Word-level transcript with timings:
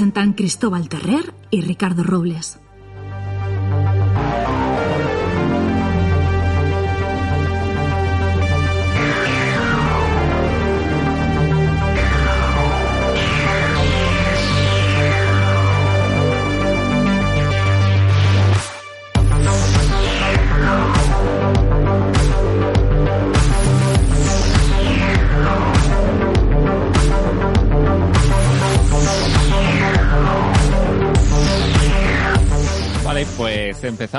Presentan 0.00 0.32
Cristóbal 0.32 0.88
Terrer 0.88 1.34
y 1.50 1.60
Ricardo 1.60 2.02
Robles. 2.02 2.58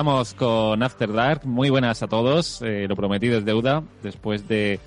Empezamos 0.02 0.34
con 0.34 0.82
After 0.82 1.14
Dark. 1.14 1.46
Muy 1.46 1.70
buenas 1.70 2.02
a 2.02 2.08
todos. 2.08 2.64
Eh, 2.64 2.88
lo 2.90 2.96
prometido 2.96 3.38
es 3.38 3.46
deuda. 3.46 3.84
Después 4.02 4.48
de 4.48 4.80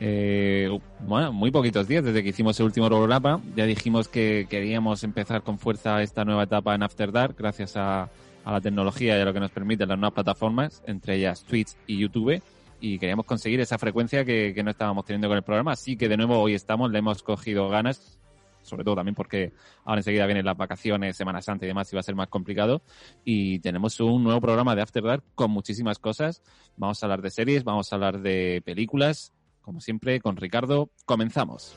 eh, 0.00 0.66
bueno, 1.00 1.30
muy 1.30 1.50
poquitos 1.50 1.86
días 1.86 2.02
desde 2.02 2.22
que 2.22 2.30
hicimos 2.30 2.58
el 2.58 2.64
último 2.64 2.86
programa, 2.86 3.42
ya 3.54 3.66
dijimos 3.66 4.08
que 4.08 4.46
queríamos 4.48 5.04
empezar 5.04 5.42
con 5.42 5.58
fuerza 5.58 6.02
esta 6.02 6.24
nueva 6.24 6.44
etapa 6.44 6.74
en 6.74 6.82
After 6.82 7.12
Dark 7.12 7.34
gracias 7.38 7.76
a, 7.76 8.08
la 8.46 8.60
tecnología 8.62 9.18
y 9.18 9.20
a 9.20 9.26
lo 9.26 9.34
que 9.34 9.40
nos 9.40 9.50
permiten 9.50 9.90
las 9.90 9.98
nuevas 9.98 10.14
plataformas, 10.14 10.82
entre 10.86 11.16
ellas 11.16 11.44
Twitch 11.44 11.76
y 11.86 11.98
YouTube. 11.98 12.42
Y 12.80 12.98
queríamos 12.98 13.26
conseguir 13.26 13.60
esa 13.60 13.76
frecuencia 13.76 14.24
que 14.24 14.58
no 14.64 14.70
estábamos 14.70 15.04
teniendo 15.04 15.28
con 15.28 15.36
el 15.36 15.42
programa. 15.42 15.72
Así 15.72 15.98
que 15.98 16.08
de 16.08 16.16
nuevo 16.16 16.40
hoy 16.40 16.54
estamos, 16.54 16.90
le 16.90 16.98
hemos 16.98 17.22
cogido 17.22 17.68
ganas 17.68 18.18
sobre 18.62 18.84
todo 18.84 18.96
también 18.96 19.14
porque 19.14 19.52
ahora 19.84 20.00
enseguida 20.00 20.26
vienen 20.26 20.44
las 20.44 20.56
vacaciones, 20.56 21.16
Semana 21.16 21.42
Santa 21.42 21.64
y 21.64 21.68
demás, 21.68 21.92
y 21.92 21.96
va 21.96 22.00
a 22.00 22.04
ser 22.04 22.14
más 22.14 22.28
complicado. 22.28 22.82
Y 23.24 23.58
tenemos 23.60 23.98
un 24.00 24.24
nuevo 24.24 24.40
programa 24.40 24.74
de 24.74 24.82
After 24.82 25.02
Dark 25.02 25.24
con 25.34 25.50
muchísimas 25.50 25.98
cosas. 25.98 26.42
Vamos 26.76 27.02
a 27.02 27.06
hablar 27.06 27.22
de 27.22 27.30
series, 27.30 27.64
vamos 27.64 27.92
a 27.92 27.96
hablar 27.96 28.20
de 28.20 28.62
películas, 28.64 29.32
como 29.60 29.80
siempre, 29.80 30.20
con 30.20 30.36
Ricardo. 30.36 30.90
Comenzamos. 31.04 31.76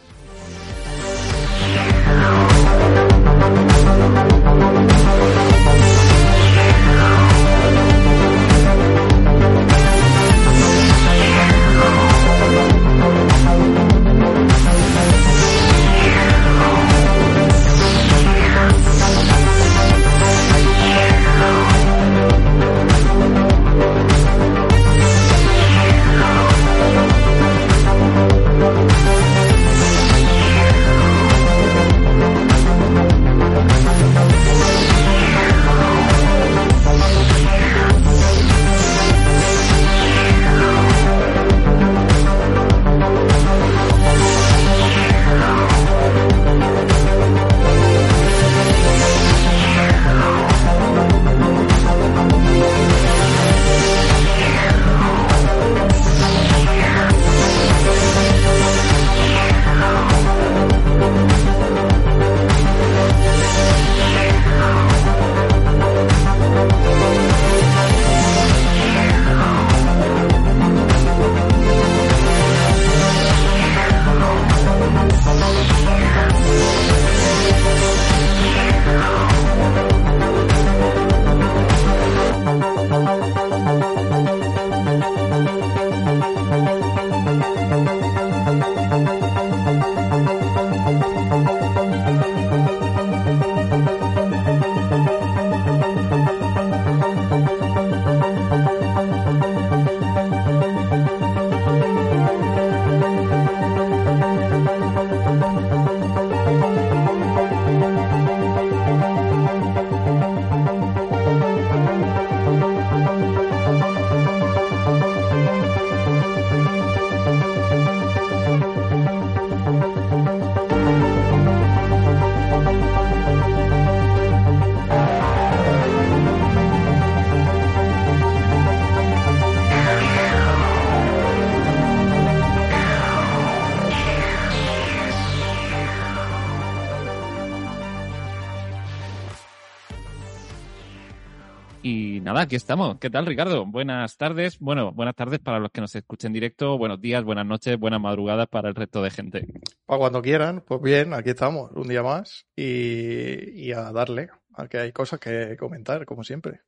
Nada, 142.26 142.42
aquí 142.42 142.56
estamos. 142.56 142.98
¿Qué 143.00 143.12
tal, 143.12 143.28
Ricardo? 143.28 143.68
Buenas 143.68 144.18
tardes. 144.18 144.58
Bueno, 144.58 144.92
buenas 144.92 145.16
tardes 145.16 145.40
para 145.40 145.60
los 145.60 145.70
que 145.70 145.80
nos 145.80 145.96
escuchen 145.96 146.30
en 146.30 146.34
directo. 146.34 146.76
Buenos 146.76 147.00
días, 147.00 147.24
buenas 147.24 147.46
noches, 147.46 147.78
buenas 147.78 148.02
madrugadas 148.02 148.48
para 148.48 148.68
el 148.68 148.74
resto 148.74 149.04
de 149.04 149.12
gente. 149.12 149.48
para 149.86 150.00
cuando 150.00 150.24
quieran, 150.24 150.62
pues 150.62 150.82
bien, 150.82 151.14
aquí 151.14 151.30
estamos, 151.30 151.72
un 151.74 151.88
día 151.88 152.02
más 152.02 152.48
y, 152.56 153.68
y 153.68 153.72
a 153.74 153.92
darle, 153.92 154.30
a 154.56 154.68
que 154.68 154.80
hay 154.80 154.92
cosas 154.92 155.20
que 155.20 155.56
comentar, 155.56 156.04
como 156.08 156.24
siempre. 156.24 156.62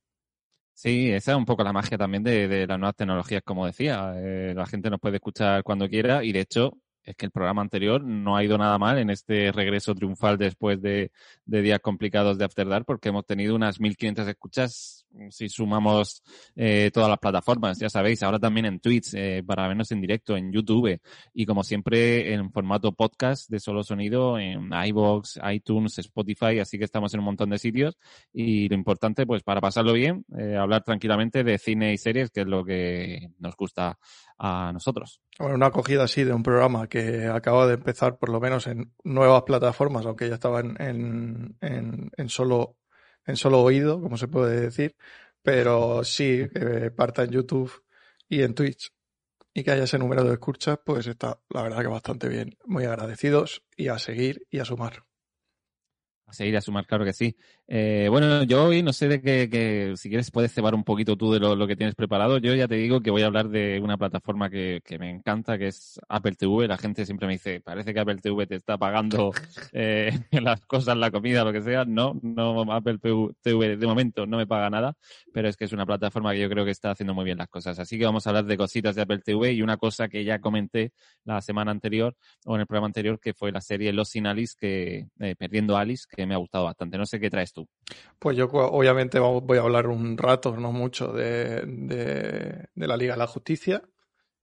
Sí, 0.76 1.10
esa 1.10 1.32
es 1.32 1.38
un 1.38 1.46
poco 1.46 1.64
la 1.64 1.74
magia 1.74 1.98
también 1.98 2.22
de, 2.22 2.48
de 2.48 2.68
las 2.68 2.78
nuevas 2.78 2.96
tecnologías, 2.96 3.42
como 3.44 3.66
decía. 3.66 4.14
Eh, 4.16 4.54
la 4.56 4.68
gente 4.68 4.92
nos 4.92 5.00
puede 5.00 5.16
escuchar 5.16 5.64
cuando 5.64 5.90
quiera 5.90 6.24
y 6.24 6.34
de 6.34 6.42
hecho 6.42 6.78
es 7.04 7.16
que 7.16 7.26
el 7.26 7.32
programa 7.32 7.64
anterior 7.64 8.04
no 8.04 8.36
ha 8.38 8.44
ido 8.44 8.60
nada 8.60 8.78
mal 8.78 9.00
en 9.00 9.10
este 9.10 9.52
regreso 9.52 9.96
triunfal 9.96 10.38
después 10.38 10.80
de, 10.82 11.12
de 11.46 11.62
días 11.64 11.80
complicados 11.80 12.38
de 12.38 12.46
After 12.46 12.68
Dark 12.68 12.86
porque 12.86 13.10
hemos 13.10 13.26
tenido 13.26 13.56
unas 13.56 13.80
1.500 13.80 14.28
escuchas 14.28 14.97
si 15.30 15.50
sumamos 15.50 16.24
eh, 16.56 16.92
todas 16.94 17.10
las 17.10 17.20
plataformas, 17.20 17.80
ya 17.80 17.90
sabéis, 17.90 18.24
ahora 18.24 18.40
también 18.40 18.66
en 18.66 18.80
Twitch 18.80 19.14
eh, 19.14 19.44
para 19.46 19.68
vernos 19.68 19.92
en 19.92 20.02
directo, 20.02 20.38
en 20.38 20.52
YouTube 20.52 21.00
y 21.34 21.46
como 21.46 21.64
siempre 21.64 22.34
en 22.34 22.52
formato 22.52 22.92
podcast 22.92 23.50
de 23.50 23.60
solo 23.60 23.84
sonido 23.84 24.40
en 24.40 24.70
iBox, 24.72 25.40
iTunes, 25.52 25.98
Spotify, 26.00 26.60
así 26.60 26.78
que 26.78 26.86
estamos 26.86 27.14
en 27.14 27.20
un 27.20 27.26
montón 27.26 27.50
de 27.50 27.58
sitios 27.58 27.98
y 28.34 28.70
lo 28.70 28.76
importante 28.76 29.26
pues 29.26 29.44
para 29.44 29.62
pasarlo 29.62 29.94
bien, 29.94 30.26
eh, 30.38 30.56
hablar 30.56 30.84
tranquilamente 30.84 31.44
de 31.44 31.58
cine 31.58 31.94
y 31.94 31.98
series, 31.98 32.30
que 32.30 32.42
es 32.42 32.48
lo 32.48 32.64
que 32.64 33.30
nos 33.40 33.56
gusta 33.56 33.98
a 34.38 34.72
nosotros. 34.72 35.22
Bueno, 35.40 35.56
una 35.56 35.68
acogida 35.68 36.04
así 36.04 36.24
de 36.24 36.34
un 36.34 36.44
programa 36.44 36.88
que 36.88 37.28
acaba 37.28 37.68
de 37.68 37.76
empezar 37.76 38.18
por 38.18 38.30
lo 38.30 38.40
menos 38.40 38.68
en 38.68 38.94
nuevas 39.04 39.44
plataformas, 39.44 40.06
aunque 40.06 40.30
ya 40.30 40.36
estaba 40.36 40.60
en, 40.60 40.76
en, 40.80 41.58
en, 41.62 42.12
en 42.16 42.30
solo 42.30 42.78
en 43.28 43.36
solo 43.38 43.62
oído, 43.62 44.02
como 44.02 44.18
se 44.18 44.28
puede 44.28 44.60
decir, 44.62 44.96
pero 45.44 46.04
sí, 46.04 46.48
que 46.54 46.92
parta 46.92 47.24
en 47.24 47.32
YouTube 47.32 47.72
y 48.28 48.42
en 48.42 48.56
Twitch 48.56 48.92
y 49.54 49.64
que 49.64 49.72
haya 49.72 49.86
ese 49.86 49.98
número 49.98 50.24
de 50.24 50.34
escuchas, 50.34 50.80
pues 50.86 51.08
está 51.08 51.40
la 51.50 51.64
verdad 51.64 51.82
que 51.82 51.88
bastante 51.88 52.30
bien. 52.30 52.58
Muy 52.66 52.86
agradecidos 52.86 53.64
y 53.76 53.88
a 53.90 54.00
seguir 54.00 54.46
y 54.52 54.60
a 54.60 54.66
sumar. 54.66 55.07
A 56.28 56.34
seguir 56.34 56.58
a 56.58 56.62
sumar, 56.62 56.86
claro 56.86 57.06
que 57.06 57.14
sí. 57.14 57.38
Eh, 57.70 58.08
bueno, 58.10 58.44
yo 58.44 58.66
hoy 58.66 58.84
no 58.84 58.92
sé 58.92 59.08
de 59.08 59.22
qué, 59.22 59.50
que, 59.50 59.94
si 59.96 60.10
quieres 60.10 60.30
puedes 60.30 60.54
cebar 60.54 60.76
un 60.76 60.84
poquito 60.84 61.16
tú 61.16 61.32
de 61.32 61.40
lo, 61.40 61.56
lo, 61.56 61.68
que 61.68 61.78
tienes 61.78 61.96
preparado. 61.96 62.38
Yo 62.38 62.54
ya 62.54 62.68
te 62.68 62.76
digo 62.76 63.00
que 63.00 63.12
voy 63.12 63.22
a 63.22 63.28
hablar 63.28 63.48
de 63.48 63.80
una 63.82 63.96
plataforma 63.96 64.50
que, 64.50 64.82
que, 64.84 65.00
me 65.00 65.10
encanta, 65.10 65.58
que 65.58 65.68
es 65.68 66.02
Apple 66.10 66.36
TV. 66.36 66.68
La 66.68 66.78
gente 66.78 67.06
siempre 67.06 67.28
me 67.28 67.34
dice, 67.34 67.62
parece 67.62 67.94
que 67.94 68.02
Apple 68.02 68.18
TV 68.18 68.46
te 68.46 68.56
está 68.56 68.78
pagando 68.78 69.32
eh, 69.72 70.12
las 70.42 70.60
cosas, 70.66 70.98
la 70.98 71.12
comida, 71.12 71.46
lo 71.46 71.54
que 71.54 71.62
sea. 71.62 71.86
No, 71.86 72.20
no, 72.22 72.74
Apple 72.74 73.00
TV 73.42 73.78
de 73.78 73.88
momento 73.88 74.26
no 74.26 74.36
me 74.36 74.46
paga 74.46 74.70
nada, 74.70 74.98
pero 75.32 75.48
es 75.48 75.56
que 75.56 75.64
es 75.64 75.72
una 75.72 75.86
plataforma 75.86 76.34
que 76.34 76.40
yo 76.40 76.50
creo 76.50 76.66
que 76.66 76.72
está 76.72 76.92
haciendo 76.92 77.14
muy 77.14 77.24
bien 77.24 77.38
las 77.38 77.48
cosas. 77.48 77.80
Así 77.80 77.98
que 77.98 78.04
vamos 78.04 78.28
a 78.28 78.32
hablar 78.32 78.44
de 78.44 78.58
cositas 78.58 78.96
de 78.96 79.04
Apple 79.04 79.20
TV 79.20 79.54
y 79.54 79.62
una 79.62 79.78
cosa 79.78 80.10
que 80.10 80.26
ya 80.26 80.40
comenté 80.40 80.92
la 81.24 81.42
semana 81.42 81.72
anterior 81.72 82.18
o 82.46 82.56
en 82.56 82.62
el 82.62 82.68
programa 82.68 82.88
anterior, 82.88 83.18
que 83.18 83.34
fue 83.34 83.54
la 83.54 83.62
serie 83.62 83.94
Los 83.94 84.10
Sin 84.10 84.28
Alice, 84.28 84.56
que, 84.60 85.08
eh, 85.20 85.36
Perdiendo 85.38 85.78
Alice, 85.78 86.06
que 86.18 86.26
me 86.26 86.34
ha 86.34 86.38
gustado 86.38 86.66
bastante. 86.66 86.98
No 86.98 87.06
sé 87.06 87.20
qué 87.20 87.30
traes 87.30 87.54
tú. 87.54 87.70
Pues 88.18 88.36
yo 88.36 88.48
obviamente 88.48 89.20
voy 89.20 89.58
a 89.60 89.62
hablar 89.62 89.86
un 89.88 90.18
rato, 90.18 90.58
no 90.58 90.72
mucho, 90.72 91.14
de, 91.14 91.62
de, 91.62 92.70
de 92.74 92.88
la 92.88 92.98
Liga 92.98 93.14
de 93.14 93.20
la 93.20 93.28
Justicia, 93.28 93.84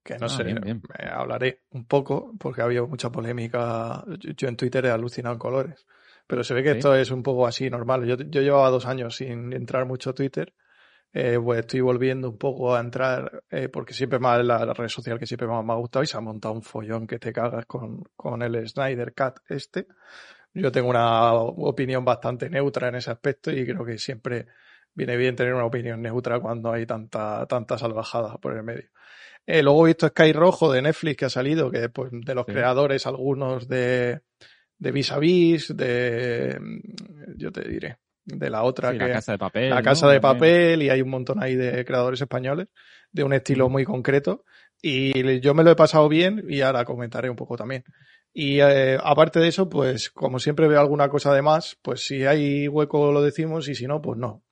que 0.04 0.16
no 0.16 0.26
ah, 0.26 0.28
sé, 0.28 0.44
bien, 0.44 0.60
bien. 0.62 0.82
Me 0.88 1.10
hablaré 1.10 1.62
un 1.70 1.84
poco, 1.86 2.32
porque 2.38 2.60
ha 2.60 2.66
habido 2.66 2.86
mucha 2.86 3.10
polémica. 3.10 4.04
Yo 4.36 4.46
en 4.46 4.56
Twitter 4.56 4.86
he 4.86 4.90
alucinado 4.90 5.34
en 5.34 5.40
colores. 5.40 5.84
Pero 6.28 6.44
se 6.44 6.54
ve 6.54 6.62
que 6.62 6.70
¿Sí? 6.70 6.78
esto 6.78 6.94
es 6.94 7.10
un 7.10 7.24
poco 7.24 7.44
así 7.44 7.68
normal. 7.68 8.06
Yo, 8.06 8.16
yo 8.18 8.40
llevaba 8.40 8.70
dos 8.70 8.86
años 8.86 9.16
sin 9.16 9.52
entrar 9.52 9.84
mucho 9.84 10.10
a 10.10 10.14
Twitter. 10.14 10.54
Eh, 11.12 11.38
pues 11.42 11.60
estoy 11.60 11.80
volviendo 11.80 12.28
un 12.30 12.38
poco 12.38 12.74
a 12.74 12.80
entrar, 12.80 13.42
eh, 13.50 13.68
porque 13.68 13.94
siempre 13.94 14.18
más 14.18 14.44
la, 14.44 14.64
la 14.64 14.74
red 14.74 14.88
social 14.88 15.18
que 15.18 15.26
siempre 15.26 15.46
más 15.46 15.64
me 15.64 15.72
ha 15.72 15.76
gustado 15.76 16.02
y 16.02 16.06
se 16.06 16.16
ha 16.16 16.20
montado 16.20 16.54
un 16.54 16.62
follón 16.62 17.06
que 17.06 17.20
te 17.20 17.32
cagas 17.32 17.66
con, 17.66 18.02
con 18.16 18.42
el 18.42 18.68
Snyder 18.68 19.12
Cat 19.14 19.38
este. 19.48 19.86
Yo 20.54 20.70
tengo 20.70 20.88
una 20.88 21.32
opinión 21.32 22.04
bastante 22.04 22.48
neutra 22.48 22.88
en 22.88 22.94
ese 22.94 23.10
aspecto 23.10 23.50
y 23.50 23.66
creo 23.66 23.84
que 23.84 23.98
siempre 23.98 24.46
viene 24.94 25.16
bien 25.16 25.34
tener 25.34 25.52
una 25.54 25.64
opinión 25.64 26.00
neutra 26.00 26.38
cuando 26.38 26.72
hay 26.72 26.86
tanta, 26.86 27.44
tanta 27.46 27.76
salvajada 27.76 28.38
por 28.38 28.56
el 28.56 28.62
medio. 28.62 28.88
Eh, 29.46 29.62
luego 29.62 29.84
he 29.84 29.90
visto 29.90 30.08
Sky 30.08 30.32
Rojo 30.32 30.72
de 30.72 30.82
Netflix 30.82 31.16
que 31.16 31.24
ha 31.26 31.30
salido, 31.30 31.70
que 31.70 31.88
pues, 31.88 32.10
de 32.12 32.34
los 32.34 32.46
sí. 32.46 32.52
creadores, 32.52 33.06
algunos 33.06 33.68
de, 33.68 34.20
de 34.78 34.92
Vis 34.92 35.12
a 35.12 35.18
Vis, 35.18 35.76
de, 35.76 36.58
yo 37.36 37.52
te 37.52 37.68
diré, 37.68 37.98
de 38.24 38.48
la 38.48 38.62
otra 38.62 38.92
sí, 38.92 38.98
que... 38.98 39.08
La 39.08 39.12
Casa 39.14 39.32
de 39.32 39.38
Papel. 39.38 39.70
La 39.70 39.82
Casa 39.82 40.06
¿no? 40.06 40.12
de 40.12 40.20
Papel 40.20 40.82
y 40.82 40.88
hay 40.88 41.02
un 41.02 41.10
montón 41.10 41.42
ahí 41.42 41.56
de 41.56 41.84
creadores 41.84 42.20
españoles 42.20 42.68
de 43.10 43.24
un 43.24 43.32
estilo 43.32 43.68
muy 43.68 43.84
concreto 43.84 44.44
y 44.86 45.40
yo 45.40 45.54
me 45.54 45.64
lo 45.64 45.70
he 45.70 45.76
pasado 45.76 46.10
bien 46.10 46.44
y 46.46 46.60
ahora 46.60 46.84
comentaré 46.84 47.30
un 47.30 47.36
poco 47.36 47.56
también. 47.56 47.84
Y 48.34 48.60
eh, 48.60 48.98
aparte 49.02 49.40
de 49.40 49.48
eso, 49.48 49.66
pues 49.66 50.10
como 50.10 50.38
siempre 50.38 50.68
veo 50.68 50.78
alguna 50.78 51.08
cosa 51.08 51.32
de 51.32 51.40
más, 51.40 51.78
pues 51.80 52.04
si 52.04 52.26
hay 52.26 52.68
hueco 52.68 53.10
lo 53.10 53.22
decimos 53.22 53.66
y 53.68 53.74
si 53.74 53.86
no, 53.86 54.02
pues 54.02 54.18
no. 54.18 54.42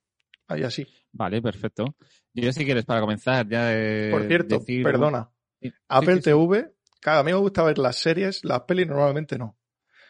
Ahí 0.48 0.62
así. 0.62 0.86
Vale, 1.12 1.42
perfecto. 1.42 1.84
Yo 2.32 2.50
si 2.50 2.64
quieres 2.64 2.86
para 2.86 3.02
comenzar 3.02 3.46
ya 3.46 3.74
eh, 3.74 4.08
Por 4.10 4.26
cierto, 4.26 4.58
decir... 4.58 4.82
perdona. 4.82 5.30
Sí, 5.60 5.70
Apple 5.88 6.14
sí, 6.14 6.22
sí, 6.22 6.30
TV, 6.30 6.72
cada 6.98 7.20
a 7.20 7.24
mí 7.24 7.32
me 7.32 7.38
gusta 7.38 7.62
ver 7.62 7.76
las 7.76 7.96
series, 7.96 8.42
las 8.42 8.62
pelis 8.62 8.86
normalmente 8.86 9.36
no. 9.36 9.58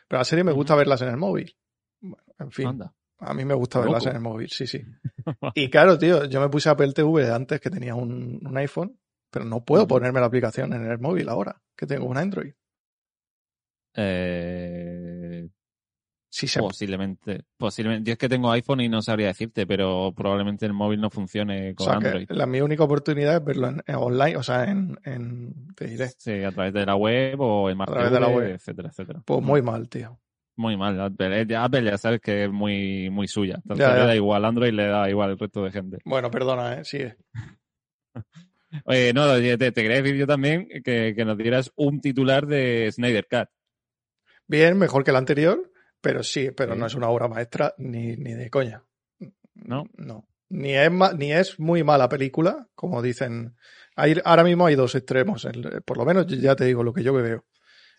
Pero 0.07 0.21
las 0.21 0.29
series 0.29 0.47
me 0.47 0.53
gusta 0.53 0.77
verlas 0.77 1.03
en 1.03 1.09
el 1.09 1.17
móvil. 1.17 1.57
Bueno, 2.01 2.25
en 2.39 2.53
fin. 2.53 2.69
Anda. 2.69 2.95
A 3.19 3.35
mí 3.35 3.45
me 3.45 3.55
gusta 3.55 3.81
verlas 3.81 4.07
en 4.07 4.17
el 4.17 4.23
móvil, 4.23 4.51
sí, 4.51 4.69
sí. 4.69 4.85
y 5.57 5.69
claro, 5.69 5.99
tío, 5.99 6.27
yo 6.27 6.41
me 6.41 6.49
puse 6.49 6.69
Apple 6.69 6.93
TV 6.93 7.29
antes 7.29 7.61
que 7.61 7.71
tenía 7.71 7.97
un, 7.97 8.41
un 8.45 8.57
iPhone, 8.57 9.01
pero 9.33 9.47
no 9.47 9.65
puedo 9.65 9.89
ponerme 9.89 10.21
la 10.21 10.27
aplicación 10.27 10.75
en 10.75 10.85
el 10.85 10.99
móvil 10.99 11.29
ahora, 11.31 11.61
que 11.75 11.87
tengo 11.87 12.05
un 12.07 12.19
Android. 12.19 12.53
Eh, 13.95 15.49
se... 16.29 16.61
posiblemente, 16.61 17.45
posiblemente. 17.57 18.09
Yo 18.09 18.13
es 18.13 18.19
que 18.19 18.29
tengo 18.29 18.51
iPhone 18.53 18.83
y 18.83 18.91
no 18.91 19.01
sabría 19.01 19.29
decirte, 19.29 19.67
pero 19.67 20.13
probablemente 20.15 20.67
el 20.67 20.75
móvil 20.75 21.01
no 21.01 21.09
funcione 21.09 21.75
con 21.75 21.87
o 21.87 21.91
sea, 21.91 21.97
Android. 21.97 22.27
la 22.29 22.47
mi 22.47 22.61
única 22.61 22.85
oportunidad 22.85 23.37
es 23.37 23.45
verlo 23.45 23.69
en, 23.69 23.83
en 23.87 23.95
online, 23.95 24.37
o 24.37 24.43
sea, 24.43 24.65
en, 24.65 24.99
en, 25.05 25.75
te 25.75 25.87
diré. 25.87 26.11
Sí, 26.19 26.43
a 26.45 26.53
través 26.53 26.75
de 26.75 26.85
la 26.85 26.95
web 26.97 27.41
o 27.41 27.71
en 27.71 27.79
web, 27.79 28.55
etcétera, 28.55 28.91
etcétera. 28.91 29.23
Pues 29.25 29.43
muy 29.43 29.63
mal, 29.63 29.89
tío. 29.89 30.21
Muy 30.57 30.77
mal. 30.77 31.01
Apple, 31.01 31.41
eh, 31.41 31.57
Apple 31.57 31.85
ya 31.85 31.97
sabes 31.97 32.21
que 32.21 32.45
es 32.45 32.53
muy, 32.53 33.09
muy 33.09 33.29
suya. 33.29 33.55
Entonces 33.57 33.87
ya, 33.87 33.95
ya. 33.95 34.01
le 34.01 34.07
da 34.09 34.15
igual 34.15 34.45
Android, 34.45 34.73
le 34.73 34.87
da 34.87 35.09
igual 35.09 35.31
el 35.31 35.39
resto 35.39 35.65
de 35.65 35.71
gente. 35.71 35.99
Bueno, 36.05 36.31
perdona, 36.31 36.75
eh, 36.75 36.85
sigue. 36.85 37.17
Oye, 38.85 39.13
no, 39.13 39.27
te, 39.35 39.59
te, 39.59 39.73
quería 39.73 40.03
decir 40.03 40.17
yo 40.17 40.27
también 40.27 40.69
que, 40.85 41.15
que 41.15 41.25
nos 41.25 41.37
dieras 41.37 41.73
un 41.77 42.01
titular 42.01 42.47
de 42.47 42.91
Snyder 42.91 43.27
Cut 43.29 43.49
bien, 44.53 44.77
mejor 44.79 45.03
que 45.03 45.11
el 45.11 45.17
anterior, 45.17 45.73
pero 46.01 46.23
sí, 46.23 46.51
pero 46.55 46.75
sí. 46.75 46.81
no 46.81 46.87
es 46.87 46.95
una 46.95 47.09
obra 47.09 47.27
maestra 47.27 47.75
ni, 47.79 48.17
ni 48.17 48.35
de 48.35 48.51
coña. 48.51 48.85
No. 49.55 49.87
No. 49.97 50.29
Ni 50.51 50.75
es, 50.75 50.91
ni 51.17 51.33
es 51.33 51.59
muy 51.59 51.83
mala 51.83 52.09
película, 52.09 52.69
como 52.75 53.01
dicen. 53.01 53.57
Hay, 53.97 54.21
ahora 54.25 54.45
mismo 54.45 54.67
hay 54.67 54.75
dos 54.75 54.95
extremos, 54.95 55.49
por 55.85 55.97
lo 55.97 56.05
menos 56.05 56.27
ya 56.27 56.55
te 56.55 56.67
digo 56.67 56.83
lo 56.83 56.93
que 56.93 57.03
yo 57.03 57.15
veo. 57.15 57.47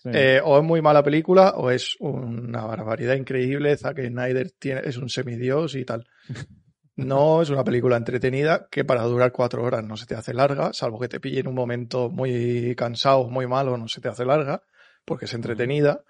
Sí. 0.04 0.10
Eh, 0.14 0.42
o 0.44 0.60
es 0.60 0.64
muy 0.64 0.82
mala 0.82 1.02
película 1.02 1.54
o 1.56 1.72
es 1.72 1.96
una 2.00 2.64
barbaridad 2.66 3.16
increíble. 3.16 3.76
Zack 3.76 4.06
Snyder 4.06 4.52
tiene, 4.52 4.82
es 4.84 4.98
un 4.98 5.10
semidios 5.10 5.76
y 5.76 5.86
tal. 5.86 6.08
No 6.96 7.42
es 7.42 7.50
una 7.50 7.64
película 7.64 7.98
entretenida 7.98 8.68
que 8.70 8.86
para 8.86 9.04
durar 9.04 9.32
cuatro 9.32 9.64
horas 9.64 9.84
no 9.84 9.98
se 9.98 10.06
te 10.06 10.16
hace 10.16 10.34
larga, 10.34 10.72
salvo 10.74 11.00
que 11.00 11.08
te 11.08 11.20
pille 11.20 11.40
en 11.40 11.48
un 11.48 11.56
momento 11.56 12.10
muy 12.10 12.76
cansado, 12.76 13.28
muy 13.30 13.48
malo, 13.48 13.78
no 13.78 13.88
se 13.88 14.00
te 14.00 14.10
hace 14.10 14.26
larga, 14.26 14.62
porque 15.06 15.26
es 15.26 15.34
entretenida 15.34 16.04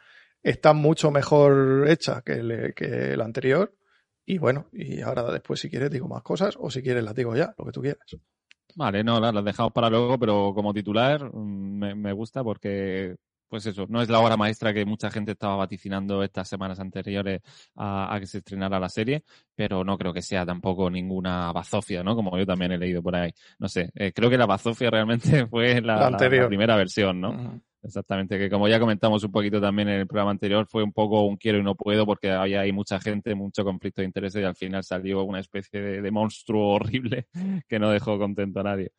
está 0.43 0.73
mucho 0.73 1.09
mejor 1.09 1.85
hecha 1.87 2.21
que 2.21 2.73
el 3.13 3.21
anterior. 3.21 3.73
Y 4.25 4.37
bueno, 4.37 4.67
y 4.71 5.01
ahora 5.01 5.23
después 5.31 5.59
si 5.59 5.69
quieres 5.69 5.89
digo 5.89 6.07
más 6.07 6.21
cosas 6.21 6.55
o 6.59 6.69
si 6.69 6.81
quieres 6.81 7.03
las 7.03 7.15
digo 7.15 7.35
ya, 7.35 7.53
lo 7.57 7.65
que 7.65 7.71
tú 7.71 7.81
quieras. 7.81 8.05
Vale, 8.75 9.03
no, 9.03 9.19
las 9.19 9.43
dejamos 9.43 9.73
para 9.73 9.89
luego, 9.89 10.17
pero 10.17 10.53
como 10.53 10.73
titular 10.73 11.23
mm, 11.33 11.79
me, 11.79 11.95
me, 11.95 12.13
gusta 12.13 12.43
porque, 12.43 13.15
pues 13.53 13.67
eso, 13.67 13.85
no 13.87 14.01
es 14.01 14.09
la 14.09 14.19
obra 14.19 14.35
maestra 14.35 14.73
que 14.73 14.83
mucha 14.83 15.11
gente 15.11 15.33
estaba 15.33 15.55
vaticinando 15.55 16.23
estas 16.23 16.49
semanas 16.49 16.79
anteriores 16.79 17.39
a, 17.75 18.11
a 18.11 18.19
que 18.19 18.25
se 18.25 18.39
estrenara 18.39 18.79
la 18.79 18.89
serie, 18.89 19.23
pero 19.53 19.83
no 19.83 19.95
creo 19.95 20.11
que 20.11 20.23
sea 20.23 20.43
tampoco 20.43 20.89
ninguna 20.89 21.51
bazofia, 21.51 22.01
¿no? 22.01 22.15
Como 22.15 22.35
yo 22.35 22.47
también 22.47 22.71
he 22.71 22.79
leído 22.79 23.03
por 23.03 23.15
ahí. 23.15 23.31
No 23.59 23.69
sé, 23.69 23.91
eh, 23.93 24.11
creo 24.11 24.27
que 24.31 24.39
la 24.39 24.47
bazofia 24.47 24.89
realmente 24.89 25.45
fue 25.51 25.81
la, 25.81 26.09
la, 26.09 26.17
la 26.17 26.47
primera 26.47 26.75
versión, 26.75 27.21
¿no? 27.21 27.29
Uh 27.29 27.33
-huh. 27.35 27.61
Exactamente, 27.85 28.39
que 28.39 28.49
como 28.49 28.69
ya 28.69 28.79
comentamos 28.79 29.25
un 29.25 29.31
poquito 29.33 29.59
también 29.59 29.89
en 29.89 29.99
el 29.99 30.07
programa 30.07 30.31
anterior, 30.31 30.65
fue 30.65 30.83
un 30.83 30.93
poco 30.93 31.23
un 31.23 31.35
quiero 31.35 31.57
y 31.57 31.63
no 31.63 31.75
puedo 31.75 32.05
porque 32.05 32.31
había 32.31 32.61
ahí 32.61 32.71
mucha 32.71 32.97
gente, 32.97 33.35
mucho 33.35 33.65
conflicto 33.65 34.01
de 34.01 34.05
intereses 34.05 34.41
y 34.41 34.45
al 34.45 34.55
final 34.55 34.85
salió 34.85 35.21
una 35.23 35.41
especie 35.41 35.81
de, 36.01 36.11
monstruo 36.11 36.69
horrible 36.75 37.27
que 37.67 37.79
no 37.79 37.89
dejó 37.89 38.17
contento 38.17 38.61
a 38.61 38.63
nadie. 38.63 38.91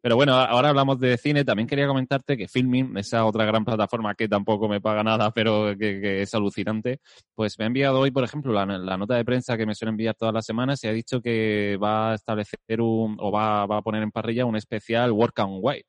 Pero 0.00 0.16
bueno, 0.16 0.32
ahora 0.32 0.70
hablamos 0.70 0.98
de 0.98 1.18
cine. 1.18 1.44
También 1.44 1.68
quería 1.68 1.86
comentarte 1.86 2.34
que 2.38 2.48
Filming, 2.48 2.96
esa 2.96 3.26
otra 3.26 3.44
gran 3.44 3.62
plataforma 3.62 4.14
que 4.14 4.26
tampoco 4.26 4.68
me 4.68 4.80
paga 4.80 5.02
nada, 5.02 5.30
pero 5.34 5.76
que, 5.76 6.22
es 6.22 6.34
alucinante, 6.34 7.00
pues 7.34 7.58
me 7.58 7.66
ha 7.66 7.66
enviado 7.66 8.00
hoy, 8.00 8.10
por 8.10 8.24
ejemplo, 8.24 8.54
la, 8.54 8.64
nota 8.96 9.16
de 9.16 9.24
prensa 9.24 9.58
que 9.58 9.66
me 9.66 9.74
suele 9.74 9.90
enviar 9.90 10.14
todas 10.14 10.32
las 10.32 10.46
semanas 10.46 10.82
y 10.82 10.88
ha 10.88 10.92
dicho 10.92 11.20
que 11.20 11.76
va 11.82 12.12
a 12.12 12.14
establecer 12.14 12.80
un, 12.80 13.18
o 13.20 13.30
va, 13.30 13.66
va 13.66 13.78
a 13.78 13.82
poner 13.82 14.02
en 14.02 14.10
parrilla 14.10 14.46
un 14.46 14.56
especial 14.56 15.12
Work 15.12 15.38
on 15.40 15.58
Way 15.60 15.84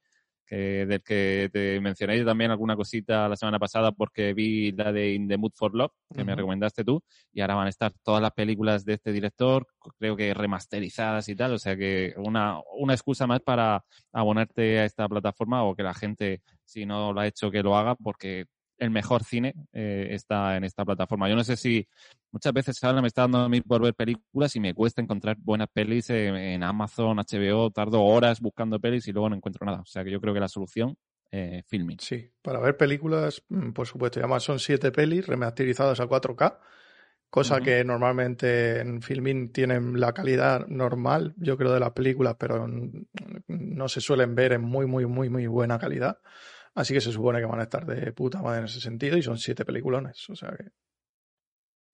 del 0.58 1.01
que 1.01 1.50
te 1.51 1.79
mencioné 1.79 2.17
yo 2.17 2.25
también 2.25 2.51
alguna 2.51 2.75
cosita 2.75 3.29
la 3.29 3.36
semana 3.36 3.60
pasada 3.60 3.91
porque 3.91 4.34
vi 4.34 4.72
la 4.72 4.91
de 4.91 5.13
In 5.13 5.27
the 5.27 5.38
Mood 5.38 5.51
for 5.55 5.74
Love, 5.74 5.91
que 6.13 6.24
me 6.24 6.36
recomendaste 6.36 6.84
tú, 6.84 7.01
y 7.31 7.41
ahora 7.41 7.55
van 7.55 7.67
a 7.67 7.70
estar 7.70 7.93
todas 8.03 8.22
las 8.22 8.31
películas 8.31 8.84
de 8.84 8.93
este 8.93 9.12
director, 9.12 9.65
creo 9.98 10.15
que 10.15 10.34
remasterizadas 10.34 11.29
y 11.29 11.36
tal, 11.36 11.53
o 11.53 11.60
sea 11.60 11.77
que 11.77 12.13
una, 12.17 12.60
una 12.77 12.93
excusa 12.93 13.27
más 13.27 13.39
para 13.41 13.84
abonarte 14.12 14.79
a 14.79 14.86
esta 14.86 15.08
plataforma 15.08 15.63
o 15.63 15.75
que 15.75 15.84
la 15.84 15.93
gente, 15.93 16.41
si 16.65 16.86
no 16.86 17.13
lo 17.13 17.22
ha 17.22 17.27
hecho, 17.27 17.51
que 17.51 17.63
lo 17.63 17.77
haga, 17.77 17.96
porque 17.96 18.46
el 18.82 18.90
mejor 18.90 19.24
cine 19.24 19.54
eh, 19.74 20.08
está 20.10 20.58
en 20.58 20.64
esta 20.64 20.84
plataforma. 20.84 21.30
Yo 21.30 21.36
no 21.36 21.44
sé 21.44 21.56
si 21.56 21.88
muchas 22.32 22.52
veces 22.52 22.84
ahora 22.84 23.00
me 23.00 23.08
está 23.08 23.22
dando 23.22 23.38
a 23.38 23.48
mí 23.48 23.62
por 23.62 23.80
ver 23.80 23.94
películas 23.94 24.56
y 24.56 24.60
me 24.60 24.74
cuesta 24.74 25.02
encontrar 25.02 25.38
buenas 25.40 25.68
pelis 25.72 26.10
en, 26.10 26.64
Amazon, 26.64 27.18
HBO, 27.20 27.70
tardo 27.70 28.02
horas 28.02 28.42
buscando 28.42 28.80
pelis 28.80 29.08
y 29.08 29.12
luego 29.12 29.30
no 29.30 29.36
encuentro 29.36 29.68
nada. 29.68 29.82
O 29.82 29.86
sea 29.86 30.04
que 30.04 30.10
yo 30.10 30.20
creo 30.20 30.34
que 30.34 30.40
la 30.40 30.48
solución 30.48 30.98
eh, 31.32 31.62
filming. 31.68 32.00
Sí, 32.00 32.28
para 32.42 32.60
ver 32.60 32.76
películas, 32.76 33.44
mm, 33.50 33.70
por 33.70 33.86
supuesto. 33.86 34.20
Y 34.20 34.24
además 34.24 34.42
son 34.42 34.58
siete 34.58 34.92
pelis 34.92 35.28
remasterizadas 35.28 36.00
a 36.00 36.08
4K, 36.08 36.60
cosa 37.30 37.62
que 37.62 37.84
normalmente 37.84 38.80
en 38.80 39.04
filming 39.04 39.52
tienen 39.52 40.00
la 40.00 40.12
calidad 40.12 40.66
normal, 40.66 41.36
yo 41.38 41.56
creo, 41.56 41.72
de 41.72 41.80
las 41.80 41.92
películas, 41.92 42.36
pero 42.40 42.68
no 43.48 43.88
se 43.88 44.02
suelen 44.02 44.34
ver 44.34 44.54
en 44.54 44.62
muy, 44.62 44.88
muy, 44.88 45.06
muy, 45.06 45.30
muy 45.30 45.46
buena 45.46 45.78
calidad. 45.78 46.18
Así 46.74 46.94
que 46.94 47.01
se 47.01 47.12
supone 47.12 47.40
que 47.40 47.46
van 47.46 47.60
a 47.60 47.63
estar 47.63 47.86
de 47.86 48.13
puta 48.13 48.42
madre 48.42 48.60
en 48.60 48.66
ese 48.66 48.80
sentido 48.80 49.18
y 49.18 49.22
son 49.22 49.38
siete 49.38 49.66
peliculones. 49.66 50.30
O 50.30 50.36
sea 50.36 50.51
que. 50.51 50.66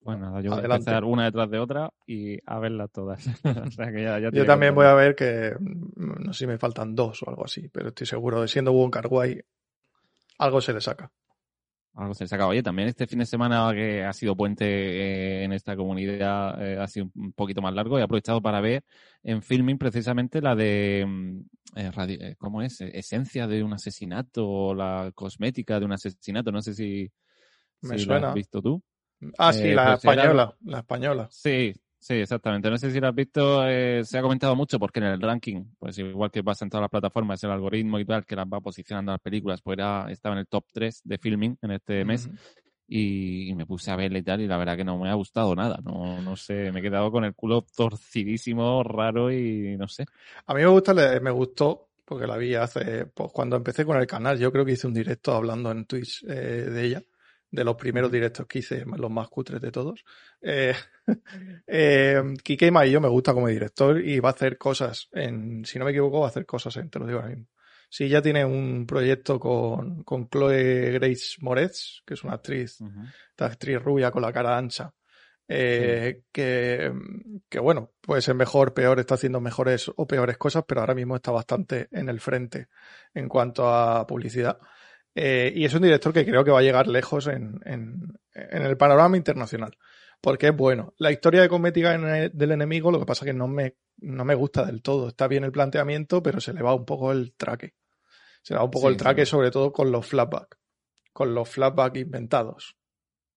Bueno, 0.00 0.40
yo 0.40 0.52
voy 0.52 0.60
a 0.60 0.64
empezar 0.64 1.04
una 1.04 1.24
detrás 1.24 1.50
de 1.50 1.58
otra 1.58 1.90
y 2.06 2.38
a 2.46 2.58
verlas 2.60 2.90
todas. 2.92 3.24
yo 4.32 4.46
también 4.46 4.74
voy 4.74 4.86
a 4.86 4.94
ver 4.94 5.16
que 5.16 5.54
mm, 5.58 6.24
no 6.24 6.32
sé 6.32 6.40
si 6.40 6.46
me 6.46 6.58
faltan 6.58 6.94
dos 6.94 7.22
o 7.24 7.30
algo 7.30 7.44
así, 7.44 7.68
pero 7.68 7.88
estoy 7.88 8.06
seguro 8.06 8.40
de 8.40 8.48
siendo 8.48 8.72
Wong 8.72 8.92
Kar 8.92 9.08
algo 10.38 10.60
se 10.60 10.72
le 10.72 10.80
saca 10.80 11.10
algo 11.94 12.14
se 12.14 12.24
le 12.24 12.28
saca. 12.28 12.46
Oye, 12.46 12.62
también 12.62 12.88
este 12.88 13.06
fin 13.06 13.18
de 13.18 13.26
semana 13.26 13.70
que 13.74 14.04
ha 14.04 14.12
sido 14.12 14.36
puente 14.36 14.64
eh, 14.66 15.44
en 15.44 15.52
esta 15.52 15.76
comunidad 15.76 16.62
eh, 16.64 16.78
ha 16.78 16.86
sido 16.86 17.10
un 17.14 17.32
poquito 17.32 17.60
más 17.60 17.74
largo 17.74 17.98
he 17.98 18.02
aprovechado 18.02 18.40
para 18.40 18.60
ver 18.60 18.84
en 19.22 19.42
filming 19.42 19.78
precisamente 19.78 20.40
la 20.40 20.54
de, 20.54 21.04
mm, 21.06 21.40
eh, 21.76 22.34
¿cómo 22.38 22.62
es? 22.62 22.80
Esencia 22.80 23.46
de 23.46 23.62
un 23.62 23.72
asesinato 23.72 24.48
o 24.48 24.74
la 24.74 25.10
cosmética 25.14 25.78
de 25.80 25.86
un 25.86 25.92
asesinato. 25.92 26.52
No 26.52 26.62
sé 26.62 26.74
si, 26.74 27.10
Me 27.82 27.98
suena. 27.98 28.28
has 28.28 28.34
visto 28.34 28.62
tú. 28.62 28.82
Ah, 29.36 29.52
sí, 29.52 29.72
la 29.72 29.94
española. 29.94 30.56
La 30.64 30.78
española. 30.78 31.28
Sí, 31.30 31.74
Sí, 32.00 32.14
exactamente. 32.14 32.70
No 32.70 32.78
sé 32.78 32.92
si 32.92 33.00
lo 33.00 33.08
has 33.08 33.14
visto, 33.14 33.66
eh, 33.66 34.04
se 34.04 34.18
ha 34.18 34.22
comentado 34.22 34.54
mucho 34.54 34.78
porque 34.78 35.00
en 35.00 35.06
el 35.06 35.20
ranking, 35.20 35.64
pues 35.78 35.98
igual 35.98 36.30
que 36.30 36.44
pasa 36.44 36.64
en 36.64 36.70
todas 36.70 36.82
las 36.82 36.90
plataformas, 36.90 37.42
el 37.42 37.50
algoritmo 37.50 37.98
y 37.98 38.04
tal, 38.04 38.24
que 38.24 38.36
las 38.36 38.46
va 38.46 38.60
posicionando 38.60 39.12
las 39.12 39.20
películas, 39.20 39.60
pues 39.62 39.78
era, 39.78 40.06
estaba 40.08 40.34
en 40.36 40.40
el 40.40 40.46
top 40.46 40.64
3 40.72 41.00
de 41.04 41.18
filming 41.18 41.58
en 41.60 41.70
este 41.72 42.04
mes. 42.04 42.30
Y, 42.90 43.52
me 43.54 43.66
puse 43.66 43.90
a 43.90 43.96
verle 43.96 44.20
y 44.20 44.22
tal, 44.22 44.40
y 44.40 44.46
la 44.46 44.56
verdad 44.56 44.76
que 44.76 44.84
no 44.84 44.96
me 44.96 45.10
ha 45.10 45.14
gustado 45.14 45.54
nada. 45.54 45.78
No, 45.84 46.22
no 46.22 46.36
sé, 46.36 46.72
me 46.72 46.78
he 46.78 46.82
quedado 46.82 47.10
con 47.10 47.24
el 47.24 47.34
culo 47.34 47.66
torcidísimo, 47.76 48.82
raro 48.82 49.30
y 49.30 49.76
no 49.76 49.88
sé. 49.88 50.06
A 50.46 50.54
mí 50.54 50.62
me 50.62 50.68
gusta, 50.68 50.94
me 50.94 51.30
gustó, 51.30 51.88
porque 52.04 52.26
la 52.26 52.38
vi 52.38 52.54
hace, 52.54 53.06
pues 53.06 53.30
cuando 53.32 53.56
empecé 53.56 53.84
con 53.84 53.98
el 53.98 54.06
canal, 54.06 54.38
yo 54.38 54.50
creo 54.52 54.64
que 54.64 54.72
hice 54.72 54.86
un 54.86 54.94
directo 54.94 55.34
hablando 55.34 55.70
en 55.70 55.84
Twitch 55.84 56.24
eh, 56.26 56.32
de 56.70 56.84
ella 56.84 57.02
de 57.50 57.64
los 57.64 57.76
primeros 57.76 58.12
directos 58.12 58.46
que 58.46 58.60
hice, 58.60 58.84
los 58.84 59.10
más 59.10 59.28
cutres 59.28 59.60
de 59.60 59.70
todos. 59.70 60.04
Eh, 60.40 60.74
eh, 61.66 62.22
Kike 62.42 62.70
Maillo 62.70 63.00
me 63.00 63.08
gusta 63.08 63.32
como 63.32 63.48
director 63.48 64.00
y 64.00 64.20
va 64.20 64.30
a 64.30 64.32
hacer 64.32 64.58
cosas, 64.58 65.08
en, 65.12 65.64
si 65.64 65.78
no 65.78 65.84
me 65.84 65.92
equivoco, 65.92 66.20
va 66.20 66.26
a 66.26 66.30
hacer 66.30 66.46
cosas, 66.46 66.76
en, 66.76 66.90
te 66.90 66.98
lo 66.98 67.06
digo 67.06 67.18
ahora 67.18 67.30
mismo. 67.30 67.46
Sí, 67.90 68.08
ya 68.08 68.20
tiene 68.20 68.44
un 68.44 68.86
proyecto 68.86 69.40
con, 69.40 70.02
con 70.04 70.28
Chloe 70.28 70.92
Grace 70.92 71.36
Moretz, 71.40 72.02
que 72.04 72.14
es 72.14 72.22
una 72.22 72.34
actriz, 72.34 72.78
esta 73.30 73.46
actriz 73.46 73.82
rubia 73.82 74.10
con 74.10 74.20
la 74.20 74.30
cara 74.30 74.58
ancha, 74.58 74.92
eh, 75.50 76.24
que, 76.30 76.92
que, 77.48 77.58
bueno, 77.58 77.92
puede 78.02 78.20
ser 78.20 78.34
mejor, 78.34 78.74
peor, 78.74 79.00
está 79.00 79.14
haciendo 79.14 79.40
mejores 79.40 79.90
o 79.96 80.06
peores 80.06 80.36
cosas, 80.36 80.64
pero 80.68 80.82
ahora 80.82 80.94
mismo 80.94 81.16
está 81.16 81.30
bastante 81.30 81.88
en 81.90 82.10
el 82.10 82.20
frente 82.20 82.68
en 83.14 83.26
cuanto 83.26 83.66
a 83.66 84.06
publicidad. 84.06 84.58
Eh, 85.20 85.52
y 85.52 85.64
es 85.64 85.74
un 85.74 85.82
director 85.82 86.12
que 86.12 86.24
creo 86.24 86.44
que 86.44 86.52
va 86.52 86.60
a 86.60 86.62
llegar 86.62 86.86
lejos 86.86 87.26
en, 87.26 87.60
el 88.34 88.76
panorama 88.76 89.16
internacional. 89.16 89.76
Porque 90.20 90.48
es 90.48 90.56
bueno. 90.56 90.94
La 90.98 91.10
historia 91.10 91.42
de 91.42 91.48
cosmética 91.48 91.98
del 91.98 92.52
enemigo, 92.52 92.92
lo 92.92 93.00
que 93.00 93.06
pasa 93.06 93.24
es 93.24 93.32
que 93.32 93.36
no 93.36 93.48
me, 93.48 93.74
no 93.96 94.24
me 94.24 94.36
gusta 94.36 94.64
del 94.64 94.80
todo. 94.80 95.08
Está 95.08 95.26
bien 95.26 95.42
el 95.42 95.50
planteamiento, 95.50 96.22
pero 96.22 96.40
se 96.40 96.52
le 96.52 96.62
va 96.62 96.72
un 96.72 96.84
poco 96.84 97.10
el 97.10 97.34
traque. 97.36 97.74
Se 98.42 98.54
le 98.54 98.58
va 98.58 98.64
un 98.66 98.70
poco 98.70 98.88
el 98.88 98.96
traque, 98.96 99.26
sobre 99.26 99.50
todo 99.50 99.72
con 99.72 99.90
los 99.90 100.06
flashbacks. 100.06 100.56
Con 101.12 101.34
los 101.34 101.48
flashbacks 101.48 101.98
inventados. 101.98 102.76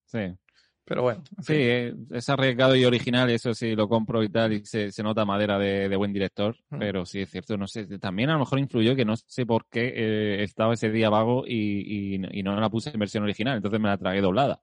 Sí. 0.06 0.38
Pero 0.86 1.04
bueno. 1.04 1.24
Sí, 1.42 1.54
eh, 1.56 1.94
es 2.12 2.28
arriesgado 2.30 2.76
y 2.76 2.86
original, 2.86 3.30
eso 3.30 3.54
sí 3.54 3.76
lo 3.76 3.88
compro 3.88 4.24
y 4.24 4.30
tal, 4.30 4.54
y 4.54 4.66
se, 4.66 4.92
nota 5.04 5.26
madera 5.26 5.60
de, 5.60 5.96
buen 5.96 6.12
director, 6.12 6.56
mm. 6.70 6.80
pero 6.80 7.06
sí 7.06 7.22
es 7.22 7.30
cierto, 7.30 7.56
no 7.56 7.68
sé, 7.68 7.86
también 8.00 8.30
a 8.30 8.34
lo 8.34 8.40
mejor 8.40 8.60
influyó 8.60 8.96
que 8.96 9.06
no 9.06 9.16
sé 9.16 9.46
por 9.46 9.68
qué 9.70 9.94
eh, 9.96 10.44
estaba 10.44 10.74
ese 10.74 10.90
día 10.90 11.10
vago 11.10 11.44
y, 11.46 12.16
y, 12.16 12.44
no 12.44 12.60
la 12.60 12.70
puse 12.70 12.90
en 12.90 13.00
versión 13.00 13.24
original, 13.24 13.58
entonces 13.58 13.80
me 13.80 13.90
la 13.90 13.98
tragué 13.98 14.22
doblada. 14.22 14.60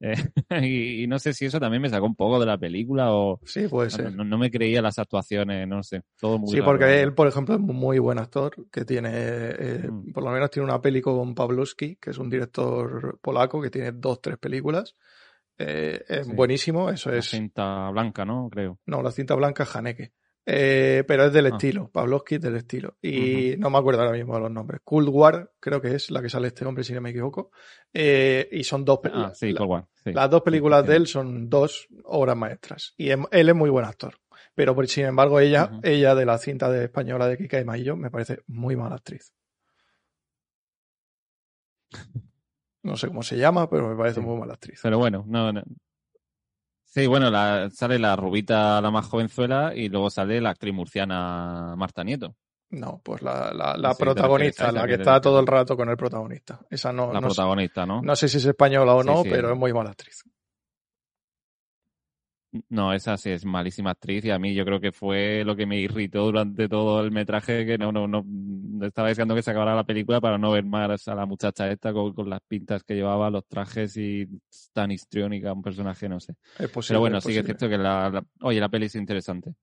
Eh, 0.00 0.14
y, 1.02 1.06
no 1.08 1.18
sé 1.18 1.32
si 1.32 1.46
eso 1.46 1.58
también 1.58 1.82
me 1.82 1.90
sacó 1.90 2.06
un 2.06 2.14
poco 2.14 2.38
de 2.38 2.46
la 2.46 2.58
película 2.58 3.12
o... 3.12 3.40
Sí, 3.44 3.66
puede 3.66 3.90
ser. 3.90 4.14
No, 4.14 4.38
me 4.38 4.50
creía 4.50 4.80
las 4.80 4.98
actuaciones, 4.98 5.66
no 5.66 5.82
sé, 5.82 6.02
todo 6.20 6.38
muy 6.38 6.54
Sí, 6.54 6.62
porque 6.62 7.02
él, 7.02 7.12
por 7.12 7.26
ejemplo, 7.26 7.56
es 7.56 7.60
un 7.60 7.74
muy 7.74 7.98
buen 7.98 8.18
actor, 8.18 8.54
que 8.70 8.84
tiene, 8.84 9.88
mm. 9.90 10.12
por 10.12 10.22
lo 10.22 10.30
menos 10.30 10.50
tiene 10.50 10.64
una 10.64 10.80
peli 10.80 11.00
con 11.02 11.34
Pawlowski, 11.34 11.96
que 11.96 12.10
es 12.10 12.18
un 12.18 12.30
director 12.30 13.18
polaco 13.20 13.60
que 13.60 13.70
tiene 13.70 13.92
dos, 13.92 14.20
tres 14.22 14.38
películas 14.38 14.94
eh, 15.58 16.04
es 16.08 16.28
buenísimo, 16.28 16.90
eso 16.90 17.10
es. 17.10 17.32
La 17.32 17.38
cinta 17.38 17.90
blanca, 17.90 18.24
¿no? 18.24 18.48
Creo. 18.50 18.78
No, 18.86 19.02
la 19.02 19.10
cinta 19.10 19.34
blanca 19.34 19.62
es 19.62 19.76
Haneke. 19.76 20.12
Eh, 20.48 21.02
pero 21.08 21.24
es 21.24 21.32
del 21.32 21.46
ah. 21.46 21.48
estilo, 21.48 21.90
Pavlovsky 21.90 22.38
del 22.38 22.56
estilo. 22.56 22.96
Y 23.02 23.56
no 23.58 23.68
me 23.68 23.78
acuerdo 23.78 24.02
ahora 24.02 24.16
mismo 24.16 24.34
de 24.34 24.42
los 24.42 24.50
nombres. 24.50 24.80
Cold 24.84 25.08
War, 25.08 25.50
creo 25.58 25.80
que 25.80 25.96
es 25.96 26.10
la 26.12 26.22
que 26.22 26.28
sale 26.28 26.48
este 26.48 26.64
hombre, 26.64 26.84
si 26.84 26.92
no 26.92 27.00
me 27.00 27.10
equivoco. 27.10 27.50
Eh, 27.92 28.48
y 28.52 28.62
son 28.62 28.84
dos 28.84 29.00
películas. 29.00 29.32
Ah, 29.32 29.34
sí, 29.34 29.52
Cold 29.52 29.70
War. 29.70 29.88
Las 30.04 30.30
dos 30.30 30.42
películas 30.42 30.86
de 30.86 30.96
él 30.96 31.06
son 31.08 31.50
dos 31.50 31.88
obras 32.04 32.36
maestras. 32.36 32.94
Y 32.96 33.10
él 33.10 33.26
es 33.30 33.54
muy 33.54 33.70
buen 33.70 33.84
actor. 33.84 34.14
Pero 34.54 34.74
sin 34.86 35.06
embargo, 35.06 35.40
ella, 35.40 35.70
ella 35.82 36.14
de 36.14 36.24
la 36.24 36.38
cinta 36.38 36.70
de 36.70 36.84
española 36.84 37.26
de 37.26 37.36
Kika 37.36 37.60
y 37.60 37.64
Maillo, 37.64 37.96
me 37.96 38.10
parece 38.10 38.40
muy 38.46 38.76
mala 38.76 38.94
actriz. 38.94 39.32
No 42.86 42.96
sé 42.96 43.08
cómo 43.08 43.24
se 43.24 43.36
llama, 43.36 43.68
pero 43.68 43.88
me 43.88 43.96
parece 43.96 44.20
muy 44.20 44.38
mala 44.38 44.54
actriz. 44.54 44.78
Pero 44.80 44.98
bueno, 44.98 45.24
no, 45.26 45.52
Sí, 46.84 47.06
bueno, 47.06 47.30
la, 47.30 47.68
sale 47.70 47.98
la 47.98 48.16
rubita, 48.16 48.80
la 48.80 48.90
más 48.90 49.06
jovenzuela, 49.06 49.74
y 49.74 49.88
luego 49.88 50.08
sale 50.08 50.40
la 50.40 50.50
actriz 50.50 50.72
murciana 50.72 51.74
Marta 51.76 52.04
Nieto. 52.04 52.36
No, 52.70 53.00
pues 53.04 53.22
la, 53.22 53.52
la, 53.52 53.94
protagonista, 53.94 54.72
la 54.72 54.86
que 54.86 54.94
está 54.94 55.20
todo 55.20 55.40
el 55.40 55.46
rato 55.46 55.76
con 55.76 55.88
el 55.90 55.96
protagonista. 55.96 56.60
Esa 56.70 56.92
no. 56.92 57.12
La 57.12 57.20
protagonista, 57.20 57.84
¿no? 57.84 58.00
No 58.02 58.16
sé 58.16 58.28
si 58.28 58.38
es 58.38 58.46
española 58.46 58.94
o 58.94 59.02
no, 59.02 59.24
pero 59.24 59.52
es 59.52 59.58
muy 59.58 59.72
mala 59.72 59.90
actriz. 59.90 60.22
No, 62.68 62.92
esa 62.92 63.16
sí 63.16 63.30
es 63.30 63.44
malísima 63.44 63.90
actriz 63.90 64.24
y 64.24 64.30
a 64.30 64.38
mí 64.38 64.54
yo 64.54 64.64
creo 64.64 64.80
que 64.80 64.92
fue 64.92 65.44
lo 65.44 65.56
que 65.56 65.66
me 65.66 65.78
irritó 65.78 66.24
durante 66.24 66.68
todo 66.68 67.02
el 67.02 67.10
metraje 67.10 67.64
que 67.66 67.78
no, 67.78 67.92
no, 67.92 68.06
no, 68.06 68.24
estaba 68.86 69.08
deseando 69.08 69.34
que 69.34 69.42
se 69.42 69.50
acabara 69.50 69.74
la 69.74 69.84
película 69.84 70.20
para 70.20 70.38
no 70.38 70.50
ver 70.50 70.64
más 70.64 71.08
a 71.08 71.14
la 71.14 71.26
muchacha 71.26 71.70
esta 71.70 71.92
con, 71.92 72.14
las 72.28 72.40
pintas 72.46 72.82
que 72.84 72.94
llevaba, 72.94 73.30
los 73.30 73.46
trajes 73.46 73.96
y 73.96 74.26
tan 74.72 74.90
histriónica, 74.90 75.52
un 75.52 75.62
personaje, 75.62 76.08
no 76.08 76.20
sé. 76.20 76.34
Pero 76.88 77.00
bueno, 77.00 77.20
sí 77.20 77.32
que 77.32 77.38
es 77.38 77.44
cierto 77.44 77.68
que 77.68 77.78
la, 77.78 78.24
oye, 78.42 78.60
la 78.60 78.68
peli 78.68 78.86
es 78.86 78.94
interesante. 78.94 79.54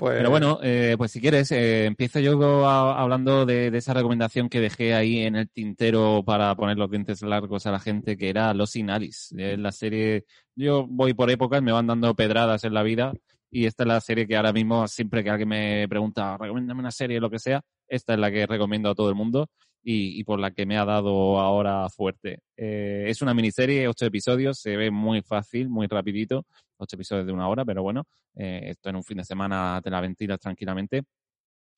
Pues... 0.00 0.16
Pero 0.16 0.30
bueno, 0.30 0.58
eh, 0.62 0.94
pues 0.96 1.12
si 1.12 1.20
quieres, 1.20 1.52
eh, 1.52 1.84
empiezo 1.84 2.20
yo 2.20 2.66
hablando 2.66 3.44
de, 3.44 3.66
esa 3.66 3.92
recomendación 3.92 4.48
que 4.48 4.58
dejé 4.58 4.94
ahí 4.94 5.18
en 5.18 5.36
el 5.36 5.50
tintero 5.50 6.22
para 6.24 6.56
poner 6.56 6.78
los 6.78 6.90
dientes 6.90 7.20
largos 7.20 7.66
a 7.66 7.70
la 7.70 7.80
gente, 7.80 8.16
que 8.16 8.30
era 8.30 8.54
Los 8.54 8.76
Inaris. 8.76 9.30
la 9.36 9.70
serie, 9.72 10.24
yo 10.56 10.86
voy 10.88 11.12
por 11.12 11.30
épocas, 11.30 11.60
me 11.60 11.70
van 11.70 11.86
dando 11.86 12.14
pedradas 12.14 12.64
en 12.64 12.72
la 12.72 12.82
vida 12.82 13.12
y 13.50 13.66
esta 13.66 13.82
es 13.82 13.88
la 13.88 14.00
serie 14.00 14.26
que 14.26 14.38
ahora 14.38 14.54
mismo, 14.54 14.88
siempre 14.88 15.22
que 15.22 15.28
alguien 15.28 15.50
me 15.50 15.86
pregunta, 15.86 16.38
recomiéndame 16.38 16.80
una 16.80 16.92
serie, 16.92 17.20
lo 17.20 17.28
que 17.28 17.38
sea, 17.38 17.60
esta 17.86 18.14
es 18.14 18.18
la 18.18 18.30
que 18.30 18.46
recomiendo 18.46 18.88
a 18.88 18.94
todo 18.94 19.10
el 19.10 19.14
mundo 19.14 19.50
y, 19.82 20.24
por 20.24 20.40
la 20.40 20.52
que 20.52 20.64
me 20.64 20.78
ha 20.78 20.86
dado 20.86 21.38
ahora 21.38 21.90
fuerte. 21.90 22.38
Eh, 22.56 23.04
es 23.08 23.20
una 23.20 23.34
miniserie, 23.34 23.86
ocho 23.86 24.06
episodios, 24.06 24.60
se 24.60 24.78
ve 24.78 24.90
muy 24.90 25.20
fácil, 25.20 25.68
muy 25.68 25.88
rapidito, 25.88 26.46
ocho 26.80 26.96
episodios 26.96 27.26
de 27.26 27.32
una 27.32 27.48
hora, 27.48 27.64
pero 27.64 27.82
bueno, 27.82 28.04
eh, 28.36 28.70
esto 28.70 28.90
en 28.90 28.96
un 28.96 29.04
fin 29.04 29.18
de 29.18 29.24
semana 29.24 29.80
te 29.82 29.90
la 29.90 30.00
ventilas 30.00 30.38
tranquilamente. 30.40 31.02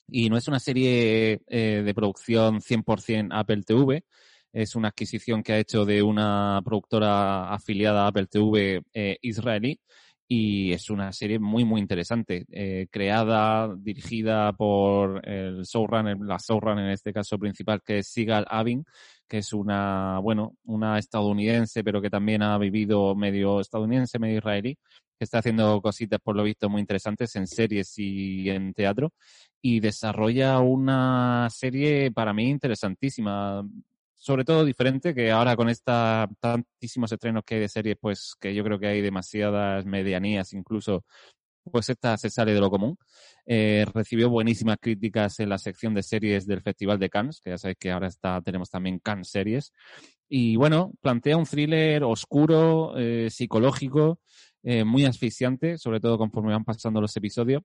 Y 0.08 0.28
no 0.28 0.36
es 0.36 0.48
una 0.48 0.58
serie 0.58 1.40
eh, 1.46 1.82
de 1.84 1.94
producción 1.94 2.60
100% 2.60 3.28
Apple 3.32 3.62
TV, 3.62 4.04
es 4.52 4.76
una 4.76 4.88
adquisición 4.88 5.42
que 5.42 5.54
ha 5.54 5.58
hecho 5.58 5.84
de 5.86 6.02
una 6.02 6.60
productora 6.64 7.52
afiliada 7.52 8.04
a 8.04 8.08
Apple 8.08 8.26
TV 8.26 8.82
israelí 9.22 9.80
y 10.34 10.72
es 10.72 10.88
una 10.88 11.12
serie 11.12 11.38
muy, 11.38 11.62
muy 11.62 11.78
interesante, 11.78 12.46
eh, 12.50 12.86
creada, 12.90 13.68
dirigida 13.76 14.50
por 14.54 15.20
el 15.28 15.64
showrunner, 15.64 16.16
la 16.20 16.38
showrunner 16.38 16.86
en 16.86 16.92
este 16.92 17.12
caso 17.12 17.38
principal, 17.38 17.82
que 17.84 17.98
es 17.98 18.08
Sigal 18.08 18.46
Abin, 18.48 18.82
que 19.32 19.38
es 19.38 19.54
una, 19.54 20.18
bueno, 20.18 20.58
una 20.64 20.98
estadounidense, 20.98 21.82
pero 21.82 22.02
que 22.02 22.10
también 22.10 22.42
ha 22.42 22.58
vivido 22.58 23.14
medio 23.14 23.60
estadounidense, 23.60 24.18
medio 24.18 24.36
israelí, 24.36 24.74
que 25.18 25.24
está 25.24 25.38
haciendo 25.38 25.80
cositas, 25.80 26.20
por 26.22 26.36
lo 26.36 26.42
visto, 26.42 26.68
muy 26.68 26.82
interesantes 26.82 27.34
en 27.36 27.46
series 27.46 27.94
y 27.96 28.50
en 28.50 28.74
teatro, 28.74 29.14
y 29.62 29.80
desarrolla 29.80 30.60
una 30.60 31.48
serie 31.48 32.12
para 32.12 32.34
mí 32.34 32.50
interesantísima 32.50 33.64
sobre 34.16 34.44
todo 34.44 34.66
diferente, 34.66 35.14
que 35.14 35.30
ahora 35.30 35.56
con 35.56 35.70
esta 35.70 36.28
tantísimos 36.38 37.10
estrenos 37.10 37.42
que 37.42 37.54
hay 37.54 37.62
de 37.62 37.68
series, 37.70 37.96
pues 37.98 38.34
que 38.38 38.54
yo 38.54 38.62
creo 38.62 38.78
que 38.78 38.86
hay 38.86 39.00
demasiadas 39.00 39.86
medianías 39.86 40.52
incluso, 40.52 41.06
pues 41.70 41.88
esta 41.88 42.16
se 42.16 42.30
sale 42.30 42.52
de 42.54 42.60
lo 42.60 42.70
común. 42.70 42.96
Eh, 43.46 43.84
recibió 43.92 44.30
buenísimas 44.30 44.78
críticas 44.80 45.40
en 45.40 45.48
la 45.48 45.58
sección 45.58 45.94
de 45.94 46.02
series 46.02 46.46
del 46.46 46.62
Festival 46.62 46.98
de 46.98 47.10
Cannes, 47.10 47.40
que 47.40 47.50
ya 47.50 47.58
sabéis 47.58 47.78
que 47.78 47.90
ahora 47.90 48.08
está, 48.08 48.40
tenemos 48.40 48.70
también 48.70 48.98
Cannes 48.98 49.30
Series. 49.30 49.72
Y 50.28 50.56
bueno, 50.56 50.92
plantea 51.00 51.36
un 51.36 51.44
thriller 51.44 52.04
oscuro, 52.04 52.94
eh, 52.96 53.28
psicológico, 53.30 54.20
eh, 54.62 54.84
muy 54.84 55.04
asfixiante, 55.04 55.78
sobre 55.78 56.00
todo 56.00 56.18
conforme 56.18 56.52
van 56.52 56.64
pasando 56.64 57.00
los 57.00 57.16
episodios 57.16 57.62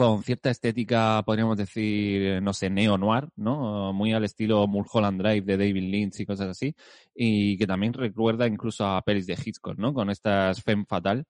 con 0.00 0.22
cierta 0.22 0.48
estética, 0.48 1.22
podríamos 1.26 1.58
decir, 1.58 2.40
no 2.40 2.54
sé, 2.54 2.70
neo-noir, 2.70 3.28
¿no? 3.36 3.92
Muy 3.92 4.14
al 4.14 4.24
estilo 4.24 4.66
Mulholland 4.66 5.20
Drive 5.20 5.42
de 5.42 5.58
David 5.58 5.90
Lynch 5.90 6.20
y 6.20 6.24
cosas 6.24 6.48
así. 6.48 6.74
Y 7.14 7.58
que 7.58 7.66
también 7.66 7.92
recuerda 7.92 8.46
incluso 8.46 8.86
a 8.86 9.02
pelis 9.02 9.26
de 9.26 9.34
Hitchcock, 9.34 9.76
¿no? 9.76 9.92
Con 9.92 10.08
estas 10.08 10.62
femme 10.62 10.86
fatal. 10.88 11.26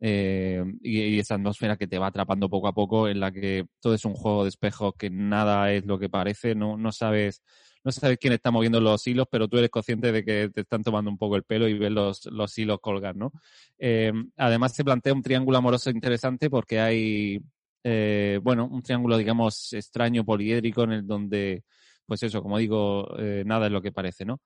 Eh, 0.00 0.62
y, 0.82 1.18
esa 1.18 1.36
atmósfera 1.36 1.76
que 1.76 1.86
te 1.86 1.98
va 1.98 2.08
atrapando 2.08 2.48
poco 2.50 2.68
a 2.68 2.74
poco, 2.74 3.08
en 3.08 3.20
la 3.20 3.32
que 3.32 3.66
todo 3.80 3.94
es 3.94 4.04
un 4.04 4.14
juego 4.14 4.44
de 4.44 4.50
espejos, 4.50 4.94
que 4.98 5.10
nada 5.10 5.72
es 5.72 5.86
lo 5.86 5.98
que 5.98 6.08
parece, 6.08 6.54
no, 6.54 6.76
no 6.76 6.92
sabes 6.92 7.42
no 7.84 7.92
sabes 7.92 8.16
quién 8.18 8.32
está 8.32 8.50
moviendo 8.50 8.80
los 8.80 9.06
hilos, 9.06 9.26
pero 9.30 9.46
tú 9.46 9.58
eres 9.58 9.68
consciente 9.68 10.10
de 10.10 10.24
que 10.24 10.48
te 10.48 10.62
están 10.62 10.82
tomando 10.82 11.10
un 11.10 11.18
poco 11.18 11.36
el 11.36 11.44
pelo 11.44 11.68
y 11.68 11.78
ves 11.78 11.92
los, 11.92 12.24
los 12.26 12.56
hilos 12.56 12.80
colgar, 12.80 13.14
¿no? 13.14 13.30
Eh, 13.78 14.10
además 14.38 14.74
se 14.74 14.84
plantea 14.84 15.12
un 15.12 15.22
triángulo 15.22 15.58
amoroso 15.58 15.90
interesante 15.90 16.48
porque 16.48 16.80
hay 16.80 17.42
eh, 17.84 18.40
bueno, 18.42 18.66
un 18.66 18.82
triángulo, 18.82 19.18
digamos, 19.18 19.74
extraño, 19.74 20.24
poliédrico, 20.24 20.84
en 20.84 20.92
el 20.92 21.06
donde, 21.06 21.64
pues 22.06 22.22
eso, 22.22 22.42
como 22.42 22.56
digo, 22.56 23.14
eh, 23.18 23.44
nada 23.44 23.66
es 23.66 23.72
lo 23.72 23.82
que 23.82 23.92
parece, 23.92 24.24
¿no? 24.24 24.40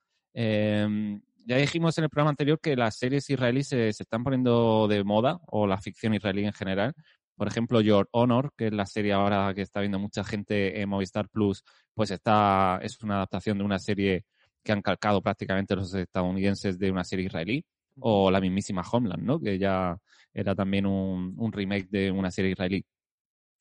Ya 1.48 1.56
dijimos 1.56 1.96
en 1.96 2.04
el 2.04 2.10
programa 2.10 2.28
anterior 2.28 2.60
que 2.60 2.76
las 2.76 2.98
series 2.98 3.30
israelíes 3.30 3.68
se, 3.68 3.88
están 3.88 4.22
poniendo 4.22 4.86
de 4.86 5.02
moda, 5.02 5.40
o 5.46 5.66
la 5.66 5.80
ficción 5.80 6.12
israelí 6.12 6.44
en 6.44 6.52
general. 6.52 6.92
Por 7.36 7.48
ejemplo, 7.48 7.80
Your 7.80 8.06
Honor, 8.12 8.52
que 8.54 8.66
es 8.66 8.72
la 8.74 8.84
serie 8.84 9.14
ahora 9.14 9.54
que 9.54 9.62
está 9.62 9.80
viendo 9.80 9.98
mucha 9.98 10.24
gente 10.24 10.78
en 10.78 10.90
Movistar 10.90 11.26
Plus, 11.30 11.64
pues 11.94 12.10
está, 12.10 12.78
es 12.82 13.02
una 13.02 13.14
adaptación 13.14 13.56
de 13.56 13.64
una 13.64 13.78
serie 13.78 14.26
que 14.62 14.72
han 14.72 14.82
calcado 14.82 15.22
prácticamente 15.22 15.74
los 15.74 15.94
estadounidenses 15.94 16.78
de 16.78 16.90
una 16.90 17.02
serie 17.02 17.24
israelí, 17.24 17.64
o 17.98 18.30
la 18.30 18.42
mismísima 18.42 18.82
Homeland, 18.82 19.22
¿no? 19.22 19.40
Que 19.40 19.58
ya 19.58 19.96
era 20.34 20.54
también 20.54 20.84
un, 20.84 21.34
un 21.38 21.50
remake 21.50 21.88
de 21.88 22.10
una 22.10 22.30
serie 22.30 22.50
israelí. 22.50 22.84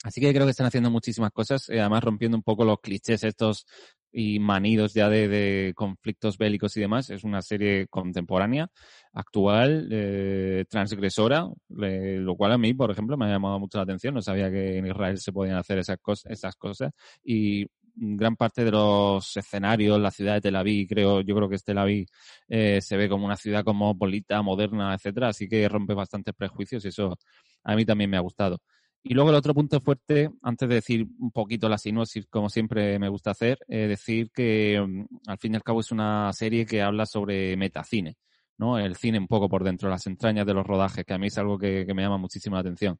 Así 0.03 0.21
que 0.21 0.31
creo 0.31 0.45
que 0.45 0.51
están 0.51 0.67
haciendo 0.67 0.91
muchísimas 0.91 1.31
cosas, 1.31 1.69
eh, 1.69 1.79
además 1.79 2.03
rompiendo 2.03 2.37
un 2.37 2.43
poco 2.43 2.63
los 2.63 2.79
clichés 2.81 3.23
estos 3.23 3.65
y 4.11 4.39
manidos 4.39 4.93
ya 4.93 5.09
de, 5.09 5.73
conflictos 5.75 6.37
bélicos 6.37 6.75
y 6.77 6.81
demás. 6.81 7.09
Es 7.09 7.23
una 7.23 7.41
serie 7.41 7.87
contemporánea, 7.87 8.69
actual, 9.13 9.87
eh, 9.91 10.65
transgresora, 10.69 11.47
lo 11.69 12.35
cual 12.35 12.51
a 12.53 12.57
mí, 12.57 12.73
por 12.73 12.91
ejemplo, 12.91 13.17
me 13.17 13.25
ha 13.25 13.29
llamado 13.29 13.59
mucho 13.59 13.77
la 13.77 13.83
atención. 13.83 14.13
No 14.13 14.21
sabía 14.21 14.49
que 14.49 14.77
en 14.77 14.87
Israel 14.87 15.17
se 15.19 15.31
podían 15.31 15.57
hacer 15.57 15.79
esas, 15.79 15.97
cosas, 15.99 16.31
esas 16.31 16.55
cosas. 16.55 16.91
Y 17.23 17.67
gran 17.97 18.35
parte 18.35 18.63
de 18.63 18.71
los 18.71 19.35
escenarios, 19.37 19.99
la 19.99 20.11
ciudad 20.11 20.35
de 20.35 20.41
Tel 20.41 20.55
Aviv, 20.55 20.87
creo, 20.87 21.21
yo 21.21 21.35
creo 21.35 21.49
que 21.49 21.57
Tel 21.57 21.77
Aviv 21.79 22.07
eh, 22.47 22.79
se 22.81 22.95
ve 22.95 23.09
como 23.09 23.25
una 23.25 23.35
ciudad 23.35 23.63
cosmopolita, 23.63 24.41
moderna, 24.41 24.93
etcétera, 24.93 25.29
así 25.29 25.47
que 25.47 25.67
rompe 25.67 25.93
bastantes 25.93 26.33
prejuicios 26.35 26.85
y 26.85 26.89
eso 26.89 27.17
a 27.63 27.75
mí 27.75 27.85
también 27.85 28.09
me 28.09 28.17
ha 28.17 28.21
gustado. 28.21 28.59
Y 29.09 29.13
luego 29.13 29.29
el 29.29 29.37
otro 29.37 29.53
punto 29.53 29.79
fuerte, 29.79 30.29
antes 30.41 30.67
de 30.67 30.75
decir 30.75 31.07
un 31.19 31.31
poquito 31.31 31.69
la 31.69 31.77
sinopsis, 31.77 32.27
como 32.27 32.49
siempre 32.49 32.99
me 32.99 33.07
gusta 33.07 33.31
hacer, 33.31 33.57
eh, 33.69 33.87
decir 33.87 34.31
que 34.33 34.83
mm, 34.85 35.05
al 35.27 35.37
fin 35.37 35.53
y 35.53 35.55
al 35.55 35.63
cabo 35.63 35.79
es 35.79 35.93
una 35.93 36.33
serie 36.33 36.65
que 36.65 36.81
habla 36.81 37.05
sobre 37.05 37.55
metacine, 37.55 38.17
¿no? 38.57 38.77
El 38.77 38.97
cine 38.97 39.17
un 39.17 39.27
poco 39.27 39.47
por 39.47 39.63
dentro, 39.63 39.89
las 39.89 40.07
entrañas 40.07 40.45
de 40.45 40.53
los 40.53 40.67
rodajes, 40.67 41.05
que 41.05 41.13
a 41.13 41.17
mí 41.17 41.27
es 41.27 41.37
algo 41.37 41.57
que, 41.57 41.85
me 41.95 42.01
llama 42.01 42.17
muchísimo 42.17 42.57
la 42.57 42.61
atención. 42.61 42.99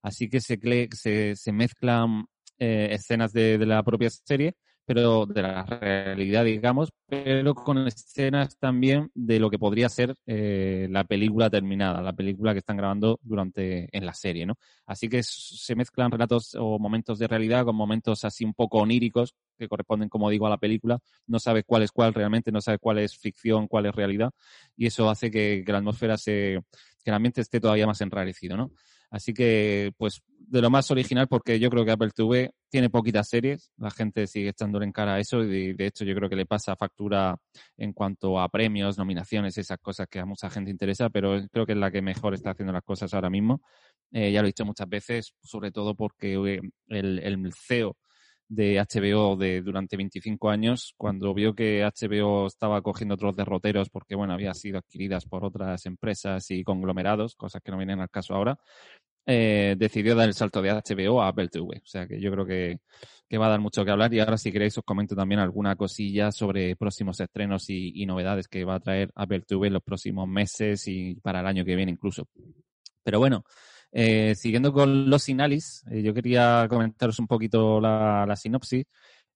Así 0.00 0.28
que 0.28 0.40
se, 0.40 1.52
mezclan 1.52 2.26
eh, 2.60 2.90
escenas 2.92 3.32
de 3.32 3.58
la 3.66 3.82
propia 3.82 4.10
serie 4.10 4.54
pero 4.88 5.26
de 5.26 5.42
la 5.42 5.66
realidad, 5.66 6.46
digamos, 6.46 6.88
pero 7.06 7.54
con 7.54 7.86
escenas 7.86 8.56
también 8.56 9.10
de 9.14 9.38
lo 9.38 9.50
que 9.50 9.58
podría 9.58 9.86
ser 9.90 10.14
eh, 10.24 10.88
la 10.90 11.04
película 11.04 11.50
terminada, 11.50 12.00
la 12.00 12.14
película 12.14 12.54
que 12.54 12.60
están 12.60 12.78
grabando 12.78 13.20
durante 13.20 13.94
en 13.94 14.06
la 14.06 14.14
serie, 14.14 14.46
¿no? 14.46 14.54
Así 14.86 15.10
que 15.10 15.22
se 15.22 15.74
mezclan 15.74 16.10
relatos 16.10 16.54
o 16.58 16.78
momentos 16.78 17.18
de 17.18 17.28
realidad 17.28 17.66
con 17.66 17.76
momentos 17.76 18.24
así 18.24 18.46
un 18.46 18.54
poco 18.54 18.78
oníricos 18.78 19.34
que 19.58 19.68
corresponden, 19.68 20.08
como 20.08 20.30
digo, 20.30 20.46
a 20.46 20.50
la 20.50 20.56
película. 20.56 20.98
No 21.26 21.38
sabes 21.38 21.64
cuál 21.66 21.82
es 21.82 21.92
cuál 21.92 22.14
realmente, 22.14 22.50
no 22.50 22.62
sabes 22.62 22.80
cuál 22.80 22.96
es 22.96 23.14
ficción, 23.14 23.68
cuál 23.68 23.84
es 23.84 23.94
realidad, 23.94 24.30
y 24.74 24.86
eso 24.86 25.10
hace 25.10 25.30
que, 25.30 25.64
que 25.66 25.72
la 25.72 25.78
atmósfera 25.78 26.16
se, 26.16 26.60
que 27.04 27.10
el 27.10 27.14
ambiente 27.14 27.42
esté 27.42 27.60
todavía 27.60 27.86
más 27.86 28.00
enrarecido, 28.00 28.56
¿no? 28.56 28.70
Así 29.10 29.32
que, 29.32 29.92
pues, 29.96 30.22
de 30.48 30.62
lo 30.62 30.70
más 30.70 30.90
original, 30.90 31.28
porque 31.28 31.58
yo 31.60 31.68
creo 31.70 31.84
que 31.84 31.90
Apple 31.90 32.10
TV 32.14 32.50
tiene 32.70 32.88
poquitas 32.88 33.28
series, 33.28 33.70
la 33.76 33.90
gente 33.90 34.26
sigue 34.26 34.48
echándole 34.50 34.86
en 34.86 34.92
cara 34.92 35.14
a 35.14 35.20
eso 35.20 35.42
y 35.44 35.74
de 35.74 35.86
hecho 35.86 36.04
yo 36.04 36.14
creo 36.14 36.28
que 36.28 36.36
le 36.36 36.46
pasa 36.46 36.74
factura 36.74 37.36
en 37.76 37.92
cuanto 37.92 38.40
a 38.40 38.48
premios, 38.48 38.96
nominaciones, 38.96 39.58
esas 39.58 39.78
cosas 39.78 40.06
que 40.08 40.20
a 40.20 40.24
mucha 40.24 40.48
gente 40.48 40.70
interesa, 40.70 41.10
pero 41.10 41.38
creo 41.52 41.66
que 41.66 41.72
es 41.72 41.78
la 41.78 41.90
que 41.90 42.00
mejor 42.00 42.34
está 42.34 42.50
haciendo 42.50 42.72
las 42.72 42.82
cosas 42.82 43.12
ahora 43.12 43.28
mismo. 43.30 43.60
Eh, 44.10 44.32
ya 44.32 44.40
lo 44.40 44.46
he 44.46 44.50
dicho 44.50 44.64
muchas 44.64 44.88
veces, 44.88 45.34
sobre 45.42 45.70
todo 45.70 45.94
porque 45.94 46.34
eh, 46.34 46.60
el, 46.88 47.18
el 47.18 47.52
CEO 47.52 47.96
de 48.48 48.78
HBO 48.78 49.36
de 49.36 49.60
durante 49.60 49.96
25 49.96 50.50
años, 50.50 50.94
cuando 50.96 51.34
vio 51.34 51.54
que 51.54 51.84
HBO 51.84 52.46
estaba 52.46 52.80
cogiendo 52.82 53.14
otros 53.14 53.36
derroteros 53.36 53.90
porque, 53.90 54.14
bueno, 54.14 54.32
había 54.32 54.54
sido 54.54 54.78
adquiridas 54.78 55.26
por 55.26 55.44
otras 55.44 55.84
empresas 55.86 56.50
y 56.50 56.64
conglomerados, 56.64 57.36
cosas 57.36 57.62
que 57.62 57.70
no 57.70 57.76
vienen 57.76 58.00
al 58.00 58.10
caso 58.10 58.34
ahora, 58.34 58.58
eh, 59.26 59.76
decidió 59.78 60.14
dar 60.14 60.26
el 60.26 60.34
salto 60.34 60.62
de 60.62 60.70
HBO 60.70 61.20
a 61.20 61.28
Apple 61.28 61.48
TV. 61.48 61.82
O 61.84 61.86
sea 61.86 62.06
que 62.06 62.18
yo 62.18 62.32
creo 62.32 62.46
que, 62.46 62.80
que, 63.28 63.36
va 63.36 63.46
a 63.46 63.50
dar 63.50 63.60
mucho 63.60 63.84
que 63.84 63.90
hablar 63.90 64.12
y 64.14 64.20
ahora 64.20 64.38
si 64.38 64.50
queréis 64.50 64.78
os 64.78 64.84
comento 64.84 65.14
también 65.14 65.40
alguna 65.40 65.76
cosilla 65.76 66.32
sobre 66.32 66.76
próximos 66.76 67.20
estrenos 67.20 67.68
y, 67.68 68.02
y 68.02 68.06
novedades 68.06 68.48
que 68.48 68.64
va 68.64 68.76
a 68.76 68.80
traer 68.80 69.10
Apple 69.14 69.42
TV 69.46 69.66
en 69.66 69.74
los 69.74 69.82
próximos 69.82 70.26
meses 70.26 70.88
y 70.88 71.16
para 71.16 71.40
el 71.40 71.46
año 71.46 71.64
que 71.64 71.76
viene 71.76 71.92
incluso. 71.92 72.26
Pero 73.04 73.18
bueno, 73.18 73.44
eh, 73.92 74.34
siguiendo 74.34 74.72
con 74.72 75.08
los 75.08 75.28
Inalis, 75.28 75.84
eh, 75.90 76.02
yo 76.02 76.12
quería 76.14 76.66
comentaros 76.68 77.18
un 77.18 77.26
poquito 77.26 77.80
la, 77.80 78.34
sinopsis. 78.36 78.84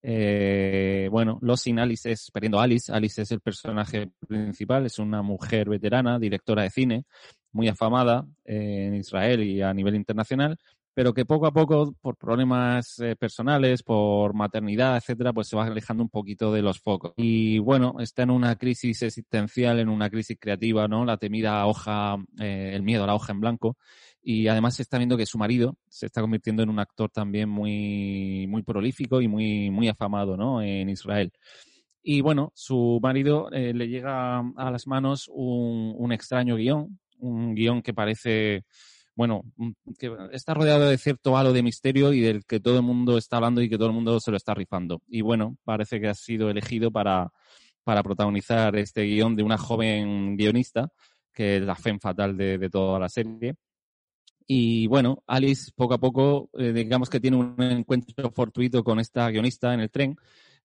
Eh, 0.05 1.09
bueno, 1.13 1.39
Los 1.43 1.67
Inalis 1.67 2.07
es, 2.07 2.31
perdiendo 2.33 2.61
Alice, 2.61 2.93
Alice 2.93 3.23
es 3.23 3.31
el 3.31 3.41
personaje 3.41 4.11
principal, 4.27 4.85
es 4.87 4.99
una 4.99 5.23
mujer 5.23 5.69
veterana, 5.69 6.19
directora 6.19 6.63
de 6.63 6.71
cine, 6.71 7.05
muy 7.53 7.69
afamada 7.69 8.27
en 8.45 8.95
Israel 8.95 9.43
y 9.45 9.63
a 9.63 9.73
nivel 9.73 9.95
internacional, 9.95 10.59
pero 10.95 11.15
que 11.15 11.25
poco 11.25 11.47
a 11.47 11.53
poco, 11.53 11.95
por 12.01 12.17
problemas 12.17 12.99
eh, 12.99 13.17
personales, 13.17 13.83
por 13.83 14.35
maternidad, 14.35 14.97
etcétera, 14.97 15.33
pues 15.33 15.49
se 15.49 15.57
va 15.57 15.65
alejando 15.65 16.03
un 16.03 16.11
poquito 16.11 16.53
de 16.53 16.63
los 16.63 16.81
focos. 16.81 17.13
Y 17.17 17.59
bueno, 17.59 17.97
está 18.01 18.25
en 18.25 18.31
una 18.31 18.57
crisis 18.57 19.03
existencial, 19.03 19.79
en 19.79 19.89
una 19.89 20.11
crisis 20.11 20.37
creativa, 20.39 20.89
¿no? 20.89 21.05
La 21.05 21.17
temida 21.17 21.65
hoja, 21.67 22.17
eh, 22.39 22.73
el 22.75 22.83
miedo 22.83 23.05
a 23.05 23.07
la 23.07 23.15
hoja 23.15 23.33
en 23.33 23.41
blanco. 23.41 23.77
Y 24.23 24.47
además 24.47 24.77
se 24.77 24.83
está 24.83 24.99
viendo 24.99 25.17
que 25.17 25.27
su 25.27 25.37
marido 25.39 25.77
se 25.89 26.07
está 26.07 26.21
convirtiendo 26.21 26.63
en 26.63 26.71
un 26.71 26.79
actor 26.79 27.11
también 27.11 27.49
muy, 27.49 28.47
muy 28.49 28.63
prolífico 28.63 29.21
y 29.21 29.29
muy, 29.29 29.71
muy 29.71 29.89
afamado, 29.89 30.37
¿no? 30.37 30.63
En 30.63 30.89
Israel. 30.89 31.33
Y 32.03 32.21
bueno, 32.21 32.53
su 32.55 32.99
marido 33.03 33.51
eh, 33.53 33.73
le 33.75 33.89
llega 33.89 34.39
a 34.39 34.71
las 34.71 34.87
manos 34.87 35.29
un, 35.33 35.95
un 35.97 36.13
extraño 36.13 36.57
guion, 36.57 36.99
un 37.19 37.55
guion 37.55 37.83
que 37.83 37.95
parece 37.95 38.65
bueno, 39.15 39.43
que 39.99 40.11
está 40.33 40.55
rodeado 40.55 40.89
de 40.89 40.97
cierto 40.99 41.37
halo 41.37 41.53
de 41.53 41.63
misterio 41.63 42.13
y 42.13 42.21
del 42.21 42.45
que 42.45 42.61
todo 42.61 42.77
el 42.77 42.83
mundo 42.83 43.19
está 43.19 43.37
hablando 43.37 43.61
y 43.61 43.69
que 43.69 43.77
todo 43.77 43.89
el 43.89 43.95
mundo 43.95 44.19
se 44.21 44.31
lo 44.31 44.37
está 44.37 44.55
rifando. 44.55 45.03
Y 45.07 45.21
bueno, 45.21 45.57
parece 45.65 46.01
que 46.01 46.09
ha 46.09 46.15
sido 46.15 46.49
elegido 46.49 46.91
para, 46.91 47.31
para 47.85 48.03
protagonizar 48.03 48.75
este 48.77 49.03
guion 49.03 49.37
de 49.37 49.43
una 49.43 49.59
joven 49.59 50.37
guionista, 50.37 50.89
que 51.33 51.57
es 51.57 51.63
la 51.63 51.77
fe 51.77 51.99
fatal 51.99 52.37
de, 52.37 52.59
de 52.59 52.71
toda 52.71 52.99
la 52.99 53.09
serie. 53.09 53.55
Y 54.47 54.87
bueno, 54.87 55.23
Alice 55.27 55.71
poco 55.75 55.95
a 55.95 55.99
poco, 55.99 56.51
eh, 56.59 56.73
digamos 56.73 57.09
que 57.09 57.21
tiene 57.21 57.37
un 57.37 57.55
encuentro 57.63 58.31
fortuito 58.31 58.83
con 58.85 59.01
esta 59.01 59.31
guionista 59.31 59.75
en 59.75 59.81
el 59.81 59.91
tren, 59.91 60.17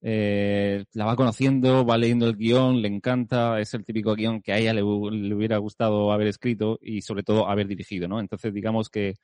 eh, 0.02 0.86
la 0.94 1.06
va 1.06 1.16
conociendo, 1.16 1.86
va 1.86 1.98
leyendo 1.98 2.28
el 2.28 2.36
guion, 2.36 2.82
le 2.82 2.88
encanta, 2.88 3.60
es 3.60 3.74
el 3.74 3.84
típico 3.84 4.16
guion 4.16 4.42
que 4.42 4.54
a 4.54 4.58
ella 4.58 4.74
le, 4.74 4.84
hubiera 4.84 5.58
gustado 5.58 6.12
haber 6.12 6.28
escrito 6.28 6.78
y 6.82 7.02
sobre 7.02 7.24
todo 7.24 7.50
haber 7.50 7.68
dirigido, 7.68 8.08
¿no? 8.08 8.20
Entonces 8.20 8.54
digamos 8.54 8.90
que 8.90 9.16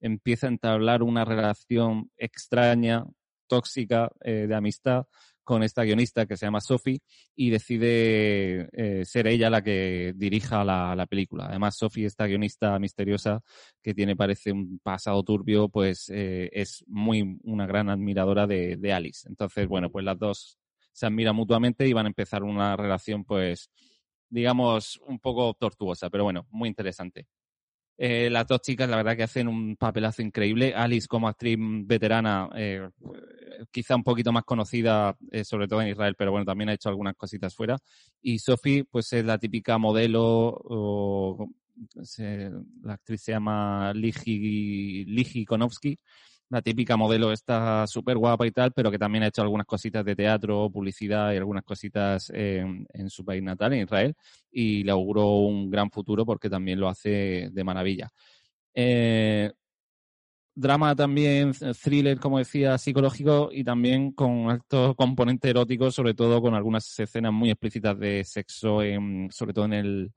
empieza 0.00 0.46
a 0.46 0.50
entablar 0.50 1.02
una 1.02 1.24
relación 1.24 2.10
extraña, 2.16 3.04
tóxica, 3.46 4.10
eh, 4.22 4.46
de 4.48 4.54
amistad 4.54 5.06
con 5.44 5.62
esta 5.62 5.84
guionista 5.84 6.26
que 6.26 6.36
se 6.36 6.46
llama 6.46 6.60
Sophie 6.60 7.00
y 7.34 7.50
decide 7.50 8.68
eh, 8.72 9.04
ser 9.04 9.26
ella 9.26 9.50
la 9.50 9.62
que 9.62 10.12
dirija 10.16 10.64
la, 10.64 11.06
película. 11.08 11.46
Además, 11.46 11.76
Sophie, 11.76 12.06
esta 12.06 12.26
guionista 12.26 12.78
misteriosa 12.78 13.40
que 13.82 13.94
tiene, 13.94 14.16
parece, 14.16 14.52
un 14.52 14.78
pasado 14.82 15.22
turbio, 15.22 15.68
pues 15.68 16.08
eh, 16.10 16.48
es 16.52 16.84
muy 16.86 17.38
una 17.44 17.66
gran 17.66 17.90
admiradora 17.90 18.46
de, 18.46 18.92
Alice. 18.92 19.28
Entonces, 19.28 19.66
bueno, 19.66 19.90
pues 19.90 20.04
las 20.04 20.18
dos 20.18 20.58
se 20.92 21.06
admiran 21.06 21.34
mutuamente 21.34 21.86
y 21.88 21.92
van 21.92 22.06
a 22.06 22.10
empezar 22.10 22.42
una 22.42 22.76
relación, 22.76 23.24
pues, 23.24 23.70
digamos, 24.28 25.00
un 25.06 25.18
poco 25.18 25.54
tortuosa, 25.54 26.10
pero 26.10 26.24
bueno, 26.24 26.46
muy 26.50 26.68
interesante. 26.68 27.26
Eh, 27.98 28.30
las 28.30 28.46
dos 28.46 28.60
chicas, 28.62 28.88
la 28.88 28.96
verdad 28.96 29.16
que 29.16 29.22
hacen 29.22 29.48
un 29.48 29.76
papelazo 29.76 30.22
increíble. 30.22 30.74
Alice 30.74 31.06
como 31.06 31.28
actriz 31.28 31.56
veterana, 31.60 32.48
eh, 32.54 32.88
quizá 33.70 33.96
un 33.96 34.02
poquito 34.02 34.32
más 34.32 34.44
conocida, 34.44 35.16
eh, 35.30 35.44
sobre 35.44 35.68
todo 35.68 35.82
en 35.82 35.88
Israel, 35.88 36.14
pero 36.16 36.30
bueno, 36.30 36.44
también 36.44 36.70
ha 36.70 36.74
hecho 36.74 36.88
algunas 36.88 37.14
cositas 37.16 37.54
fuera. 37.54 37.78
Y 38.20 38.38
Sophie, 38.38 38.84
pues 38.84 39.12
es 39.12 39.24
la 39.24 39.38
típica 39.38 39.78
modelo, 39.78 40.22
o, 40.24 41.48
la 42.82 42.92
actriz 42.92 43.22
se 43.22 43.32
llama 43.32 43.92
Ligi, 43.94 45.04
Ligi 45.06 45.44
Konowski, 45.44 45.98
la 46.52 46.60
típica 46.60 46.98
modelo 46.98 47.32
está 47.32 47.86
súper 47.86 48.18
guapa 48.18 48.46
y 48.46 48.50
tal, 48.50 48.72
pero 48.72 48.90
que 48.90 48.98
también 48.98 49.24
ha 49.24 49.28
hecho 49.28 49.40
algunas 49.40 49.66
cositas 49.66 50.04
de 50.04 50.14
teatro, 50.14 50.68
publicidad 50.70 51.32
y 51.32 51.38
algunas 51.38 51.64
cositas 51.64 52.30
en, 52.34 52.86
su 53.08 53.24
país 53.24 53.42
natal, 53.42 53.72
en 53.72 53.84
Israel, 53.84 54.14
y 54.50 54.84
le 54.84 54.92
auguro 54.92 55.28
un 55.28 55.70
gran 55.70 55.90
futuro 55.90 56.26
porque 56.26 56.50
también 56.50 56.78
lo 56.78 56.88
hace 56.88 57.48
de 57.50 57.64
maravilla. 57.64 58.10
Eh, 58.74 59.50
drama 60.54 60.94
también, 60.94 61.52
thriller, 61.52 62.18
como 62.18 62.38
decía, 62.38 62.76
psicológico 62.78 63.50
y 63.52 63.64
también 63.64 64.12
con 64.12 64.50
alto 64.50 64.94
componente 64.94 65.50
erótico, 65.50 65.90
sobre 65.90 66.14
todo 66.14 66.40
con 66.42 66.54
algunas 66.54 66.98
escenas 66.98 67.32
muy 67.32 67.50
explícitas 67.50 67.98
de 67.98 68.24
sexo, 68.24 68.80
sobre 69.30 69.52
todo 69.52 69.64
en 69.64 69.72
el, 69.72 70.12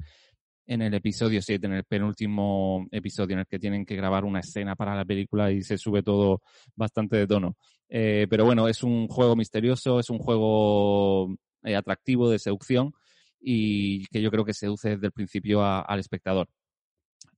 en 0.67 0.81
el 0.81 0.93
episodio 0.93 1.41
7, 1.41 1.65
en 1.67 1.73
el 1.73 1.83
penúltimo 1.83 2.87
episodio 2.91 3.33
en 3.33 3.39
el 3.39 3.47
que 3.47 3.59
tienen 3.59 3.85
que 3.85 3.95
grabar 3.95 4.25
una 4.25 4.39
escena 4.39 4.75
para 4.75 4.95
la 4.95 5.05
película 5.05 5.51
y 5.51 5.61
se 5.61 5.77
sube 5.77 6.03
todo 6.03 6.41
bastante 6.75 7.17
de 7.17 7.27
tono. 7.27 7.55
Eh, 7.87 8.27
pero 8.29 8.45
bueno, 8.45 8.67
es 8.67 8.83
un 8.83 9.07
juego 9.07 9.35
misterioso, 9.35 9.99
es 9.99 10.09
un 10.09 10.19
juego 10.19 11.35
eh, 11.63 11.75
atractivo 11.75 12.29
de 12.29 12.39
seducción 12.39 12.93
y 13.39 14.05
que 14.07 14.21
yo 14.21 14.31
creo 14.31 14.43
que 14.43 14.53
seduce 14.53 14.89
desde 14.89 15.07
el 15.07 15.11
principio 15.11 15.63
al 15.63 15.99
espectador. 15.99 16.47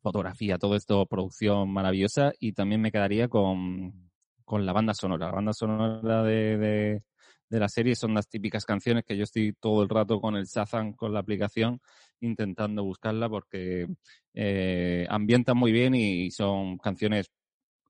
Fotografía, 0.01 0.57
todo 0.57 0.75
esto, 0.75 1.05
producción 1.05 1.71
maravillosa 1.71 2.31
y 2.39 2.53
también 2.53 2.81
me 2.81 2.91
quedaría 2.91 3.27
con, 3.27 4.09
con 4.45 4.65
la 4.65 4.73
banda 4.73 4.93
sonora. 4.93 5.27
La 5.27 5.33
banda 5.33 5.53
sonora 5.53 6.23
de, 6.23 7.01
de 7.49 7.59
la 7.59 7.69
serie 7.69 7.95
son 7.95 8.13
las 8.13 8.27
típicas 8.27 8.65
canciones 8.65 9.03
que 9.05 9.15
yo 9.15 9.23
estoy 9.23 9.53
todo 9.53 9.83
el 9.83 9.89
rato 9.89 10.19
con 10.19 10.35
el 10.35 10.45
Shazam, 10.45 10.93
con 10.93 11.13
la 11.13 11.19
aplicación, 11.19 11.79
intentando 12.19 12.83
buscarla 12.83 13.29
porque 13.29 13.87
eh, 14.33 15.05
ambientan 15.09 15.57
muy 15.57 15.71
bien 15.71 15.95
y 15.95 16.31
son 16.31 16.77
canciones 16.77 17.27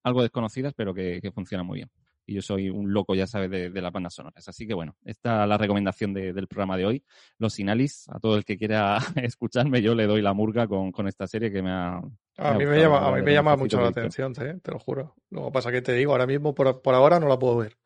algo 0.04 0.22
desconocidas, 0.22 0.74
pero 0.76 0.94
que, 0.94 1.20
funcionan 1.34 1.66
muy 1.66 1.80
bien. 1.80 1.90
Y 2.28 2.36
yo 2.36 2.42
soy 2.42 2.70
un 2.70 2.94
loco, 2.94 3.16
ya 3.16 3.26
sabes, 3.26 3.50
de, 3.50 3.82
las 3.82 3.92
bandas 3.92 4.14
sonoras. 4.14 4.48
Así 4.48 4.68
que 4.68 4.74
bueno, 4.74 4.96
esta 5.06 5.44
es 5.44 5.50
la 5.50 5.58
recomendación 5.58 6.14
del 6.14 6.48
programa 6.48 6.76
de 6.76 6.86
hoy. 6.86 7.04
Los 7.40 7.58
Inalis, 7.58 8.08
a 8.10 8.20
todo 8.20 8.36
el 8.36 8.44
que 8.44 8.58
quiera 8.58 8.98
escucharme, 9.16 9.82
yo 9.82 9.96
le 9.96 10.06
doy 10.06 10.22
la 10.22 10.34
murga 10.34 10.68
con, 10.68 11.08
esta 11.08 11.26
serie 11.26 11.52
que 11.52 11.64
me 11.64 11.72
ha... 11.72 12.02
A 12.40 12.54
mí 12.54 12.66
me, 12.66 12.80
llama, 12.80 13.08
a 13.08 13.12
mí 13.14 13.22
me 13.24 13.34
llama 13.34 13.56
mucho 13.56 13.82
la 13.82 13.88
atención, 13.88 14.34
¿eh? 14.42 14.60
te 14.62 14.72
lo 14.72 14.78
juro. 14.78 15.16
Luego 15.32 15.52
pasa 15.52 15.72
que 15.72 15.82
te 15.82 15.94
digo, 15.94 16.12
ahora 16.12 16.28
mismo 16.28 16.54
por, 16.54 16.82
por 16.82 16.94
ahora 16.94 17.20
no 17.20 17.28
la 17.28 17.40
puedo 17.40 17.58
ver. 17.58 17.78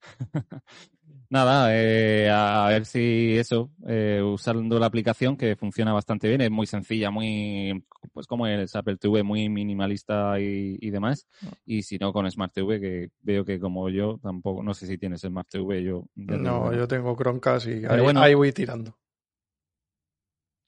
Nada, 1.34 1.76
eh, 1.76 2.30
a 2.30 2.68
ver 2.68 2.86
si 2.86 3.36
eso, 3.36 3.72
eh, 3.88 4.22
usando 4.24 4.78
la 4.78 4.86
aplicación 4.86 5.36
que 5.36 5.56
funciona 5.56 5.92
bastante 5.92 6.28
bien, 6.28 6.42
es 6.42 6.50
muy 6.52 6.64
sencilla, 6.64 7.10
muy, 7.10 7.84
pues 8.12 8.28
como 8.28 8.46
es 8.46 8.76
Apple 8.76 8.98
TV, 8.98 9.24
muy 9.24 9.48
minimalista 9.48 10.38
y, 10.38 10.90
demás. 10.90 11.26
Ah. 11.44 11.50
Y 11.66 11.82
si 11.82 11.98
no, 11.98 12.12
con 12.12 12.30
Smart 12.30 12.52
TV, 12.52 12.80
que 12.80 13.10
veo 13.22 13.44
que 13.44 13.58
como 13.58 13.88
yo, 13.88 14.20
tampoco, 14.22 14.62
no 14.62 14.74
sé 14.74 14.86
si 14.86 14.96
tienes 14.96 15.22
Smart 15.22 15.48
TV, 15.48 15.82
yo. 15.82 16.04
No, 16.14 16.72
yo 16.72 16.86
tengo 16.86 17.16
Chromecast 17.16 17.66
y 17.66 17.84
ahí, 17.84 18.00
bueno, 18.00 18.20
ahí 18.20 18.34
voy 18.34 18.52
tirando. 18.52 18.96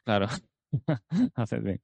Claro, 0.05 0.27
haces 1.37 1.63
bien. 1.63 1.81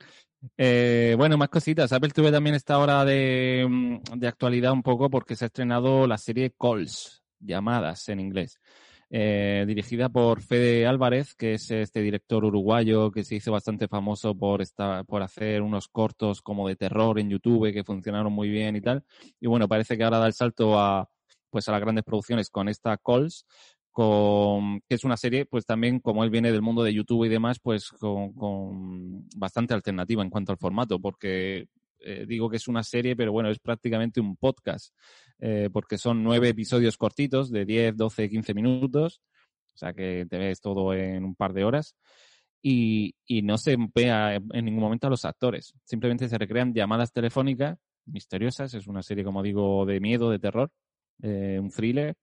Eh, 0.57 1.15
bueno, 1.17 1.39
más 1.39 1.51
cositas. 1.51 1.93
Apple 1.93 2.11
TV 2.11 2.33
también 2.33 2.57
está 2.57 2.75
ahora 2.75 3.05
de, 3.05 3.65
mm, 3.71 4.19
de 4.19 4.27
actualidad 4.27 4.73
un 4.73 4.83
poco 4.83 5.09
porque 5.09 5.37
se 5.37 5.45
ha 5.45 5.47
estrenado 5.47 6.09
la 6.09 6.19
serie 6.19 6.53
Calls 6.59 7.22
llamadas 7.43 8.09
en 8.09 8.21
inglés. 8.21 8.59
Eh, 9.15 9.65
dirigida 9.67 10.09
por 10.09 10.41
Fede 10.41 10.87
Álvarez, 10.87 11.35
que 11.35 11.53
es 11.55 11.71
este 11.71 12.01
director 12.01 12.47
uruguayo 12.47 13.11
que 13.11 13.25
se 13.25 13.35
hizo 13.35 13.53
bastante 13.53 13.87
famoso 13.87 14.35
por, 14.35 14.63
esta, 14.63 15.05
por 15.05 15.21
hacer 15.21 15.61
unos 15.61 15.89
cortos 15.89 16.41
como 16.41 16.67
de 16.67 16.77
terror 16.77 17.21
en 17.21 17.29
YouTube 17.29 17.75
que 17.75 17.85
funcionaron 17.85 18.33
muy 18.33 18.49
bien 18.49 18.75
y 18.75 18.81
tal. 18.81 19.05
Y 19.39 19.49
bueno, 19.49 19.69
parece 19.69 19.99
que 19.99 20.05
ahora 20.05 20.19
da 20.19 20.27
el 20.27 20.33
salto 20.33 20.79
a, 20.79 21.11
pues 21.51 21.69
a 21.69 21.73
las 21.73 21.83
grandes 21.83 22.05
producciones 22.05 22.49
con 22.49 22.71
esta 22.71 22.97
Calls, 22.97 23.45
con, 23.91 24.81
que 24.89 24.95
es 24.95 25.05
una 25.05 25.19
serie, 25.19 25.45
pues 25.45 25.67
también 25.67 26.01
como 26.01 26.25
él 26.25 26.31
viene 26.31 26.51
del 26.51 26.63
mundo 26.63 26.83
de 26.83 26.95
YouTube 26.95 27.27
y 27.27 27.29
demás, 27.29 27.59
pues 27.61 27.91
con, 27.91 28.33
con 28.33 29.29
bastante 29.37 29.75
alternativa 29.75 30.23
en 30.23 30.31
cuanto 30.31 30.53
al 30.53 30.59
formato, 30.59 30.99
porque 30.99 31.67
eh, 32.05 32.25
digo 32.27 32.49
que 32.51 32.57
es 32.57 32.69
una 32.69 32.83
serie, 32.83 33.17
pero 33.17 33.33
bueno, 33.33 33.51
es 33.51 33.59
prácticamente 33.59 34.21
un 34.21 34.37
podcast, 34.37 34.95
eh, 35.39 35.69
porque 35.73 35.99
son 35.99 36.23
nueve 36.23 36.49
episodios 36.49 36.97
cortitos 36.97 37.51
de 37.51 37.65
10, 37.65 37.97
12, 37.97 38.29
15 38.29 38.55
minutos, 38.55 39.21
o 39.75 39.79
sea 39.79 39.93
que 39.93 40.27
te 40.29 40.39
ves 40.39 40.61
todo 40.61 40.93
en 40.95 41.25
un 41.25 41.35
par 41.35 41.53
de 41.53 41.65
horas. 41.65 41.97
Y, 42.65 43.17
y 43.27 43.43
no 43.43 43.59
se 43.59 43.77
ve 43.77 44.41
en 44.53 44.65
ningún 44.65 44.83
momento 44.85 45.09
a 45.09 45.11
los 45.11 45.25
actores, 45.25 45.75
simplemente 45.85 46.29
se 46.29 46.39
recrean 46.39 46.73
llamadas 46.73 47.13
telefónicas 47.13 47.77
misteriosas, 48.07 48.75
es 48.75 48.87
una 48.87 49.03
serie, 49.03 49.25
como 49.25 49.43
digo, 49.43 49.85
de 49.87 50.01
miedo, 50.01 50.31
de 50.31 50.39
terror, 50.39 50.71
eh, 51.23 51.59
un 51.61 51.71
thriller, 51.71 52.15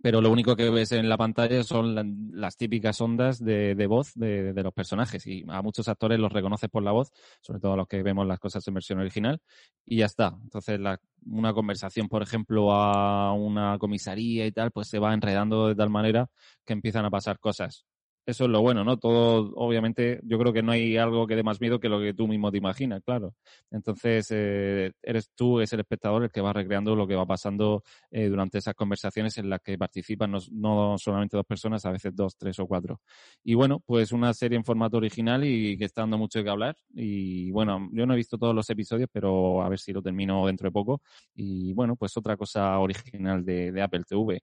pero 0.00 0.20
lo 0.20 0.30
único 0.30 0.56
que 0.56 0.70
ves 0.70 0.92
en 0.92 1.08
la 1.08 1.16
pantalla 1.16 1.62
son 1.64 2.30
las 2.32 2.56
típicas 2.56 3.00
ondas 3.00 3.38
de, 3.38 3.86
voz 3.86 4.12
de, 4.14 4.52
los 4.62 4.72
personajes 4.72 5.26
y 5.26 5.44
a 5.48 5.62
muchos 5.62 5.88
actores 5.88 6.18
los 6.18 6.32
reconoces 6.32 6.70
por 6.70 6.82
la 6.82 6.92
voz, 6.92 7.10
sobre 7.40 7.60
todo 7.60 7.74
a 7.74 7.76
los 7.76 7.88
que 7.88 8.02
vemos 8.02 8.26
las 8.26 8.38
cosas 8.38 8.66
en 8.66 8.74
versión 8.74 9.00
original 9.00 9.40
y 9.84 9.98
ya 9.98 10.06
está. 10.06 10.36
Entonces 10.42 10.80
una 11.26 11.52
conversación, 11.52 12.08
por 12.08 12.22
ejemplo, 12.22 12.72
a 12.72 13.32
una 13.32 13.78
comisaría 13.78 14.46
y 14.46 14.52
tal, 14.52 14.70
pues 14.70 14.88
se 14.88 14.98
va 14.98 15.12
enredando 15.14 15.68
de 15.68 15.74
tal 15.74 15.90
manera 15.90 16.28
que 16.64 16.72
empiezan 16.72 17.04
a 17.04 17.10
pasar 17.10 17.38
cosas 17.38 17.84
eso 18.24 18.44
es 18.44 18.50
lo 18.50 18.60
bueno, 18.60 18.84
¿no? 18.84 18.98
Todo, 18.98 19.52
obviamente, 19.56 20.20
yo 20.22 20.38
creo 20.38 20.52
que 20.52 20.62
no 20.62 20.72
hay 20.72 20.96
algo 20.96 21.26
que 21.26 21.34
dé 21.34 21.42
más 21.42 21.60
miedo 21.60 21.80
que 21.80 21.88
lo 21.88 22.00
que 22.00 22.14
tú 22.14 22.28
mismo 22.28 22.52
te 22.52 22.58
imaginas, 22.58 23.02
claro. 23.02 23.34
Entonces, 23.70 24.26
eh, 24.30 24.92
eres 25.02 25.30
tú, 25.34 25.60
es 25.60 25.72
el 25.72 25.80
espectador 25.80 26.22
el 26.24 26.30
que 26.30 26.40
va 26.40 26.52
recreando 26.52 26.94
lo 26.94 27.06
que 27.06 27.16
va 27.16 27.26
pasando 27.26 27.82
eh, 28.10 28.28
durante 28.28 28.58
esas 28.58 28.74
conversaciones 28.74 29.36
en 29.38 29.50
las 29.50 29.60
que 29.60 29.76
participan 29.76 30.30
no, 30.30 30.38
no, 30.52 30.96
solamente 30.98 31.36
dos 31.36 31.46
personas, 31.46 31.84
a 31.84 31.90
veces 31.90 32.14
dos, 32.14 32.36
tres 32.36 32.58
o 32.60 32.66
cuatro. 32.66 33.00
Y 33.42 33.54
bueno, 33.54 33.80
pues 33.84 34.12
una 34.12 34.32
serie 34.34 34.56
en 34.56 34.64
formato 34.64 34.98
original 34.98 35.44
y 35.44 35.76
que 35.76 35.84
está 35.84 36.02
dando 36.02 36.18
mucho 36.18 36.42
que 36.44 36.50
hablar. 36.50 36.76
Y 36.94 37.50
bueno, 37.50 37.88
yo 37.92 38.06
no 38.06 38.14
he 38.14 38.16
visto 38.16 38.38
todos 38.38 38.54
los 38.54 38.68
episodios, 38.70 39.08
pero 39.12 39.62
a 39.62 39.68
ver 39.68 39.78
si 39.78 39.92
lo 39.92 40.02
termino 40.02 40.46
dentro 40.46 40.68
de 40.68 40.72
poco. 40.72 41.02
Y 41.34 41.72
bueno, 41.74 41.96
pues 41.96 42.16
otra 42.16 42.36
cosa 42.36 42.78
original 42.78 43.44
de, 43.44 43.82
Apple 43.82 44.04
TV. 44.08 44.40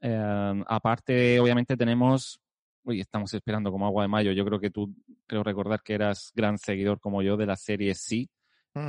Eh, 0.00 0.64
aparte, 0.66 1.40
obviamente 1.40 1.76
tenemos 1.76 2.40
Uy, 2.86 3.00
estamos 3.00 3.34
esperando 3.34 3.72
como 3.72 3.84
agua 3.84 4.04
de 4.04 4.08
mayo. 4.08 4.30
Yo 4.30 4.44
creo 4.44 4.60
que 4.60 4.70
tú, 4.70 4.94
creo 5.26 5.42
recordar 5.42 5.82
que 5.82 5.94
eras 5.94 6.30
gran 6.36 6.56
seguidor 6.56 7.00
como 7.00 7.20
yo 7.20 7.36
de 7.36 7.44
la 7.44 7.56
serie 7.56 7.94
Sí, 7.96 8.30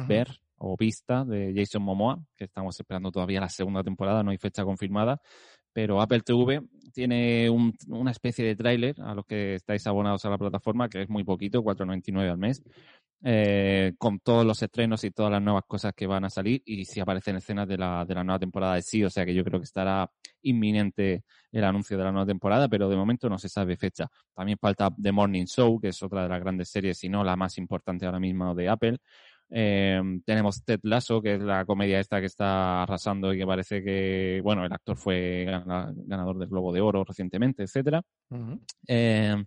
Ver 0.07 0.27
o 0.57 0.77
Vista 0.77 1.25
de 1.25 1.51
Jason 1.55 1.81
Momoa, 1.81 2.19
que 2.35 2.43
estamos 2.43 2.79
esperando 2.79 3.11
todavía 3.11 3.41
la 3.41 3.49
segunda 3.49 3.83
temporada, 3.83 4.21
no 4.21 4.29
hay 4.29 4.37
fecha 4.37 4.63
confirmada. 4.63 5.19
Pero 5.73 5.99
Apple 5.99 6.21
TV 6.21 6.61
tiene 6.93 7.49
una 7.49 8.11
especie 8.11 8.45
de 8.45 8.55
tráiler 8.55 9.01
a 9.01 9.15
los 9.15 9.25
que 9.25 9.55
estáis 9.55 9.87
abonados 9.87 10.23
a 10.25 10.29
la 10.29 10.37
plataforma, 10.37 10.89
que 10.89 11.01
es 11.01 11.09
muy 11.09 11.23
poquito, 11.23 11.63
4.99 11.63 12.29
al 12.29 12.37
mes, 12.37 12.61
eh, 13.23 13.93
con 13.97 14.19
todos 14.19 14.45
los 14.45 14.61
estrenos 14.61 15.03
y 15.03 15.11
todas 15.11 15.31
las 15.31 15.41
nuevas 15.41 15.63
cosas 15.67 15.93
que 15.95 16.05
van 16.05 16.25
a 16.25 16.29
salir 16.29 16.61
y 16.65 16.85
si 16.85 16.99
aparecen 16.99 17.37
escenas 17.37 17.67
de 17.67 17.77
la, 17.77 18.05
de 18.05 18.13
la 18.13 18.23
nueva 18.23 18.39
temporada 18.39 18.75
de 18.75 18.81
sí, 18.83 19.03
o 19.03 19.09
sea 19.09 19.25
que 19.25 19.33
yo 19.33 19.43
creo 19.43 19.59
que 19.59 19.65
estará 19.65 20.09
inminente 20.43 21.23
el 21.51 21.63
anuncio 21.63 21.97
de 21.97 22.03
la 22.03 22.11
nueva 22.11 22.27
temporada, 22.27 22.67
pero 22.67 22.89
de 22.89 22.95
momento 22.95 23.27
no 23.29 23.37
se 23.37 23.49
sabe 23.49 23.75
fecha. 23.75 24.07
También 24.33 24.57
falta 24.59 24.89
The 25.01 25.11
Morning 25.11 25.45
Show, 25.45 25.79
que 25.79 25.89
es 25.89 26.03
otra 26.03 26.23
de 26.23 26.29
las 26.29 26.39
grandes 26.39 26.69
series, 26.69 26.97
si 26.99 27.09
no 27.09 27.23
la 27.23 27.35
más 27.35 27.57
importante 27.57 28.05
ahora 28.05 28.19
mismo 28.19 28.53
de 28.53 28.69
Apple. 28.69 28.97
Eh, 29.49 30.01
tenemos 30.25 30.63
Ted 30.63 30.81
Lasso, 30.83 31.21
que 31.21 31.35
es 31.35 31.41
la 31.41 31.65
comedia 31.65 31.99
esta 31.99 32.19
que 32.19 32.25
está 32.25 32.83
arrasando 32.83 33.33
y 33.33 33.37
que 33.37 33.45
parece 33.45 33.81
que, 33.81 34.41
bueno, 34.43 34.65
el 34.65 34.73
actor 34.73 34.97
fue 34.97 35.45
ganador 35.45 36.37
del 36.37 36.49
Globo 36.49 36.73
de 36.73 36.81
Oro 36.81 37.03
recientemente, 37.03 37.63
etcétera. 37.63 38.01
eh, 38.87 39.43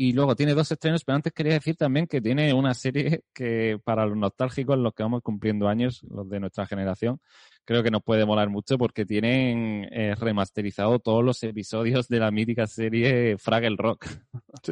y 0.00 0.12
luego 0.12 0.36
tiene 0.36 0.54
dos 0.54 0.70
estrenos, 0.70 1.04
pero 1.04 1.16
antes 1.16 1.32
quería 1.32 1.54
decir 1.54 1.74
también 1.74 2.06
que 2.06 2.20
tiene 2.20 2.54
una 2.54 2.72
serie 2.72 3.22
que 3.34 3.80
para 3.82 4.06
los 4.06 4.16
nostálgicos, 4.16 4.78
los 4.78 4.94
que 4.94 5.02
vamos 5.02 5.22
cumpliendo 5.22 5.66
años, 5.66 6.02
los 6.08 6.28
de 6.28 6.38
nuestra 6.38 6.66
generación, 6.66 7.20
creo 7.64 7.82
que 7.82 7.90
nos 7.90 8.04
puede 8.04 8.24
molar 8.24 8.48
mucho 8.48 8.78
porque 8.78 9.04
tienen 9.04 9.88
eh, 9.90 10.14
remasterizado 10.14 11.00
todos 11.00 11.24
los 11.24 11.42
episodios 11.42 12.06
de 12.06 12.20
la 12.20 12.30
mítica 12.30 12.68
serie 12.68 13.38
Fraggle 13.38 13.74
Rock. 13.76 14.06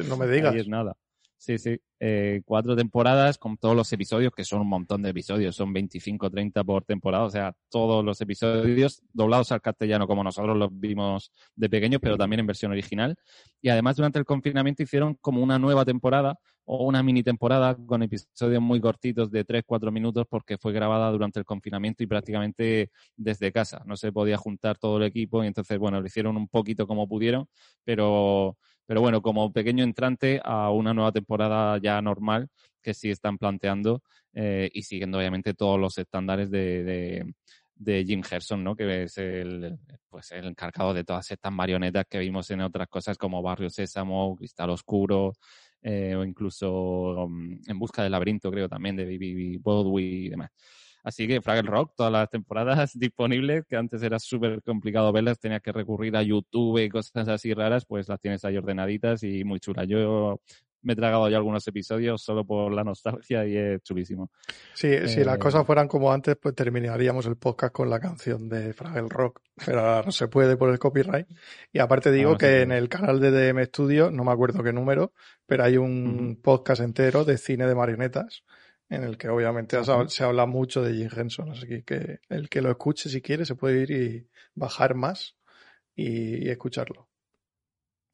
no 0.07 0.15
me 0.15 0.27
digas. 0.27 0.55
es 0.55 0.69
nada. 0.69 0.95
Sí, 1.37 1.57
sí. 1.59 1.79
Eh, 1.99 2.41
cuatro 2.45 2.75
temporadas 2.75 3.37
con 3.37 3.57
todos 3.57 3.75
los 3.75 3.91
episodios, 3.93 4.31
que 4.35 4.43
son 4.43 4.61
un 4.61 4.69
montón 4.69 5.03
de 5.03 5.09
episodios, 5.11 5.55
son 5.55 5.71
25, 5.71 6.29
30 6.31 6.63
por 6.63 6.83
temporada, 6.83 7.25
o 7.25 7.29
sea, 7.29 7.55
todos 7.69 8.03
los 8.03 8.19
episodios 8.21 9.01
doblados 9.13 9.51
al 9.51 9.61
castellano 9.61 10.07
como 10.07 10.23
nosotros 10.23 10.57
los 10.57 10.69
vimos 10.71 11.31
de 11.55 11.69
pequeños, 11.69 12.01
pero 12.01 12.17
también 12.17 12.39
en 12.39 12.47
versión 12.47 12.71
original. 12.71 13.15
Y 13.61 13.69
además 13.69 13.95
durante 13.95 14.17
el 14.19 14.25
confinamiento 14.25 14.83
hicieron 14.83 15.15
como 15.21 15.41
una 15.41 15.59
nueva 15.59 15.85
temporada 15.85 16.39
o 16.65 16.83
una 16.85 17.01
mini 17.01 17.23
temporada 17.23 17.75
con 17.75 18.03
episodios 18.03 18.61
muy 18.61 18.81
cortitos 18.81 19.31
de 19.31 19.43
3, 19.45 19.63
4 19.65 19.91
minutos 19.91 20.25
porque 20.29 20.57
fue 20.57 20.73
grabada 20.73 21.09
durante 21.11 21.39
el 21.39 21.45
confinamiento 21.45 22.03
y 22.03 22.07
prácticamente 22.07 22.91
desde 23.15 23.51
casa. 23.51 23.83
No 23.85 23.95
se 23.95 24.11
podía 24.11 24.37
juntar 24.37 24.77
todo 24.77 24.97
el 24.97 25.03
equipo 25.03 25.43
y 25.43 25.47
entonces, 25.47 25.77
bueno, 25.79 26.01
lo 26.01 26.07
hicieron 26.07 26.35
un 26.35 26.47
poquito 26.47 26.85
como 26.85 27.07
pudieron, 27.07 27.47
pero 27.85 28.57
pero 28.87 29.01
bueno, 29.01 29.21
como 29.21 29.51
pequeño 29.51 29.83
entrante 29.83 30.41
a 30.43 30.71
una 30.71 30.93
nueva 30.93 31.11
temporada 31.11 31.77
ya 31.77 32.01
normal 32.01 32.47
que 32.81 32.93
sí 32.93 33.11
están 33.11 33.37
planteando 33.37 34.01
eh, 34.33 34.69
y 34.73 34.83
siguiendo 34.83 35.17
obviamente 35.17 35.53
todos 35.53 35.79
los 35.79 35.97
estándares 35.97 36.49
de, 36.49 37.25
de, 37.75 38.05
Jim 38.05 38.23
Herson, 38.29 38.63
¿no? 38.63 38.75
Que 38.75 39.03
es 39.03 39.17
el, 39.17 39.77
pues 40.09 40.31
el 40.31 40.45
encargado 40.45 40.93
de 40.93 41.03
todas 41.03 41.29
estas 41.29 41.51
marionetas 41.51 42.05
que 42.09 42.19
vimos 42.19 42.49
en 42.49 42.61
otras 42.61 42.87
cosas 42.87 43.17
como 43.17 43.41
Barrio 43.41 43.69
Sésamo, 43.69 44.35
Cristal 44.37 44.69
Oscuro, 44.69 45.33
eh, 45.81 46.15
o 46.15 46.23
incluso 46.23 47.25
um, 47.25 47.59
En 47.67 47.77
Busca 47.77 48.03
del 48.03 48.11
Laberinto, 48.11 48.49
creo 48.49 48.69
también, 48.69 48.95
de 48.95 49.05
Bibi 49.05 49.57
Bodwi 49.57 50.25
y 50.25 50.29
demás. 50.29 50.51
Así 51.03 51.27
que 51.27 51.41
Fraggle 51.41 51.69
Rock, 51.69 51.93
todas 51.95 52.11
las 52.11 52.29
temporadas 52.29 52.91
disponibles, 52.99 53.65
que 53.65 53.75
antes 53.75 54.01
era 54.03 54.19
súper 54.19 54.61
complicado 54.63 55.11
verlas, 55.11 55.39
tenías 55.39 55.61
que 55.61 55.71
recurrir 55.71 56.15
a 56.15 56.23
YouTube 56.23 56.79
y 56.79 56.89
cosas 56.89 57.27
así 57.27 57.53
raras, 57.53 57.85
pues 57.85 58.09
las 58.09 58.19
tienes 58.19 58.43
ahí 58.45 58.57
ordenaditas 58.57 59.23
y 59.23 59.43
muy 59.43 59.59
chulas. 59.59 59.87
Yo 59.87 60.39
me 60.81 60.93
he 60.93 60.95
tragado 60.95 61.27
ya 61.29 61.37
algunos 61.37 61.67
episodios 61.67 62.21
solo 62.21 62.45
por 62.45 62.71
la 62.71 62.83
nostalgia 62.83 63.45
y 63.45 63.57
es 63.57 63.81
chulísimo. 63.83 64.31
Sí, 64.73 65.07
si 65.07 65.23
las 65.23 65.35
eh, 65.35 65.39
cosas 65.39 65.65
fueran 65.65 65.87
como 65.87 66.11
antes, 66.11 66.37
pues 66.41 66.55
terminaríamos 66.55 67.25
el 67.25 67.35
podcast 67.35 67.73
con 67.73 67.89
la 67.89 67.99
canción 67.99 68.47
de 68.47 68.73
Fraggle 68.73 69.09
Rock, 69.09 69.41
pero 69.65 69.81
ahora 69.81 70.03
no 70.05 70.11
se 70.11 70.27
puede 70.27 70.55
por 70.55 70.69
el 70.69 70.79
copyright. 70.79 71.27
Y 71.73 71.79
aparte 71.79 72.11
digo 72.11 72.37
que 72.37 72.61
en 72.61 72.71
el 72.71 72.89
canal 72.89 73.19
de 73.19 73.31
DM 73.31 73.65
Studio, 73.65 74.11
no 74.11 74.23
me 74.23 74.31
acuerdo 74.31 74.63
qué 74.63 74.71
número, 74.71 75.13
pero 75.45 75.63
hay 75.63 75.77
un 75.77 76.39
podcast 76.41 76.81
entero 76.81 77.25
de 77.25 77.37
cine 77.37 77.67
de 77.67 77.75
marionetas 77.75 78.43
en 78.89 79.03
el 79.03 79.17
que 79.17 79.29
obviamente 79.29 79.77
se 80.07 80.23
habla 80.23 80.45
mucho 80.45 80.81
de 80.81 80.93
Jim 80.93 81.09
Henson, 81.15 81.51
así 81.51 81.83
que 81.83 82.19
el 82.29 82.49
que 82.49 82.61
lo 82.61 82.71
escuche 82.71 83.09
si 83.09 83.21
quiere 83.21 83.45
se 83.45 83.55
puede 83.55 83.81
ir 83.81 83.91
y 83.91 84.27
bajar 84.55 84.95
más 84.95 85.35
y, 85.95 86.49
escucharlo. 86.49 87.09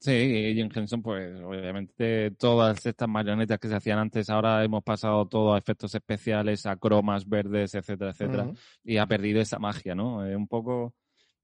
Sí, 0.00 0.52
Jim 0.54 0.68
Henson, 0.74 1.00
pues 1.00 1.40
obviamente 1.40 2.32
todas 2.32 2.84
estas 2.84 3.08
marionetas 3.08 3.58
que 3.58 3.68
se 3.68 3.76
hacían 3.76 3.98
antes, 3.98 4.28
ahora 4.28 4.62
hemos 4.62 4.82
pasado 4.82 5.26
todo 5.26 5.54
a 5.54 5.58
efectos 5.58 5.94
especiales, 5.94 6.66
a 6.66 6.76
cromas 6.76 7.26
verdes, 7.26 7.74
etcétera, 7.74 8.10
etcétera, 8.10 8.52
y 8.82 8.98
ha 8.98 9.06
perdido 9.06 9.40
esa 9.40 9.58
magia, 9.58 9.94
¿no? 9.94 10.26
Eh, 10.26 10.36
un 10.36 10.46
poco 10.46 10.94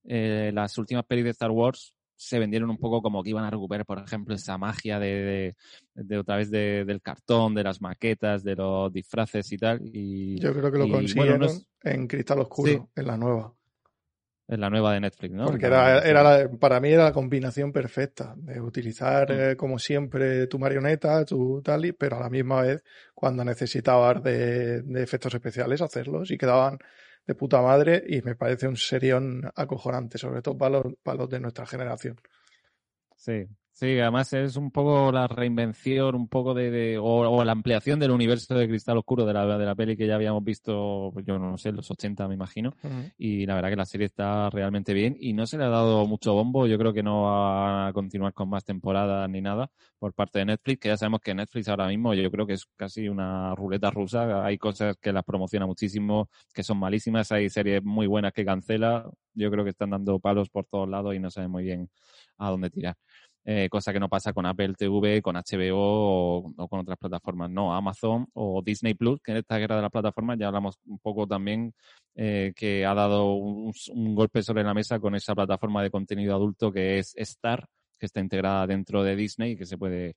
eh, 0.04 0.50
las 0.52 0.76
últimas 0.76 1.06
pelis 1.06 1.24
de 1.24 1.30
Star 1.30 1.50
Wars 1.50 1.94
se 2.20 2.38
vendieron 2.38 2.68
un 2.68 2.76
poco 2.76 3.00
como 3.00 3.22
que 3.22 3.30
iban 3.30 3.44
a 3.44 3.50
recuperar, 3.50 3.86
por 3.86 3.98
ejemplo, 3.98 4.34
esa 4.34 4.58
magia 4.58 4.98
de, 4.98 5.56
de, 5.94 6.18
otra 6.18 6.36
vez 6.36 6.50
del 6.50 7.00
cartón, 7.00 7.54
de 7.54 7.64
las 7.64 7.80
maquetas, 7.80 8.44
de 8.44 8.56
los 8.56 8.92
disfraces 8.92 9.50
y 9.52 9.56
tal. 9.56 9.80
Y, 9.82 10.38
Yo 10.38 10.52
creo 10.52 10.70
que 10.70 10.78
lo 10.78 10.90
consiguieron 10.90 11.48
en 11.82 12.06
Cristal 12.06 12.40
Oscuro, 12.40 12.90
en 12.94 13.06
la 13.06 13.16
nueva. 13.16 13.54
En 14.48 14.60
la 14.60 14.68
nueva 14.68 14.92
de 14.92 15.00
Netflix, 15.00 15.32
¿no? 15.32 15.46
Porque 15.46 15.64
era, 15.64 16.00
era 16.00 16.50
para 16.58 16.78
mí 16.78 16.90
era 16.90 17.04
la 17.04 17.12
combinación 17.12 17.72
perfecta 17.72 18.34
de 18.36 18.60
utilizar, 18.60 19.30
mm. 19.30 19.40
eh, 19.40 19.56
como 19.56 19.78
siempre, 19.78 20.46
tu 20.46 20.58
marioneta, 20.58 21.24
tu 21.24 21.62
tal, 21.62 21.94
pero 21.98 22.18
a 22.18 22.20
la 22.20 22.28
misma 22.28 22.60
vez, 22.60 22.84
cuando 23.14 23.46
necesitabas 23.46 24.22
de, 24.22 24.82
de 24.82 25.02
efectos 25.02 25.32
especiales, 25.32 25.80
hacerlos 25.80 26.30
y 26.30 26.36
quedaban 26.36 26.78
de 27.30 27.36
puta 27.36 27.62
madre 27.62 28.02
y 28.08 28.22
me 28.22 28.34
parece 28.34 28.66
un 28.66 28.76
serión 28.76 29.48
acojonante, 29.54 30.18
sobre 30.18 30.42
todo 30.42 30.58
para 30.58 30.80
los, 30.80 30.94
para 31.00 31.18
los 31.18 31.30
de 31.30 31.38
nuestra 31.38 31.64
generación. 31.64 32.16
Sí, 33.14 33.46
Sí, 33.80 33.98
además 33.98 34.30
es 34.34 34.56
un 34.56 34.70
poco 34.70 35.10
la 35.10 35.26
reinvención, 35.26 36.14
un 36.14 36.28
poco 36.28 36.52
de, 36.52 36.98
o, 37.00 37.42
la 37.42 37.52
ampliación 37.52 37.98
del 37.98 38.10
universo 38.10 38.54
de 38.54 38.68
Cristal 38.68 38.98
Oscuro 38.98 39.24
de 39.24 39.32
la, 39.32 39.56
de 39.56 39.64
la 39.64 39.74
peli 39.74 39.96
que 39.96 40.06
ya 40.06 40.16
habíamos 40.16 40.44
visto, 40.44 41.08
pues 41.14 41.24
yo 41.24 41.38
no 41.38 41.56
sé, 41.56 41.72
los 41.72 41.90
80 41.90 42.28
me 42.28 42.34
imagino. 42.34 42.74
Y 43.16 43.46
la 43.46 43.54
verdad 43.54 43.70
que 43.70 43.76
la 43.76 43.86
serie 43.86 44.08
está 44.08 44.50
realmente 44.50 44.92
bien 44.92 45.16
y 45.18 45.32
no 45.32 45.46
se 45.46 45.56
le 45.56 45.64
ha 45.64 45.70
dado 45.70 46.06
mucho 46.06 46.34
bombo. 46.34 46.66
Yo 46.66 46.76
creo 46.76 46.92
que 46.92 47.02
no 47.02 47.22
va 47.22 47.86
a 47.86 47.92
continuar 47.94 48.34
con 48.34 48.50
más 48.50 48.66
temporadas 48.66 49.30
ni 49.30 49.40
nada 49.40 49.70
por 49.98 50.12
parte 50.12 50.40
de 50.40 50.44
Netflix, 50.44 50.80
que 50.80 50.88
ya 50.88 50.98
sabemos 50.98 51.20
que 51.22 51.34
Netflix 51.34 51.68
ahora 51.68 51.88
mismo 51.88 52.12
yo 52.12 52.30
creo 52.30 52.46
que 52.46 52.52
es 52.52 52.66
casi 52.76 53.08
una 53.08 53.54
ruleta 53.54 53.90
rusa. 53.90 54.44
Hay 54.44 54.58
cosas 54.58 54.98
que 55.00 55.10
las 55.10 55.24
promociona 55.24 55.64
muchísimo, 55.64 56.28
que 56.52 56.62
son 56.62 56.76
malísimas. 56.76 57.32
Hay 57.32 57.48
series 57.48 57.82
muy 57.82 58.06
buenas 58.06 58.34
que 58.34 58.44
cancela. 58.44 59.08
Yo 59.32 59.50
creo 59.50 59.64
que 59.64 59.70
están 59.70 59.88
dando 59.88 60.18
palos 60.18 60.50
por 60.50 60.66
todos 60.66 60.86
lados 60.86 61.14
y 61.14 61.18
no 61.18 61.30
saben 61.30 61.50
muy 61.50 61.64
bien 61.64 61.88
a 62.36 62.50
dónde 62.50 62.68
tirar. 62.68 62.96
Eh, 63.44 63.68
cosa 63.70 63.92
que 63.92 64.00
no 64.00 64.08
pasa 64.08 64.34
con 64.34 64.44
Apple 64.44 64.74
TV, 64.74 65.22
con 65.22 65.34
HBO 65.34 66.44
o, 66.56 66.68
con 66.68 66.80
otras 66.80 66.98
plataformas, 66.98 67.50
no, 67.50 67.74
Amazon 67.74 68.28
o 68.34 68.60
Disney 68.62 68.94
Plus, 68.94 69.20
que 69.22 69.32
en 69.32 69.38
esta 69.38 69.56
guerra 69.58 69.76
de 69.76 69.82
las 69.82 69.90
plataformas 69.90 70.38
ya 70.38 70.48
hablamos 70.48 70.78
un 70.86 70.98
poco 70.98 71.26
también 71.26 71.72
eh, 72.14 72.52
que 72.54 72.84
ha 72.84 72.92
dado 72.92 73.32
un, 73.32 73.72
golpe 74.14 74.42
sobre 74.42 74.62
la 74.62 74.74
mesa 74.74 75.00
con 75.00 75.14
esa 75.14 75.34
plataforma 75.34 75.82
de 75.82 75.90
contenido 75.90 76.34
adulto 76.34 76.70
que 76.70 76.98
es 76.98 77.14
Star, 77.16 77.66
que 77.98 78.06
está 78.06 78.20
integrada 78.20 78.66
dentro 78.66 79.02
de 79.02 79.16
Disney 79.16 79.52
y 79.52 79.56
que 79.56 79.64
se 79.64 79.78
puede, 79.78 80.16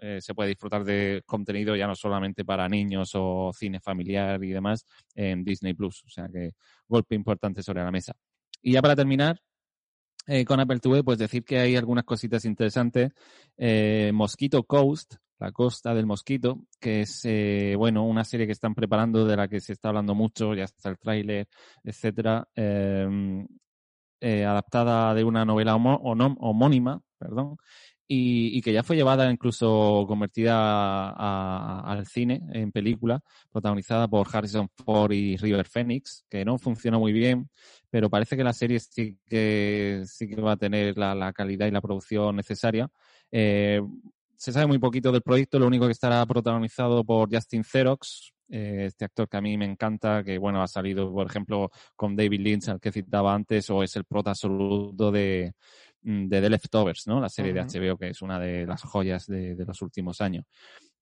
eh, 0.00 0.20
se 0.20 0.34
puede 0.34 0.48
disfrutar 0.48 0.82
de 0.82 1.22
contenido 1.24 1.76
ya 1.76 1.86
no 1.86 1.94
solamente 1.94 2.44
para 2.44 2.68
niños 2.68 3.12
o 3.14 3.52
cine 3.54 3.78
familiar 3.78 4.42
y 4.42 4.50
demás 4.50 4.84
en 5.14 5.44
Disney 5.44 5.74
Plus. 5.74 6.02
O 6.04 6.08
sea 6.08 6.28
que 6.28 6.52
golpe 6.88 7.14
importante 7.14 7.62
sobre 7.62 7.84
la 7.84 7.92
mesa. 7.92 8.12
Y 8.60 8.72
ya 8.72 8.82
para 8.82 8.96
terminar, 8.96 9.40
eh, 10.26 10.44
con 10.44 10.60
Apple 10.60 10.80
pues 11.04 11.18
decir 11.18 11.44
que 11.44 11.58
hay 11.58 11.76
algunas 11.76 12.04
cositas 12.04 12.44
interesantes. 12.44 13.12
Eh, 13.56 14.10
Mosquito 14.12 14.64
Coast, 14.64 15.14
la 15.38 15.52
costa 15.52 15.94
del 15.94 16.06
mosquito, 16.06 16.60
que 16.80 17.02
es, 17.02 17.20
eh, 17.24 17.74
bueno, 17.76 18.04
una 18.04 18.24
serie 18.24 18.46
que 18.46 18.52
están 18.52 18.74
preparando, 18.74 19.24
de 19.24 19.36
la 19.36 19.48
que 19.48 19.60
se 19.60 19.72
está 19.72 19.88
hablando 19.88 20.14
mucho, 20.14 20.54
ya 20.54 20.64
está 20.64 20.88
el 20.90 20.98
tráiler, 20.98 21.48
etcétera, 21.84 22.48
em, 22.54 23.46
adaptada 24.20 25.14
de 25.14 25.22
una 25.22 25.44
novela 25.44 25.76
homónima, 25.76 27.00
perdón, 27.18 27.56
y, 28.08 28.60
que 28.62 28.72
ya 28.72 28.82
fue 28.82 28.96
llevada, 28.96 29.30
incluso 29.30 30.04
convertida 30.06 31.10
al 31.80 32.06
cine 32.06 32.40
en 32.52 32.70
película, 32.70 33.20
protagonizada 33.50 34.06
por 34.08 34.28
Harrison 34.32 34.68
Ford 34.68 35.12
y 35.12 35.36
River 35.36 35.66
Phoenix, 35.66 36.24
que 36.28 36.44
no 36.44 36.58
funciona 36.58 36.98
muy 36.98 37.12
bien, 37.12 37.50
pero 37.90 38.10
parece 38.10 38.36
que 38.36 38.44
la 38.44 38.52
serie 38.52 38.80
sí 38.80 39.18
que, 39.26 40.02
sí 40.06 40.28
que 40.28 40.40
va 40.40 40.52
a 40.52 40.56
tener 40.56 40.96
la, 40.96 41.32
calidad 41.32 41.66
y 41.66 41.70
la 41.70 41.80
producción 41.80 42.36
necesaria. 42.36 42.88
Eh, 43.30 43.80
se 44.36 44.52
sabe 44.52 44.66
muy 44.66 44.78
poquito 44.78 45.12
del 45.12 45.22
proyecto, 45.22 45.58
lo 45.58 45.66
único 45.66 45.86
que 45.86 45.92
estará 45.92 46.24
protagonizado 46.26 47.04
por 47.04 47.32
Justin 47.32 47.64
Xerox, 47.64 48.32
eh, 48.48 48.84
este 48.86 49.06
actor 49.06 49.28
que 49.28 49.36
a 49.38 49.40
mí 49.40 49.56
me 49.56 49.64
encanta, 49.64 50.22
que 50.22 50.38
bueno, 50.38 50.62
ha 50.62 50.68
salido, 50.68 51.12
por 51.12 51.26
ejemplo, 51.26 51.70
con 51.94 52.14
David 52.14 52.40
Lynch, 52.40 52.68
al 52.68 52.80
que 52.80 52.92
citaba 52.92 53.34
antes, 53.34 53.70
o 53.70 53.82
es 53.82 53.96
el 53.96 54.04
prota 54.04 54.30
absoluto 54.30 55.10
de, 55.10 55.54
Mm, 56.06 56.28
de 56.28 56.40
The 56.40 56.50
Leftovers, 56.50 57.08
¿no? 57.08 57.20
La 57.20 57.28
serie 57.28 57.52
de 57.52 57.60
HBO, 57.60 57.98
que 57.98 58.10
es 58.10 58.22
una 58.22 58.38
de 58.38 58.64
las 58.64 58.80
joyas 58.82 59.26
de, 59.26 59.56
los 59.66 59.82
últimos 59.82 60.20
años. 60.20 60.44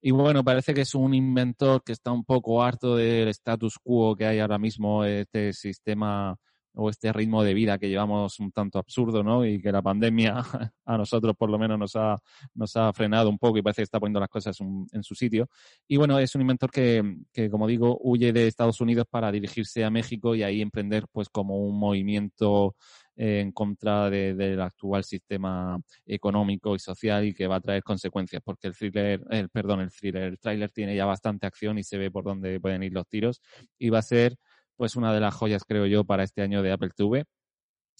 Y 0.00 0.12
bueno, 0.12 0.42
parece 0.42 0.72
que 0.72 0.80
es 0.80 0.94
un 0.94 1.12
inventor 1.12 1.82
que 1.84 1.92
está 1.92 2.10
un 2.10 2.24
poco 2.24 2.62
harto 2.62 2.96
del 2.96 3.28
status 3.28 3.78
quo 3.82 4.16
que 4.16 4.24
hay 4.24 4.38
ahora 4.38 4.58
mismo, 4.58 5.04
este 5.04 5.52
sistema 5.52 6.34
o 6.74 6.90
este 6.90 7.12
ritmo 7.12 7.42
de 7.42 7.54
vida 7.54 7.78
que 7.78 7.88
llevamos 7.88 8.40
un 8.40 8.50
tanto 8.52 8.78
absurdo, 8.78 9.22
¿no? 9.22 9.44
Y 9.44 9.60
que 9.60 9.72
la 9.72 9.82
pandemia 9.82 10.34
a 10.84 10.98
nosotros 10.98 11.34
por 11.36 11.50
lo 11.50 11.58
menos 11.58 11.78
nos 11.78 11.96
ha, 11.96 12.16
nos 12.54 12.76
ha 12.76 12.92
frenado 12.92 13.28
un 13.28 13.38
poco 13.38 13.58
y 13.58 13.62
parece 13.62 13.80
que 13.80 13.84
está 13.84 14.00
poniendo 14.00 14.20
las 14.20 14.28
cosas 14.28 14.58
en 14.60 15.02
su 15.02 15.14
sitio. 15.14 15.48
Y 15.86 15.96
bueno, 15.96 16.18
es 16.18 16.34
un 16.34 16.40
inventor 16.40 16.70
que, 16.70 17.16
que, 17.32 17.50
como 17.50 17.66
digo, 17.66 17.98
huye 18.02 18.32
de 18.32 18.46
Estados 18.46 18.80
Unidos 18.80 19.06
para 19.08 19.30
dirigirse 19.30 19.84
a 19.84 19.90
México 19.90 20.34
y 20.34 20.42
ahí 20.42 20.60
emprender 20.60 21.06
pues 21.12 21.28
como 21.28 21.58
un 21.58 21.78
movimiento 21.78 22.74
en 23.16 23.52
contra 23.52 24.10
del 24.10 24.60
actual 24.60 25.04
sistema 25.04 25.78
económico 26.06 26.74
y 26.74 26.78
social 26.78 27.24
y 27.24 27.34
que 27.34 27.46
va 27.46 27.56
a 27.56 27.60
traer 27.60 27.82
consecuencias, 27.82 28.42
porque 28.44 28.68
el 28.68 28.74
thriller, 28.74 29.20
el, 29.30 29.48
perdón, 29.50 29.80
el 29.80 29.90
thriller, 29.90 30.24
el 30.24 30.38
tráiler 30.38 30.70
tiene 30.70 30.96
ya 30.96 31.04
bastante 31.04 31.46
acción 31.46 31.78
y 31.78 31.84
se 31.84 31.98
ve 31.98 32.10
por 32.10 32.24
dónde 32.24 32.60
pueden 32.60 32.82
ir 32.82 32.92
los 32.92 33.06
tiros 33.06 33.40
y 33.78 33.90
va 33.90 33.98
a 33.98 34.02
ser 34.02 34.36
pues 34.76 34.96
una 34.96 35.12
de 35.12 35.20
las 35.20 35.34
joyas, 35.34 35.64
creo 35.64 35.86
yo, 35.86 36.04
para 36.04 36.24
este 36.24 36.42
año 36.42 36.62
de 36.62 36.72
Apple 36.72 36.90
TV. 36.94 37.24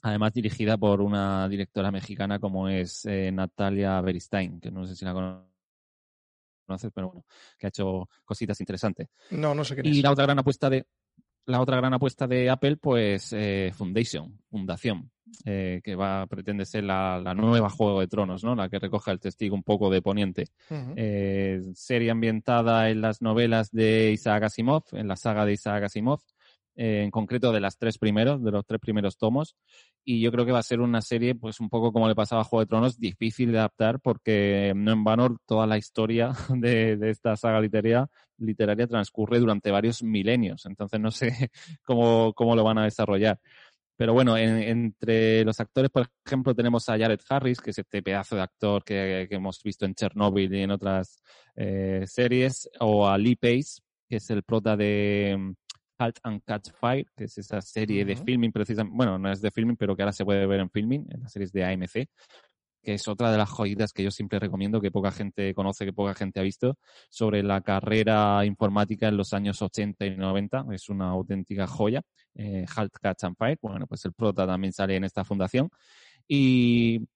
Además 0.03 0.33
dirigida 0.35 0.77
por 0.77 1.01
una 1.01 1.49
directora 1.49 1.91
mexicana 1.91 2.39
como 2.39 2.69
es 2.69 3.07
eh, 3.07 3.31
Natalia 3.33 4.01
Beristain, 4.01 4.61
que 4.61 4.71
no 4.71 4.87
sé 4.87 4.95
si 4.95 5.05
la 5.05 5.15
conoces, 5.15 6.91
pero 6.95 7.09
bueno, 7.09 7.25
que 7.59 7.67
ha 7.67 7.69
hecho 7.69 8.09
cositas 8.25 8.61
interesantes. 8.61 9.09
No, 9.31 9.55
no 9.55 9.65
sé 9.65 9.77
qué 9.77 9.83
Y 9.89 10.03
la 10.03 10.11
otra 10.11 10.25
gran 10.25 10.39
apuesta 10.39 10.69
de 10.69 10.87
la 11.47 11.61
otra 11.61 11.77
gran 11.77 11.95
apuesta 11.95 12.27
de 12.27 12.49
Apple, 12.49 12.77
pues 12.77 13.33
eh, 13.33 13.71
Foundation, 13.75 14.39
Fundación, 14.51 15.11
eh, 15.45 15.81
que 15.83 15.95
va 15.95 16.27
pretende 16.27 16.65
ser 16.65 16.85
la, 16.85 17.35
nueva 17.37 17.69
Juego 17.69 18.01
de 18.01 18.07
Tronos, 18.07 18.45
¿no? 18.45 18.55
La 18.55 18.69
que 18.69 18.79
recoge 18.79 19.11
el 19.11 19.21
testigo 19.21 19.55
un 19.55 19.63
poco 19.63 19.91
de 19.91 20.01
Poniente. 20.01 20.47
Eh, 20.97 21.61
serie 21.75 22.11
ambientada 22.11 22.89
en 22.89 23.01
las 23.01 23.21
novelas 23.21 23.71
de 23.71 24.13
Isaac 24.13 24.45
Asimov, 24.45 24.85
en 24.93 25.09
la 25.09 25.17
saga 25.17 25.45
de 25.45 25.53
Isaac 25.53 25.85
Asimov, 25.85 26.21
en 26.77 27.11
concreto 27.11 27.53
de 27.53 27.61
las 27.61 27.79
tres 27.79 27.99
primeros, 27.99 28.43
de 28.43 28.51
los 28.51 28.65
tres 28.67 28.81
primeros 28.81 29.17
tomos. 29.17 29.57
Y 30.05 30.21
yo 30.21 30.33
creo 30.33 30.45
que 30.45 30.53
va 30.53 30.59
a 30.59 30.63
ser 30.63 30.81
una 30.81 31.01
serie, 31.01 31.35
pues 31.35 31.61
un 31.61 31.69
poco 31.69 31.93
como 31.93 32.09
le 32.09 32.15
pasaba 32.15 32.43
a 32.43 32.45
Juego 32.45 32.61
de 32.61 32.67
Tronos, 32.67 32.99
difícil 32.99 33.53
de 33.53 33.59
adaptar 33.59 34.01
porque 34.01 34.73
no 34.75 34.93
en 34.93 35.05
vano 35.05 35.37
toda 35.47 35.67
la 35.67 35.79
historia 35.79 36.33
de, 36.51 36.97
de 36.97 37.11
esta 37.11 37.37
saga 37.37 37.61
literaria, 37.61 38.09
literaria 38.39 38.87
transcurre 38.87 39.39
durante 39.39 39.71
varios 39.71 40.03
milenios. 40.03 40.67
Entonces 40.67 41.01
no 41.01 41.11
sé 41.11 41.51
cómo, 41.85 42.33
cómo 42.35 42.57
lo 42.57 42.65
van 42.65 42.79
a 42.79 42.85
desarrollar. 42.85 43.39
Pero 43.97 44.13
bueno, 44.13 44.37
entre 44.37 45.45
los 45.45 45.61
actores, 45.61 45.89
por 45.89 46.09
ejemplo, 46.27 46.53
tenemos 46.55 46.89
a 46.89 46.99
Jared 46.99 47.21
Harris, 47.29 47.61
que 47.61 47.71
es 47.71 47.79
este 47.79 48.03
pedazo 48.03 48.35
de 48.35 48.43
actor 48.43 48.83
que, 48.83 49.29
hemos 49.31 49.63
visto 49.63 49.85
en 49.85 49.95
Chernobyl 49.95 50.53
y 50.53 50.63
en 50.63 50.73
otras 50.73 51.23
eh, 51.55 52.03
series, 52.07 52.69
o 52.81 53.07
a 53.07 53.17
Lee 53.17 53.37
Pace, 53.37 53.83
que 54.09 54.17
es 54.17 54.29
el 54.31 54.43
prota 54.43 54.77
de 54.77 55.55
Halt 55.99 56.19
and 56.23 56.43
Catch 56.45 56.71
Fire, 56.79 57.07
que 57.17 57.25
es 57.25 57.39
esa 57.39 57.61
serie 57.61 58.05
de 58.05 58.17
filming, 58.17 58.53
precisamente, 58.53 58.97
bueno, 58.97 59.19
no 59.19 59.31
es 59.31 59.41
de 59.41 59.51
filming, 59.51 59.77
pero 59.77 59.97
que 59.97 60.03
ahora 60.03 60.13
se 60.13 60.25
puede 60.25 60.47
ver 60.47 60.61
en 60.61 60.71
filming, 60.71 61.07
en 61.11 61.23
las 61.23 61.33
series 61.33 61.53
de 61.53 61.65
AMC, 61.65 62.09
que 62.85 62.95
es 62.95 63.09
otra 63.09 63.33
de 63.33 63.39
las 63.39 63.49
joyitas 63.49 63.93
que 63.93 64.03
yo 64.03 64.11
siempre 64.11 64.39
recomiendo, 64.39 64.81
que 64.81 64.91
poca 64.91 65.11
gente 65.11 65.55
conoce, 65.55 65.87
que 65.87 65.93
poca 65.93 66.15
gente 66.15 66.39
ha 66.39 66.43
visto, 66.43 66.79
sobre 67.09 67.43
la 67.43 67.63
carrera 67.63 68.45
informática 68.45 69.09
en 69.09 69.17
los 69.17 69.33
años 69.33 69.63
80 69.63 70.05
y 70.05 70.17
90. 70.17 70.67
Es 70.73 70.89
una 70.91 71.09
auténtica 71.09 71.67
joya. 71.67 72.03
Eh, 72.35 72.67
Halt, 72.77 72.93
Catch 73.01 73.25
and 73.25 73.37
Fire. 73.37 73.59
Bueno, 73.63 73.87
pues 73.87 74.05
el 74.05 74.13
prota 74.13 74.47
también 74.47 74.73
sale 74.73 74.97
en 74.97 75.05
esta 75.05 75.25
fundación. 75.25 75.71
Y 76.29 77.07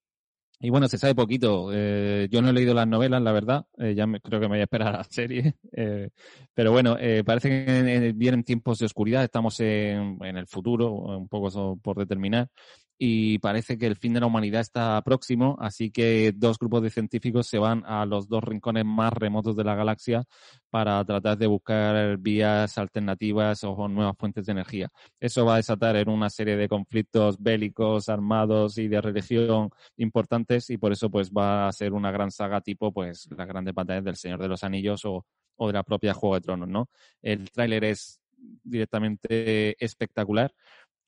y 0.60 0.70
bueno, 0.70 0.88
se 0.88 0.98
sabe 0.98 1.14
poquito. 1.14 1.70
Eh, 1.72 2.28
yo 2.30 2.42
no 2.42 2.50
he 2.50 2.52
leído 2.52 2.74
las 2.74 2.88
novelas, 2.88 3.22
la 3.22 3.32
verdad. 3.32 3.66
Eh, 3.78 3.94
ya 3.94 4.06
me, 4.06 4.20
creo 4.20 4.40
que 4.40 4.46
me 4.46 4.54
voy 4.54 4.60
a 4.60 4.64
esperar 4.64 4.94
a 4.94 4.98
la 4.98 5.04
serie. 5.04 5.54
Eh, 5.80 6.10
pero 6.54 6.72
bueno, 6.72 6.96
eh, 6.98 7.22
parece 7.24 7.48
que 7.48 8.12
vienen 8.16 8.42
tiempos 8.42 8.80
de 8.80 8.86
oscuridad. 8.86 9.22
Estamos 9.22 9.60
en, 9.60 10.18
en 10.22 10.36
el 10.36 10.48
futuro, 10.48 10.92
un 10.92 11.28
poco 11.28 11.76
por 11.76 11.96
determinar 11.98 12.48
y 12.98 13.38
parece 13.38 13.78
que 13.78 13.86
el 13.86 13.94
fin 13.94 14.12
de 14.12 14.20
la 14.20 14.26
humanidad 14.26 14.60
está 14.60 15.00
próximo, 15.02 15.56
así 15.60 15.90
que 15.90 16.32
dos 16.34 16.58
grupos 16.58 16.82
de 16.82 16.90
científicos 16.90 17.46
se 17.46 17.58
van 17.58 17.84
a 17.86 18.04
los 18.04 18.28
dos 18.28 18.42
rincones 18.42 18.84
más 18.84 19.12
remotos 19.12 19.54
de 19.54 19.62
la 19.62 19.76
galaxia 19.76 20.24
para 20.68 21.04
tratar 21.04 21.38
de 21.38 21.46
buscar 21.46 22.18
vías 22.18 22.76
alternativas 22.76 23.62
o 23.62 23.86
nuevas 23.86 24.16
fuentes 24.18 24.46
de 24.46 24.52
energía. 24.52 24.88
Eso 25.20 25.44
va 25.44 25.54
a 25.54 25.56
desatar 25.58 25.94
en 25.96 26.08
una 26.08 26.28
serie 26.28 26.56
de 26.56 26.68
conflictos 26.68 27.36
bélicos, 27.40 28.08
armados 28.08 28.78
y 28.78 28.88
de 28.88 29.00
religión 29.00 29.70
importantes 29.96 30.68
y 30.70 30.76
por 30.76 30.90
eso 30.90 31.08
pues 31.08 31.30
va 31.30 31.68
a 31.68 31.72
ser 31.72 31.92
una 31.92 32.10
gran 32.10 32.32
saga 32.32 32.60
tipo 32.60 32.92
pues 32.92 33.28
las 33.36 33.46
grandes 33.46 33.74
batallas 33.74 34.04
del 34.04 34.16
Señor 34.16 34.40
de 34.40 34.48
los 34.48 34.64
Anillos 34.64 35.04
o, 35.04 35.24
o 35.56 35.66
de 35.68 35.72
la 35.72 35.84
propia 35.84 36.14
Juego 36.14 36.34
de 36.34 36.40
Tronos, 36.40 36.68
¿no? 36.68 36.88
El 37.22 37.48
tráiler 37.50 37.84
es 37.84 38.20
directamente 38.64 39.82
espectacular 39.84 40.52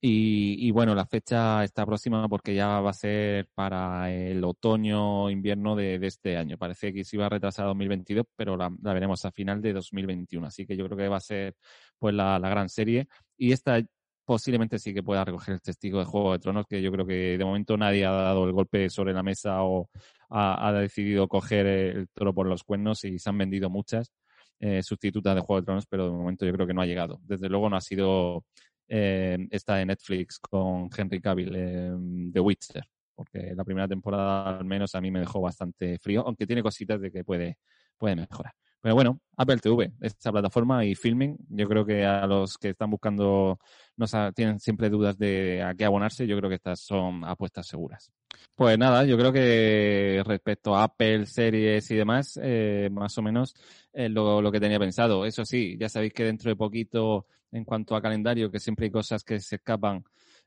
y, 0.03 0.71
bueno, 0.71 0.95
la 0.95 1.05
fecha 1.05 1.63
está 1.63 1.85
próxima 1.85 2.27
porque 2.27 2.55
ya 2.55 2.81
va 2.81 2.89
a 2.91 2.95
ser 2.95 3.49
para 3.55 4.11
el 4.11 4.43
otoño-invierno 4.43 5.77
de, 5.77 5.97
este 6.03 6.39
año. 6.39 6.57
Parece 6.57 6.93
que 6.95 7.05
se 7.05 7.17
iba 7.17 7.27
a 7.27 7.29
retrasar 7.29 7.67
a 7.67 7.69
2022, 7.69 8.25
pero 8.35 8.57
la, 8.57 8.71
veremos 8.81 9.27
a 9.27 9.31
final 9.31 9.61
de 9.61 9.75
2021. 9.75 10.47
Así 10.47 10.67
que 10.67 10.75
yo 10.75 10.87
creo 10.87 10.97
que 10.97 11.09
va 11.09 11.19
a 11.19 11.21
ser 11.21 11.55
pues 11.99 12.15
la, 12.15 12.39
gran 12.39 12.71
serie. 12.71 13.09
Y 13.37 13.53
esta 13.53 13.79
posiblemente 14.25 14.79
sí 14.79 14.95
que 14.95 15.03
pueda 15.03 15.25
recoger 15.25 15.55
el 15.55 15.61
testigo 15.61 15.99
de 15.99 16.07
Juego 16.07 16.33
de 16.33 16.39
Tronos, 16.39 16.67
que 16.67 16.81
yo 16.81 16.91
creo 16.93 17.07
que 17.07 17.37
de 17.37 17.45
momento 17.45 17.77
nadie 17.77 18.07
ha 18.07 18.13
dado 18.13 18.47
el 18.47 18.53
golpe 18.53 18.89
sobre 18.89 19.13
la 19.13 19.23
mesa 19.23 19.65
o 19.65 19.91
ha, 20.31 20.73
decidido 20.73 21.29
coger 21.29 21.67
el 21.67 22.09
toro 22.15 22.33
por 22.33 22.47
los 22.47 22.65
cuernos 22.65 23.05
y 23.05 23.19
se 23.19 23.29
han 23.29 23.37
vendido 23.37 23.69
muchas. 23.69 24.13
Eh, 24.61 24.83
sustitutas 24.83 25.35
de 25.35 25.41
Juego 25.41 25.61
de 25.61 25.65
Tronos, 25.65 25.87
pero 25.87 26.05
de 26.05 26.13
momento 26.13 26.45
yo 26.47 26.53
creo 26.53 26.67
que 26.67 26.75
no 26.75 26.83
ha 26.83 26.87
llegado. 26.87 27.19
Desde 27.23 27.49
luego 27.49 27.71
no 27.71 27.77
ha 27.77 27.81
sido 27.81 28.45
eh, 28.93 29.39
está 29.51 29.77
de 29.77 29.87
Netflix 29.87 30.41
con 30.41 30.91
Henry 30.95 31.21
Cavill, 31.21 31.55
eh, 31.55 31.93
The 32.33 32.41
Witcher, 32.41 32.85
porque 33.15 33.55
la 33.55 33.65
primera 33.65 33.87
temporada 33.87 34.59
al 34.59 34.65
menos 34.65 34.97
a 34.97 35.01
mí 35.01 35.13
me 35.13 35.21
dejó 35.21 35.41
bastante 35.41 35.97
frío, 36.01 36.27
aunque 36.27 36.45
tiene 36.47 36.63
cositas 36.63 37.01
de 37.01 37.13
que 37.13 37.23
puede, 37.23 37.59
puede 37.97 38.17
mejorar. 38.17 38.53
Pero 38.81 38.95
bueno, 38.95 39.21
Apple 39.37 39.59
TV, 39.59 39.93
esta 40.01 40.33
plataforma 40.33 40.85
y 40.85 40.95
filming, 40.95 41.37
yo 41.51 41.69
creo 41.69 41.85
que 41.85 42.05
a 42.05 42.27
los 42.27 42.57
que 42.57 42.71
están 42.71 42.91
buscando, 42.91 43.59
no 43.97 44.07
tienen 44.33 44.59
siempre 44.59 44.89
dudas 44.89 45.19
de 45.19 45.63
a 45.63 45.75
qué 45.75 45.85
abonarse, 45.85 46.27
yo 46.27 46.37
creo 46.39 46.49
que 46.49 46.57
estas 46.57 46.81
son 46.81 47.25
apuestas 47.25 47.67
seguras. 47.67 48.11
Pues 48.55 48.79
nada, 48.79 49.05
yo 49.05 49.19
creo 49.19 49.33
que 49.33 50.23
respecto 50.25 50.75
a 50.75 50.85
Apple, 50.85 51.27
series 51.27 51.91
y 51.91 51.97
demás, 51.97 52.39
eh, 52.43 52.89
más 52.91 53.17
o 53.19 53.23
menos 53.23 53.55
lo, 53.93 54.41
lo 54.41 54.53
que 54.53 54.61
tenía 54.61 54.79
pensado. 54.79 55.27
Eso 55.27 55.45
sí, 55.45 55.77
ya 55.79 55.89
sabéis 55.89 56.15
que 56.15 56.25
dentro 56.25 56.51
de 56.51 56.57
poquito 56.57 57.27
en 57.53 57.65
cuanto 57.65 57.97
a 57.97 58.03
calendario, 58.03 58.51
que 58.51 58.61
siempre 58.61 58.87
hay 58.87 58.91
cosas 58.91 59.25
que 59.25 59.41
se 59.41 59.57
escapan, 59.57 60.05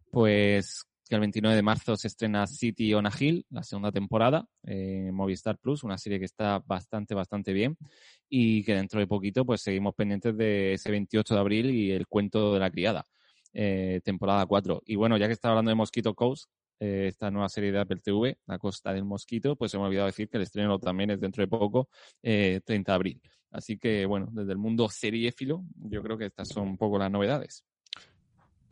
pues 0.09 0.85
que 1.07 1.15
el 1.15 1.21
29 1.21 1.55
de 1.55 1.61
marzo 1.61 1.95
se 1.95 2.07
estrena 2.07 2.47
City 2.47 2.93
on 2.93 3.05
a 3.05 3.11
Hill, 3.17 3.45
la 3.49 3.63
segunda 3.63 3.91
temporada, 3.91 4.45
en 4.63 5.13
Movistar 5.13 5.57
Plus, 5.57 5.83
una 5.83 5.97
serie 5.97 6.19
que 6.19 6.25
está 6.25 6.59
bastante, 6.65 7.13
bastante 7.13 7.53
bien 7.53 7.77
y 8.29 8.63
que 8.63 8.75
dentro 8.75 8.99
de 8.99 9.07
poquito 9.07 9.45
pues 9.45 9.61
seguimos 9.61 9.93
pendientes 9.95 10.35
de 10.37 10.73
ese 10.73 10.91
28 10.91 11.33
de 11.33 11.39
abril 11.39 11.71
y 11.71 11.91
el 11.91 12.07
cuento 12.07 12.53
de 12.53 12.59
la 12.59 12.71
criada, 12.71 13.05
eh, 13.53 14.01
temporada 14.03 14.45
4. 14.45 14.81
Y 14.85 14.95
bueno, 14.95 15.17
ya 15.17 15.27
que 15.27 15.33
estaba 15.33 15.53
hablando 15.53 15.69
de 15.69 15.75
Mosquito 15.75 16.13
Coast, 16.13 16.45
eh, 16.79 17.07
esta 17.07 17.29
nueva 17.31 17.49
serie 17.49 17.71
de 17.71 17.79
Apple 17.79 18.01
TV, 18.03 18.37
La 18.45 18.57
Costa 18.57 18.93
del 18.93 19.05
Mosquito, 19.05 19.55
pues 19.55 19.71
se 19.71 19.77
me 19.77 19.83
ha 19.83 19.87
olvidado 19.87 20.07
decir 20.07 20.29
que 20.29 20.37
el 20.37 20.43
estreno 20.43 20.79
también 20.79 21.11
es 21.11 21.19
dentro 21.19 21.41
de 21.43 21.47
poco, 21.47 21.89
30 22.21 22.23
eh, 22.23 22.61
de 22.65 22.91
abril. 22.91 23.21
Así 23.51 23.77
que, 23.77 24.05
bueno, 24.05 24.29
desde 24.31 24.51
el 24.51 24.57
mundo 24.57 24.89
seriéfilo, 24.89 25.63
yo 25.75 26.01
creo 26.01 26.17
que 26.17 26.25
estas 26.25 26.47
son 26.47 26.69
un 26.69 26.77
poco 26.77 26.97
las 26.97 27.11
novedades. 27.11 27.63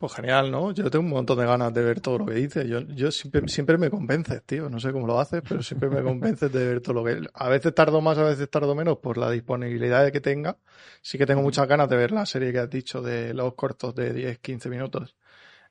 Pues 0.02 0.14
genial, 0.14 0.50
¿no? 0.50 0.72
Yo 0.72 0.90
tengo 0.90 1.04
un 1.04 1.12
montón 1.12 1.38
de 1.38 1.46
ganas 1.46 1.72
de 1.72 1.80
ver 1.80 2.00
todo 2.00 2.18
lo 2.18 2.26
que 2.26 2.34
dices. 2.34 2.66
Yo, 2.66 2.80
yo 2.80 3.12
siempre, 3.12 3.46
siempre 3.46 3.78
me 3.78 3.88
convences, 3.88 4.42
tío. 4.42 4.68
No 4.68 4.80
sé 4.80 4.90
cómo 4.90 5.06
lo 5.06 5.20
haces, 5.20 5.42
pero 5.48 5.62
siempre 5.62 5.88
me 5.90 6.02
convences 6.02 6.50
de 6.50 6.66
ver 6.66 6.80
todo 6.80 6.94
lo 6.94 7.04
que... 7.04 7.24
A 7.32 7.48
veces 7.48 7.72
tardo 7.72 8.00
más, 8.00 8.18
a 8.18 8.24
veces 8.24 8.50
tardo 8.50 8.74
menos 8.74 8.98
por 8.98 9.16
la 9.16 9.30
disponibilidad 9.30 10.10
que 10.10 10.20
tenga. 10.20 10.58
Sí 11.02 11.18
que 11.18 11.24
tengo 11.24 11.40
muchas 11.40 11.68
ganas 11.68 11.88
de 11.88 11.96
ver 11.96 12.10
la 12.10 12.26
serie 12.26 12.50
que 12.50 12.58
has 12.58 12.68
dicho 12.68 13.00
de 13.00 13.32
los 13.32 13.54
cortos 13.54 13.94
de 13.94 14.12
10, 14.12 14.40
15 14.40 14.68
minutos, 14.70 15.14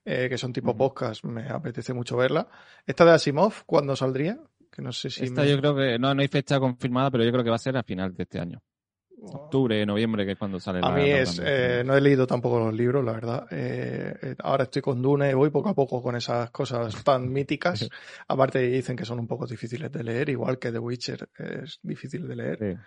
eh, 0.05 0.29
que 0.29 0.37
son 0.37 0.53
tipo 0.53 0.77
podcast. 0.77 1.25
Me 1.25 1.49
apetece 1.49 1.93
mucho 1.93 2.15
verla. 2.15 2.47
¿Esta 2.87 3.03
de 3.03 3.11
Asimov 3.11 3.65
cuándo 3.65 3.97
saldría? 3.97 4.39
Que 4.71 4.81
no 4.81 4.93
sé 4.93 5.09
si... 5.09 5.25
Esta 5.25 5.43
yo 5.43 5.59
creo 5.59 5.75
que... 5.75 5.99
No, 5.99 6.15
no 6.15 6.21
hay 6.21 6.29
fecha 6.29 6.57
confirmada, 6.57 7.11
pero 7.11 7.25
yo 7.25 7.33
creo 7.33 7.43
que 7.43 7.49
va 7.49 7.57
a 7.57 7.59
ser 7.59 7.75
a 7.75 7.83
final 7.83 8.13
de 8.13 8.23
este 8.23 8.39
año 8.39 8.61
octubre, 9.21 9.86
noviembre, 9.86 10.25
que 10.25 10.31
es 10.34 10.38
cuando 10.38 10.60
sale. 10.60 10.79
A 10.84 10.91
mí 10.91 11.10
es, 11.10 11.41
eh, 11.43 11.84
no 11.86 11.95
he 11.95 12.01
leído 12.01 12.25
tampoco 12.25 12.60
los 12.60 12.73
libros, 12.73 13.03
la 13.03 13.13
verdad. 13.13 13.47
Eh, 13.51 14.15
eh, 14.21 14.36
ahora 14.39 14.63
estoy 14.63 14.81
con 14.81 15.01
Dune 15.01 15.29
y 15.29 15.34
voy 15.34 15.49
poco 15.49 15.69
a 15.69 15.75
poco 15.75 16.01
con 16.01 16.15
esas 16.15 16.49
cosas 16.51 17.03
tan 17.03 17.29
míticas. 17.34 17.89
Aparte 18.27 18.60
dicen 18.60 18.95
que 18.95 19.05
son 19.05 19.19
un 19.19 19.27
poco 19.27 19.45
difíciles 19.45 19.91
de 19.91 20.03
leer, 20.03 20.29
igual 20.29 20.57
que 20.57 20.71
The 20.71 20.79
Witcher 20.79 21.29
es 21.38 21.79
difícil 21.84 22.27
de 22.27 22.36
leer. 22.36 22.77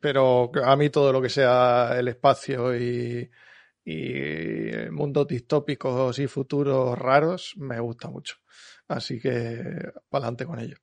pero 0.00 0.50
a 0.64 0.76
mí 0.76 0.90
todo 0.90 1.12
lo 1.12 1.20
que 1.20 1.28
sea 1.28 1.98
el 1.98 2.08
espacio 2.08 2.76
y, 2.76 3.30
y 3.84 4.90
mundos 4.90 5.26
distópicos 5.26 6.18
y 6.18 6.26
futuros 6.26 6.98
raros 6.98 7.54
me 7.56 7.78
gusta 7.80 8.08
mucho. 8.08 8.36
Así 8.88 9.20
que 9.20 9.92
para 10.08 10.24
adelante 10.24 10.46
con 10.46 10.58
ello 10.58 10.76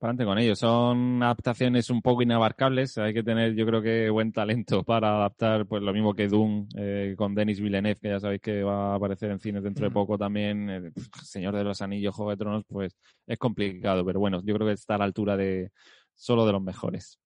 adelante 0.00 0.24
con 0.24 0.38
ellos. 0.38 0.58
Son 0.58 1.22
adaptaciones 1.22 1.90
un 1.90 2.02
poco 2.02 2.22
inabarcables. 2.22 2.98
Hay 2.98 3.14
que 3.14 3.22
tener, 3.22 3.54
yo 3.54 3.66
creo 3.66 3.82
que, 3.82 4.10
buen 4.10 4.32
talento 4.32 4.82
para 4.84 5.16
adaptar, 5.16 5.66
pues 5.66 5.82
lo 5.82 5.92
mismo 5.92 6.14
que 6.14 6.28
Doom 6.28 6.68
eh, 6.76 7.14
con 7.16 7.34
Denis 7.34 7.60
Villeneuve, 7.60 8.00
que 8.00 8.08
ya 8.08 8.20
sabéis 8.20 8.40
que 8.40 8.62
va 8.62 8.92
a 8.92 8.96
aparecer 8.96 9.30
en 9.30 9.40
cines 9.40 9.62
dentro 9.62 9.86
de 9.86 9.92
poco 9.92 10.18
también. 10.18 10.70
Eh, 10.70 10.92
Señor 11.22 11.54
de 11.54 11.64
los 11.64 11.80
Anillos, 11.82 12.14
Juego 12.14 12.30
de 12.30 12.36
Tronos, 12.36 12.64
pues 12.66 12.96
es 13.26 13.38
complicado. 13.38 14.04
Pero 14.04 14.20
bueno, 14.20 14.40
yo 14.44 14.54
creo 14.54 14.66
que 14.66 14.74
está 14.74 14.96
a 14.96 14.98
la 14.98 15.04
altura 15.04 15.36
de 15.36 15.70
solo 16.14 16.46
de 16.46 16.52
los 16.52 16.62
mejores. 16.62 17.18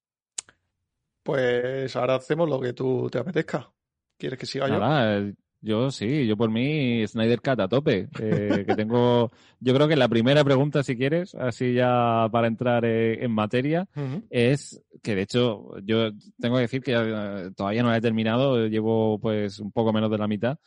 Pues 1.22 1.94
ahora 1.96 2.16
hacemos 2.16 2.48
lo 2.48 2.60
que 2.60 2.72
tú 2.72 3.08
te 3.10 3.18
apetezca. 3.18 3.70
¿Quieres 4.16 4.38
que 4.38 4.46
siga 4.46 4.68
Nada, 4.68 5.20
yo? 5.20 5.32
Yo 5.62 5.90
sí, 5.90 6.26
yo 6.26 6.36
por 6.36 6.50
mí 6.50 7.06
Snyder 7.06 7.40
Cat 7.40 7.61
a 7.61 7.68
tope. 7.68 8.08
Eh, 8.18 8.64
que 8.66 8.74
tengo, 8.74 9.30
yo 9.61 9.74
creo 9.74 9.88
que 9.88 9.96
la 9.96 10.08
primera 10.08 10.42
pregunta, 10.42 10.82
si 10.82 10.96
quieres, 10.96 11.34
así 11.34 11.74
ya 11.74 12.28
para 12.32 12.46
entrar 12.46 12.84
eh, 12.84 13.22
en 13.22 13.32
materia, 13.32 13.86
es 14.30 14.82
que 15.02 15.14
de 15.14 15.22
hecho 15.22 15.78
yo 15.82 16.11
tengo 16.40 16.56
que 16.56 16.62
decir 16.62 16.82
que 16.82 16.94
eh, 16.96 17.50
todavía 17.54 17.82
no 17.82 17.90
la 17.90 17.98
he 17.98 18.00
terminado, 18.00 18.66
llevo 18.66 19.18
pues 19.18 19.58
un 19.61 19.70
poco 19.70 19.92
menos 19.92 20.11
de 20.11 20.18
la 20.18 20.28
mitad 20.28 20.58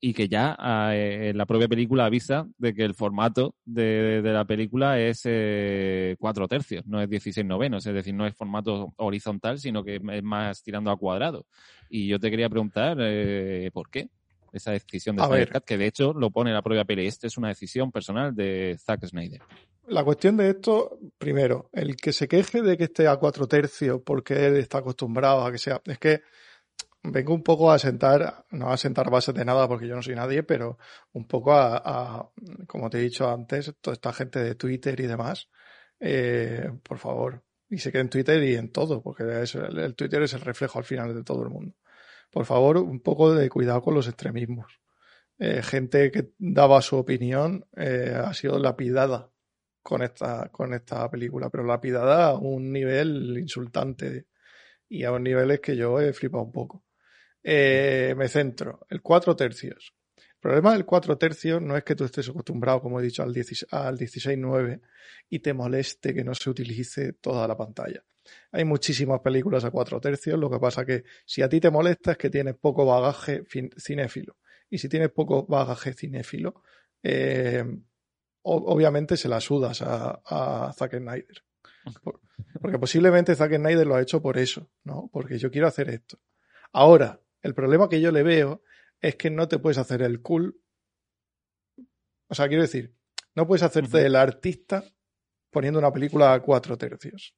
y 0.00 0.12
que 0.14 0.28
ya 0.28 0.56
eh, 0.92 1.32
la 1.34 1.46
propia 1.46 1.68
película 1.68 2.06
avisa 2.06 2.46
de 2.56 2.72
que 2.74 2.84
el 2.84 2.94
formato 2.94 3.56
de, 3.64 4.22
de 4.22 4.32
la 4.32 4.44
película 4.44 5.00
es 5.00 5.22
eh, 5.24 6.16
cuatro 6.18 6.46
tercios, 6.46 6.86
no 6.86 7.00
es 7.00 7.10
16 7.10 7.44
novenos, 7.44 7.84
es 7.86 7.94
decir, 7.94 8.14
no 8.14 8.26
es 8.26 8.34
formato 8.36 8.94
horizontal, 8.96 9.58
sino 9.58 9.82
que 9.82 9.96
es 9.96 10.22
más 10.22 10.62
tirando 10.62 10.90
a 10.90 10.96
cuadrado. 10.96 11.46
Y 11.90 12.06
yo 12.06 12.20
te 12.20 12.30
quería 12.30 12.48
preguntar 12.48 12.98
eh, 13.00 13.70
por 13.72 13.90
qué 13.90 14.08
esa 14.58 14.72
decisión 14.72 15.16
de 15.16 15.24
Snyder 15.24 15.52
Cut, 15.52 15.64
que 15.64 15.78
de 15.78 15.86
hecho 15.86 16.12
lo 16.12 16.30
pone 16.30 16.52
la 16.52 16.62
propia 16.62 16.84
peli. 16.84 17.06
Esta 17.06 17.26
es 17.26 17.36
una 17.38 17.48
decisión 17.48 17.90
personal 17.90 18.34
de 18.34 18.76
Zack 18.78 19.06
Snyder. 19.06 19.42
La 19.88 20.04
cuestión 20.04 20.36
de 20.36 20.50
esto, 20.50 20.98
primero, 21.16 21.70
el 21.72 21.96
que 21.96 22.12
se 22.12 22.28
queje 22.28 22.60
de 22.60 22.76
que 22.76 22.84
esté 22.84 23.08
a 23.08 23.16
cuatro 23.16 23.48
tercios 23.48 24.02
porque 24.04 24.46
él 24.46 24.56
está 24.56 24.78
acostumbrado 24.78 25.44
a 25.46 25.50
que 25.50 25.58
sea, 25.58 25.80
es 25.86 25.98
que 25.98 26.20
vengo 27.02 27.34
un 27.34 27.42
poco 27.42 27.70
a 27.70 27.78
sentar, 27.78 28.44
no 28.50 28.70
a 28.70 28.76
sentar 28.76 29.10
bases 29.10 29.34
de 29.34 29.44
nada 29.44 29.66
porque 29.68 29.86
yo 29.86 29.94
no 29.94 30.02
soy 30.02 30.14
nadie, 30.14 30.42
pero 30.42 30.78
un 31.12 31.26
poco 31.26 31.54
a, 31.54 32.30
como 32.66 32.90
te 32.90 32.98
he 32.98 33.02
dicho 33.02 33.28
antes, 33.28 33.74
toda 33.80 33.94
esta 33.94 34.12
gente 34.12 34.40
de 34.40 34.54
Twitter 34.54 34.98
y 35.00 35.06
demás, 35.06 35.48
eh, 36.00 36.70
por 36.82 36.98
favor, 36.98 37.42
y 37.70 37.78
sé 37.78 37.92
que 37.92 37.98
en 37.98 38.08
Twitter 38.08 38.42
y 38.42 38.56
en 38.56 38.70
todo, 38.70 39.02
porque 39.02 39.24
el, 39.24 39.94
Twitter 39.94 40.22
es 40.22 40.32
el 40.34 40.40
reflejo 40.40 40.78
al 40.78 40.84
final 40.84 41.14
de 41.14 41.22
todo 41.22 41.42
el 41.42 41.50
mundo. 41.50 41.74
Por 42.30 42.44
favor, 42.44 42.78
un 42.78 43.00
poco 43.00 43.34
de 43.34 43.48
cuidado 43.48 43.82
con 43.82 43.94
los 43.94 44.08
extremismos. 44.08 44.80
Eh, 45.38 45.62
gente 45.62 46.10
que 46.10 46.32
daba 46.38 46.82
su 46.82 46.96
opinión 46.96 47.64
eh, 47.76 48.12
ha 48.16 48.34
sido 48.34 48.58
lapidada 48.58 49.30
con 49.82 50.02
esta, 50.02 50.48
con 50.50 50.74
esta 50.74 51.08
película, 51.10 51.48
pero 51.48 51.64
lapidada 51.64 52.30
a 52.30 52.34
un 52.34 52.72
nivel 52.72 53.38
insultante 53.38 54.26
y 54.88 55.04
a 55.04 55.18
niveles 55.18 55.60
que 55.60 55.76
yo 55.76 56.00
he 56.00 56.12
flipado 56.12 56.44
un 56.44 56.52
poco. 56.52 56.84
Eh, 57.42 58.14
me 58.16 58.28
centro. 58.28 58.86
El 58.90 59.00
4 59.00 59.36
tercios. 59.36 59.94
El 60.16 60.40
problema 60.40 60.72
del 60.72 60.84
4 60.84 61.16
tercios 61.16 61.62
no 61.62 61.76
es 61.76 61.84
que 61.84 61.94
tú 61.94 62.04
estés 62.04 62.28
acostumbrado, 62.28 62.82
como 62.82 63.00
he 63.00 63.02
dicho, 63.02 63.22
al 63.22 63.32
16.9 63.32 64.80
y 65.30 65.38
te 65.38 65.54
moleste 65.54 66.14
que 66.14 66.24
no 66.24 66.34
se 66.34 66.50
utilice 66.50 67.14
toda 67.14 67.46
la 67.48 67.56
pantalla. 67.56 68.04
Hay 68.52 68.64
muchísimas 68.64 69.20
películas 69.20 69.64
a 69.64 69.70
4 69.70 70.00
tercios, 70.00 70.38
lo 70.38 70.50
que 70.50 70.58
pasa 70.58 70.84
que 70.84 71.04
si 71.24 71.42
a 71.42 71.48
ti 71.48 71.60
te 71.60 71.70
molesta 71.70 72.12
es 72.12 72.18
que 72.18 72.30
tienes 72.30 72.54
poco 72.56 72.84
bagaje 72.84 73.44
cinéfilo. 73.78 74.36
Y 74.70 74.78
si 74.78 74.88
tienes 74.88 75.10
poco 75.10 75.46
bagaje 75.46 75.94
cinéfilo, 75.94 76.62
eh, 77.02 77.64
obviamente 78.42 79.16
se 79.16 79.28
la 79.28 79.40
sudas 79.40 79.82
a, 79.82 80.20
a 80.24 80.72
Zack 80.72 80.98
Snyder. 80.98 81.44
Porque 82.60 82.78
posiblemente 82.78 83.34
Zack 83.34 83.56
Snyder 83.56 83.86
lo 83.86 83.94
ha 83.96 84.02
hecho 84.02 84.20
por 84.20 84.38
eso, 84.38 84.70
¿no? 84.84 85.08
Porque 85.12 85.38
yo 85.38 85.50
quiero 85.50 85.66
hacer 85.66 85.88
esto. 85.90 86.18
Ahora, 86.72 87.20
el 87.42 87.54
problema 87.54 87.88
que 87.88 88.00
yo 88.00 88.12
le 88.12 88.22
veo 88.22 88.62
es 89.00 89.16
que 89.16 89.30
no 89.30 89.48
te 89.48 89.58
puedes 89.58 89.78
hacer 89.78 90.02
el 90.02 90.20
cool. 90.20 90.60
O 92.28 92.34
sea, 92.34 92.48
quiero 92.48 92.62
decir, 92.62 92.94
no 93.34 93.46
puedes 93.46 93.62
hacerte 93.62 94.04
el 94.04 94.16
artista 94.16 94.84
poniendo 95.50 95.78
una 95.78 95.92
película 95.92 96.34
a 96.34 96.42
cuatro 96.42 96.76
tercios. 96.76 97.34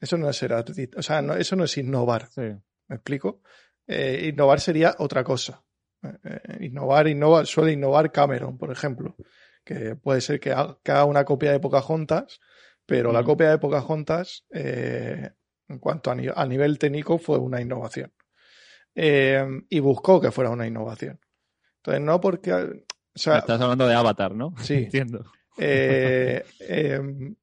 Eso 0.00 0.16
no 0.16 0.28
es 0.28 0.36
ser 0.36 0.52
artista. 0.52 0.98
O 0.98 1.02
sea, 1.02 1.20
eso 1.38 1.56
no 1.56 1.64
es 1.64 1.76
innovar. 1.78 2.28
¿Me 2.36 2.96
explico? 2.96 3.40
Eh, 3.86 4.30
innovar 4.32 4.60
sería 4.60 4.94
otra 4.98 5.22
cosa. 5.22 5.62
Eh, 6.02 6.18
eh, 6.24 6.66
innovar, 6.66 7.06
innovar, 7.08 7.46
suele 7.46 7.72
innovar 7.72 8.10
Cameron, 8.10 8.58
por 8.58 8.70
ejemplo. 8.72 9.16
Que 9.64 9.94
puede 9.94 10.20
ser 10.20 10.40
que 10.40 10.52
haga 10.52 11.04
una 11.04 11.24
copia 11.24 11.52
de 11.52 11.60
Pocahontas, 11.60 12.40
pero 12.84 13.12
la 13.12 13.22
copia 13.22 13.50
de 13.50 13.58
Pocahontas, 13.58 14.44
en 14.50 15.78
cuanto 15.78 16.10
a 16.10 16.46
nivel 16.46 16.78
técnico, 16.80 17.18
fue 17.18 17.38
una 17.38 17.60
innovación. 17.60 18.12
Eh, 18.94 19.44
y 19.68 19.80
buscó 19.80 20.20
que 20.20 20.30
fuera 20.30 20.50
una 20.50 20.66
innovación. 20.66 21.20
Entonces, 21.76 22.02
no 22.02 22.20
porque... 22.20 22.52
O 22.52 23.18
sea, 23.18 23.38
Estás 23.38 23.60
hablando 23.60 23.86
de 23.86 23.94
Avatar, 23.94 24.34
¿no? 24.34 24.54
Sí. 24.58 24.74
Entiendo. 24.84 25.24
Eh, 25.58 26.44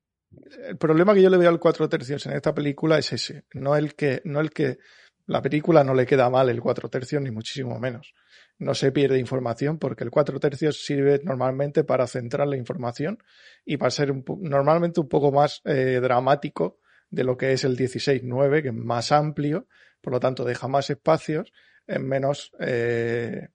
el 0.67 0.77
problema 0.77 1.13
que 1.13 1.21
yo 1.21 1.29
le 1.29 1.37
veo 1.37 1.49
al 1.49 1.59
cuatro 1.59 1.89
tercios 1.89 2.25
en 2.25 2.33
esta 2.33 2.53
película 2.53 2.97
es 2.97 3.13
ese, 3.13 3.45
no 3.53 3.75
el 3.75 3.95
que, 3.95 4.21
no 4.25 4.39
el 4.39 4.51
que 4.51 4.77
la 5.25 5.41
película 5.41 5.83
no 5.83 5.93
le 5.93 6.05
queda 6.05 6.29
mal 6.29 6.49
el 6.49 6.61
cuatro 6.61 6.89
tercios, 6.89 7.21
ni 7.21 7.31
muchísimo 7.31 7.79
menos. 7.79 8.13
No 8.57 8.73
se 8.73 8.91
pierde 8.91 9.19
información 9.19 9.77
porque 9.77 10.03
el 10.03 10.09
cuatro 10.09 10.39
tercios 10.39 10.83
sirve 10.83 11.21
normalmente 11.23 11.83
para 11.83 12.07
centrar 12.07 12.47
la 12.47 12.57
información 12.57 13.19
y 13.63 13.77
para 13.77 13.91
ser 13.91 14.13
normalmente 14.41 14.99
un 14.99 15.07
poco 15.07 15.31
más 15.31 15.61
eh, 15.65 15.99
dramático 16.01 16.79
de 17.09 17.23
lo 17.23 17.37
que 17.37 17.53
es 17.53 17.63
el 17.63 17.77
16-9, 17.77 18.61
que 18.61 18.69
es 18.69 18.73
más 18.73 19.11
amplio 19.11 19.67
por 20.01 20.13
lo 20.13 20.19
tanto 20.19 20.43
deja 20.43 20.67
más 20.67 20.89
espacios 20.89 21.51
en 21.87 22.07
menos, 22.07 22.51
eh, 22.59 23.47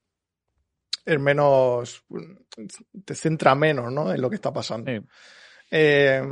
en 1.07 1.23
menos, 1.23 2.05
te 3.05 3.15
centra 3.15 3.55
menos, 3.55 3.93
¿no? 3.93 4.13
En 4.13 4.21
lo 4.21 4.29
que 4.29 4.37
está 4.37 4.53
pasando. 4.53 4.91
Eh, 5.71 6.23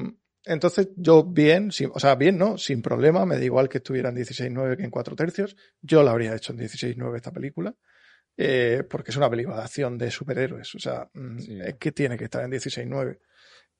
entonces, 0.45 0.88
yo 0.97 1.24
bien, 1.24 1.70
o 1.93 2.01
sea, 2.01 2.16
bien, 2.16 2.36
¿no? 2.36 2.59
Sin 2.59 2.82
problema, 2.82 3.24
me 3.24 3.36
da 3.36 3.45
igual 3.45 3.68
que 3.68 3.78
estuviera 3.78 4.09
en 4.09 4.16
16.9 4.16 4.76
que 4.76 4.82
en 4.84 4.90
4 4.90 5.14
tercios. 5.14 5.57
Yo 5.80 6.03
la 6.03 6.11
habría 6.11 6.34
hecho 6.34 6.53
en 6.53 6.59
16.9 6.59 7.16
esta 7.16 7.30
película, 7.30 7.74
eh, 8.36 8.82
porque 8.88 9.12
es 9.12 9.16
una 9.16 9.30
película 9.30 9.57
de 9.57 9.62
acción 9.62 9.97
de 9.97 10.11
superhéroes. 10.11 10.74
O 10.74 10.80
sea, 10.80 11.09
mm, 11.12 11.38
es 11.62 11.74
que 11.76 11.93
tiene 11.93 12.16
que 12.16 12.24
estar 12.24 12.45
en 12.45 12.51
16.9. 12.51 13.20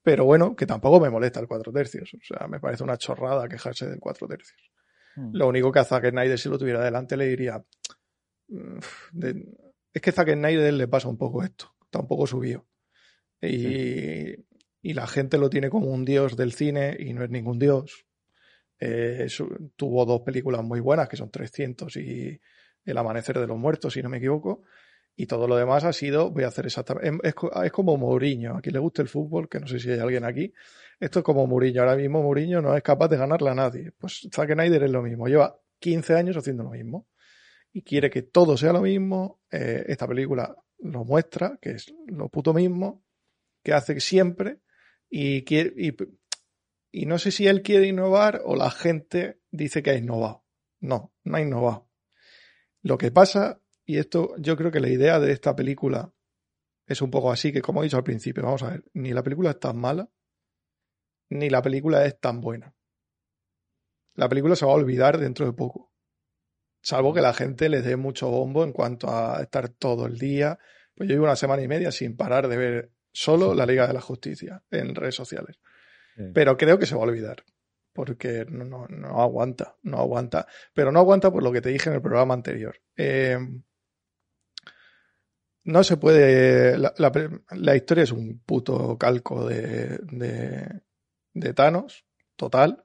Pero 0.03 0.25
bueno, 0.25 0.55
que 0.55 0.67
tampoco 0.67 1.01
me 1.01 1.11
molesta 1.11 1.41
el 1.41 1.49
4 1.49 1.73
tercios. 1.73 2.15
O 2.15 2.25
sea, 2.25 2.47
me 2.47 2.61
parece 2.61 2.85
una 2.85 2.97
chorrada 2.97 3.49
quejarse 3.49 3.89
del 3.89 3.99
4 3.99 4.29
tercios. 4.29 4.61
Hmm. 5.17 5.31
Lo 5.33 5.49
único 5.49 5.73
que 5.73 5.81
a 5.81 5.85
Zack 5.85 6.11
Snyder, 6.11 6.39
si 6.39 6.49
lo 6.49 6.59
tuviera 6.59 6.85
delante, 6.85 7.17
le 7.17 7.27
diría. 7.27 7.65
Es 9.93 10.03
que 10.03 10.13
Zack 10.13 10.33
Snyder 10.35 10.73
le 10.75 10.87
pasa 10.87 11.09
un 11.09 11.19
poco 11.19 11.43
esto. 11.43 11.75
Está 11.85 11.99
un 11.99 12.07
poco 12.07 12.27
subido. 12.27 12.67
Y, 14.83 14.95
la 14.95 15.07
gente 15.07 15.39
lo 15.39 15.49
tiene 15.49 15.70
como 15.70 15.87
un 15.87 16.05
dios 16.05 16.37
del 16.37 16.53
cine 16.53 16.97
y 16.99 17.12
no 17.12 17.24
es 17.24 17.30
ningún 17.30 17.59
dios. 17.59 18.05
Eh, 18.78 19.28
tuvo 19.76 20.05
dos 20.05 20.22
películas 20.22 20.62
muy 20.64 20.80
buenas, 20.80 21.09
que 21.09 21.16
son 21.16 21.30
300 21.30 21.97
y 21.97 22.41
El 22.85 22.99
Amanecer 22.99 23.39
de 23.39 23.47
los 23.47 23.57
Muertos, 23.57 23.95
si 23.95 24.03
no 24.03 24.09
me 24.09 24.18
equivoco. 24.18 24.62
Y 25.14 25.26
todo 25.26 25.47
lo 25.47 25.57
demás 25.57 25.85
ha 25.85 25.93
sido, 25.93 26.30
voy 26.30 26.45
a 26.45 26.49
hacer 26.49 26.66
exactamente. 26.66 27.28
Es, 27.28 27.35
es 27.64 27.72
como 27.72 27.97
Mourinho. 27.97 28.57
A 28.57 28.61
quien 28.61 28.72
le 28.72 28.78
gusta 28.78 29.03
el 29.03 29.09
fútbol, 29.09 29.49
que 29.49 29.61
no 29.61 29.66
sé 29.66 29.78
si 29.78 29.91
hay 29.91 29.99
alguien 29.99 30.24
aquí, 30.24 30.53
esto 30.99 31.18
es 31.18 31.24
como 31.24 31.47
Mourinho. 31.47 31.83
Ahora 31.83 31.97
mismo 31.97 32.22
Mourinho 32.22 32.62
no 32.62 32.76
es 32.76 32.83
capaz 32.83 33.09
de 33.09 33.18
ganarle 33.18 33.51
a 33.51 33.55
nadie. 33.55 33.93
Pues 33.99 34.28
Zack 34.33 34.53
Snyder 34.53 34.85
es 34.85 34.91
lo 34.91 35.03
mismo. 35.03 35.26
Lleva 35.28 35.59
15 35.80 36.14
años 36.14 36.37
haciendo 36.37 36.62
lo 36.62 36.70
mismo. 36.70 37.09
Y 37.72 37.83
quiere 37.83 38.11
que 38.11 38.22
todo 38.22 38.57
sea 38.57 38.72
lo 38.72 38.80
mismo. 38.80 39.41
Eh, 39.51 39.85
esta 39.87 40.07
película 40.07 40.57
lo 40.78 41.05
muestra, 41.05 41.59
que 41.61 41.72
es 41.72 41.93
lo 42.07 42.28
puto 42.28 42.55
mismo, 42.55 43.05
que 43.62 43.72
hace 43.72 44.01
siempre. 44.01 44.61
Y, 45.15 45.45
quiere, 45.45 45.75
y, 46.91 47.05
no 47.05 47.19
sé 47.19 47.33
si 47.33 47.47
él 47.47 47.61
quiere 47.61 47.87
innovar 47.87 48.41
o 48.47 48.57
la 48.57 48.71
gente 48.71 49.43
dice 49.51 49.83
que 49.83 49.91
ha 49.91 49.95
innovado. 49.95 50.47
No, 50.81 51.13
no 51.25 51.37
ha 51.37 51.43
innovado. 51.43 51.91
Lo 52.81 52.97
que 52.97 53.11
pasa, 53.11 53.61
y 53.85 53.99
esto 53.99 54.35
yo 54.39 54.57
creo 54.57 54.71
que 54.71 54.81
la 54.81 54.89
idea 54.89 55.21
de 55.21 55.33
esta 55.33 55.55
película 55.55 56.15
es 56.87 57.03
un 57.03 57.11
poco 57.11 57.31
así, 57.31 57.53
que 57.53 57.61
como 57.61 57.83
he 57.83 57.85
dicho 57.85 57.99
al 57.99 58.05
principio, 58.05 58.43
vamos 58.43 58.63
a 58.63 58.71
ver, 58.71 58.85
ni 58.95 59.13
la 59.13 59.23
película 59.23 59.51
es 59.51 59.61
tan 59.61 59.77
mala, 59.77 60.09
ni 61.29 61.51
la 61.51 61.61
película 61.61 62.07
es 62.07 62.19
tan 62.19 62.41
buena. 62.41 62.75
La 64.15 64.31
película 64.31 64.57
se 64.57 64.65
va 64.65 64.73
a 64.73 64.77
olvidar 64.77 65.19
dentro 65.19 65.45
de 65.45 65.53
poco. 65.53 65.93
Salvo 66.81 67.13
que 67.13 67.21
la 67.21 67.35
gente 67.35 67.69
le 67.69 67.83
dé 67.83 67.97
mucho 67.97 68.31
bombo 68.31 68.65
en 68.65 68.73
cuanto 68.73 69.11
a 69.11 69.43
estar 69.43 69.69
todo 69.69 70.07
el 70.07 70.19
día. 70.19 70.59
Pues 70.95 71.07
yo 71.07 71.17
llevo 71.17 71.27
una 71.27 71.37
semana 71.37 71.63
y 71.63 71.69
media 71.69 71.93
sin 71.93 72.17
parar 72.17 72.49
de 72.49 72.57
ver 72.57 72.93
solo 73.13 73.55
la 73.55 73.67
Liga 73.67 73.87
de 73.87 73.95
la 73.95 74.01
Justicia 74.01 74.63
en 74.71 74.95
redes 74.95 75.15
sociales. 75.15 75.59
Pero 76.35 76.57
creo 76.57 76.79
que 76.79 76.87
se 76.87 76.95
va 76.95 77.03
a 77.03 77.07
olvidar. 77.07 77.45
Porque 77.95 78.47
no, 78.49 78.87
no, 78.89 79.21
aguanta, 79.21 79.77
no 79.83 79.99
aguanta. 79.99 80.47
Pero 80.75 80.93
no 80.93 81.01
aguanta 81.01 81.31
por 81.31 81.43
lo 81.43 81.53
que 81.53 81.61
te 81.61 81.71
dije 81.71 81.91
en 81.91 81.97
el 81.97 82.03
programa 82.03 82.35
anterior. 82.35 82.81
Eh, 82.97 83.39
no 85.65 85.85
se 85.85 85.97
puede. 85.97 86.79
La, 86.79 87.77
historia 87.77 88.05
es 88.05 88.13
un 88.13 88.41
puto 88.41 88.97
calco 88.99 89.47
de, 89.47 89.99
de 91.35 91.55
Thanos, 91.55 92.07
total, 92.37 92.85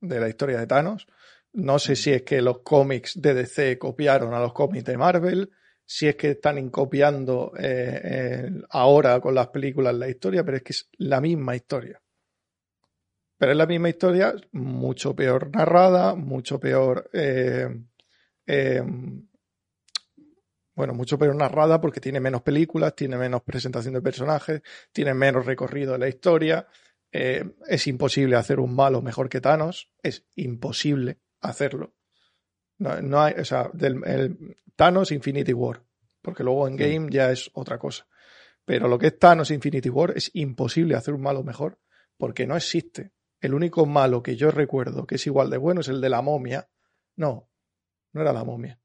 de 0.00 0.20
la 0.20 0.28
historia 0.28 0.58
de 0.58 0.66
Thanos. 0.66 1.06
No 1.52 1.78
sé 1.78 1.96
si 1.96 2.12
es 2.12 2.22
que 2.22 2.42
los 2.42 2.60
cómics 2.60 3.20
de 3.20 3.34
DC 3.34 3.78
copiaron 3.78 4.34
a 4.34 4.40
los 4.40 4.52
cómics 4.52 4.84
de 4.84 4.96
Marvel, 4.96 5.50
si 5.86 6.08
es 6.08 6.16
que 6.16 6.32
están 6.32 6.68
copiando 6.70 7.52
eh, 7.58 8.50
ahora 8.70 9.20
con 9.20 9.34
las 9.34 9.48
películas 9.48 9.94
la 9.94 10.08
historia, 10.08 10.44
pero 10.44 10.56
es 10.56 10.62
que 10.64 10.72
es 10.72 10.90
la 10.98 11.20
misma 11.20 11.54
historia. 11.54 12.02
Pero 13.38 13.52
es 13.52 13.58
la 13.58 13.66
misma 13.66 13.88
historia, 13.88 14.34
mucho 14.52 15.14
peor 15.14 15.50
narrada, 15.54 16.14
mucho 16.14 16.58
peor. 16.58 17.08
Eh, 17.12 17.68
eh, 18.46 18.82
Bueno, 20.74 20.92
mucho 20.92 21.18
peor 21.18 21.34
narrada 21.34 21.80
porque 21.80 22.00
tiene 22.00 22.20
menos 22.20 22.42
películas, 22.42 22.94
tiene 22.94 23.16
menos 23.16 23.42
presentación 23.42 23.94
de 23.94 24.02
personajes, 24.02 24.62
tiene 24.92 25.14
menos 25.14 25.46
recorrido 25.46 25.92
de 25.92 25.98
la 25.98 26.08
historia. 26.08 26.66
Es 27.10 27.86
imposible 27.86 28.36
hacer 28.36 28.60
un 28.60 28.74
malo 28.74 29.00
mejor 29.00 29.30
que 29.30 29.40
Thanos. 29.40 29.90
Es 30.02 30.26
imposible 30.34 31.20
hacerlo. 31.40 31.95
No, 32.78 33.20
hay, 33.20 33.34
o 33.34 33.44
sea, 33.44 33.70
del, 33.72 34.02
el 34.04 34.58
Thanos 34.74 35.12
Infinity 35.12 35.52
War. 35.52 35.82
Porque 36.20 36.42
luego 36.42 36.66
en 36.66 36.76
game 36.76 37.08
ya 37.10 37.30
es 37.30 37.50
otra 37.54 37.78
cosa. 37.78 38.06
Pero 38.64 38.88
lo 38.88 38.98
que 38.98 39.08
es 39.08 39.18
Thanos 39.18 39.50
Infinity 39.50 39.88
War 39.88 40.12
es 40.16 40.30
imposible 40.34 40.96
hacer 40.96 41.14
un 41.14 41.22
malo 41.22 41.42
mejor. 41.42 41.78
Porque 42.16 42.46
no 42.46 42.56
existe. 42.56 43.12
El 43.40 43.54
único 43.54 43.86
malo 43.86 44.22
que 44.22 44.36
yo 44.36 44.50
recuerdo 44.50 45.06
que 45.06 45.16
es 45.16 45.26
igual 45.26 45.50
de 45.50 45.58
bueno 45.58 45.80
es 45.82 45.88
el 45.88 46.00
de 46.00 46.08
la 46.08 46.22
momia. 46.22 46.68
No, 47.16 47.48
no 48.12 48.20
era 48.22 48.32
la 48.32 48.44
momia. 48.44 48.80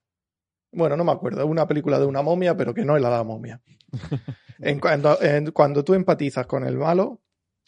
Bueno, 0.72 0.96
no 0.96 1.04
me 1.04 1.12
acuerdo, 1.12 1.42
es 1.42 1.48
una 1.48 1.68
película 1.68 2.00
de 2.00 2.06
una 2.06 2.22
momia, 2.22 2.56
pero 2.56 2.74
que 2.74 2.86
no 2.86 2.96
es 2.96 3.02
la 3.02 3.24
momia. 3.24 3.62
en 4.60 4.80
cuando, 4.80 5.18
cuando 5.54 5.84
tú 5.84 5.94
empatizas 5.94 6.48
con 6.48 6.66
el 6.66 6.78
malo 6.78 7.22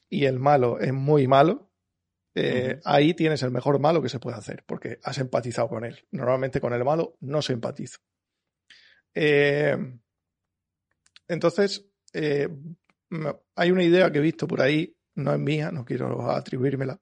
y 0.09 0.25
el 0.25 0.39
malo 0.39 0.79
es 0.79 0.93
muy 0.93 1.27
malo, 1.27 1.72
eh, 2.35 2.79
ahí 2.83 3.13
tienes 3.13 3.43
el 3.43 3.51
mejor 3.51 3.79
malo 3.79 4.01
que 4.01 4.09
se 4.09 4.19
puede 4.19 4.37
hacer, 4.37 4.63
porque 4.65 4.99
has 5.03 5.17
empatizado 5.19 5.69
con 5.69 5.85
él. 5.85 6.05
Normalmente 6.11 6.59
con 6.59 6.73
el 6.73 6.83
malo 6.83 7.17
no 7.21 7.41
se 7.41 7.53
empatiza. 7.53 7.99
Eh, 9.13 9.77
entonces, 11.27 11.85
eh, 12.13 12.49
hay 13.55 13.71
una 13.71 13.83
idea 13.83 14.11
que 14.11 14.17
he 14.17 14.21
visto 14.21 14.47
por 14.47 14.61
ahí, 14.61 14.95
no 15.15 15.33
es 15.33 15.39
mía, 15.39 15.71
no 15.71 15.85
quiero 15.85 16.29
atribuírmela, 16.31 16.99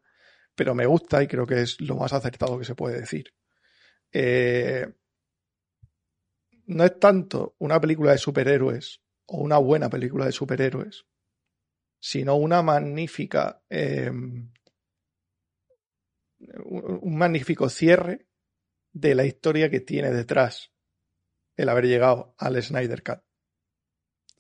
pero 0.54 0.76
me 0.76 0.86
gusta 0.86 1.24
y 1.24 1.28
creo 1.28 1.48
que 1.48 1.62
es 1.62 1.80
lo 1.80 1.96
más 1.96 2.12
acertado 2.12 2.60
que 2.60 2.66
se 2.66 2.76
puede 2.76 3.00
decir. 3.00 3.34
No 6.66 6.84
es 6.84 7.00
tanto 7.00 7.56
una 7.60 7.80
película 7.80 8.12
de 8.12 8.18
superhéroes 8.18 9.02
o 9.28 9.38
una 9.38 9.58
buena 9.58 9.90
película 9.90 10.26
de 10.26 10.32
superhéroes, 10.34 11.06
sino 12.00 12.36
una 12.36 12.62
magnífica, 12.62 13.62
em, 13.70 14.52
un 16.66 17.18
magnífico 17.18 17.70
cierre 17.70 18.28
de 18.94 19.16
la 19.16 19.26
historia 19.26 19.70
que 19.70 19.80
tiene 19.80 20.12
detrás 20.12 20.72
el 21.56 21.70
haber 21.70 21.86
llegado 21.86 22.36
al 22.38 22.62
Snyder 22.62 23.04
Cut. 23.04 23.20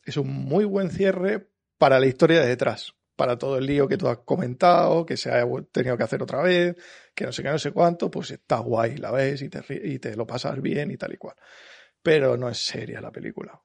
Es 0.05 0.17
un 0.17 0.29
muy 0.29 0.65
buen 0.65 0.89
cierre 0.89 1.49
para 1.77 1.99
la 1.99 2.07
historia 2.07 2.41
de 2.41 2.47
detrás, 2.47 2.95
para 3.15 3.37
todo 3.37 3.57
el 3.57 3.65
lío 3.65 3.87
que 3.87 3.97
tú 3.97 4.07
has 4.07 4.19
comentado, 4.19 5.05
que 5.05 5.17
se 5.17 5.31
ha 5.31 5.45
tenido 5.71 5.97
que 5.97 6.03
hacer 6.03 6.23
otra 6.23 6.41
vez, 6.41 6.75
que 7.13 7.25
no 7.25 7.31
sé 7.31 7.43
qué, 7.43 7.49
no 7.49 7.59
sé 7.59 7.71
cuánto, 7.71 8.09
pues 8.09 8.31
está 8.31 8.59
guay, 8.59 8.97
la 8.97 9.11
ves 9.11 9.41
y 9.41 9.49
te, 9.49 9.61
y 9.69 9.99
te 9.99 10.15
lo 10.15 10.25
pasas 10.25 10.59
bien 10.61 10.91
y 10.91 10.97
tal 10.97 11.13
y 11.13 11.17
cual 11.17 11.35
pero 12.01 12.37
no 12.37 12.49
es 12.49 12.57
seria 12.57 13.01
la 13.01 13.11
película. 13.11 13.61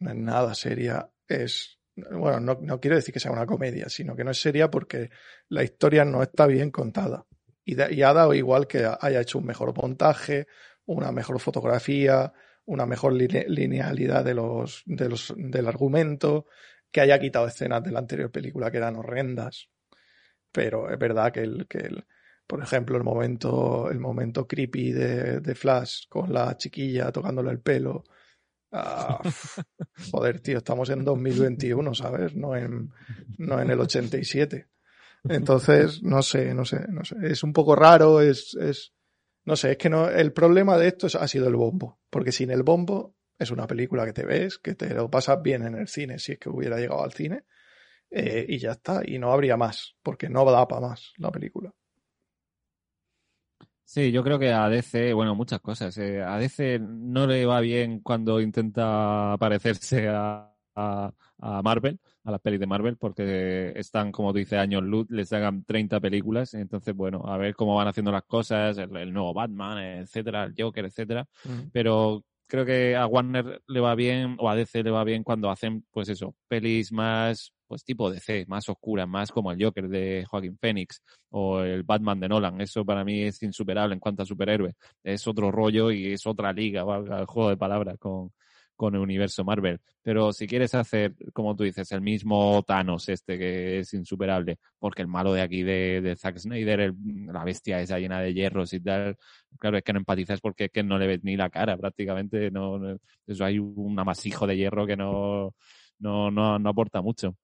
No 0.00 0.10
es 0.10 0.16
nada 0.16 0.54
seria. 0.54 1.10
Es, 1.26 1.78
bueno, 1.94 2.40
no, 2.40 2.58
no 2.60 2.80
quiero 2.80 2.96
decir 2.96 3.12
que 3.12 3.20
sea 3.20 3.32
una 3.32 3.46
comedia, 3.46 3.88
sino 3.88 4.14
que 4.14 4.24
no 4.24 4.30
es 4.30 4.40
seria 4.40 4.70
porque 4.70 5.10
la 5.48 5.62
historia 5.62 6.04
no 6.04 6.22
está 6.22 6.46
bien 6.46 6.70
contada. 6.70 7.26
Y, 7.66 7.76
y 7.92 8.02
ha 8.02 8.14
dado 8.14 8.32
igual 8.32 8.66
que 8.66 8.88
haya 9.00 9.20
hecho 9.20 9.38
un 9.38 9.44
mejor 9.44 9.76
montaje, 9.76 10.46
una 10.86 11.12
mejor 11.12 11.38
fotografía, 11.40 12.32
una 12.64 12.86
mejor 12.86 13.12
linealidad 13.12 14.24
de 14.24 14.34
los, 14.34 14.82
de 14.86 15.08
los, 15.08 15.34
del 15.36 15.66
argumento, 15.66 16.46
que 16.90 17.00
haya 17.00 17.18
quitado 17.18 17.46
escenas 17.46 17.82
de 17.82 17.92
la 17.92 17.98
anterior 17.98 18.30
película 18.30 18.70
que 18.70 18.78
eran 18.78 18.96
horrendas. 18.96 19.68
Pero 20.52 20.90
es 20.90 20.98
verdad 20.98 21.32
que 21.32 21.40
el, 21.40 21.66
que 21.68 21.78
el, 21.78 22.06
por 22.46 22.62
ejemplo, 22.62 22.96
el 22.96 23.04
momento, 23.04 23.90
el 23.90 23.98
momento 23.98 24.46
creepy 24.46 24.92
de, 24.92 25.40
de 25.40 25.54
Flash 25.54 26.06
con 26.08 26.32
la 26.32 26.56
chiquilla 26.56 27.12
tocándole 27.12 27.50
el 27.50 27.60
pelo. 27.60 28.04
Ah, 28.72 29.20
joder, 30.10 30.40
tío, 30.40 30.58
estamos 30.58 30.90
en 30.90 31.04
2021, 31.04 31.94
¿sabes? 31.94 32.34
No 32.34 32.56
en, 32.56 32.92
no 33.38 33.60
en 33.60 33.70
el 33.70 33.80
87. 33.80 34.68
Entonces, 35.28 36.02
no 36.02 36.22
sé, 36.22 36.54
no 36.54 36.64
sé, 36.64 36.86
no 36.88 37.04
sé. 37.04 37.16
Es 37.22 37.42
un 37.42 37.52
poco 37.52 37.74
raro, 37.76 38.20
es, 38.20 38.54
es, 38.54 38.92
no 39.44 39.56
sé, 39.56 39.72
es 39.72 39.78
que 39.78 39.88
no, 39.88 40.08
el 40.08 40.32
problema 40.32 40.76
de 40.78 40.88
esto 40.88 41.06
ha 41.18 41.28
sido 41.28 41.48
el 41.48 41.56
bombo. 41.56 42.00
Porque 42.10 42.32
sin 42.32 42.50
el 42.50 42.62
bombo 42.62 43.14
es 43.38 43.50
una 43.50 43.66
película 43.66 44.04
que 44.04 44.12
te 44.12 44.24
ves, 44.24 44.58
que 44.58 44.74
te 44.74 44.94
lo 44.94 45.10
pasas 45.10 45.42
bien 45.42 45.62
en 45.62 45.74
el 45.74 45.88
cine, 45.88 46.18
si 46.18 46.32
es 46.32 46.38
que 46.38 46.48
hubiera 46.48 46.78
llegado 46.78 47.04
al 47.04 47.12
cine, 47.12 47.44
eh, 48.10 48.46
y 48.48 48.58
ya 48.58 48.72
está, 48.72 49.02
y 49.04 49.18
no 49.18 49.32
habría 49.32 49.56
más, 49.56 49.96
porque 50.02 50.28
no 50.28 50.44
da 50.50 50.66
para 50.66 50.88
más 50.88 51.12
la 51.18 51.30
película. 51.30 51.72
Sí, 53.84 54.10
yo 54.10 54.24
creo 54.24 54.38
que 54.38 54.52
a 54.52 54.68
DC, 54.68 55.12
bueno, 55.12 55.36
muchas 55.36 55.60
cosas. 55.60 55.96
Eh, 55.98 56.20
a 56.20 56.38
DC 56.38 56.80
no 56.80 57.26
le 57.26 57.46
va 57.46 57.60
bien 57.60 58.00
cuando 58.00 58.40
intenta 58.40 59.36
parecerse 59.38 60.08
a, 60.08 60.52
a, 60.74 61.12
Marvel, 61.38 61.98
a 62.24 62.30
las 62.30 62.40
pelis 62.40 62.60
de 62.60 62.66
Marvel, 62.66 62.96
porque 62.96 63.72
están, 63.76 64.10
como 64.12 64.32
dice, 64.32 64.56
años 64.58 64.82
luz, 64.82 65.06
les 65.10 65.32
hagan 65.32 65.64
30 65.64 66.00
películas. 66.00 66.54
Entonces, 66.54 66.94
bueno, 66.94 67.22
a 67.26 67.36
ver 67.36 67.54
cómo 67.54 67.76
van 67.76 67.88
haciendo 67.88 68.12
las 68.12 68.24
cosas, 68.24 68.78
el, 68.78 69.12
nuevo 69.12 69.34
Batman, 69.34 69.78
etcétera, 69.78 70.44
el 70.44 70.54
Joker, 70.56 70.86
etcétera. 70.86 71.26
Pero 71.72 72.24
creo 72.46 72.64
que 72.64 72.96
a 72.96 73.06
Warner 73.06 73.62
le 73.66 73.80
va 73.80 73.94
bien, 73.94 74.36
o 74.38 74.48
a 74.48 74.56
DC 74.56 74.82
le 74.82 74.90
va 74.90 75.04
bien 75.04 75.22
cuando 75.22 75.50
hacen, 75.50 75.84
pues 75.90 76.08
eso, 76.08 76.34
pelis 76.48 76.92
más 76.92 77.52
pues 77.66 77.84
tipo 77.84 78.10
DC, 78.10 78.44
más 78.46 78.68
oscura, 78.68 79.06
más 79.06 79.32
como 79.32 79.50
el 79.50 79.62
Joker 79.62 79.88
de 79.88 80.24
Joaquín 80.28 80.56
Phoenix 80.56 81.02
o 81.30 81.60
el 81.60 81.82
Batman 81.82 82.20
de 82.20 82.28
Nolan. 82.28 82.60
Eso 82.60 82.84
para 82.84 83.04
mí 83.04 83.22
es 83.22 83.42
insuperable 83.42 83.94
en 83.94 84.00
cuanto 84.00 84.22
a 84.22 84.26
superhéroes. 84.26 84.74
Es 85.02 85.26
otro 85.26 85.50
rollo 85.50 85.90
y 85.90 86.12
es 86.12 86.26
otra 86.26 86.52
liga, 86.52 86.84
valga 86.84 87.18
el 87.18 87.26
juego 87.26 87.50
de 87.50 87.56
palabras 87.56 87.98
con, 87.98 88.30
con 88.76 88.94
el 88.94 89.00
universo 89.00 89.44
Marvel. 89.44 89.80
Pero 90.02 90.32
si 90.32 90.46
quieres 90.46 90.74
hacer, 90.74 91.14
como 91.32 91.56
tú 91.56 91.64
dices, 91.64 91.90
el 91.92 92.00
mismo 92.00 92.62
Thanos 92.62 93.08
este 93.08 93.38
que 93.38 93.80
es 93.80 93.94
insuperable, 93.94 94.58
porque 94.78 95.02
el 95.02 95.08
malo 95.08 95.32
de 95.32 95.40
aquí 95.42 95.62
de, 95.62 96.14
Zack 96.16 96.38
Snyder, 96.38 96.94
la 97.26 97.44
bestia 97.44 97.80
esa 97.80 97.98
llena 97.98 98.20
de 98.20 98.34
hierros 98.34 98.72
y 98.72 98.80
tal, 98.80 99.16
claro, 99.58 99.78
es 99.78 99.82
que 99.82 99.92
no 99.92 99.98
empatizas 99.98 100.40
porque 100.40 100.66
es 100.66 100.70
que 100.70 100.82
no 100.82 100.98
le 100.98 101.06
ves 101.06 101.24
ni 101.24 101.36
la 101.36 101.50
cara 101.50 101.76
prácticamente, 101.76 102.50
no, 102.50 102.78
eso 103.26 103.44
hay 103.44 103.58
un 103.58 103.98
amasijo 103.98 104.46
de 104.46 104.56
hierro 104.56 104.86
que 104.86 104.96
no, 104.96 105.54
no, 105.98 106.30
no, 106.30 106.58
no 106.58 106.70
aporta 106.70 107.02
mucho. 107.02 107.36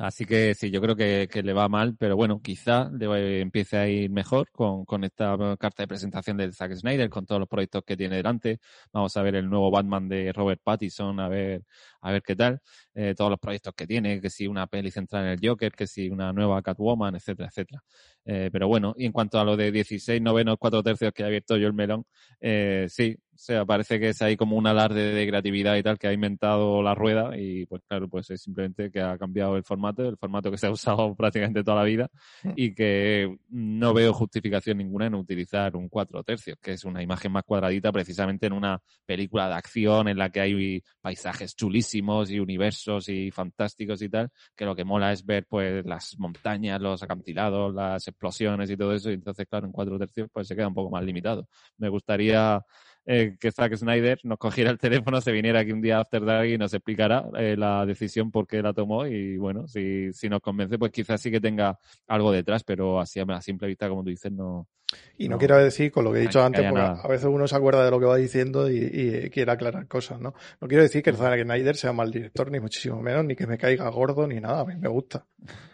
Así 0.00 0.24
que 0.24 0.54
sí, 0.54 0.70
yo 0.70 0.80
creo 0.80 0.96
que, 0.96 1.28
le 1.42 1.52
va 1.52 1.68
mal, 1.68 1.94
pero 1.98 2.16
bueno, 2.16 2.40
quizá 2.40 2.88
le 2.90 3.42
empiece 3.42 3.76
a 3.76 3.86
ir 3.86 4.08
mejor 4.10 4.50
con, 4.50 4.86
con 4.86 5.04
esta 5.04 5.36
carta 5.58 5.82
de 5.82 5.88
presentación 5.88 6.38
de 6.38 6.50
Zack 6.52 6.72
Snyder, 6.74 7.10
con 7.10 7.26
todos 7.26 7.38
los 7.38 7.46
proyectos 7.46 7.82
que 7.84 7.98
tiene 7.98 8.16
delante. 8.16 8.60
Vamos 8.94 9.14
a 9.18 9.22
ver 9.22 9.34
el 9.34 9.50
nuevo 9.50 9.70
Batman 9.70 10.08
de 10.08 10.32
Robert 10.32 10.62
Pattinson, 10.64 11.20
a 11.20 11.28
ver, 11.28 11.64
a 12.00 12.12
ver 12.12 12.22
qué 12.22 12.34
tal. 12.34 12.62
Eh, 12.94 13.14
todos 13.14 13.30
los 13.30 13.38
proyectos 13.38 13.74
que 13.74 13.86
tiene, 13.86 14.22
que 14.22 14.30
si 14.30 14.46
una 14.46 14.66
peli 14.66 14.90
central 14.90 15.26
en 15.26 15.30
el 15.32 15.38
Joker, 15.42 15.72
que 15.72 15.86
si 15.86 16.08
una 16.08 16.32
nueva 16.32 16.62
Catwoman, 16.62 17.16
etcétera, 17.16 17.50
etcétera. 17.50 17.82
Eh, 18.24 18.48
pero 18.50 18.68
bueno, 18.68 18.94
y 18.96 19.04
en 19.04 19.12
cuanto 19.12 19.38
a 19.38 19.44
lo 19.44 19.54
de 19.54 19.70
16 19.70 20.22
novenos, 20.22 20.56
4 20.58 20.82
tercios 20.82 21.12
que 21.12 21.24
ha 21.24 21.26
abierto 21.26 21.58
yo 21.58 21.66
el 21.66 21.74
melón, 21.74 22.06
eh, 22.40 22.86
sí, 22.88 23.18
sea, 23.42 23.64
parece 23.64 23.98
que 23.98 24.10
es 24.10 24.20
ahí 24.20 24.36
como 24.36 24.56
un 24.56 24.66
alarde 24.66 25.14
de 25.14 25.26
creatividad 25.26 25.76
y 25.76 25.82
tal 25.82 25.98
que 25.98 26.06
ha 26.06 26.12
inventado 26.12 26.82
la 26.82 26.94
rueda 26.94 27.38
y 27.38 27.64
pues 27.64 27.80
claro, 27.88 28.06
pues 28.06 28.28
es 28.30 28.42
simplemente 28.42 28.90
que 28.90 29.00
ha 29.00 29.16
cambiado 29.16 29.56
el 29.56 29.64
formato, 29.64 30.06
el 30.06 30.18
formato 30.18 30.50
que 30.50 30.58
se 30.58 30.66
ha 30.66 30.70
usado 30.70 31.14
prácticamente 31.14 31.64
toda 31.64 31.78
la 31.78 31.84
vida 31.84 32.10
y 32.54 32.74
que 32.74 33.38
no 33.48 33.94
veo 33.94 34.12
justificación 34.12 34.76
ninguna 34.76 35.06
en 35.06 35.14
utilizar 35.14 35.74
un 35.74 35.88
cuatro 35.88 36.22
tercios, 36.22 36.58
que 36.60 36.72
es 36.72 36.84
una 36.84 37.02
imagen 37.02 37.32
más 37.32 37.44
cuadradita 37.44 37.90
precisamente 37.90 38.46
en 38.46 38.52
una 38.52 38.78
película 39.06 39.48
de 39.48 39.54
acción 39.54 40.08
en 40.08 40.18
la 40.18 40.28
que 40.28 40.40
hay 40.40 40.82
paisajes 41.00 41.56
chulísimos 41.56 42.30
y 42.30 42.40
universos 42.40 43.08
y 43.08 43.30
fantásticos 43.30 44.02
y 44.02 44.10
tal, 44.10 44.28
que 44.54 44.66
lo 44.66 44.76
que 44.76 44.84
mola 44.84 45.12
es 45.12 45.24
ver 45.24 45.46
pues 45.48 45.84
las 45.86 46.18
montañas, 46.18 46.78
los 46.78 47.02
acantilados, 47.02 47.74
las 47.74 48.06
explosiones 48.06 48.70
y 48.70 48.76
todo 48.76 48.92
eso 48.92 49.10
y 49.10 49.14
entonces 49.14 49.46
claro, 49.48 49.64
en 49.64 49.72
cuatro 49.72 49.98
tercios 49.98 50.28
pues 50.30 50.46
se 50.46 50.54
queda 50.54 50.68
un 50.68 50.74
poco 50.74 50.90
más 50.90 51.02
limitado. 51.02 51.48
Me 51.78 51.88
gustaría 51.88 52.62
eh, 53.06 53.36
que 53.40 53.50
Zack 53.50 53.76
Snyder 53.76 54.20
nos 54.24 54.38
cogiera 54.38 54.70
el 54.70 54.78
teléfono, 54.78 55.20
se 55.20 55.32
viniera 55.32 55.60
aquí 55.60 55.72
un 55.72 55.80
día 55.80 56.00
After 56.00 56.24
Dark 56.24 56.48
y 56.48 56.58
nos 56.58 56.74
explicara 56.74 57.24
eh, 57.38 57.56
la 57.56 57.86
decisión 57.86 58.30
por 58.30 58.46
qué 58.46 58.62
la 58.62 58.72
tomó 58.72 59.06
y 59.06 59.36
bueno, 59.36 59.66
si, 59.66 60.12
si 60.12 60.28
nos 60.28 60.40
convence, 60.40 60.78
pues 60.78 60.92
quizás 60.92 61.20
sí 61.20 61.30
que 61.30 61.40
tenga 61.40 61.78
algo 62.06 62.32
detrás, 62.32 62.62
pero 62.64 63.00
así 63.00 63.20
a 63.20 63.40
simple 63.40 63.68
vista, 63.68 63.88
como 63.88 64.02
tú 64.02 64.10
dices, 64.10 64.32
no. 64.32 64.68
Y 65.16 65.28
no, 65.28 65.38
quiero 65.38 65.56
decir, 65.56 65.92
con 65.92 66.04
lo 66.04 66.12
que 66.12 66.18
he 66.18 66.22
dicho 66.22 66.42
antes, 66.42 66.68
porque 66.68 66.82
a 66.82 67.08
veces 67.08 67.26
uno 67.26 67.46
se 67.46 67.54
acuerda 67.54 67.84
de 67.84 67.90
lo 67.90 68.00
que 68.00 68.06
va 68.06 68.16
diciendo 68.16 68.68
y, 68.68 69.30
quiere 69.30 69.52
aclarar 69.52 69.86
cosas, 69.86 70.20
¿no? 70.20 70.34
No 70.60 70.68
quiero 70.68 70.82
decir 70.82 71.02
que 71.02 71.12
Zack 71.12 71.42
Snyder 71.42 71.76
sea 71.76 71.92
mal 71.92 72.10
director, 72.10 72.50
ni 72.50 72.58
muchísimo 72.58 73.00
menos, 73.00 73.24
ni 73.24 73.36
que 73.36 73.46
me 73.46 73.56
caiga 73.56 73.88
gordo, 73.88 74.26
ni 74.26 74.40
nada, 74.40 74.60
a 74.60 74.64
mí 74.64 74.74
me 74.76 74.88
gusta. 74.88 75.26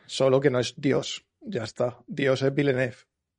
Solo 0.05 0.39
que 0.41 0.51
no 0.51 0.59
es 0.59 0.75
Dios, 0.77 1.25
ya 1.41 1.65
está. 1.65 1.99
Dios 2.07 2.43
es 2.43 2.55
Villeneuve, 2.55 2.97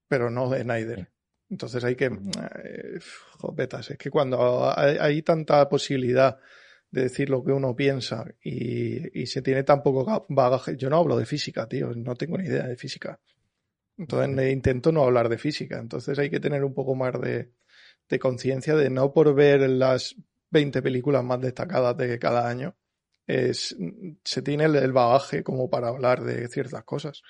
pero 0.08 0.32
no 0.32 0.52
Snyder. 0.54 1.10
Entonces 1.50 1.84
hay 1.84 1.95
que, 1.95 2.06
eh, 2.06 3.00
jovetas, 3.38 3.91
es 3.91 3.98
que 3.98 4.10
cuando 4.10 4.72
hay, 4.78 5.22
tanta 5.22 5.68
posibilidad 5.70 6.38
de 6.91 7.04
decir 7.04 7.30
lo 7.30 7.43
que 7.43 7.52
uno 7.52 7.76
piensa 7.76 8.26
y, 8.41 9.26
se 9.26 9.41
tiene 9.41 9.64
tan 9.64 9.82
poco 9.82 10.26
bagaje, 10.30 10.76
yo 10.76 10.89
no 10.89 10.98
hablo 10.98 11.18
de 11.18 11.26
física, 11.26 11.68
tío, 11.68 11.93
no 11.95 12.16
tengo 12.16 12.38
ni 12.38 12.48
idea 12.48 12.68
de 12.68 12.76
física. 12.76 13.20
Entonces 13.98 14.30
me 14.30 14.52
intento 14.52 14.91
no 14.91 15.04
hablar 15.04 15.30
de 15.30 15.38
física, 15.38 15.80
entonces 15.80 16.20
hay 16.20 16.30
que 16.30 16.39
tener 16.39 16.64
un 16.64 16.74
poco 16.74 16.95
más 16.95 17.20
de, 17.20 17.52
de 18.10 18.20
conciencia 18.20 18.76
de 18.76 18.89
no 18.89 19.14
por 19.14 19.34
ver 19.34 19.70
las 19.70 20.16
20 20.52 20.82
películas 20.82 21.24
más 21.24 21.41
destacadas 21.41 21.98
de 21.98 22.20
cada 22.20 22.48
año, 22.48 22.76
es, 23.28 23.76
se 24.24 24.41
tiene 24.41 24.66
el, 24.66 24.93
bagaje 24.93 25.43
como 25.43 25.70
para 25.70 25.89
hablar 25.89 26.24
de 26.24 26.48
ciertas 26.48 26.84
cosas. 26.84 27.22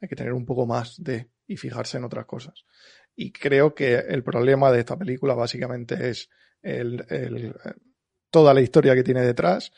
Hay 0.00 0.08
que 0.08 0.16
tener 0.16 0.32
un 0.32 0.46
poco 0.46 0.66
más 0.66 1.02
de 1.02 1.30
y 1.46 1.56
fijarse 1.56 1.98
en 1.98 2.04
otras 2.04 2.26
cosas. 2.26 2.64
Y 3.14 3.32
creo 3.32 3.74
que 3.74 3.94
el 3.94 4.22
problema 4.22 4.72
de 4.72 4.80
esta 4.80 4.96
película 4.96 5.34
básicamente 5.34 6.08
es 6.08 6.28
el, 6.62 7.04
el, 7.08 7.54
toda 8.30 8.54
la 8.54 8.60
historia 8.60 8.94
que 8.94 9.02
tiene 9.02 9.22
detrás, 9.22 9.72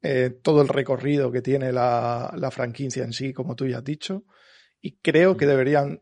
eh, 0.00 0.30
todo 0.42 0.62
el 0.62 0.68
recorrido 0.68 1.30
que 1.30 1.42
tiene 1.42 1.72
la, 1.72 2.32
la, 2.36 2.50
franquicia 2.50 3.04
en 3.04 3.12
sí, 3.12 3.32
como 3.32 3.56
tú 3.56 3.66
ya 3.66 3.78
has 3.78 3.84
dicho, 3.84 4.24
y 4.80 4.98
creo 4.98 5.36
que 5.36 5.46
deberían 5.46 6.00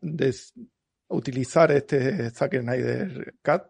utilizar 1.07 1.71
este 1.71 2.29
Zack 2.29 2.59
Snyder 2.59 3.35
Cut 3.43 3.63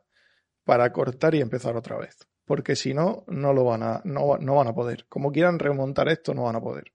para 0.66 0.92
cortar 0.92 1.34
y 1.34 1.42
empezar 1.42 1.76
otra 1.78 1.98
vez. 1.98 2.28
Porque 2.46 2.76
si 2.76 2.94
no, 2.94 3.24
no 3.28 3.54
lo 3.54 3.66
van 3.66 3.84
a, 3.84 4.02
no, 4.04 4.38
no 4.38 4.56
van 4.56 4.68
a 4.68 4.74
poder. 4.74 5.06
Como 5.08 5.32
quieran 5.32 5.60
remontar 5.60 6.10
esto, 6.10 6.34
no 6.34 6.44
van 6.44 6.58
a 6.58 6.62
poder. 6.62 6.94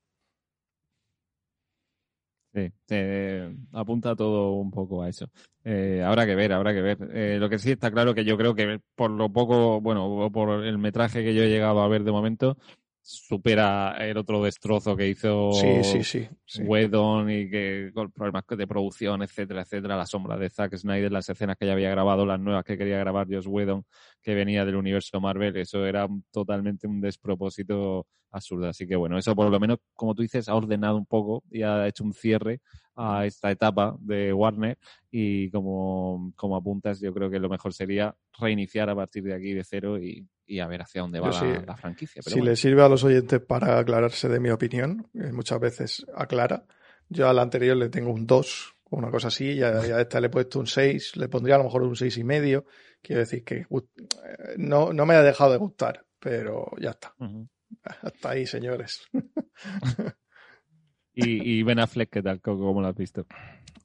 Sí, 2.54 2.70
apunta 3.72 4.14
todo 4.14 4.52
un 4.52 4.70
poco 4.70 5.02
a 5.02 5.08
eso. 5.08 5.30
Eh, 5.64 6.02
habrá 6.04 6.26
que 6.26 6.34
ver, 6.34 6.52
habrá 6.52 6.74
que 6.74 6.82
ver. 6.82 6.98
Eh, 7.12 7.38
lo 7.40 7.48
que 7.48 7.58
sí 7.58 7.70
está 7.70 7.90
claro 7.90 8.14
que 8.14 8.24
yo 8.24 8.36
creo 8.36 8.54
que 8.54 8.80
por 8.94 9.10
lo 9.10 9.32
poco, 9.32 9.80
bueno, 9.80 10.30
por 10.30 10.62
el 10.64 10.76
metraje 10.76 11.24
que 11.24 11.34
yo 11.34 11.44
he 11.44 11.48
llegado 11.48 11.80
a 11.80 11.88
ver 11.88 12.04
de 12.04 12.12
momento, 12.12 12.58
supera 13.00 13.96
el 13.98 14.16
otro 14.16 14.42
destrozo 14.42 14.96
que 14.96 15.08
hizo 15.08 15.52
sí, 15.52 15.82
sí, 15.82 16.28
sí, 16.44 16.62
Whedon 16.62 17.30
y 17.30 17.50
que 17.50 17.90
con 17.92 18.12
problemas 18.12 18.44
de 18.46 18.66
producción, 18.66 19.22
etcétera, 19.22 19.62
etcétera, 19.62 19.96
la 19.96 20.06
sombra 20.06 20.36
de 20.36 20.50
Zack 20.50 20.76
Snyder, 20.76 21.10
las 21.10 21.28
escenas 21.28 21.56
que 21.56 21.66
ya 21.66 21.72
había 21.72 21.90
grabado, 21.90 22.24
las 22.24 22.38
nuevas 22.38 22.64
que 22.64 22.78
quería 22.78 22.98
grabar 22.98 23.26
Joss 23.28 23.46
Whedon, 23.46 23.84
que 24.22 24.34
venía 24.34 24.64
del 24.64 24.76
universo 24.76 25.20
Marvel, 25.20 25.56
eso 25.56 25.84
era 25.84 26.06
totalmente 26.30 26.86
un 26.86 27.00
despropósito 27.00 28.06
absurdo. 28.32 28.68
Así 28.68 28.86
que 28.86 28.96
bueno, 28.96 29.18
eso 29.18 29.36
por 29.36 29.50
lo 29.50 29.60
menos, 29.60 29.78
como 29.94 30.14
tú 30.14 30.22
dices, 30.22 30.48
ha 30.48 30.54
ordenado 30.54 30.96
un 30.96 31.06
poco 31.06 31.44
y 31.50 31.62
ha 31.62 31.86
hecho 31.86 32.04
un 32.04 32.14
cierre 32.14 32.60
a 32.96 33.24
esta 33.24 33.50
etapa 33.50 33.96
de 34.00 34.32
Warner 34.32 34.78
y 35.10 35.50
como, 35.50 36.32
como 36.36 36.56
apuntas, 36.56 37.00
yo 37.00 37.14
creo 37.14 37.30
que 37.30 37.38
lo 37.38 37.48
mejor 37.48 37.72
sería 37.72 38.14
reiniciar 38.38 38.90
a 38.90 38.96
partir 38.96 39.22
de 39.24 39.34
aquí 39.34 39.52
de 39.52 39.64
cero 39.64 39.98
y, 39.98 40.28
a 40.60 40.66
ver 40.66 40.82
hacia 40.82 41.00
dónde 41.00 41.18
va 41.18 41.30
la, 41.66 41.76
franquicia. 41.76 42.20
si 42.20 42.42
le 42.42 42.56
sirve 42.56 42.82
a 42.82 42.88
los 42.88 43.04
oyentes 43.04 43.40
para 43.40 43.78
aclararse 43.78 44.28
de 44.28 44.38
mi 44.38 44.50
opinión, 44.50 45.08
muchas 45.14 45.58
veces 45.58 46.04
aclara, 46.14 46.66
yo 47.08 47.26
a 47.26 47.32
la 47.32 47.40
anterior 47.40 47.74
le 47.74 47.88
tengo 47.88 48.12
un 48.12 48.26
2 48.26 48.74
una 48.92 49.10
cosa 49.10 49.28
así, 49.28 49.52
y 49.52 49.62
a, 49.62 50.00
esta 50.00 50.20
le 50.20 50.26
he 50.26 50.30
puesto 50.30 50.60
un 50.60 50.66
6, 50.66 51.16
le 51.16 51.28
pondría 51.28 51.54
a 51.54 51.58
lo 51.58 51.64
mejor 51.64 51.82
un 51.82 51.96
seis 51.96 52.16
y 52.18 52.24
medio, 52.24 52.66
quiero 53.00 53.20
decir 53.20 53.42
que 53.42 53.66
no, 54.58 54.92
no 54.92 55.06
me 55.06 55.14
ha 55.14 55.22
dejado 55.22 55.52
de 55.52 55.58
gustar, 55.58 56.04
pero 56.18 56.70
ya 56.78 56.90
está. 56.90 57.14
Hasta 58.02 58.30
ahí, 58.30 58.46
señores. 58.46 59.02
¿Y, 61.14 61.58
y 61.58 61.62
Ben 61.62 61.78
Affleck 61.78 62.10
qué 62.10 62.22
tal? 62.22 62.40
¿Cómo, 62.40 62.80
lo 62.80 62.88
has 62.88 62.96
visto? 62.96 63.26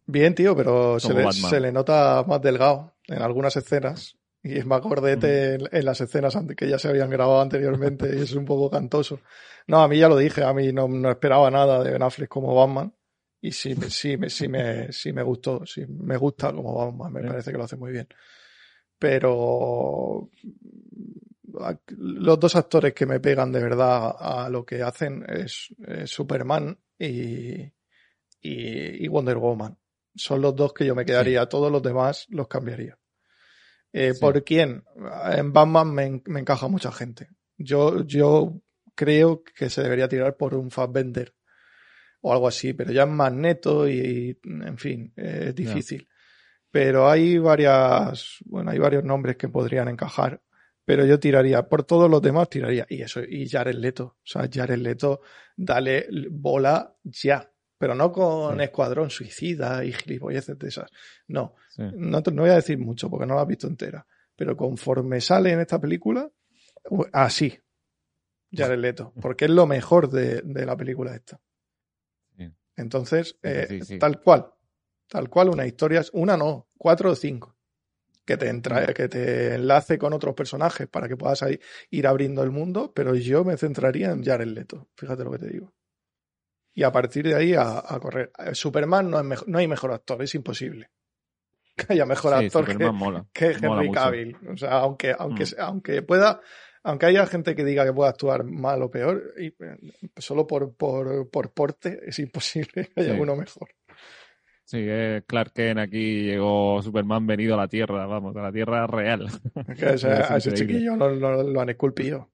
Bien, 0.06 0.34
tío, 0.34 0.56
pero 0.56 1.00
se 1.00 1.14
le, 1.14 1.32
se 1.34 1.60
le, 1.60 1.72
nota 1.72 2.24
más 2.26 2.42
delgado 2.42 2.96
en 3.08 3.22
algunas 3.22 3.56
escenas. 3.58 4.18
Y 4.44 4.58
es 4.58 4.66
más 4.66 4.82
gordete 4.82 5.56
en, 5.56 5.86
las 5.86 6.00
escenas 6.00 6.38
que 6.56 6.70
ya 6.70 6.80
se 6.80 6.88
habían 6.88 7.10
grabado 7.10 7.42
anteriormente 7.42 8.16
y 8.16 8.22
es 8.22 8.34
un 8.34 8.46
poco 8.46 8.70
cantoso. 8.70 9.20
No, 9.66 9.82
a 9.82 9.88
mí 9.90 9.98
ya 9.98 10.08
lo 10.08 10.16
dije, 10.16 10.44
a 10.44 10.54
mí 10.54 10.72
no, 10.72 10.88
no 10.88 11.10
esperaba 11.10 11.52
nada 11.52 11.84
de 11.84 11.92
Ben 11.92 12.04
Affleck 12.04 12.30
como 12.30 12.56
Batman. 12.56 12.94
Y 13.42 13.52
sí, 13.52 13.76
sí, 13.76 13.90
sí, 13.90 14.18
sí, 14.30 14.48
me, 14.48 14.92
sí 14.94 15.12
me 15.12 15.22
gustó, 15.22 15.66
sí 15.66 15.86
me 15.88 16.16
gusta 16.18 16.54
como 16.54 16.76
Batman, 16.76 17.14
me 17.24 17.30
parece 17.30 17.52
que 17.52 17.58
lo 17.58 17.66
hace 17.66 17.76
muy 17.76 17.92
bien. 17.92 18.08
Pero 18.98 20.30
los 21.88 22.40
dos 22.40 22.56
actores 22.56 22.94
que 22.94 23.06
me 23.06 23.20
pegan 23.20 23.52
de 23.52 23.62
verdad 23.62 24.16
a 24.20 24.50
lo 24.50 24.66
que 24.66 24.82
hacen 24.82 25.26
es, 25.28 25.74
Superman 26.06 26.78
y, 26.98 27.72
y, 28.42 29.08
Wonder 29.08 29.38
Woman. 29.38 29.78
Son 30.16 30.42
los 30.42 30.56
dos 30.56 30.74
que 30.74 30.86
yo 30.86 30.96
me 30.96 31.06
quedaría, 31.06 31.48
todos 31.48 31.72
los 31.72 31.82
demás 31.84 32.26
los 32.30 32.48
cambiaría. 32.48 32.98
Eh, 33.94 34.14
¿Por 34.20 34.44
quién? 34.44 34.84
En 35.32 35.54
Batman 35.54 35.94
me, 35.94 36.22
me, 36.26 36.40
encaja 36.40 36.68
mucha 36.68 36.92
gente. 36.92 37.30
Yo, 37.58 38.04
yo 38.04 38.62
creo 38.96 39.44
que 39.44 39.70
se 39.70 39.84
debería 39.84 40.08
tirar 40.08 40.36
por 40.38 40.56
un 40.56 40.72
Fassbender 40.72 41.34
o 42.22 42.34
algo 42.34 42.48
así, 42.48 42.74
pero 42.74 42.92
ya 42.92 43.04
es 43.04 43.10
más 43.10 43.32
neto 43.32 43.88
y, 43.88 44.40
en 44.44 44.78
fin, 44.78 45.14
es 45.16 45.56
difícil. 45.56 46.08
Pero 46.72 47.10
hay 47.10 47.38
varias, 47.38 48.38
bueno, 48.46 48.72
hay 48.72 48.80
varios 48.80 49.04
nombres 49.04 49.38
que 49.38 49.50
podrían 49.50 49.88
encajar 49.88 50.42
pero 50.88 51.06
yo 51.06 51.20
tiraría, 51.20 51.68
por 51.68 51.84
todos 51.84 52.10
los 52.10 52.22
demás 52.22 52.50
tiraría, 52.50 52.86
y 52.88 53.02
eso, 53.02 53.22
y 53.22 53.50
Jared 53.50 53.76
Leto, 53.76 54.06
o 54.06 54.22
sea, 54.24 54.48
Jared 54.50 54.78
Leto, 54.78 55.20
dale 55.58 56.08
bola 56.32 56.96
ya, 57.04 57.52
pero 57.78 57.94
no 57.94 58.10
con 58.10 58.62
Escuadrón 58.62 59.10
Suicida 59.10 59.84
y 59.84 59.92
gilipolleces 59.92 60.58
de 60.58 60.70
esas, 60.70 60.90
no, 61.28 61.56
no, 61.78 62.22
no, 62.22 62.42
voy 62.42 62.52
a 62.52 62.56
decir 62.56 62.78
mucho 62.78 63.10
porque 63.10 63.26
no 63.26 63.36
la 63.36 63.42
he 63.42 63.48
visto 63.48 63.68
entera, 63.68 64.08
pero 64.34 64.56
conforme 64.56 65.20
sale 65.20 65.52
en 65.52 65.60
esta 65.60 65.78
película, 65.78 66.32
así, 67.12 67.60
Jared 68.54 68.80
Leto, 68.80 69.12
porque 69.22 69.44
es 69.44 69.52
lo 69.52 69.68
mejor 69.68 70.10
de, 70.10 70.42
de 70.42 70.66
la 70.66 70.78
película 70.78 71.14
esta. 71.14 71.38
Entonces, 72.78 73.38
eh, 73.44 73.82
tal 74.00 74.22
cual, 74.22 74.54
tal 75.10 75.30
cual 75.30 75.50
una 75.50 75.66
historia, 75.66 76.02
una 76.14 76.38
no, 76.38 76.70
cuatro 76.78 77.12
o 77.12 77.16
cinco 77.16 77.57
que 78.28 78.36
te, 78.36 78.50
entra, 78.50 78.94
que 78.94 79.08
te 79.08 79.56
enlace 79.56 79.98
con 79.98 80.12
otros 80.12 80.36
personajes 80.36 80.86
para 80.88 81.08
que 81.08 81.16
puedas 81.16 81.46
ir 81.90 82.08
abriendo 82.08 82.44
el 82.44 82.52
mundo, 82.52 82.92
pero 82.94 83.16
yo 83.16 83.46
me 83.46 83.56
centraría 83.56 84.12
en 84.12 84.22
Jared 84.22 84.48
Leto, 84.48 84.90
fíjate 84.98 85.24
lo 85.24 85.32
que 85.32 85.40
te 85.40 85.48
digo. 85.48 85.74
Y 86.74 86.84
a 86.84 86.92
partir 86.92 87.26
de 87.26 87.36
ahí 87.36 87.54
a, 87.58 87.82
correr. 88.02 88.32
Eh, 88.38 88.54
Superman 88.54 89.10
no, 89.10 89.20
es 89.20 89.48
no 89.48 89.58
hay 89.58 89.68
mejor 89.68 89.94
actor, 89.94 90.22
es 90.22 90.36
imposible 90.36 90.92
que 91.78 91.94
haya 91.94 92.06
mejor 92.06 92.34
actor 92.34 92.66
que, 92.66 93.46
Henry 93.46 93.92
Cavill. 93.92 94.38
O 94.54 94.58
sea, 94.58 94.72
aunque, 94.80 95.16
aunque, 95.18 95.46
mm. 95.46 95.60
aunque 95.60 96.02
pueda, 96.02 96.42
aunque 96.84 97.06
haya 97.06 97.26
gente 97.28 97.56
que 97.56 97.64
diga 97.64 97.86
que 97.86 97.94
pueda 97.94 98.10
actuar 98.10 98.44
mal 98.44 98.84
o 98.84 98.92
peor, 98.92 99.34
y, 99.38 99.48
eh, 99.48 99.78
solo 100.18 100.46
por, 100.46 100.76
por, 100.76 101.30
por 101.30 101.54
porte 101.54 102.02
es 102.06 102.20
imposible 102.20 102.90
que 102.94 103.02
haya 103.02 103.14
uno 103.14 103.38
mejor. 103.38 103.70
Sí, 104.68 104.80
es 104.80 105.24
Clark 105.26 105.54
Kent 105.54 105.80
aquí 105.80 106.24
llegó 106.24 106.82
Superman 106.84 107.26
venido 107.26 107.54
a 107.54 107.58
la 107.58 107.70
Tierra, 107.70 108.06
vamos, 108.06 108.36
a 108.36 108.42
la 108.42 108.52
Tierra 108.52 108.86
real. 108.86 109.28
Es 109.66 109.80
que 109.80 109.86
a 110.08 110.36
ese 110.36 110.54
chiquillo 110.54 110.98
no, 110.98 111.08
lo 111.08 111.62
han 111.62 111.70
esculpido. 111.70 112.30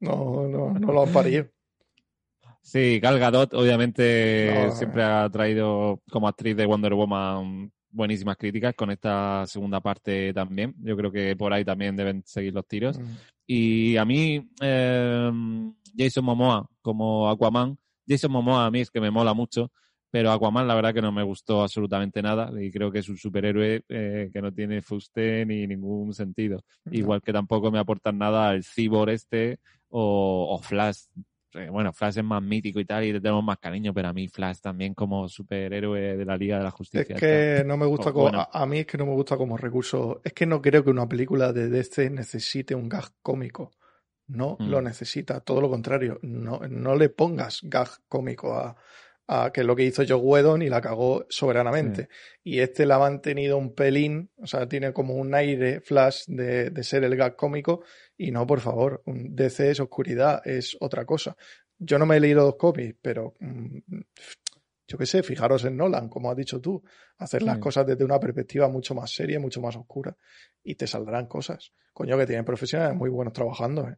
No, 0.00 0.48
no, 0.48 0.72
no 0.72 0.92
lo 0.92 1.02
han 1.04 1.12
parido. 1.12 1.46
Sí, 2.62 2.98
Gal 2.98 3.20
Gadot 3.20 3.54
obviamente 3.54 4.72
siempre 4.72 5.04
ha 5.04 5.30
traído 5.30 6.02
como 6.10 6.26
actriz 6.26 6.56
de 6.56 6.66
Wonder 6.66 6.94
Woman 6.94 7.70
buenísimas 7.90 8.36
críticas 8.36 8.74
con 8.74 8.90
esta 8.90 9.46
segunda 9.46 9.80
parte 9.80 10.34
también. 10.34 10.74
Yo 10.80 10.96
creo 10.96 11.12
que 11.12 11.36
por 11.36 11.52
ahí 11.52 11.64
también 11.64 11.94
deben 11.94 12.24
seguir 12.26 12.54
los 12.54 12.66
tiros. 12.66 12.98
Mm. 12.98 13.04
Y 13.46 13.96
a 13.96 14.04
mí, 14.04 14.50
eh, 14.60 15.30
Jason 15.96 16.24
Momoa 16.24 16.68
como 16.82 17.30
Aquaman, 17.30 17.78
Jason 18.06 18.32
Momoa 18.32 18.66
a 18.66 18.70
mí 18.72 18.80
es 18.80 18.90
que 18.90 19.00
me 19.00 19.12
mola 19.12 19.32
mucho 19.32 19.70
pero 20.10 20.32
Aquaman 20.32 20.66
la 20.66 20.74
verdad 20.74 20.94
que 20.94 21.02
no 21.02 21.12
me 21.12 21.22
gustó 21.22 21.62
absolutamente 21.62 22.22
nada 22.22 22.50
y 22.60 22.70
creo 22.70 22.90
que 22.90 23.00
es 23.00 23.08
un 23.08 23.18
superhéroe 23.18 23.82
eh, 23.88 24.30
que 24.32 24.42
no 24.42 24.52
tiene 24.52 24.80
fuste 24.80 25.44
ni 25.44 25.66
ningún 25.66 26.14
sentido. 26.14 26.64
Igual 26.90 27.20
que 27.20 27.32
tampoco 27.32 27.70
me 27.70 27.78
aportan 27.78 28.18
nada 28.18 28.52
el 28.54 28.64
Cyborg 28.64 29.10
este 29.10 29.58
o, 29.90 30.58
Flash. 30.62 31.04
Eh, 31.54 31.68
bueno, 31.70 31.92
Flash 31.92 32.18
es 32.18 32.24
más 32.24 32.42
mítico 32.42 32.80
y 32.80 32.84
tal 32.84 33.04
y 33.04 33.12
le 33.12 33.20
tenemos 33.20 33.44
más 33.44 33.58
cariño, 33.58 33.92
pero 33.92 34.08
a 34.08 34.12
mí 34.12 34.28
Flash 34.28 34.60
también 34.60 34.94
como 34.94 35.28
superhéroe 35.28 36.16
de 36.16 36.24
la 36.24 36.36
Liga 36.36 36.58
de 36.58 36.64
la 36.64 36.70
Justicia. 36.70 37.14
Es 37.14 37.20
que 37.20 37.64
no 37.66 37.76
me 37.76 37.86
gusta 37.86 38.12
como, 38.12 38.30
a, 38.50 38.66
mí 38.66 38.78
es 38.80 38.86
que 38.86 38.98
no 38.98 39.06
me 39.06 39.12
gusta 39.12 39.36
como 39.36 39.56
recurso, 39.56 40.22
es 40.24 40.32
que 40.32 40.46
no 40.46 40.62
creo 40.62 40.84
que 40.84 40.90
una 40.90 41.08
película 41.08 41.52
de 41.52 41.68
DC 41.68 42.10
necesite 42.10 42.74
un 42.74 42.88
gag 42.88 43.10
cómico. 43.22 43.72
No 44.26 44.58
lo 44.60 44.82
mm. 44.82 44.84
necesita, 44.84 45.40
todo 45.40 45.62
lo 45.62 45.70
contrario, 45.70 46.18
no, 46.20 46.60
no 46.68 46.94
le 46.96 47.08
pongas 47.08 47.60
gag 47.62 47.88
cómico 48.08 48.54
a, 48.54 48.76
que 49.52 49.60
es 49.60 49.66
lo 49.66 49.76
que 49.76 49.84
hizo 49.84 50.02
Joe 50.08 50.16
Whedon 50.16 50.62
y 50.62 50.68
la 50.68 50.80
cagó 50.80 51.26
soberanamente. 51.28 52.08
Y 52.42 52.60
este 52.60 52.86
la 52.86 52.96
ha 52.96 52.98
mantenido 53.00 53.58
un 53.58 53.74
pelín, 53.74 54.30
o 54.36 54.46
sea, 54.46 54.66
tiene 54.66 54.92
como 54.92 55.14
un 55.14 55.34
aire 55.34 55.80
flash 55.80 56.24
de, 56.26 56.70
de 56.70 56.82
ser 56.82 57.04
el 57.04 57.14
gag 57.14 57.36
cómico. 57.36 57.82
Y 58.16 58.30
no, 58.30 58.46
por 58.46 58.60
favor, 58.60 59.02
un 59.06 59.34
DC 59.34 59.70
es 59.70 59.80
oscuridad, 59.80 60.40
es 60.46 60.76
otra 60.80 61.04
cosa. 61.04 61.36
Yo 61.78 61.98
no 61.98 62.06
me 62.06 62.16
he 62.16 62.20
leído 62.20 62.44
los 62.44 62.56
cómics, 62.56 62.96
pero 63.02 63.34
mm, 63.38 63.78
yo 64.88 64.96
qué 64.96 65.04
sé, 65.04 65.22
fijaros 65.22 65.64
en 65.66 65.76
Nolan, 65.76 66.08
como 66.08 66.30
has 66.30 66.36
dicho 66.36 66.60
tú, 66.60 66.82
hacer 67.18 67.42
las 67.42 67.58
cosas 67.58 67.86
desde 67.86 68.04
una 68.04 68.18
perspectiva 68.18 68.68
mucho 68.68 68.94
más 68.94 69.12
seria, 69.12 69.38
mucho 69.38 69.60
más 69.60 69.76
oscura, 69.76 70.16
y 70.64 70.74
te 70.76 70.86
saldrán 70.86 71.26
cosas. 71.26 71.72
Coño, 71.92 72.16
que 72.16 72.26
tienen 72.26 72.46
profesionales 72.46 72.96
muy 72.96 73.10
buenos 73.10 73.34
trabajando, 73.34 73.86
¿eh? 73.86 73.96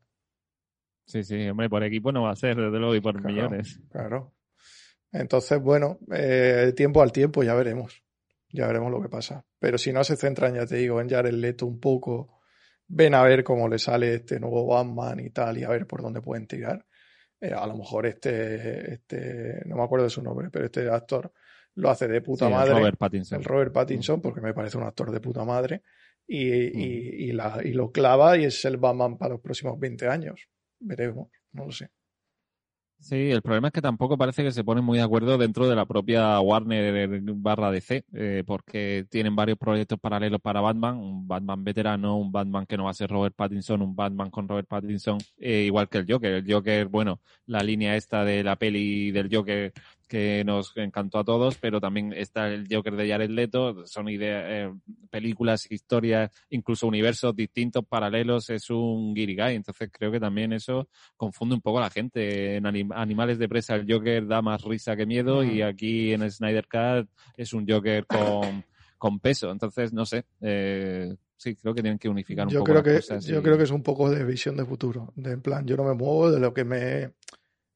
Sí, 1.07 1.23
sí, 1.23 1.49
hombre, 1.49 1.69
por 1.69 1.83
equipo 1.85 2.13
no 2.13 2.23
va 2.23 2.33
a 2.33 2.37
ser, 2.37 2.57
desde 2.57 2.79
luego, 2.79 2.95
y 2.95 3.01
por 3.01 3.23
millones. 3.25 3.81
Claro. 3.91 4.35
Entonces, 5.13 5.61
bueno, 5.61 5.99
eh, 6.13 6.73
tiempo 6.77 7.03
al 7.03 7.13
tiempo, 7.13 7.43
ya 7.43 7.55
veremos. 7.55 8.03
Ya 8.53 8.67
veremos 8.67 8.91
lo 8.91 9.01
que 9.01 9.09
pasa. 9.09 9.45
Pero 9.59 9.79
si 9.79 9.93
no 9.93 10.03
se 10.05 10.17
centran, 10.17 10.55
ya 10.55 10.67
te 10.67 10.77
digo, 10.77 11.01
en 11.01 11.09
Jared 11.09 11.33
Leto 11.33 11.67
un 11.67 11.81
poco 11.81 12.41
ven 12.93 13.15
a 13.15 13.23
ver 13.23 13.45
cómo 13.45 13.69
le 13.69 13.79
sale 13.79 14.15
este 14.15 14.41
nuevo 14.41 14.67
Batman 14.67 15.21
y 15.21 15.31
tal, 15.31 15.59
y 15.59 15.65
a 15.65 15.69
ver 15.69 15.87
por 15.87 16.03
dónde 16.03 16.21
pueden 16.21 16.47
tirar. 16.47 16.85
Eh, 17.41 17.53
a 17.53 17.67
lo 17.67 17.77
mejor 17.77 18.07
este, 18.07 18.95
este, 18.95 19.63
no 19.67 19.77
me 19.77 19.85
acuerdo 19.85 20.05
de 20.05 20.11
su 20.11 20.23
nombre, 20.23 20.51
pero 20.51 20.67
este 20.67 20.89
actor 20.89 21.33
lo 21.77 21.89
hace 21.89 22.09
de 22.09 22.21
puta 22.21 22.49
madre. 22.49 22.73
El 22.73 22.79
Robert 22.79 22.99
Pattinson. 22.99 23.39
El 23.39 23.45
Robert 23.45 23.73
Pattinson, 23.73 24.21
porque 24.21 24.41
me 24.41 24.53
parece 24.53 24.77
un 24.77 24.85
actor 24.85 25.11
de 25.11 25.21
puta 25.21 25.45
madre. 25.45 25.83
Y, 26.27 27.29
y, 27.29 27.33
la, 27.33 27.61
y 27.65 27.73
lo 27.73 27.91
clava 27.91 28.39
y 28.39 28.45
es 28.45 28.65
el 28.65 28.77
Batman 28.77 29.19
para 29.19 29.33
los 29.35 29.41
próximos 29.41 29.79
20 29.81 30.07
años. 30.07 30.49
Veremos, 30.79 31.29
no 31.53 31.67
lo 31.67 31.73
sé. 31.73 31.91
Sí, 33.01 33.31
el 33.31 33.41
problema 33.41 33.69
es 33.69 33.73
que 33.73 33.81
tampoco 33.81 34.19
parece 34.19 34.45
que 34.45 34.53
se 34.53 34.63
ponen 34.63 34.85
muy 34.85 34.99
de 34.99 35.05
acuerdo 35.05 35.39
dentro 35.39 35.67
de 35.67 35.75
la 35.75 35.87
propia 35.87 36.39
Warner 36.39 37.23
barra 37.35 37.71
DC, 37.71 38.05
eh, 38.13 38.45
porque 38.47 39.07
tienen 39.09 39.35
varios 39.35 39.59
proyectos 39.59 39.99
paralelos 39.99 40.39
para 40.41 40.61
Batman, 40.61 40.99
un 40.99 41.27
Batman 41.27 41.65
veterano, 41.65 42.19
un 42.19 42.31
Batman 42.31 42.67
que 42.67 42.77
no 42.77 42.85
va 42.85 42.91
a 42.91 42.95
ser 42.95 43.11
Robert 43.11 43.35
Pattinson, 43.35 43.81
un 43.81 43.97
Batman 43.97 44.31
con 44.31 44.47
Robert 44.47 44.69
Pattinson, 44.69 45.19
eh, 45.39 45.63
igual 45.67 45.89
que 45.89 45.99
el 45.99 46.07
Joker. 46.09 46.35
El 46.35 46.53
Joker, 46.53 46.89
bueno, 46.89 47.21
la 47.47 47.63
línea 47.63 47.97
esta 47.97 48.23
de 48.25 48.45
la 48.45 48.57
peli 48.57 49.11
del 49.13 49.35
Joker 49.35 49.73
que 50.11 50.43
nos 50.45 50.73
encantó 50.75 51.21
a 51.21 51.25
todos, 51.25 51.57
pero 51.59 51.81
también 51.81 52.13
está 52.13 52.49
el 52.49 52.67
Joker 52.69 52.97
de 52.97 53.09
Jared 53.09 53.31
Leto, 53.31 53.87
son 53.87 54.09
ideas, 54.09 54.45
eh, 54.49 54.73
películas, 55.09 55.71
historias, 55.71 56.33
incluso 56.51 56.89
universos 56.89 57.37
distintos, 57.37 57.85
paralelos, 57.87 58.51
es 58.51 58.71
un 58.71 59.15
guirigay, 59.15 59.55
entonces 59.55 59.89
creo 59.93 60.11
que 60.11 60.19
también 60.19 60.53
eso 60.53 60.89
confunde 61.17 61.55
un 61.55 61.61
poco 61.61 61.79
a 61.79 61.83
la 61.83 61.91
gente. 61.91 62.57
En 62.57 62.67
Animales 62.67 63.39
de 63.39 63.49
Presa 63.49 63.77
el 63.77 63.87
Joker 63.91 64.27
da 64.27 64.43
más 64.43 64.65
risa 64.65 64.97
que 64.97 65.07
miedo 65.07 65.45
y 65.45 65.63
aquí 65.63 66.13
en 66.13 66.29
Snyder 66.29 66.67
Cut 66.67 67.09
es 67.37 67.53
un 67.53 67.65
Joker 67.65 68.05
con, 68.05 68.65
con 68.99 69.21
peso, 69.21 69.53
entonces 69.53 69.93
no 69.93 70.05
sé, 70.05 70.25
eh, 70.41 71.15
sí, 71.37 71.55
creo 71.55 71.73
que 71.73 71.83
tienen 71.83 72.01
que 72.01 72.09
unificar 72.09 72.49
un 72.49 72.53
yo 72.53 72.59
poco 72.59 72.73
creo 72.73 72.83
que, 72.83 73.01
Yo 73.21 73.43
creo 73.45 73.57
que 73.57 73.63
es 73.63 73.71
un 73.71 73.85
poco 73.85 74.11
de 74.11 74.25
visión 74.25 74.57
de 74.57 74.65
futuro, 74.65 75.13
de 75.15 75.33
en 75.33 75.41
plan, 75.41 75.65
yo 75.67 75.77
no 75.77 75.85
me 75.85 75.95
muevo 75.95 76.33
de 76.33 76.41
lo 76.41 76.53
que 76.53 76.65
me 76.65 77.13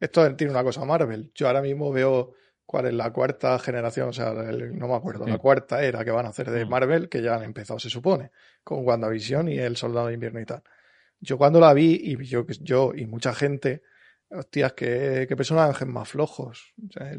esto 0.05 0.37
tiene 0.37 0.53
una 0.53 0.63
cosa 0.63 0.85
Marvel. 0.85 1.31
Yo 1.35 1.47
ahora 1.47 1.63
mismo 1.63 1.93
veo 1.93 2.35
cuál 2.67 2.87
es 2.87 2.95
la 2.95 3.13
cuarta 3.13 3.59
generación, 3.59 4.09
o 4.09 4.13
sea, 4.13 4.33
no 4.33 4.89
me 4.89 4.95
acuerdo, 4.95 5.27
la 5.27 5.39
cuarta 5.39 5.83
era 5.85 6.05
que 6.05 6.11
van 6.11 6.27
a 6.27 6.31
hacer 6.31 6.51
de 6.51 6.65
mm. 6.65 6.69
Marvel, 6.69 7.09
que 7.09 7.23
ya 7.23 7.35
han 7.35 7.43
empezado, 7.43 7.79
se 7.79 7.91
supone, 7.91 8.31
con 8.63 8.87
WandaVision 8.87 9.49
y 9.49 9.59
El 9.59 9.77
Soldado 9.77 10.09
de 10.09 10.15
Invierno 10.15 10.41
y 10.41 10.47
tal. 10.47 10.63
Yo 11.21 11.39
cuando 11.39 11.61
la 11.61 11.73
vi, 11.73 11.99
y 12.03 12.25
yo, 12.25 12.47
yo 12.61 12.93
y 12.95 13.07
mucha 13.07 13.35
gente, 13.35 13.83
hostias, 14.31 14.73
qué, 14.73 15.27
qué 15.29 15.37
personajes 15.37 15.87
más 15.87 16.09
flojos. 16.09 16.75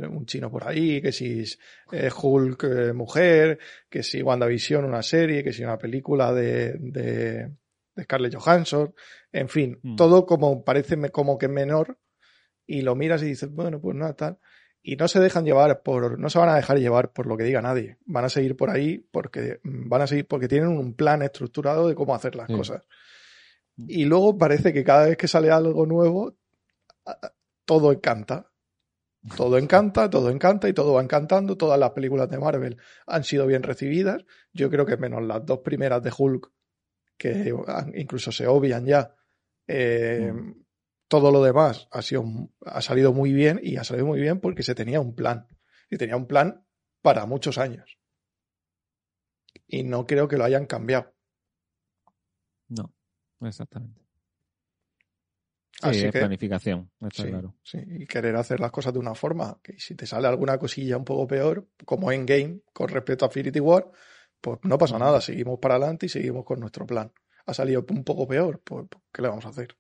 un 0.10 0.26
chino 0.26 0.52
por 0.52 0.68
ahí, 0.68 1.02
que 1.02 1.12
si 1.12 1.44
eh, 1.92 2.10
Hulk 2.12 2.64
eh, 2.64 2.94
mujer, 2.94 3.60
que 3.90 4.04
si 4.04 4.22
WandaVision 4.22 4.86
una 4.86 5.04
serie, 5.04 5.44
que 5.44 5.54
si 5.54 5.64
una 5.64 5.78
película 5.78 6.34
de, 6.34 6.74
de, 6.80 7.52
de 7.96 8.04
Scarlett 8.04 8.36
Johansson, 8.36 8.94
en 9.32 9.50
fin, 9.50 9.80
mm. 9.82 9.96
todo 9.96 10.26
como 10.26 10.64
parece 10.64 10.98
como 11.12 11.38
que 11.38 11.48
menor 11.48 11.98
y 12.66 12.82
lo 12.82 12.96
miras 12.96 13.22
y 13.24 13.28
dices, 13.28 13.52
bueno, 13.52 13.80
pues 13.80 13.96
nada, 13.96 14.14
tal. 14.14 14.40
Y 14.82 14.96
no 14.98 15.08
se 15.08 15.20
dejan 15.20 15.46
llevar 15.46 15.82
por, 15.82 16.20
no 16.20 16.30
se 16.30 16.38
van 16.38 16.50
a 16.50 16.56
dejar 16.56 16.78
llevar 16.78 17.12
por 17.12 17.26
lo 17.26 17.38
que 17.38 17.44
diga 17.44 17.62
nadie. 17.62 17.98
Van 18.06 18.26
a 18.26 18.30
seguir 18.30 18.56
por 18.56 18.70
ahí 18.70 19.00
porque 19.12 19.60
van 19.64 20.02
a 20.02 20.08
seguir 20.08 20.28
porque 20.28 20.48
tienen 20.48 20.70
un 20.70 20.94
plan 20.94 21.22
estructurado 21.24 21.88
de 21.88 21.96
cómo 21.96 22.14
hacer 22.14 22.36
las 22.36 22.48
cosas. 22.48 22.84
Y 23.76 24.06
luego 24.06 24.38
parece 24.38 24.74
que 24.74 24.84
cada 24.84 25.08
vez 25.08 25.18
que 25.18 25.28
sale 25.28 25.50
algo 25.50 25.86
nuevo, 25.86 26.38
todo 27.66 27.92
encanta. 27.92 28.52
Todo 29.36 29.58
encanta, 29.58 30.08
todo 30.08 30.30
encanta 30.30 30.70
y 30.70 30.74
todo 30.74 30.94
va 30.94 31.02
encantando. 31.02 31.58
Todas 31.58 31.80
las 31.80 31.92
películas 31.92 32.30
de 32.30 32.38
Marvel 32.38 32.78
han 33.08 33.24
sido 33.24 33.48
bien 33.48 33.64
recibidas. 33.64 34.24
Yo 34.54 34.70
creo 34.70 34.86
que 34.86 34.98
menos 34.98 35.24
las 35.24 35.44
dos 35.44 35.60
primeras 35.60 36.04
de 36.04 36.14
Hulk, 36.16 36.52
que 37.18 37.52
incluso 37.96 38.32
se 38.32 38.46
obvian 38.46 38.86
ya, 38.86 39.16
eh, 39.68 40.32
mm 40.32 40.65
todo 41.08 41.32
lo 41.32 41.44
demás 41.44 41.88
ha, 41.92 42.02
sido, 42.02 42.26
ha 42.66 42.82
salido 42.82 43.14
muy 43.14 43.32
bien 43.34 43.60
y 43.62 43.78
ha 43.78 43.84
salido 43.84 44.08
muy 44.08 44.20
bien 44.20 44.40
porque 44.40 44.64
se 44.64 44.76
tenía 44.76 45.00
un 45.00 45.16
plan. 45.16 45.48
Y 45.90 45.98
tenía 45.98 46.18
un 46.18 46.28
plan 46.28 46.66
para 47.02 47.26
muchos 47.26 47.58
años. 47.58 48.00
Y 49.68 49.84
no 49.84 50.08
creo 50.08 50.28
que 50.28 50.38
lo 50.38 50.44
hayan 50.44 50.66
cambiado. 50.66 51.14
No, 52.68 52.92
exactamente. 53.42 54.02
Sí, 55.82 56.06
es 56.06 56.12
planificación, 56.12 56.90
claro. 57.14 57.56
Sí, 57.62 57.78
y 57.86 58.08
querer 58.08 58.36
hacer 58.38 58.60
las 58.60 58.72
cosas 58.72 58.94
de 58.94 59.00
una 59.00 59.14
forma 59.14 59.60
que 59.62 59.78
si 59.78 59.94
te 59.94 60.08
sale 60.08 60.28
alguna 60.28 60.58
cosilla 60.58 60.98
un 60.98 61.04
poco 61.04 61.28
peor, 61.28 61.68
como 61.84 62.12
en 62.12 62.26
game 62.26 62.62
con 62.74 62.88
respecto 62.88 63.26
a 63.26 63.28
Infinity 63.28 63.60
War, 63.60 63.92
pues 64.40 64.60
no 64.64 64.78
pasa 64.78 64.98
nada, 64.98 65.20
seguimos 65.22 65.60
para 65.60 65.76
adelante 65.76 66.06
y 66.06 66.10
seguimos 66.10 66.46
con 66.46 66.60
nuestro 66.60 66.86
plan. 66.86 67.12
Ha 67.46 67.54
salido 67.54 67.86
un 67.90 68.04
poco 68.04 68.26
peor, 68.26 68.62
pues 68.64 68.88
¿qué 69.12 69.22
le 69.22 69.28
vamos 69.28 69.46
a 69.46 69.50
hacer? 69.50 69.78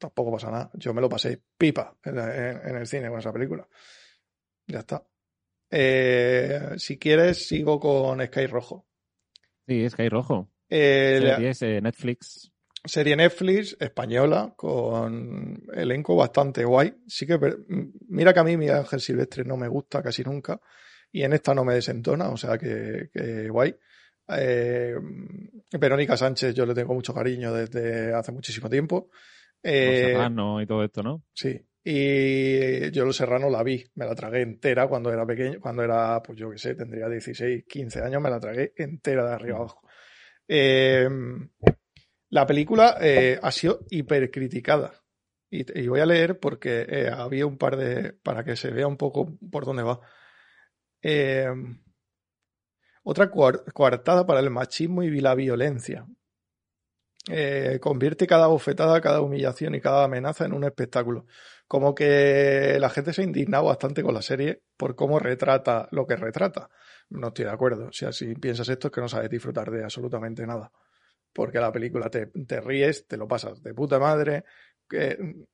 Tampoco 0.00 0.32
pasa 0.32 0.50
nada. 0.50 0.70
Yo 0.74 0.92
me 0.92 1.00
lo 1.00 1.08
pasé 1.08 1.40
pipa 1.56 1.96
en, 2.02 2.18
el 2.76 2.86
cine 2.86 3.08
con 3.08 3.20
esa 3.20 3.32
película. 3.32 3.68
Ya 4.66 4.80
está. 4.80 5.04
Eh, 5.70 6.70
si 6.76 6.98
quieres, 6.98 7.46
sigo 7.46 7.78
con 7.78 8.24
Sky 8.26 8.46
Rojo. 8.46 8.86
Sí, 9.68 9.88
Sky 9.88 10.08
Rojo. 10.08 10.50
Eh, 10.68 11.20
serie 11.20 11.76
eh, 11.76 11.80
Netflix. 11.80 12.50
Serie 12.82 13.14
Netflix 13.14 13.76
española 13.78 14.54
con 14.56 15.62
elenco 15.74 16.16
bastante 16.16 16.64
guay. 16.64 16.94
Sí 17.06 17.26
que 17.26 17.38
mira 18.08 18.32
que 18.32 18.40
a 18.40 18.44
mí 18.44 18.56
mi 18.56 18.68
Ángel 18.70 19.00
Silvestre 19.00 19.44
no 19.44 19.56
me 19.56 19.68
gusta 19.68 20.02
casi 20.02 20.24
nunca 20.24 20.60
y 21.12 21.22
en 21.22 21.34
esta 21.34 21.54
no 21.54 21.64
me 21.64 21.74
desentona, 21.74 22.30
o 22.30 22.36
sea 22.36 22.56
que, 22.56 23.10
guay. 23.50 23.76
Verónica 25.78 26.16
Sánchez 26.16 26.54
yo 26.54 26.64
le 26.64 26.72
tengo 26.72 26.94
mucho 26.94 27.12
cariño 27.12 27.52
desde 27.52 28.14
hace 28.14 28.32
muchísimo 28.32 28.70
tiempo. 28.70 29.10
Eh, 29.62 30.12
Serrano 30.12 30.60
y 30.60 30.66
todo 30.66 30.84
esto, 30.84 31.02
¿no? 31.02 31.24
Sí. 31.32 31.60
Y 31.82 32.90
yo 32.90 33.04
Los 33.04 33.16
Serrano 33.16 33.48
la 33.48 33.62
vi, 33.62 33.84
me 33.94 34.04
la 34.04 34.14
tragué 34.14 34.42
entera 34.42 34.86
cuando 34.86 35.12
era 35.12 35.26
pequeño, 35.26 35.60
cuando 35.60 35.82
era, 35.82 36.22
pues 36.22 36.38
yo 36.38 36.50
qué 36.50 36.58
sé, 36.58 36.74
tendría 36.74 37.08
16, 37.08 37.64
15 37.66 38.02
años, 38.02 38.20
me 38.20 38.30
la 38.30 38.38
tragué 38.38 38.72
entera 38.76 39.26
de 39.26 39.34
arriba 39.34 39.56
abajo. 39.58 39.82
Em, 40.46 41.48
la 42.28 42.46
película 42.46 42.96
eh, 43.00 43.38
ha 43.40 43.50
sido 43.50 43.86
hipercriticada. 43.90 44.92
Y, 45.48 45.80
y, 45.80 45.88
voy 45.88 46.00
a 46.00 46.06
leer 46.06 46.38
porque 46.38 46.86
eh, 46.88 47.08
había 47.08 47.46
un 47.46 47.58
par 47.58 47.76
de. 47.76 48.12
para 48.12 48.44
que 48.44 48.56
se 48.56 48.70
vea 48.70 48.86
un 48.86 48.96
poco 48.96 49.36
por 49.50 49.64
dónde 49.64 49.82
va. 49.82 50.00
Em, 51.02 51.82
otra 53.02 53.30
coartada 53.30 54.26
para 54.26 54.40
el 54.40 54.50
machismo 54.50 55.02
y 55.02 55.20
la 55.20 55.34
violencia. 55.34 56.06
Eh, 57.28 57.78
convierte 57.80 58.26
cada 58.26 58.46
bofetada, 58.46 59.00
cada 59.00 59.20
humillación 59.20 59.74
y 59.74 59.80
cada 59.80 60.04
amenaza 60.04 60.46
en 60.46 60.54
un 60.54 60.64
espectáculo. 60.64 61.26
Como 61.66 61.94
que 61.94 62.78
la 62.80 62.90
gente 62.90 63.12
se 63.12 63.22
ha 63.22 63.24
indignado 63.24 63.64
bastante 63.64 64.02
con 64.02 64.14
la 64.14 64.22
serie 64.22 64.62
por 64.76 64.96
cómo 64.96 65.18
retrata 65.18 65.88
lo 65.92 66.06
que 66.06 66.16
retrata. 66.16 66.70
No 67.10 67.28
estoy 67.28 67.44
de 67.44 67.50
acuerdo. 67.50 67.90
Si 67.92 68.34
piensas 68.34 68.68
esto 68.68 68.88
es 68.88 68.92
que 68.94 69.00
no 69.00 69.08
sabes 69.08 69.30
disfrutar 69.30 69.70
de 69.70 69.84
absolutamente 69.84 70.46
nada. 70.46 70.72
Porque 71.32 71.60
la 71.60 71.70
película 71.70 72.10
te, 72.10 72.26
te 72.26 72.60
ríes, 72.60 73.06
te 73.06 73.16
lo 73.16 73.28
pasas 73.28 73.62
de 73.62 73.74
puta 73.74 73.98
madre. 73.98 74.44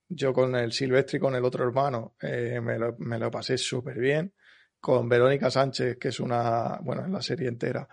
yo 0.09 0.33
con 0.33 0.55
el 0.55 0.73
Silvestre 0.73 1.19
y 1.19 1.21
con 1.21 1.35
el 1.35 1.45
otro 1.45 1.65
hermano 1.65 2.15
eh, 2.23 2.61
me, 2.63 2.79
lo, 2.79 2.97
me 2.99 3.19
lo 3.19 3.31
pasé 3.31 3.59
súper 3.59 3.99
bien. 3.99 4.33
Con 4.81 5.09
Verónica 5.09 5.51
Sánchez, 5.51 5.99
que 5.99 6.09
es 6.09 6.21
una, 6.21 6.79
bueno, 6.83 7.05
en 7.05 7.13
la 7.13 7.23
serie 7.23 7.49
entera, 7.49 7.89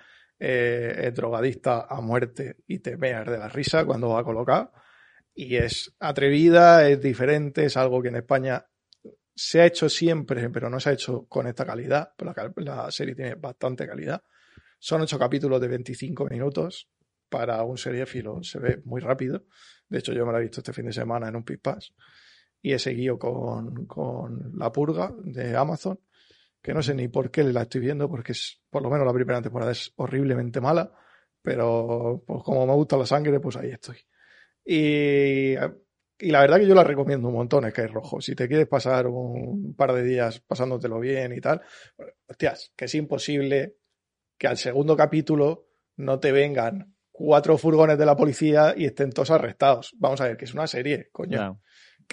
eh, 0.46 1.08
es 1.08 1.16
drogadista 1.16 1.88
a 1.90 2.02
muerte 2.02 2.58
y 2.68 2.80
te 2.80 2.98
meas 2.98 3.26
de 3.26 3.38
la 3.38 3.48
risa 3.48 3.86
cuando 3.86 4.10
va 4.10 4.20
a 4.20 4.24
colocar. 4.26 4.72
Y 5.34 5.56
es 5.56 5.96
atrevida, 6.02 6.90
es 6.90 7.00
diferente, 7.00 7.64
es 7.64 7.78
algo 7.78 8.02
que 8.02 8.10
en 8.10 8.18
España 8.18 8.66
se 9.34 9.62
ha 9.62 9.66
hecho 9.66 9.88
siempre, 9.88 10.50
pero 10.50 10.70
no 10.70 10.82
se 10.82 10.90
ha 10.90 10.94
hecho 10.94 11.26
con 11.30 11.48
esta 11.48 11.66
calidad. 11.66 12.12
La, 12.58 12.92
serie 12.92 13.16
tiene 13.16 13.36
bastante 13.36 13.88
calidad. 13.88 14.22
Son 14.80 15.00
ocho 15.00 15.18
capítulos 15.18 15.62
de 15.62 15.70
25 15.70 16.26
minutos. 16.26 16.90
Para 17.30 17.64
un 17.64 17.78
filo 17.78 18.44
se 18.44 18.60
ve 18.60 18.82
muy 18.84 19.00
rápido. 19.00 19.46
De 19.88 20.00
hecho, 20.00 20.12
yo 20.12 20.26
me 20.26 20.34
la 20.34 20.40
he 20.40 20.42
visto 20.42 20.60
este 20.60 20.74
fin 20.74 20.88
de 20.88 20.94
semana 20.94 21.30
en 21.30 21.38
un 21.38 21.46
Pass 21.46 21.94
y 22.62 22.74
he 22.74 22.80
seguido 22.80 23.18
con, 23.18 23.86
con 23.86 24.52
La 24.58 24.74
Purga 24.74 25.16
de 25.24 25.56
Amazon 25.56 25.98
que 26.64 26.74
no 26.74 26.82
sé 26.82 26.96
ni 26.96 27.10
por 27.10 27.30
qué 27.30 27.44
la 27.44 27.64
estoy 27.64 27.82
viendo, 27.82 28.10
porque 28.10 28.32
es, 28.32 28.62
por 28.70 28.82
lo 28.82 28.90
menos 28.90 29.06
la 29.06 29.14
primera 29.14 29.42
temporada 29.42 29.74
es 29.74 29.92
horriblemente 29.98 30.62
mala, 30.62 30.94
pero 31.42 32.24
pues 32.26 32.42
como 32.42 32.66
me 32.66 32.74
gusta 32.74 32.96
la 32.96 33.06
sangre, 33.06 33.42
pues 33.42 33.58
ahí 33.58 33.70
estoy. 33.70 33.98
Y, 34.66 35.56
la 35.56 36.40
verdad 36.40 36.58
que 36.58 36.68
yo 36.68 36.74
la 36.74 36.86
recomiendo 36.86 37.28
un 37.28 37.34
montón, 37.34 37.66
es 37.66 37.74
que 37.74 37.82
es 37.82 37.92
rojo. 37.92 38.22
Si 38.22 38.34
te 38.34 38.48
quieres 38.48 38.68
pasar 38.68 39.08
un 39.08 39.76
par 39.76 39.92
de 39.92 40.04
días 40.04 40.40
pasándotelo 40.40 41.02
bien 41.02 41.34
y 41.34 41.42
tal, 41.42 41.62
hostias, 42.28 42.72
que 42.78 42.86
es 42.86 42.96
imposible 42.96 43.76
que 44.38 44.48
al 44.48 44.58
segundo 44.58 44.96
capítulo 44.96 45.68
no 45.98 46.22
te 46.22 46.32
vengan 46.32 46.96
cuatro 47.12 47.58
furgones 47.58 47.98
de 47.98 48.06
la 48.06 48.16
policía 48.16 48.74
y 48.78 48.86
estén 48.86 49.12
todos 49.12 49.32
arrestados. 49.32 49.94
Vamos 49.98 50.22
a 50.22 50.28
ver, 50.28 50.38
que 50.38 50.46
es 50.46 50.54
una 50.54 50.66
serie, 50.66 51.10
coño 51.12 51.62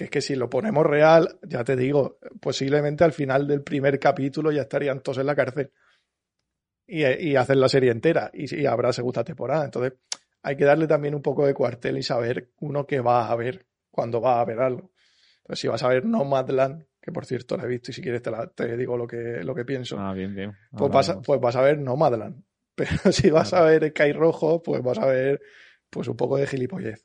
que 0.00 0.04
es 0.04 0.10
que 0.10 0.22
si 0.22 0.34
lo 0.34 0.48
ponemos 0.48 0.86
real, 0.86 1.38
ya 1.42 1.62
te 1.62 1.76
digo, 1.76 2.18
posiblemente 2.40 3.04
al 3.04 3.12
final 3.12 3.46
del 3.46 3.62
primer 3.62 3.98
capítulo 3.98 4.50
ya 4.50 4.62
estarían 4.62 5.02
todos 5.02 5.18
en 5.18 5.26
la 5.26 5.36
cárcel 5.36 5.72
y, 6.86 7.04
y 7.04 7.36
hacer 7.36 7.58
la 7.58 7.68
serie 7.68 7.90
entera 7.90 8.30
y, 8.32 8.62
y 8.62 8.64
habrá 8.64 8.94
segunda 8.94 9.24
temporada. 9.24 9.66
Entonces, 9.66 9.98
hay 10.42 10.56
que 10.56 10.64
darle 10.64 10.86
también 10.86 11.14
un 11.14 11.20
poco 11.20 11.46
de 11.46 11.52
cuartel 11.52 11.98
y 11.98 12.02
saber 12.02 12.50
uno 12.60 12.86
que 12.86 13.00
va 13.00 13.30
a 13.30 13.36
ver 13.36 13.66
cuando 13.90 14.22
va 14.22 14.40
a 14.40 14.44
ver 14.46 14.60
algo. 14.60 14.90
Entonces, 15.42 15.60
si 15.60 15.68
vas 15.68 15.82
a 15.82 15.88
ver 15.88 16.06
Nomadland, 16.06 16.86
que 16.98 17.12
por 17.12 17.26
cierto 17.26 17.58
la 17.58 17.64
he 17.64 17.68
visto 17.68 17.90
y 17.90 17.94
si 17.94 18.00
quieres 18.00 18.22
te, 18.22 18.30
te 18.54 18.74
digo 18.78 18.96
lo 18.96 19.06
que, 19.06 19.44
lo 19.44 19.54
que 19.54 19.66
pienso. 19.66 19.98
Ah, 20.00 20.14
bien, 20.14 20.34
bien. 20.34 20.56
Pues 20.70 20.90
vas, 20.90 21.10
a, 21.10 21.20
pues 21.20 21.38
vas 21.42 21.56
a 21.56 21.60
ver 21.60 21.78
Nomadland. 21.78 22.42
Pero 22.74 23.12
si 23.12 23.28
vas 23.28 23.52
a 23.52 23.62
ver 23.64 23.90
Sky 23.90 24.12
Rojo, 24.12 24.62
pues 24.62 24.82
vas 24.82 24.96
a 24.96 25.04
ver 25.04 25.42
pues 25.90 26.08
un 26.08 26.16
poco 26.16 26.38
de 26.38 26.46
gilipollez. 26.46 27.04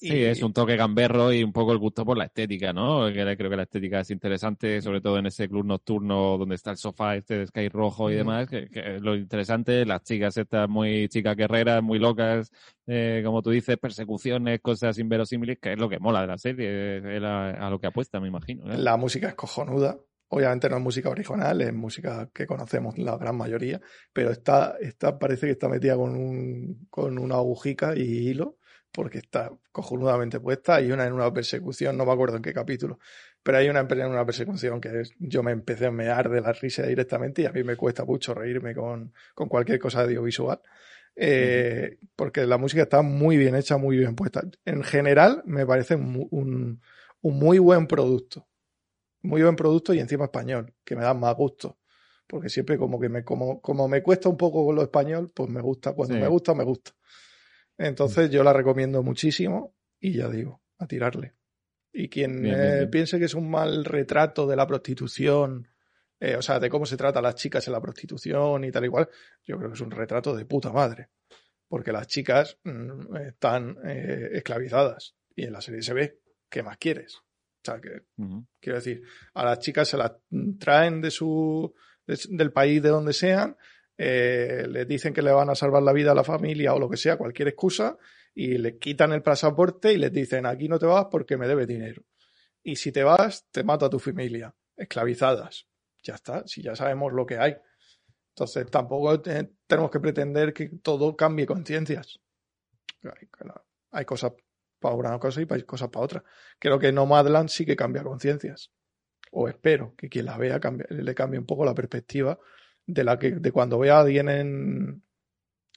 Sí, 0.00 0.24
es 0.24 0.42
un 0.42 0.54
toque 0.54 0.76
gamberro 0.76 1.30
y 1.30 1.44
un 1.44 1.52
poco 1.52 1.72
el 1.72 1.78
gusto 1.78 2.06
por 2.06 2.16
la 2.16 2.24
estética, 2.24 2.72
¿no? 2.72 3.06
creo 3.12 3.36
que 3.36 3.56
la 3.56 3.64
estética 3.64 4.00
es 4.00 4.10
interesante, 4.10 4.80
sobre 4.80 5.02
todo 5.02 5.18
en 5.18 5.26
ese 5.26 5.46
club 5.46 5.66
nocturno 5.66 6.38
donde 6.38 6.54
está 6.54 6.70
el 6.70 6.78
sofá 6.78 7.16
este 7.16 7.40
de 7.40 7.46
Sky 7.46 7.68
rojo 7.68 8.10
y 8.10 8.14
demás, 8.14 8.48
que, 8.48 8.98
lo 9.02 9.14
interesante, 9.14 9.84
las 9.84 10.02
chicas 10.02 10.38
estas 10.38 10.70
muy 10.70 11.06
chicas 11.08 11.36
guerreras, 11.36 11.82
muy 11.82 11.98
locas, 11.98 12.50
eh, 12.86 13.20
como 13.22 13.42
tú 13.42 13.50
dices, 13.50 13.76
persecuciones, 13.76 14.60
cosas 14.60 14.98
inverosímiles, 14.98 15.58
que 15.58 15.74
es 15.74 15.78
lo 15.78 15.90
que 15.90 15.98
mola 15.98 16.22
de 16.22 16.26
la 16.28 16.38
serie, 16.38 16.96
es 17.16 17.22
a, 17.22 17.68
lo 17.68 17.78
que 17.78 17.88
apuesta, 17.88 18.20
me 18.20 18.28
imagino. 18.28 18.64
La 18.68 18.96
música 18.96 19.28
es 19.28 19.34
cojonuda, 19.34 19.98
Obviamente 20.32 20.68
no 20.68 20.76
es 20.76 20.82
música 20.82 21.10
original, 21.10 21.60
es 21.60 21.74
música 21.74 22.30
que 22.32 22.46
conocemos 22.46 22.96
la 22.96 23.18
gran 23.18 23.36
mayoría, 23.36 23.80
pero 24.12 24.30
está, 24.30 24.76
está 24.80 25.18
parece 25.18 25.46
que 25.46 25.52
está 25.52 25.68
metida 25.68 25.96
con, 25.96 26.14
un, 26.14 26.86
con 26.88 27.18
una 27.18 27.34
agujica 27.34 27.96
y 27.96 28.28
hilo 28.28 28.59
porque 28.92 29.18
está 29.18 29.52
cojonudamente 29.72 30.40
puesta. 30.40 30.76
Hay 30.76 30.90
una 30.92 31.06
en 31.06 31.12
una 31.12 31.32
persecución, 31.32 31.96
no 31.96 32.06
me 32.06 32.12
acuerdo 32.12 32.36
en 32.36 32.42
qué 32.42 32.52
capítulo, 32.52 32.98
pero 33.42 33.58
hay 33.58 33.68
una 33.68 33.80
en 33.80 34.06
una 34.06 34.26
persecución 34.26 34.80
que 34.80 35.02
yo 35.18 35.42
me 35.42 35.52
empecé 35.52 35.86
a 35.86 35.90
mear 35.90 36.28
de 36.28 36.40
la 36.40 36.52
risa 36.52 36.84
directamente 36.84 37.42
y 37.42 37.46
a 37.46 37.52
mí 37.52 37.62
me 37.64 37.76
cuesta 37.76 38.04
mucho 38.04 38.34
reírme 38.34 38.74
con, 38.74 39.12
con 39.34 39.48
cualquier 39.48 39.78
cosa 39.78 40.02
audiovisual. 40.02 40.60
Eh, 41.16 41.98
porque 42.16 42.46
la 42.46 42.56
música 42.56 42.82
está 42.82 43.02
muy 43.02 43.36
bien 43.36 43.54
hecha, 43.54 43.76
muy 43.76 43.96
bien 43.96 44.14
puesta. 44.14 44.42
En 44.64 44.82
general, 44.82 45.42
me 45.44 45.66
parece 45.66 45.94
un, 45.94 46.28
un, 46.30 46.80
muy 47.22 47.58
buen 47.58 47.86
producto. 47.86 48.46
Muy 49.22 49.42
buen 49.42 49.56
producto 49.56 49.92
y 49.92 49.98
encima 49.98 50.24
español, 50.24 50.72
que 50.84 50.96
me 50.96 51.02
da 51.02 51.12
más 51.12 51.34
gusto. 51.34 51.78
Porque 52.26 52.48
siempre 52.48 52.78
como 52.78 52.98
que 52.98 53.08
me, 53.08 53.22
como, 53.24 53.60
como 53.60 53.88
me 53.88 54.02
cuesta 54.02 54.28
un 54.28 54.36
poco 54.36 54.64
con 54.64 54.76
lo 54.76 54.82
español, 54.82 55.30
pues 55.34 55.50
me 55.50 55.60
gusta. 55.60 55.92
Cuando 55.92 56.14
me 56.16 56.28
gusta, 56.28 56.54
me 56.54 56.64
gusta. 56.64 56.92
Entonces 57.80 58.30
yo 58.30 58.44
la 58.44 58.52
recomiendo 58.52 59.02
muchísimo 59.02 59.74
y 59.98 60.12
ya 60.12 60.28
digo, 60.28 60.60
a 60.78 60.86
tirarle. 60.86 61.34
Y 61.92 62.10
quien 62.10 62.44
eh, 62.44 62.86
piense 62.88 63.18
que 63.18 63.24
es 63.24 63.34
un 63.34 63.50
mal 63.50 63.86
retrato 63.86 64.46
de 64.46 64.54
la 64.54 64.66
prostitución, 64.66 65.66
eh, 66.20 66.36
o 66.36 66.42
sea, 66.42 66.60
de 66.60 66.68
cómo 66.68 66.84
se 66.84 66.98
trata 66.98 67.20
a 67.20 67.22
las 67.22 67.36
chicas 67.36 67.66
en 67.66 67.72
la 67.72 67.80
prostitución 67.80 68.64
y 68.64 68.70
tal 68.70 68.84
y 68.84 68.88
cual, 68.88 69.08
yo 69.44 69.56
creo 69.56 69.70
que 69.70 69.76
es 69.76 69.80
un 69.80 69.90
retrato 69.90 70.36
de 70.36 70.44
puta 70.44 70.70
madre. 70.72 71.08
Porque 71.68 71.90
las 71.90 72.06
chicas 72.06 72.58
mm, 72.64 73.16
están 73.16 73.78
eh, 73.82 74.28
esclavizadas 74.34 75.16
y 75.34 75.44
en 75.44 75.52
la 75.54 75.62
serie 75.62 75.80
se 75.80 75.94
ve 75.94 76.20
qué 76.50 76.62
más 76.62 76.76
quieres. 76.76 77.16
O 77.16 77.64
sea, 77.64 77.80
que 77.80 78.02
quiero 78.60 78.76
decir, 78.76 79.02
a 79.32 79.44
las 79.44 79.58
chicas 79.58 79.88
se 79.88 79.96
las 79.96 80.12
traen 80.58 81.00
de 81.00 81.10
su, 81.10 81.74
del 82.06 82.52
país 82.52 82.82
de 82.82 82.88
donde 82.90 83.14
sean 83.14 83.56
eh, 84.02 84.66
les 84.66 84.88
dicen 84.88 85.12
que 85.12 85.20
le 85.20 85.30
van 85.30 85.50
a 85.50 85.54
salvar 85.54 85.82
la 85.82 85.92
vida 85.92 86.12
a 86.12 86.14
la 86.14 86.24
familia 86.24 86.72
o 86.72 86.78
lo 86.78 86.88
que 86.88 86.96
sea, 86.96 87.18
cualquier 87.18 87.48
excusa, 87.48 87.98
y 88.34 88.56
le 88.56 88.78
quitan 88.78 89.12
el 89.12 89.22
pasaporte 89.22 89.92
y 89.92 89.98
les 89.98 90.10
dicen 90.10 90.46
aquí 90.46 90.68
no 90.68 90.78
te 90.78 90.86
vas 90.86 91.08
porque 91.10 91.36
me 91.36 91.46
debe 91.46 91.66
dinero. 91.66 92.02
Y 92.62 92.76
si 92.76 92.92
te 92.92 93.02
vas, 93.02 93.46
te 93.50 93.62
mato 93.62 93.84
a 93.84 93.90
tu 93.90 93.98
familia, 93.98 94.54
esclavizadas. 94.74 95.66
Ya 96.02 96.14
está, 96.14 96.46
si 96.46 96.62
ya 96.62 96.74
sabemos 96.74 97.12
lo 97.12 97.26
que 97.26 97.36
hay. 97.36 97.56
Entonces 98.30 98.70
tampoco 98.70 99.20
tenemos 99.20 99.90
que 99.90 100.00
pretender 100.00 100.54
que 100.54 100.70
todo 100.82 101.14
cambie 101.14 101.44
conciencias. 101.44 102.20
Hay, 103.90 104.06
cosas 104.06 104.32
para 104.78 104.94
una 104.94 105.18
cosa 105.18 105.42
y 105.42 105.46
hay 105.50 105.64
cosas 105.64 105.90
para 105.90 106.04
otra. 106.06 106.24
Creo 106.58 106.78
que 106.78 106.90
Nomadland 106.90 107.50
sí 107.50 107.66
que 107.66 107.76
cambia 107.76 108.02
conciencias. 108.02 108.72
O 109.30 109.46
espero 109.46 109.94
que 109.94 110.08
quien 110.08 110.24
la 110.24 110.38
vea 110.38 110.58
le 110.88 111.14
cambie 111.14 111.38
un 111.38 111.44
poco 111.44 111.66
la 111.66 111.74
perspectiva 111.74 112.38
de 112.92 113.04
la 113.04 113.18
que 113.18 113.32
de 113.32 113.52
cuando 113.52 113.78
vea 113.78 113.98
a 113.98 114.00
alguien 114.00 114.28
en 114.28 115.02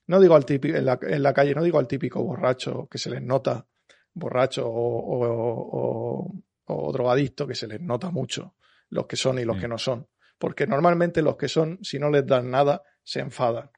no 0.08 0.20
digo 0.20 0.36
al 0.36 0.46
típico 0.46 0.76
en 0.76 0.86
la, 0.86 1.00
en 1.02 1.24
la 1.24 1.34
calle 1.34 1.56
no 1.56 1.64
digo 1.64 1.80
al 1.80 1.88
típico 1.88 2.24
borracho 2.24 2.88
que 2.90 2.98
se 2.98 3.10
les 3.10 3.22
nota 3.22 3.68
borracho 4.14 4.68
o, 4.68 6.28
o, 6.66 6.92
drogadicto 6.92 7.48
que 7.48 7.56
se 7.56 7.68
les 7.68 7.82
nota 7.82 8.12
mucho 8.12 8.56
los 8.90 9.08
que 9.08 9.16
son 9.16 9.40
y 9.40 9.46
los 9.46 9.58
que 9.58 9.68
no 9.68 9.78
son. 9.78 10.08
Porque 10.38 10.68
normalmente 10.68 11.22
los 11.22 11.36
que 11.36 11.48
son 11.48 11.80
si 11.82 12.00
no 12.00 12.10
les 12.10 12.26
dan 12.26 12.52
nada 12.52 12.84
se 13.04 13.22
enfadan. 13.22 13.72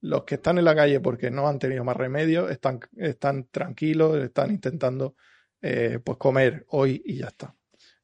Los 0.00 0.24
que 0.24 0.34
están 0.34 0.58
en 0.58 0.66
la 0.66 0.74
calle 0.74 1.00
porque 1.00 1.30
no 1.30 1.48
han 1.48 1.58
tenido 1.58 1.82
más 1.82 1.96
remedio 1.96 2.48
están, 2.48 2.80
están 2.96 3.48
tranquilos 3.50 4.16
están 4.18 4.50
intentando 4.50 5.16
eh, 5.62 5.98
pues 6.04 6.18
comer 6.18 6.66
hoy 6.68 7.02
y 7.04 7.18
ya 7.18 7.28
está. 7.28 7.54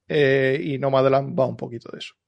Eh, 0.08 0.58
y 0.62 0.78
Nomadland 0.78 1.38
va 1.38 1.46
un 1.46 1.56
poquito 1.56 1.90
de 1.92 1.98
eso 1.98 2.19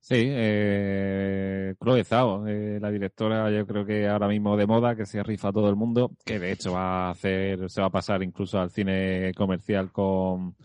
Sí, 0.00 0.16
eh, 0.18 1.74
Chloe 1.78 2.04
Zhao, 2.04 2.46
eh, 2.48 2.78
la 2.80 2.90
directora, 2.90 3.50
yo 3.50 3.66
creo 3.66 3.84
que 3.84 4.08
ahora 4.08 4.28
mismo 4.28 4.56
de 4.56 4.66
moda, 4.66 4.96
que 4.96 5.04
se 5.04 5.22
rifa 5.22 5.48
a 5.48 5.52
todo 5.52 5.68
el 5.68 5.76
mundo, 5.76 6.12
que 6.24 6.38
de 6.38 6.52
hecho 6.52 6.72
va 6.72 7.08
a 7.08 7.10
hacer, 7.10 7.68
se 7.68 7.82
va 7.82 7.88
a 7.88 7.90
pasar 7.90 8.22
incluso 8.22 8.58
al 8.58 8.70
cine 8.70 9.32
comercial 9.36 9.92
con, 9.92 10.56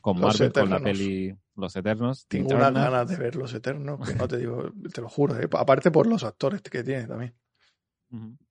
con 0.00 0.18
Marvel, 0.18 0.52
con 0.52 0.70
la 0.70 0.80
peli 0.80 1.34
Los 1.54 1.76
Eternos. 1.76 2.26
Tengo 2.26 2.54
unas 2.54 2.72
ganas 2.72 3.08
de 3.08 3.16
ver 3.16 3.36
Los 3.36 3.52
Eternos, 3.52 4.08
que 4.08 4.14
no 4.14 4.26
te 4.26 4.38
digo, 4.38 4.72
te 4.92 5.02
lo 5.02 5.08
juro, 5.10 5.38
eh, 5.38 5.48
aparte 5.52 5.90
por 5.90 6.06
los 6.06 6.24
actores 6.24 6.62
que 6.62 6.82
tiene 6.82 7.06
también. 7.06 7.34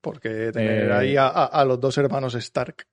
Porque 0.01 0.51
tener 0.51 0.89
eh, 0.89 0.93
ahí 0.93 1.15
a, 1.17 1.63
los 1.65 1.79
dos 1.79 1.97
hermanos 1.97 2.35
Stark, 2.35 2.87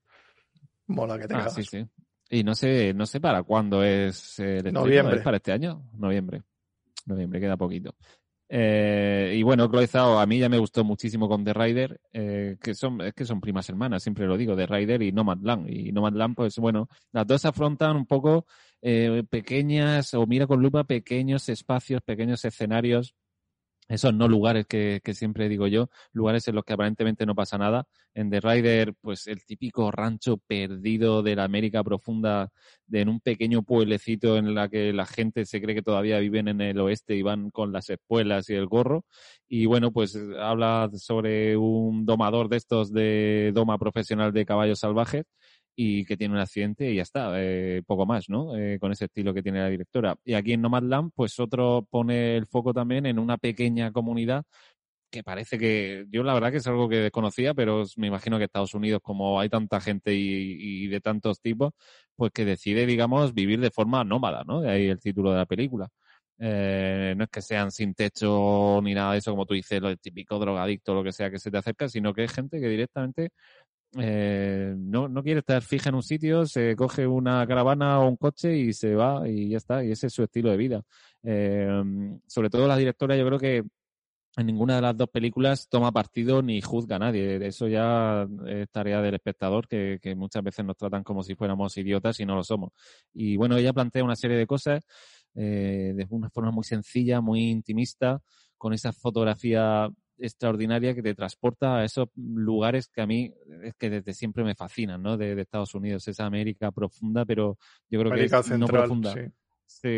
mola 0.87 1.19
que 1.19 1.29
tengas. 1.29 1.47
Ah, 1.47 1.51
sí, 1.51 1.63
sí. 1.63 1.87
Y 2.31 2.43
no 2.43 2.55
sé, 2.55 2.93
no 2.95 3.07
sé 3.07 3.21
para 3.21 3.43
cuándo 3.43 3.83
es 3.83 4.39
el 4.39 4.73
Noviembre. 4.73 5.21
para 5.21 5.37
este 5.37 5.53
año? 5.53 5.89
Noviembre 5.93 6.43
noviembre, 7.09 7.41
queda 7.41 7.57
poquito. 7.57 7.95
Eh, 8.51 9.35
y 9.37 9.43
bueno, 9.43 9.69
Chloe 9.69 9.89
a 9.93 10.27
mí 10.27 10.39
ya 10.39 10.49
me 10.49 10.59
gustó 10.59 10.83
muchísimo 10.83 11.29
con 11.29 11.45
The 11.45 11.53
Rider, 11.53 12.01
eh, 12.13 12.57
que 12.63 12.75
son, 12.75 13.01
es 13.03 13.13
que 13.13 13.27
son 13.27 13.41
primas 13.41 13.69
hermanas, 13.69 14.03
siempre 14.03 14.27
lo 14.27 14.37
digo, 14.37 14.57
The 14.57 14.67
Rider 14.67 15.03
y 15.03 15.13
Nomadland. 15.13 15.69
Y 15.69 15.93
Nomadland, 15.93 16.35
pues 16.35 16.57
bueno, 16.57 16.89
las 17.13 17.27
dos 17.27 17.45
afrontan 17.45 17.97
un 17.97 18.07
poco 18.07 18.47
eh, 18.81 19.23
pequeñas, 19.29 20.15
o 20.15 20.27
mira 20.27 20.47
con 20.47 20.63
lupa, 20.63 20.85
pequeños 20.85 21.49
espacios, 21.49 22.01
pequeños 22.03 22.45
escenarios 22.45 23.15
esos 23.89 24.15
no 24.15 24.29
lugares 24.29 24.67
que, 24.67 25.01
que, 25.03 25.15
siempre 25.15 25.49
digo 25.49 25.67
yo, 25.67 25.89
lugares 26.13 26.47
en 26.49 26.55
los 26.55 26.65
que 26.65 26.75
aparentemente 26.75 27.27
no 27.27 27.35
pasa 27.35 27.59
nada. 27.59 27.87
En 28.15 28.31
The 28.31 28.41
Rider, 28.41 28.95
pues 29.01 29.27
el 29.27 29.45
típico 29.45 29.91
rancho 29.91 30.37
perdido 30.39 31.23
de 31.23 31.37
la 31.37 31.45
América 31.45 31.83
profunda, 31.83 32.51
de, 32.87 33.01
en 33.01 33.09
un 33.09 33.21
pequeño 33.21 33.63
pueblecito 33.63 34.37
en 34.37 34.55
la 34.55 34.69
que 34.69 34.93
la 34.93 35.07
gente 35.07 35.47
se 35.47 35.61
cree 35.63 35.75
que 35.75 35.83
todavía 35.83 36.19
viven 36.19 36.49
en 36.49 36.61
el 36.61 36.79
oeste 36.81 37.17
y 37.17 37.23
van 37.23 37.51
con 37.51 37.73
las 37.73 37.89
espuelas 37.89 38.51
y 38.51 38.55
el 38.55 38.67
gorro. 38.67 39.05
Y 39.49 39.67
bueno, 39.67 39.93
pues 39.93 40.19
habla 40.39 40.91
sobre 40.95 41.57
un 41.57 42.05
domador 42.05 42.49
de 42.49 42.57
estos 42.59 42.93
de 42.93 43.53
doma 43.55 43.79
profesional 43.79 44.33
de 44.33 44.45
caballos 44.45 44.81
salvajes 44.81 45.25
y 45.81 46.05
que 46.05 46.17
tiene 46.17 46.35
un 46.35 46.41
accidente 46.41 46.91
y 46.91 46.97
ya 46.97 47.03
está, 47.03 47.31
eh, 47.37 47.83
poco 47.87 48.05
más, 48.05 48.29
¿no? 48.29 48.57
Eh, 48.57 48.81
con 48.81 48.91
ese 48.91 49.05
estilo 49.05 49.33
que 49.33 49.45
tiene 49.45 49.61
la 49.61 49.69
directora. 49.69 50.17
Y 50.25 50.35
aquí 50.35 50.53
en 50.55 50.61
Nomadland, 50.61 51.13
pues 51.15 51.39
otro 51.39 51.87
pone 51.89 52.37
el 52.37 52.47
foco 52.49 52.75
también 52.75 53.07
en 53.07 53.17
una 53.21 53.39
pequeña 53.39 53.93
comunidad 53.93 54.45
que 55.11 55.23
parece 55.23 55.57
que 55.57 56.07
yo 56.11 56.25
la 56.25 56.35
verdad 56.35 56.51
que 56.51 56.57
es 56.59 56.67
algo 56.67 56.89
que 56.89 56.97
desconocía, 56.97 57.55
pero 57.55 57.85
me 57.97 58.09
imagino 58.09 58.39
que 58.39 58.45
Estados 58.45 58.75
Unidos, 58.75 59.01
como 59.05 59.39
hay 59.39 59.49
tanta 59.49 59.81
gente 59.81 60.13
y, 60.15 60.89
de 60.89 61.01
tantos 61.01 61.41
tipos, 61.41 61.73
pues 62.17 62.33
que 62.33 62.45
decide, 62.45 62.85
digamos, 62.85 63.33
vivir 63.33 63.61
de 63.61 63.71
forma 63.71 64.03
nómada, 64.03 64.43
¿no? 64.45 64.61
De 64.61 64.71
ahí 64.71 64.87
el 64.89 64.99
título 64.99 65.31
de 65.31 65.39
la 65.39 65.47
película. 65.47 65.89
Eh, 66.41 67.15
no 67.17 67.25
es 67.25 67.31
que 67.31 67.43
sean 67.43 67.71
sin 67.71 67.95
techo 67.95 68.81
ni 68.83 68.95
nada 68.95 69.13
de 69.13 69.19
eso, 69.19 69.31
como 69.33 69.47
tú 69.47 69.55
dices, 69.55 69.81
lo 69.81 69.97
típico 69.97 70.39
drogadicto 70.39 70.95
lo 70.95 71.05
que 71.05 71.13
sea 71.13 71.31
que 71.31 71.39
se 71.39 71.51
te 71.51 71.59
acerca, 71.59 71.89
sino 71.89 72.13
que 72.15 72.25
es 72.25 72.33
gente 72.33 72.61
que 72.61 72.69
directamente 72.69 73.31
eh, 73.97 74.75
no, 74.77 75.09
no 75.09 75.23
quiere 75.23 75.41
estar 75.41 75.63
fija 75.63 75.89
en 75.89 75.95
un 75.95 76.03
sitio, 76.03 76.47
se 76.47 76.77
coge 76.77 77.07
una 77.07 77.47
caravana 77.47 78.01
o 78.01 78.09
un 78.09 78.17
coche 78.17 78.57
y 78.57 78.73
se 78.73 78.95
va 78.95 79.29
y 79.29 79.51
ya 79.51 79.57
está, 79.57 79.85
y 79.85 79.93
ese 79.93 80.09
es 80.09 80.13
su 80.13 80.23
estilo 80.23 80.51
de 80.51 80.57
vida. 80.57 80.83
Eh, 81.23 81.83
sobre 82.27 82.51
todo 82.51 82.69
la 82.69 82.77
directora, 82.77 83.17
yo 83.17 83.27
creo 83.27 83.39
que 83.39 83.65
en 84.37 84.47
ninguna 84.47 84.77
de 84.77 84.83
las 84.83 84.97
dos 84.97 85.09
películas 85.09 85.69
toma 85.69 85.91
partido 85.91 86.43
ni 86.43 86.61
juzga 86.61 86.97
a 86.97 86.99
nadie. 87.01 87.45
Eso 87.45 87.67
ya 87.67 88.27
es 88.47 88.71
tarea 88.71 89.03
del 89.03 89.15
espectador, 89.15 89.67
que, 89.67 89.99
que 90.01 90.15
muchas 90.15 90.45
veces 90.45 90.65
nos 90.65 90.77
tratan 90.77 91.03
como 91.03 91.25
si 91.25 91.35
fuéramos 91.35 91.77
idiotas 91.77 92.21
y 92.21 92.27
no 92.27 92.37
lo 92.37 92.45
somos. 92.45 92.71
Y 93.13 93.37
bueno, 93.37 93.57
ella 93.57 93.73
plantea 93.73 94.05
una 94.05 94.15
serie 94.15 94.37
de 94.37 94.47
cosas 94.47 94.85
eh, 95.35 95.93
de 95.95 96.07
una 96.11 96.31
forma 96.31 96.51
muy 96.51 96.65
sencilla, 96.65 97.21
muy 97.21 97.51
intimista, 97.51 98.21
con 98.57 98.73
esa 98.73 98.93
fotografía 98.93 99.89
extraordinaria 100.19 100.95
que 100.95 101.03
te 101.03 101.15
transporta 101.15 101.79
a 101.79 101.85
esos 101.85 102.09
lugares 102.17 102.89
que 102.89 103.01
a 103.01 103.07
mí 103.07 103.33
es 103.63 103.75
que 103.75 103.91
desde 103.91 104.15
siempre 104.15 104.45
me 104.45 104.55
fascinan, 104.55 105.03
¿no? 105.03 105.17
De, 105.17 105.39
Estados 105.41 105.75
Unidos, 105.75 106.07
esa 106.09 106.27
América 106.27 106.71
profunda, 106.73 107.25
pero 107.25 107.57
yo 107.89 108.01
creo 108.01 108.13
que 108.13 108.25
es 108.25 108.59
no 108.59 108.67
profunda. 108.67 109.13
Sí, 109.13 109.21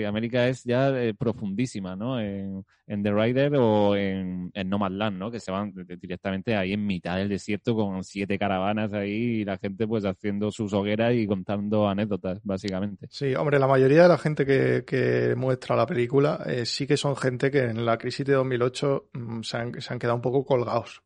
América 0.07 0.49
es 0.49 0.65
ya 0.65 0.91
eh, 0.91 1.15
profundísima, 1.15 1.97
¿no? 1.97 2.21
En, 2.21 2.65
The 2.87 3.13
Rider 3.13 3.55
o 3.55 3.95
en, 3.95 4.51
en 4.53 4.69
Nomadland, 4.69 5.17
¿no? 5.17 5.31
Que 5.31 5.39
se 5.39 5.53
van 5.53 5.73
directamente 6.01 6.57
ahí 6.57 6.73
en 6.73 6.85
mitad 6.85 7.17
del 7.17 7.29
desierto 7.29 7.77
con 7.77 8.03
siete 8.03 8.37
caravanas 8.37 8.93
ahí 8.93 9.11
y 9.11 9.45
la 9.45 9.59
gente 9.59 9.87
pues 9.87 10.05
haciendo 10.05 10.51
sus 10.51 10.73
hogueras 10.73 11.15
y 11.15 11.27
contando 11.27 11.89
anécdotas, 11.89 12.41
básicamente. 12.43 13.07
Sí, 13.09 13.35
hombre, 13.37 13.61
la 13.61 13.69
mayoría 13.69 14.03
de 14.03 14.09
la 14.09 14.19
gente 14.19 14.45
que, 14.45 15.35
muestra 15.37 15.77
la 15.77 15.87
película 15.87 16.43
eh, 16.47 16.67
sí 16.67 16.87
que 16.87 16.97
son 16.97 17.17
gente 17.17 17.51
que 17.51 17.61
en 17.61 17.85
la 17.87 17.97
crisis 17.97 18.27
de 18.27 18.33
2008 18.35 19.11
mm, 19.13 19.43
se, 19.43 19.57
han, 19.57 19.81
se 19.81 19.93
han 19.93 19.99
quedado 19.99 20.17
un 20.17 20.23
poco 20.23 20.45
colgados. 20.45 21.03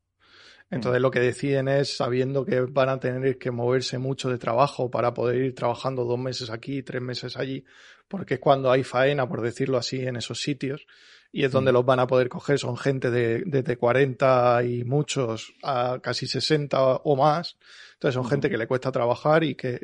Entonces 0.71 1.01
lo 1.01 1.11
que 1.11 1.21
deciden 1.21 1.69
es, 1.69 1.97
sabiendo 1.97 2.45
que 2.45 2.61
van 2.61 2.89
a 2.89 2.99
tener 2.99 3.39
que 3.39 3.51
moverse 3.51 3.99
mucho 3.99 4.31
de 4.31 4.39
trabajo 4.39 4.91
para 4.91 5.15
poder 5.15 5.37
ir 5.37 5.55
trabajando 5.55 6.05
dos 6.05 6.19
meses 6.19 6.51
aquí, 6.51 6.83
tres 6.83 7.03
meses 7.03 7.37
allí, 7.37 7.65
porque 8.09 8.35
es 8.35 8.41
cuando 8.41 8.71
hay 8.71 8.85
faena, 8.85 9.29
por 9.29 9.41
decirlo 9.41 9.79
así, 9.79 10.01
en 10.01 10.17
esos 10.17 10.41
sitios, 10.41 10.87
y 11.33 11.45
es 11.45 11.51
donde 11.51 11.73
los 11.73 11.85
van 11.85 11.99
a 11.99 12.07
poder 12.07 12.29
coger. 12.29 12.59
Son 12.59 12.77
gente 12.77 13.11
de, 13.11 13.43
desde 13.45 13.77
40 13.77 14.63
y 14.65 14.85
muchos 14.85 15.53
a 15.65 15.99
casi 16.01 16.29
60 16.29 16.81
o 16.81 17.17
más. 17.17 17.59
Entonces 17.95 18.15
son 18.15 18.27
gente 18.27 18.49
que 18.49 18.57
le 18.57 18.69
cuesta 18.69 18.93
trabajar 18.93 19.43
y 19.43 19.57
que, 19.57 19.81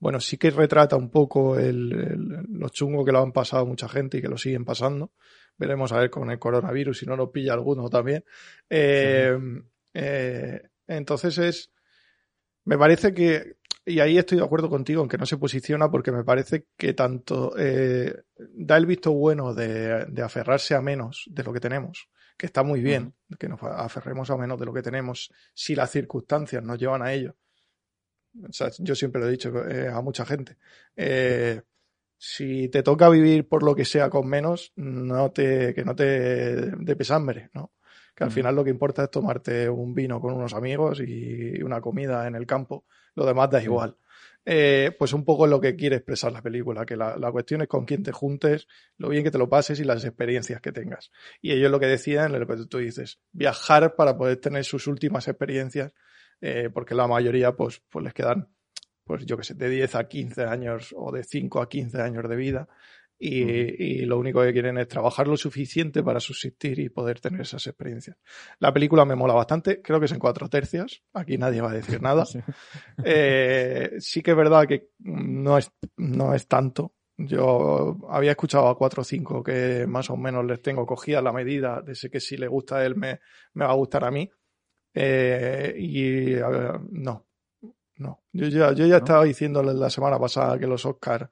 bueno, 0.00 0.18
sí 0.18 0.38
que 0.38 0.50
retrata 0.50 0.96
un 0.96 1.10
poco 1.10 1.56
el, 1.56 1.88
lo 1.88 2.68
chungo 2.70 3.04
que 3.04 3.12
lo 3.12 3.22
han 3.22 3.32
pasado 3.32 3.64
mucha 3.64 3.88
gente 3.88 4.18
y 4.18 4.22
que 4.22 4.28
lo 4.28 4.38
siguen 4.38 4.64
pasando. 4.64 5.12
Veremos 5.56 5.92
a 5.92 5.98
ver 5.98 6.10
con 6.10 6.30
el 6.30 6.38
coronavirus 6.38 6.98
si 6.98 7.06
no 7.06 7.16
nos 7.16 7.30
pilla 7.30 7.52
alguno 7.52 7.88
también. 7.88 8.24
Eh, 8.68 9.38
eh, 9.94 10.62
entonces 10.88 11.38
es, 11.38 11.70
me 12.64 12.76
parece 12.76 13.14
que, 13.14 13.55
y 13.86 14.00
ahí 14.00 14.18
estoy 14.18 14.38
de 14.38 14.44
acuerdo 14.44 14.68
contigo 14.68 15.00
en 15.00 15.08
que 15.08 15.16
no 15.16 15.26
se 15.26 15.38
posiciona 15.38 15.88
porque 15.88 16.10
me 16.10 16.24
parece 16.24 16.66
que 16.76 16.92
tanto 16.92 17.54
eh, 17.56 18.24
da 18.36 18.76
el 18.76 18.84
visto 18.84 19.12
bueno 19.12 19.54
de, 19.54 20.04
aferrarse 20.22 20.74
a 20.74 20.82
menos 20.82 21.24
de 21.30 21.44
lo 21.44 21.52
que 21.52 21.60
tenemos, 21.60 22.08
que 22.36 22.46
está 22.46 22.64
muy 22.64 22.80
bien, 22.80 23.14
que 23.38 23.48
nos 23.48 23.62
aferremos 23.62 24.28
a 24.30 24.36
menos 24.36 24.58
de 24.58 24.66
lo 24.66 24.74
que 24.74 24.82
tenemos 24.82 25.32
si 25.54 25.76
las 25.76 25.92
circunstancias 25.92 26.64
nos 26.64 26.78
llevan 26.78 27.02
a 27.02 27.12
ello. 27.12 27.36
O 28.42 28.52
sea, 28.52 28.70
yo 28.80 28.96
siempre 28.96 29.20
lo 29.20 29.28
he 29.28 29.30
dicho 29.30 29.66
eh, 29.68 29.88
a 29.88 30.00
mucha 30.02 30.26
gente. 30.26 30.56
si 32.18 32.68
te 32.68 32.82
toca 32.82 33.08
vivir 33.08 33.46
por 33.46 33.62
lo 33.62 33.76
que 33.76 33.84
sea 33.84 34.10
con 34.10 34.26
menos, 34.26 34.72
no 34.74 35.30
te, 35.30 35.72
que 35.74 35.84
no 35.84 35.94
te 35.94 36.72
dé 36.72 36.96
pesambre, 36.96 37.50
¿no? 37.54 37.72
Que 38.16 38.24
al 38.24 38.30
final 38.30 38.56
lo 38.56 38.64
que 38.64 38.70
importa 38.70 39.04
es 39.04 39.10
tomarte 39.10 39.68
un 39.68 39.94
vino 39.94 40.20
con 40.20 40.32
unos 40.32 40.54
amigos 40.54 41.00
y 41.00 41.62
una 41.62 41.82
comida 41.82 42.26
en 42.26 42.34
el 42.34 42.46
campo, 42.46 42.86
lo 43.14 43.26
demás 43.26 43.50
da 43.50 43.62
igual. 43.62 43.98
Eh, 44.48 44.94
pues 44.98 45.12
un 45.12 45.24
poco 45.24 45.44
es 45.44 45.50
lo 45.50 45.60
que 45.60 45.76
quiere 45.76 45.96
expresar 45.96 46.32
la 46.32 46.40
película, 46.40 46.86
que 46.86 46.96
la, 46.96 47.30
cuestión 47.30 47.60
es 47.60 47.68
con 47.68 47.84
quién 47.84 48.02
te 48.02 48.12
juntes, 48.12 48.68
lo 48.96 49.10
bien 49.10 49.22
que 49.22 49.30
te 49.30 49.36
lo 49.36 49.50
pases 49.50 49.80
y 49.80 49.84
las 49.84 50.02
experiencias 50.04 50.62
que 50.62 50.72
tengas. 50.72 51.10
Y 51.42 51.52
ellos 51.52 51.70
lo 51.70 51.78
que 51.78 51.86
decían, 51.86 52.32
lo 52.32 52.46
que 52.46 52.64
tú 52.64 52.78
dices, 52.78 53.20
viajar 53.32 53.94
para 53.96 54.16
poder 54.16 54.38
tener 54.38 54.64
sus 54.64 54.86
últimas 54.86 55.28
experiencias, 55.28 55.92
eh, 56.40 56.70
porque 56.72 56.94
la 56.94 57.06
mayoría 57.06 57.52
pues, 57.52 57.82
pues 57.90 58.02
les 58.02 58.14
quedan, 58.14 58.48
pues 59.04 59.26
yo 59.26 59.36
que 59.36 59.44
sé, 59.44 59.54
de 59.54 59.68
10 59.68 59.94
a 59.94 60.08
15 60.08 60.44
años 60.44 60.94
o 60.96 61.12
de 61.12 61.22
5 61.22 61.60
a 61.60 61.68
15 61.68 62.00
años 62.00 62.26
de 62.26 62.36
vida 62.36 62.68
y, 63.18 64.04
lo 64.04 64.18
único 64.18 64.42
que 64.42 64.52
quieren 64.52 64.78
es 64.78 64.88
trabajar 64.88 65.26
lo 65.26 65.36
suficiente 65.36 66.02
para 66.02 66.20
subsistir 66.20 66.78
y 66.78 66.88
poder 66.90 67.20
tener 67.20 67.40
esas 67.40 67.66
experiencias. 67.66 68.16
La 68.58 68.72
película 68.72 69.04
me 69.04 69.14
mola 69.14 69.34
bastante, 69.34 69.80
creo 69.80 69.98
que 69.98 70.06
es 70.06 70.12
en 70.12 70.18
cuatro 70.18 70.48
tercios, 70.48 71.02
aquí 71.14 71.38
nadie 71.38 71.60
va 71.60 71.70
a 71.70 71.74
decir 71.74 72.00
nada. 72.02 72.24
Eh, 73.04 73.96
sí, 73.98 74.22
que 74.22 74.32
es 74.32 74.36
verdad 74.36 74.66
que 74.66 74.90
no 74.98 75.58
es, 75.58 75.70
no 75.96 76.34
es 76.34 76.46
tanto. 76.46 76.94
Yo 77.16 77.96
había 78.10 78.32
escuchado 78.32 78.68
a 78.68 78.76
cuatro 78.76 79.02
o 79.02 79.04
cinco 79.04 79.42
que 79.42 79.86
más 79.86 80.10
o 80.10 80.16
menos 80.16 80.44
les 80.44 80.60
tengo 80.60 80.86
cogida 80.86 81.22
la 81.22 81.32
medida 81.32 81.82
de 81.82 81.94
que 82.10 82.20
si 82.20 82.36
le 82.36 82.48
gusta 82.48 82.76
a 82.76 82.84
él 82.84 82.96
me, 82.96 83.20
me 83.54 83.64
va 83.64 83.72
a 83.72 83.76
gustar 83.76 84.04
a 84.04 84.10
mí. 84.10 84.30
Eh, 84.92 85.74
y 85.78 86.34
no, 86.90 87.26
no. 87.96 88.22
Yo 88.32 88.48
ya, 88.48 88.72
yo 88.72 88.86
ya 88.86 88.98
estaba 88.98 89.24
diciéndole 89.24 89.74
la 89.74 89.90
semana 89.90 90.18
pasada 90.18 90.58
que 90.58 90.66
los 90.66 90.84
Oscars 90.84 91.28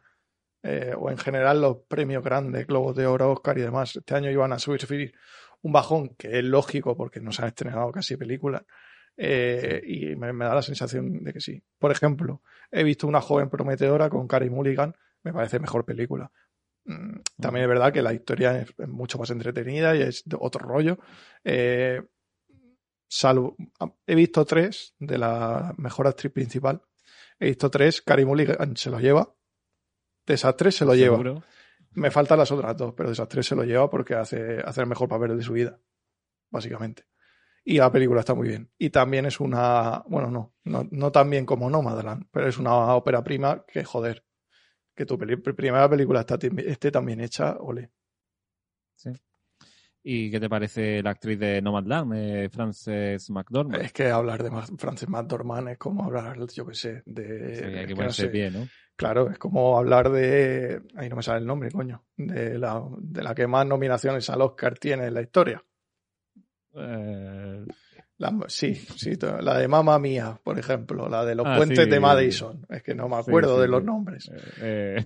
eh, 0.66 0.94
o 0.96 1.10
en 1.10 1.18
general 1.18 1.60
los 1.60 1.76
premios 1.86 2.24
grandes, 2.24 2.66
Globos 2.66 2.96
de 2.96 3.06
Oro, 3.06 3.32
Oscar 3.32 3.58
y 3.58 3.60
demás, 3.60 3.94
este 3.96 4.14
año 4.14 4.30
iban 4.30 4.50
a 4.54 4.58
subir 4.58 5.12
un 5.60 5.72
bajón, 5.72 6.14
que 6.16 6.38
es 6.38 6.44
lógico 6.44 6.96
porque 6.96 7.20
no 7.20 7.32
se 7.32 7.42
han 7.42 7.48
estrenado 7.48 7.92
casi 7.92 8.16
películas, 8.16 8.62
eh, 9.14 9.82
y 9.84 10.16
me, 10.16 10.32
da 10.32 10.54
la 10.54 10.62
sensación 10.62 11.22
de 11.22 11.34
que 11.34 11.40
sí. 11.40 11.62
Por 11.78 11.92
ejemplo, 11.92 12.40
he 12.70 12.82
visto 12.82 13.06
una 13.06 13.20
joven 13.20 13.50
prometedora 13.50 14.08
con 14.08 14.26
Carey 14.26 14.48
Mulligan, 14.48 14.96
me 15.22 15.34
parece 15.34 15.58
mejor 15.58 15.84
película. 15.84 16.32
Mm, 16.86 17.18
también 17.38 17.64
es 17.64 17.68
verdad 17.68 17.92
que 17.92 18.00
la 18.00 18.14
historia 18.14 18.58
es, 18.58 18.88
mucho 18.88 19.18
más 19.18 19.28
entretenida 19.28 19.94
y 19.94 20.00
es 20.00 20.22
de 20.24 20.38
otro 20.40 20.66
rollo. 20.66 20.98
Eh, 21.44 22.02
salvo, 23.06 23.54
he 24.06 24.14
visto 24.14 24.46
tres 24.46 24.94
de 24.98 25.18
la 25.18 25.74
mejor 25.76 26.06
actriz 26.06 26.32
principal. 26.32 26.80
He 27.38 27.48
visto 27.48 27.70
tres, 27.70 28.00
Carey 28.00 28.24
Mulligan 28.24 28.76
se 28.78 28.88
los 28.88 29.02
lleva, 29.02 29.34
Desastres 30.26 30.76
se 30.76 30.84
lo 30.84 30.94
lleva. 30.94 31.42
Me 31.92 32.10
faltan 32.10 32.38
las 32.38 32.50
otras 32.50 32.76
dos, 32.76 32.94
pero 32.96 33.08
Desastres 33.08 33.46
se 33.46 33.54
lo 33.54 33.64
lleva 33.64 33.88
porque 33.88 34.14
hace, 34.14 34.58
hace 34.64 34.80
el 34.80 34.86
mejor 34.86 35.08
papel 35.08 35.36
de 35.36 35.42
su 35.42 35.52
vida, 35.52 35.78
básicamente. 36.50 37.04
Y 37.64 37.78
la 37.78 37.90
película 37.90 38.20
está 38.20 38.34
muy 38.34 38.48
bien. 38.48 38.70
Y 38.76 38.90
también 38.90 39.26
es 39.26 39.40
una, 39.40 40.02
bueno, 40.06 40.30
no, 40.30 40.54
no, 40.64 40.86
no 40.90 41.12
tan 41.12 41.30
bien 41.30 41.46
como 41.46 41.70
Nomadland, 41.70 42.26
pero 42.30 42.48
es 42.48 42.58
una 42.58 42.94
ópera 42.94 43.24
prima 43.24 43.64
que, 43.66 43.84
joder, 43.84 44.24
que 44.94 45.06
tu 45.06 45.18
primera 45.18 45.88
película 45.88 46.20
está, 46.20 46.38
esté 46.58 46.90
tan 46.90 47.06
bien 47.06 47.20
hecha, 47.20 47.56
ole. 47.58 47.90
Sí. 48.96 49.10
¿Y 50.06 50.30
qué 50.30 50.38
te 50.38 50.50
parece 50.50 51.02
la 51.02 51.10
actriz 51.10 51.38
de 51.38 51.62
Nomadland, 51.62 52.12
eh, 52.14 52.48
Frances 52.50 53.30
McDormand? 53.30 53.82
Es 53.82 53.92
que 53.94 54.10
hablar 54.10 54.42
de 54.42 54.50
Frances 54.76 55.08
McDormand 55.08 55.70
es 55.70 55.78
como 55.78 56.04
hablar, 56.04 56.36
yo 56.52 56.66
qué 56.66 56.74
sé, 56.74 57.02
de... 57.06 57.56
Sí, 57.56 57.64
hay 57.64 57.86
que 57.86 57.96
ponerse 57.96 58.28
bien, 58.28 58.52
¿no? 58.52 58.68
Claro, 58.96 59.28
es 59.28 59.38
como 59.38 59.76
hablar 59.76 60.10
de. 60.10 60.80
Ahí 60.94 61.08
no 61.08 61.16
me 61.16 61.22
sale 61.22 61.40
el 61.40 61.46
nombre, 61.46 61.70
coño. 61.70 62.04
De 62.16 62.58
la, 62.58 62.82
de 62.98 63.22
la 63.22 63.34
que 63.34 63.46
más 63.46 63.66
nominaciones 63.66 64.30
al 64.30 64.42
Oscar 64.42 64.78
tiene 64.78 65.06
en 65.06 65.14
la 65.14 65.22
historia. 65.22 65.64
Eh, 66.76 67.64
sí, 68.46 68.74
sí, 68.74 69.12
la 69.40 69.58
de 69.58 69.66
Mamma 69.66 69.98
Mía, 69.98 70.38
por 70.42 70.58
ejemplo, 70.58 71.08
la 71.08 71.24
de 71.24 71.34
los 71.34 71.46
ah, 71.46 71.56
puentes 71.56 71.88
de 71.88 71.98
Madison. 71.98 72.64
Es 72.70 72.84
que 72.84 72.94
no 72.94 73.08
me 73.08 73.16
acuerdo 73.16 73.60
de 73.60 73.66
los 73.66 73.82
nombres. 73.82 74.30
Eh, 74.60 75.04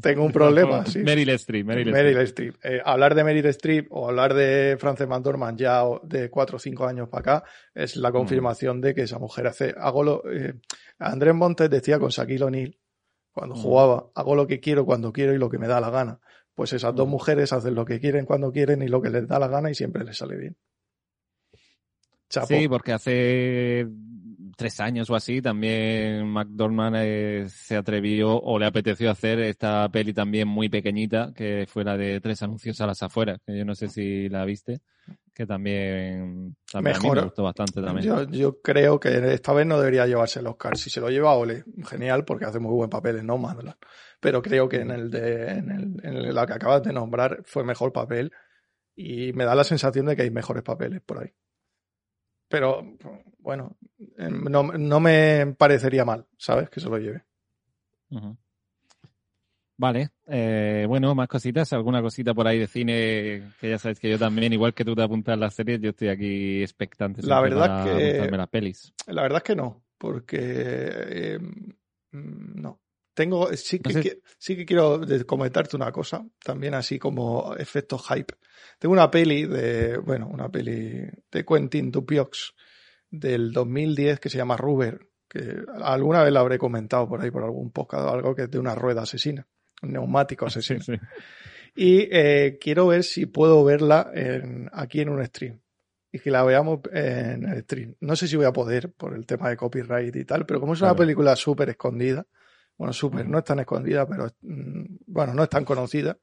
Tengo 0.00 0.24
un 0.24 0.32
problema, 0.32 0.84
sí. 0.86 1.00
Meryl 1.00 1.28
Streep. 1.30 1.66
Meryl, 1.66 2.18
Streep. 2.18 2.56
Eh, 2.64 2.80
hablar 2.82 3.14
de 3.14 3.24
Meryl 3.24 3.46
Streep 3.46 3.86
o 3.90 4.08
hablar 4.08 4.32
de 4.32 4.76
Frances 4.78 5.06
McDormand 5.06 5.58
ya 5.58 5.82
de 6.02 6.30
cuatro 6.30 6.56
o 6.56 6.58
cinco 6.58 6.86
años 6.86 7.08
para 7.10 7.36
acá 7.36 7.50
es 7.74 7.96
la 7.96 8.08
mm. 8.08 8.12
confirmación 8.12 8.80
de 8.80 8.94
que 8.94 9.02
esa 9.02 9.18
mujer 9.18 9.46
hace. 9.46 9.74
Hago 9.76 10.02
lo, 10.02 10.22
Andrés 10.98 11.34
Montes 11.34 11.68
decía 11.68 11.98
con 11.98 12.08
Shaquille 12.08 12.44
O'Neal 12.44 12.79
cuando 13.40 13.56
mm. 13.56 13.62
jugaba, 13.62 14.10
hago 14.14 14.36
lo 14.36 14.46
que 14.46 14.60
quiero 14.60 14.84
cuando 14.84 15.14
quiero 15.14 15.34
y 15.34 15.38
lo 15.38 15.48
que 15.48 15.56
me 15.56 15.66
da 15.66 15.80
la 15.80 15.88
gana. 15.88 16.20
Pues 16.54 16.74
esas 16.74 16.94
dos 16.94 17.08
mm. 17.08 17.10
mujeres 17.10 17.54
hacen 17.54 17.74
lo 17.74 17.86
que 17.86 17.98
quieren 17.98 18.26
cuando 18.26 18.52
quieren 18.52 18.82
y 18.82 18.88
lo 18.88 19.00
que 19.00 19.08
les 19.08 19.26
da 19.26 19.38
la 19.38 19.48
gana 19.48 19.70
y 19.70 19.74
siempre 19.74 20.04
les 20.04 20.18
sale 20.18 20.36
bien. 20.36 20.56
Sí, 22.28 22.68
porque 22.68 22.92
hace 22.92 23.88
tres 24.58 24.78
años 24.78 25.08
o 25.08 25.14
así 25.14 25.40
también 25.40 26.28
McDormand 26.28 26.96
eh, 26.98 27.46
se 27.48 27.76
atrevió 27.76 28.38
o 28.38 28.58
le 28.58 28.66
apeteció 28.66 29.10
hacer 29.10 29.40
esta 29.40 29.88
peli 29.88 30.12
también 30.12 30.46
muy 30.46 30.68
pequeñita 30.68 31.32
que 31.34 31.64
fue 31.66 31.82
la 31.82 31.96
de 31.96 32.20
tres 32.20 32.42
anuncios 32.42 32.78
a 32.82 32.86
las 32.86 33.02
afueras, 33.02 33.40
que 33.46 33.56
yo 33.56 33.64
no 33.64 33.74
sé 33.74 33.88
si 33.88 34.28
la 34.28 34.44
viste 34.44 34.82
que 35.32 35.46
también, 35.46 36.56
también 36.70 36.96
me 37.02 37.22
gustó 37.22 37.42
bastante 37.42 37.80
también. 37.80 38.30
Yo, 38.30 38.60
creo 38.60 38.98
que 38.98 39.32
esta 39.32 39.52
vez 39.52 39.66
no 39.66 39.78
debería 39.78 40.06
llevarse 40.06 40.40
el 40.40 40.46
Oscar. 40.46 40.76
Si 40.76 40.90
se 40.90 41.00
lo 41.00 41.08
lleva 41.08 41.34
Ole, 41.34 41.64
genial, 41.88 42.24
porque 42.24 42.44
hace 42.44 42.58
muy 42.58 42.72
buen 42.72 42.90
papel 42.90 43.18
en 43.18 43.26
Nomadland. 43.26 43.76
Pero 44.20 44.42
creo 44.42 44.68
que 44.68 44.80
en 44.80 44.90
el 44.90 45.10
de 45.10 45.50
en, 45.50 45.70
el, 45.70 46.00
en 46.04 46.34
la 46.34 46.46
que 46.46 46.52
acabas 46.52 46.82
de 46.82 46.92
nombrar 46.92 47.42
fue 47.44 47.64
mejor 47.64 47.92
papel 47.92 48.32
y 48.94 49.32
me 49.32 49.44
da 49.44 49.54
la 49.54 49.64
sensación 49.64 50.06
de 50.06 50.16
que 50.16 50.22
hay 50.22 50.30
mejores 50.30 50.62
papeles 50.62 51.00
por 51.00 51.22
ahí. 51.22 51.32
Pero 52.48 52.84
bueno, 53.38 53.76
em, 54.18 54.44
no, 54.44 54.64
no 54.64 55.00
me 55.00 55.54
parecería 55.56 56.04
mal, 56.04 56.26
¿sabes? 56.36 56.68
Que 56.68 56.80
se 56.80 56.88
lo 56.88 56.98
lleve. 56.98 57.24
Vale, 59.80 60.10
eh, 60.26 60.84
bueno, 60.86 61.14
más 61.14 61.26
cositas, 61.26 61.72
alguna 61.72 62.02
cosita 62.02 62.34
por 62.34 62.46
ahí 62.46 62.58
de 62.58 62.66
cine 62.66 63.54
que 63.58 63.70
ya 63.70 63.78
sabes 63.78 63.98
que 63.98 64.10
yo 64.10 64.18
también, 64.18 64.52
igual 64.52 64.74
que 64.74 64.84
tú 64.84 64.94
te 64.94 65.02
apuntas 65.02 65.38
las 65.38 65.54
series, 65.54 65.80
yo 65.80 65.88
estoy 65.88 66.08
aquí 66.08 66.62
expectante. 66.62 67.22
La 67.22 67.40
verdad 67.40 67.86
que 67.86 68.30
las 68.30 68.48
pelis. 68.48 68.92
La 69.06 69.22
verdad 69.22 69.38
es 69.38 69.42
que 69.42 69.56
no, 69.56 69.82
porque 69.96 70.36
eh, 70.38 71.38
mm, 71.38 72.60
no. 72.60 72.82
Tengo, 73.14 73.50
sí 73.54 73.78
que, 73.78 74.20
sí 74.36 74.54
que 74.54 74.66
quiero 74.66 75.00
comentarte 75.26 75.76
una 75.76 75.90
cosa, 75.90 76.26
también 76.44 76.74
así 76.74 76.98
como 76.98 77.54
efecto 77.56 77.96
hype. 77.96 78.34
Tengo 78.78 78.92
una 78.92 79.10
peli 79.10 79.46
de, 79.46 79.96
bueno, 79.96 80.28
una 80.28 80.50
peli 80.50 81.08
de 81.30 81.44
Quentin 81.46 81.90
Dupiox 81.90 82.52
del 83.08 83.50
2010 83.50 84.20
que 84.20 84.28
se 84.28 84.36
llama 84.36 84.58
Ruber, 84.58 85.08
que 85.26 85.56
alguna 85.82 86.22
vez 86.22 86.34
la 86.34 86.40
habré 86.40 86.58
comentado 86.58 87.08
por 87.08 87.22
ahí 87.22 87.30
por 87.30 87.44
algún 87.44 87.70
podcast 87.70 88.06
algo 88.10 88.34
que 88.34 88.42
es 88.42 88.50
de 88.50 88.58
una 88.58 88.74
rueda 88.74 89.02
asesina 89.02 89.48
neumático 89.82 90.46
asesino. 90.46 90.80
Y 91.74 92.08
eh, 92.10 92.58
quiero 92.60 92.88
ver 92.88 93.04
si 93.04 93.26
puedo 93.26 93.64
verla 93.64 94.10
aquí 94.72 95.00
en 95.00 95.08
un 95.08 95.24
stream. 95.24 95.60
Y 96.12 96.18
que 96.18 96.30
la 96.30 96.42
veamos 96.42 96.80
en 96.92 97.48
el 97.48 97.62
stream. 97.62 97.94
No 98.00 98.16
sé 98.16 98.26
si 98.26 98.36
voy 98.36 98.46
a 98.46 98.52
poder 98.52 98.92
por 98.92 99.14
el 99.14 99.26
tema 99.26 99.48
de 99.48 99.56
copyright 99.56 100.14
y 100.16 100.24
tal, 100.24 100.44
pero 100.44 100.58
como 100.60 100.74
es 100.74 100.80
una 100.80 100.96
película 100.96 101.36
súper 101.36 101.70
escondida, 101.70 102.26
bueno, 102.76 102.92
súper, 102.92 103.28
no 103.28 103.38
es 103.38 103.44
tan 103.44 103.60
escondida, 103.60 104.08
pero 104.08 104.26
mm, 104.40 104.96
bueno, 105.06 105.34
no 105.34 105.44
es 105.44 105.48
tan 105.48 105.64
conocida, 105.64 106.18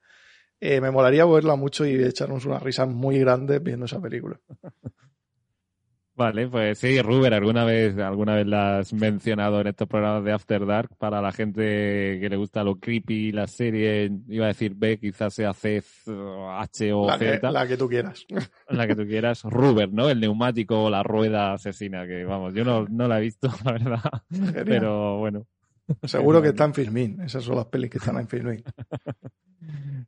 eh, 0.59 0.81
me 0.81 0.89
molaría 0.89 1.23
verla 1.25 1.55
mucho 1.55 1.85
y 1.85 2.03
echarnos 2.03 2.45
una 2.45 2.57
risa 2.57 2.85
muy 2.85 3.19
grande 3.19 3.59
viendo 3.59 3.85
esa 3.85 4.01
película. 4.01 4.39
Vale, 6.17 6.47
pues 6.47 6.79
sí, 6.79 6.99
Ruber, 6.99 7.31
alguna 7.31 7.63
vez, 7.63 7.95
alguna 7.99 8.33
vez 8.33 8.47
la 8.47 8.79
has 8.79 8.91
mencionado 8.91 9.61
en 9.61 9.67
estos 9.67 9.87
programas 9.87 10.23
de 10.23 10.31
After 10.31 10.65
Dark 10.65 10.89
para 10.97 11.21
la 11.21 11.31
gente 11.31 12.17
que 12.19 12.27
le 12.27 12.35
gusta 12.35 12.63
lo 12.63 12.79
creepy, 12.79 13.31
la 13.31 13.45
serie, 13.45 14.11
iba 14.27 14.45
a 14.45 14.47
decir 14.47 14.73
B, 14.73 14.97
quizás 14.97 15.35
sea 15.35 15.53
C, 15.53 15.77
H 15.77 16.93
o 16.93 17.05
la 17.05 17.19
Z. 17.19 17.39
Que, 17.39 17.51
la 17.51 17.67
que 17.67 17.77
tú 17.77 17.87
quieras. 17.87 18.25
La 18.67 18.87
que 18.87 18.95
tú 18.95 19.05
quieras. 19.05 19.43
Ruber, 19.43 19.93
¿no? 19.93 20.09
El 20.09 20.19
neumático 20.19 20.85
o 20.85 20.89
la 20.89 21.03
rueda 21.03 21.53
asesina, 21.53 22.07
que 22.07 22.25
vamos, 22.25 22.55
yo 22.55 22.65
no, 22.65 22.87
no 22.89 23.07
la 23.07 23.19
he 23.19 23.21
visto, 23.21 23.49
la 23.63 23.73
verdad. 23.73 24.23
Pero 24.65 25.19
bueno. 25.19 25.45
Seguro 26.03 26.41
que 26.41 26.49
está 26.49 26.65
en 26.65 26.73
Filmin. 26.73 27.21
Esas 27.21 27.43
son 27.43 27.55
las 27.55 27.65
pelis 27.65 27.89
que 27.89 27.97
están 27.97 28.17
en 28.17 28.27
Filmin. 28.27 28.63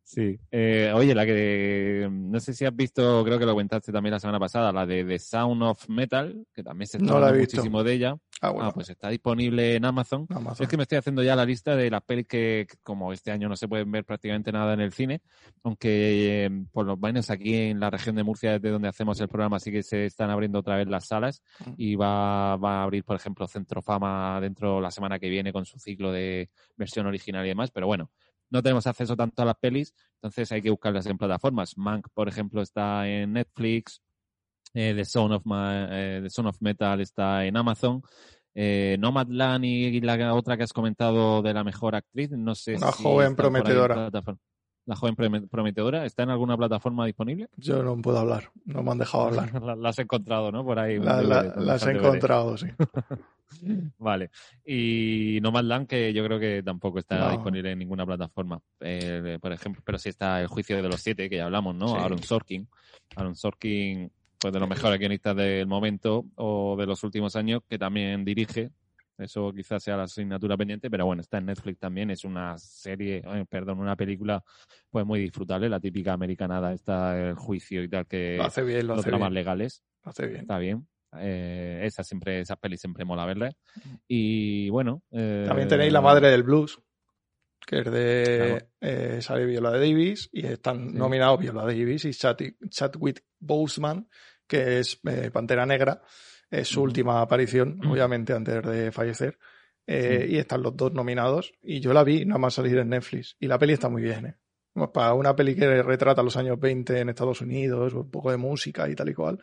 Sí. 0.03 0.39
Eh, 0.51 0.91
oye, 0.95 1.13
la 1.13 1.25
que 1.25 2.07
no 2.09 2.39
sé 2.39 2.53
si 2.53 2.65
has 2.65 2.75
visto, 2.75 3.23
creo 3.23 3.38
que 3.38 3.45
lo 3.45 3.51
comentaste 3.51 3.91
también 3.91 4.13
la 4.13 4.19
semana 4.19 4.39
pasada, 4.39 4.71
la 4.71 4.86
de 4.86 5.03
The 5.03 5.19
Sound 5.19 5.61
of 5.63 5.89
Metal, 5.89 6.45
que 6.53 6.63
también 6.63 6.88
se 6.88 6.97
está 6.97 7.13
hablando 7.13 7.39
muchísimo 7.39 7.84
de 7.84 7.93
ella. 7.93 8.17
Ah, 8.41 8.51
bueno. 8.51 8.69
Ah, 8.69 8.73
pues 8.73 8.89
está 8.89 9.09
disponible 9.09 9.75
en 9.75 9.86
Amazon. 9.86 10.25
Es 10.57 10.67
que 10.67 10.77
me 10.77 10.84
estoy 10.84 10.97
haciendo 10.97 11.21
ya 11.23 11.36
la 11.36 11.45
lista 11.45 11.75
de 11.75 11.89
las 11.89 12.01
pelis 12.03 12.25
que, 12.25 12.67
como 12.84 13.11
este 13.11 13.32
año 13.32 13.49
no 13.49 13.55
se 13.57 13.67
pueden 13.67 13.91
ver 13.91 14.05
prácticamente 14.05 14.51
nada 14.51 14.73
en 14.73 14.80
el 14.80 14.93
cine, 14.93 15.21
aunque 15.63 16.45
eh, 16.45 16.49
por 16.71 16.86
lo 16.86 16.95
menos 16.95 17.30
aquí 17.30 17.55
en 17.55 17.80
la 17.80 17.89
región 17.89 18.15
de 18.15 18.23
Murcia, 18.23 18.53
desde 18.53 18.69
donde 18.69 18.88
hacemos 18.88 19.19
el 19.19 19.27
programa, 19.27 19.59
sí 19.59 19.71
que 19.71 19.84
se 19.84 20.05
están 20.05 20.30
abriendo 20.30 20.59
otra 20.59 20.77
vez 20.77 20.88
las 20.88 21.07
salas 21.07 21.43
mm. 21.65 21.73
y 21.77 21.95
va, 21.95 22.55
va 22.55 22.80
a 22.80 22.84
abrir, 22.84 23.03
por 23.03 23.17
ejemplo, 23.17 23.45
Centro 23.47 23.82
Fama 23.82 24.39
dentro 24.39 24.80
la 24.80 24.91
semana 24.91 25.19
que 25.19 25.30
viene 25.30 25.51
con 25.51 25.65
su 25.70 25.80
ciclo 25.80 26.11
de 26.11 26.49
versión 26.76 27.05
original 27.05 27.45
y 27.45 27.49
demás, 27.49 27.72
pero 27.72 27.88
bueno, 27.88 28.11
no 28.49 28.63
tenemos 28.63 28.88
acceso 28.88 29.15
tanto 29.15 29.41
a 29.41 29.45
las 29.45 29.55
pelis, 29.55 29.93
entonces 30.15 30.51
hay 30.51 30.61
que 30.61 30.70
buscarlas 30.70 31.05
en 31.05 31.17
plataformas. 31.17 31.78
Mank, 31.78 32.07
por 32.13 32.28
ejemplo, 32.28 32.61
está 32.61 33.07
en 33.07 33.34
Netflix, 33.34 34.01
eh, 34.74 34.93
The, 34.95 35.05
Son 35.05 35.32
of 35.32 35.43
eh, 35.51 36.22
The 36.28 36.41
of 36.47 36.61
Metal 36.61 37.01
está 37.01 37.45
en 37.45 37.57
Amazon. 37.57 38.01
Eh, 38.55 38.97
Nomadland 38.99 39.63
y 39.63 40.01
la 40.01 40.34
otra 40.34 40.57
que 40.57 40.63
has 40.63 40.74
comentado 40.74 41.41
de 41.41 41.53
la 41.53 41.63
mejor 41.63 41.95
actriz, 41.95 42.32
no 42.32 42.55
sé 42.55 42.76
Una 42.76 42.91
joven 42.91 43.36
prometedora. 43.36 44.09
La 44.86 44.95
joven 44.95 45.15
prometedora, 45.47 46.03
¿está 46.05 46.24
en 46.24 46.32
alguna 46.32 46.57
plataforma 46.57 47.05
disponible? 47.05 47.47
Yo 47.57 47.84
no 47.84 47.95
puedo 47.97 48.17
hablar, 48.17 48.49
no 48.65 48.82
me 48.82 48.91
han 48.91 48.97
dejado 48.97 49.26
hablar. 49.26 49.61
la, 49.78 49.89
has 49.89 49.99
encontrado, 49.99 50.51
¿no? 50.51 50.65
Por 50.65 50.80
ahí. 50.80 50.97
las 50.97 51.86
he 51.86 51.91
encontrado, 51.91 52.57
sí. 52.57 52.67
Vale. 53.97 54.30
Y 54.66 55.39
No 55.41 55.52
Land, 55.52 55.88
que 55.88 56.14
yo 56.14 56.24
creo 56.26 56.39
que 56.39 56.64
tampoco 56.64 57.00
está 57.00 57.32
disponible 57.32 57.72
en 57.72 57.80
ninguna 57.80 58.06
plataforma. 58.06 58.62
Eh, 58.80 59.38
por 59.41 59.52
ejemplo, 59.52 59.82
pero 59.86 59.97
sí 59.97 60.10
está 60.10 60.41
El 60.41 60.47
Juicio 60.47 60.82
de 60.82 60.89
los 60.89 61.02
Siete, 61.02 61.30
que 61.30 61.38
ya 61.38 61.45
hablamos, 61.45 61.76
¿no? 61.76 61.95
Aaron 61.95 62.24
Sorkin. 62.24 62.68
Aaron 63.16 63.36
Sorkin, 63.36 64.12
pues 64.39 64.54
de 64.54 64.60
los 64.60 64.70
mejores 64.70 65.00
guionistas 65.00 65.36
del 65.36 65.68
momento 65.68 66.26
o 66.36 66.76
de 66.78 66.86
los 66.86 67.04
últimos 67.04 67.36
años, 67.36 67.62
que 67.68 67.78
también 67.78 68.24
dirige. 68.24 68.72
Eso 69.18 69.52
quizás 69.52 69.84
sea 69.84 69.97
la 69.97 70.04
asignatura 70.04 70.56
pendiente, 70.56 70.89
pero 70.89 71.06
bueno, 71.06 71.22
está 71.22 71.39
en 71.39 71.47
Netflix 71.47 71.78
también. 71.78 72.10
Es 72.10 72.24
una 72.24 72.58
serie, 72.58 73.22
eh, 73.26 73.45
perdón, 73.50 73.80
una 73.80 73.97
película 73.97 74.41
pues 74.89 75.06
muy 75.06 75.20
disfrutable, 75.20 75.68
la 75.68 75.82
típica 75.82 76.14
americanada, 76.14 76.72
está 76.74 77.20
el 77.20 77.36
juicio 77.36 77.84
y 77.84 77.89
tal, 77.89 78.06
que 78.08 78.39
hace 78.41 78.64
bien, 78.64 78.88
lo 78.88 78.95
los 78.95 79.04
dramas 79.04 79.34
legales. 79.34 79.84
hace 80.04 80.26
bien. 80.26 80.41
Está 80.41 80.58
bien. 80.58 80.88
Eh, 81.18 81.82
esa 81.84 82.03
siempre, 82.03 82.41
esas 82.41 82.57
pelis 82.57 82.82
siempre 82.82 83.05
mola 83.05 83.26
verla. 83.26 83.51
Y 84.07 84.70
bueno. 84.70 85.03
Eh, 85.12 85.45
También 85.47 85.68
tenéis 85.68 85.91
La 85.91 86.01
Madre 86.01 86.30
del 86.30 86.43
Blues, 86.43 86.80
que 87.66 87.80
es 87.80 87.91
de 87.91 88.68
eh, 88.82 89.20
sale 89.22 89.45
Viola 89.45 89.72
Davis 89.72 90.30
y 90.32 90.45
están 90.45 90.93
nominados 90.93 91.39
Viola 91.39 91.64
Davis 91.64 92.05
y 92.05 92.12
Chadwick 92.12 93.24
Boseman, 93.39 94.07
que 94.47 94.80
es 94.80 94.99
eh, 95.05 95.32
Pantera 95.32 95.66
Negra. 95.66 96.01
Es 96.49 96.68
su 96.68 96.82
última 96.82 97.22
aparición, 97.22 97.80
obviamente, 97.86 98.34
antes 98.34 98.64
de 98.64 98.91
fallecer. 98.91 99.38
Y 99.86 100.38
están 100.38 100.62
los 100.62 100.76
dos 100.76 100.93
nominados. 100.93 101.51
Y 101.62 101.80
yo 101.80 101.93
la 101.93 102.03
vi 102.03 102.26
nada 102.26 102.39
más 102.39 102.55
salir 102.55 102.78
en 102.78 102.89
Netflix. 102.89 103.36
Y 103.39 103.47
la 103.47 103.57
peli 103.57 103.74
está 103.74 103.89
muy 103.89 104.01
bien. 104.01 104.36
Para 104.93 105.14
una 105.14 105.36
peli 105.36 105.55
que 105.55 105.84
retrata 105.84 106.24
los 106.24 106.38
años 106.38 106.60
20 106.60 106.99
en 106.99 107.10
Estados 107.10 107.41
Unidos, 107.41 107.93
un 107.93 108.10
poco 108.10 108.32
de 108.32 108.38
música 108.38 108.88
y 108.89 108.95
tal 108.95 109.10
y 109.10 109.14
cual, 109.14 109.39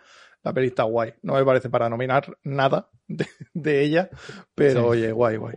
la 0.46 0.52
peli 0.52 0.68
está 0.68 0.84
guay. 0.84 1.12
No 1.22 1.34
me 1.34 1.44
parece 1.44 1.68
para 1.68 1.88
nominar 1.88 2.38
nada 2.44 2.88
de, 3.08 3.82
ella, 3.82 4.08
pero 4.54 4.86
oye, 4.86 5.10
guay, 5.10 5.38
guay. 5.38 5.56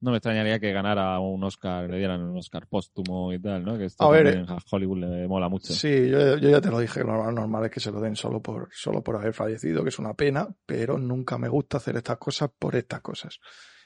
No 0.00 0.10
me 0.10 0.16
extrañaría 0.16 0.58
que 0.58 0.72
ganara 0.72 1.20
un 1.20 1.44
Oscar, 1.44 1.88
le 1.88 1.98
dieran 1.98 2.22
un 2.22 2.36
Oscar 2.36 2.66
póstumo 2.66 3.32
y 3.32 3.40
tal, 3.40 3.64
¿no? 3.64 3.78
Que 3.78 3.84
esto 3.84 4.02
a 4.02 4.10
ver, 4.10 4.26
eh, 4.26 4.44
a 4.48 4.58
Hollywood 4.68 4.98
le 4.98 5.28
mola 5.28 5.48
mucho. 5.48 5.72
Sí, 5.72 6.08
yo, 6.08 6.38
ya 6.38 6.60
te 6.60 6.70
lo 6.70 6.80
dije, 6.80 7.04
lo 7.04 7.30
normal 7.30 7.66
es 7.66 7.70
que 7.70 7.78
se 7.78 7.92
lo 7.92 8.00
den 8.00 8.16
solo 8.16 8.42
por, 8.42 8.68
solo 8.72 9.00
por 9.00 9.14
haber 9.14 9.32
fallecido, 9.32 9.84
que 9.84 9.90
es 9.90 9.98
una 10.00 10.14
pena, 10.14 10.48
pero 10.66 10.98
nunca 10.98 11.38
me 11.38 11.48
gusta 11.48 11.76
hacer 11.76 11.96
estas 11.96 12.18
cosas 12.18 12.50
por 12.58 12.74
estas 12.74 13.00
cosas. 13.00 13.38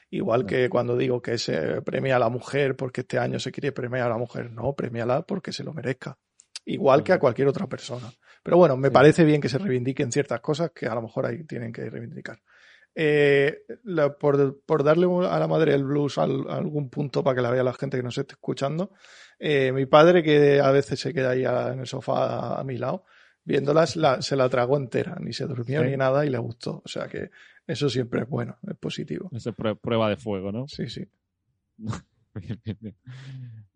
Igual 0.09 0.47
que 0.47 0.69
cuando 0.69 0.97
digo 0.97 1.21
que 1.21 1.37
se 1.37 1.83
premia 1.83 2.15
a 2.15 2.19
la 2.19 2.29
mujer 2.29 2.75
porque 2.75 3.01
este 3.01 3.19
año 3.19 3.37
se 3.37 3.51
quiere 3.51 3.71
premiar 3.71 4.07
a 4.07 4.09
la 4.09 4.17
mujer, 4.17 4.51
no, 4.51 4.73
premiala 4.73 5.21
porque 5.21 5.51
se 5.51 5.63
lo 5.63 5.71
merezca. 5.71 6.17
Igual 6.65 7.03
que 7.03 7.13
a 7.13 7.19
cualquier 7.19 7.47
otra 7.47 7.67
persona. 7.67 8.11
Pero 8.47 8.55
bueno, 8.55 8.77
me 8.77 8.91
parece 8.91 9.25
bien 9.25 9.41
que 9.41 9.49
se 9.49 9.57
reivindiquen 9.57 10.09
ciertas 10.09 10.39
cosas 10.39 10.71
que 10.71 10.85
a 10.85 10.95
lo 10.95 11.01
mejor 11.01 11.25
ahí 11.25 11.43
tienen 11.43 11.73
que 11.73 11.89
reivindicar. 11.89 12.39
Eh, 12.95 13.57
por, 14.17 14.83
darle 14.85 15.05
a 15.27 15.37
la 15.37 15.47
madre 15.49 15.73
el 15.73 15.83
blues 15.83 16.17
algún 16.17 16.89
punto 16.89 17.25
para 17.25 17.35
que 17.35 17.41
la 17.41 17.51
vea 17.51 17.61
la 17.61 17.73
gente 17.73 17.97
que 17.97 18.03
nos 18.03 18.17
esté 18.17 18.35
escuchando, 18.35 18.93
eh, 19.37 19.73
mi 19.73 19.85
padre, 19.85 20.23
que 20.23 20.61
a 20.61 20.71
veces 20.71 20.97
se 20.97 21.13
queda 21.13 21.31
ahí 21.31 21.43
en 21.43 21.81
el 21.81 21.87
sofá 21.87 22.57
a, 22.57 22.63
mi 22.63 22.77
lado, 22.77 23.03
viéndolas, 23.43 23.99
se 24.21 24.35
la 24.37 24.47
tragó 24.47 24.77
entera, 24.77 25.17
ni 25.19 25.33
se 25.33 25.45
durmió 25.45 25.83
ni 25.83 25.97
nada 25.97 26.25
y 26.25 26.29
le 26.29 26.37
gustó. 26.37 26.81
O 26.85 26.87
sea 26.87 27.09
que 27.09 27.31
eso 27.67 27.89
siempre 27.89 28.21
es 28.21 28.29
bueno, 28.29 28.59
es 28.65 28.77
positivo. 28.77 29.29
Eso 29.33 29.49
es 29.49 29.77
prueba 29.81 30.09
de 30.09 30.15
fuego, 30.15 30.53
¿no? 30.53 30.69
Sí, 30.69 30.87
sí. 30.87 31.05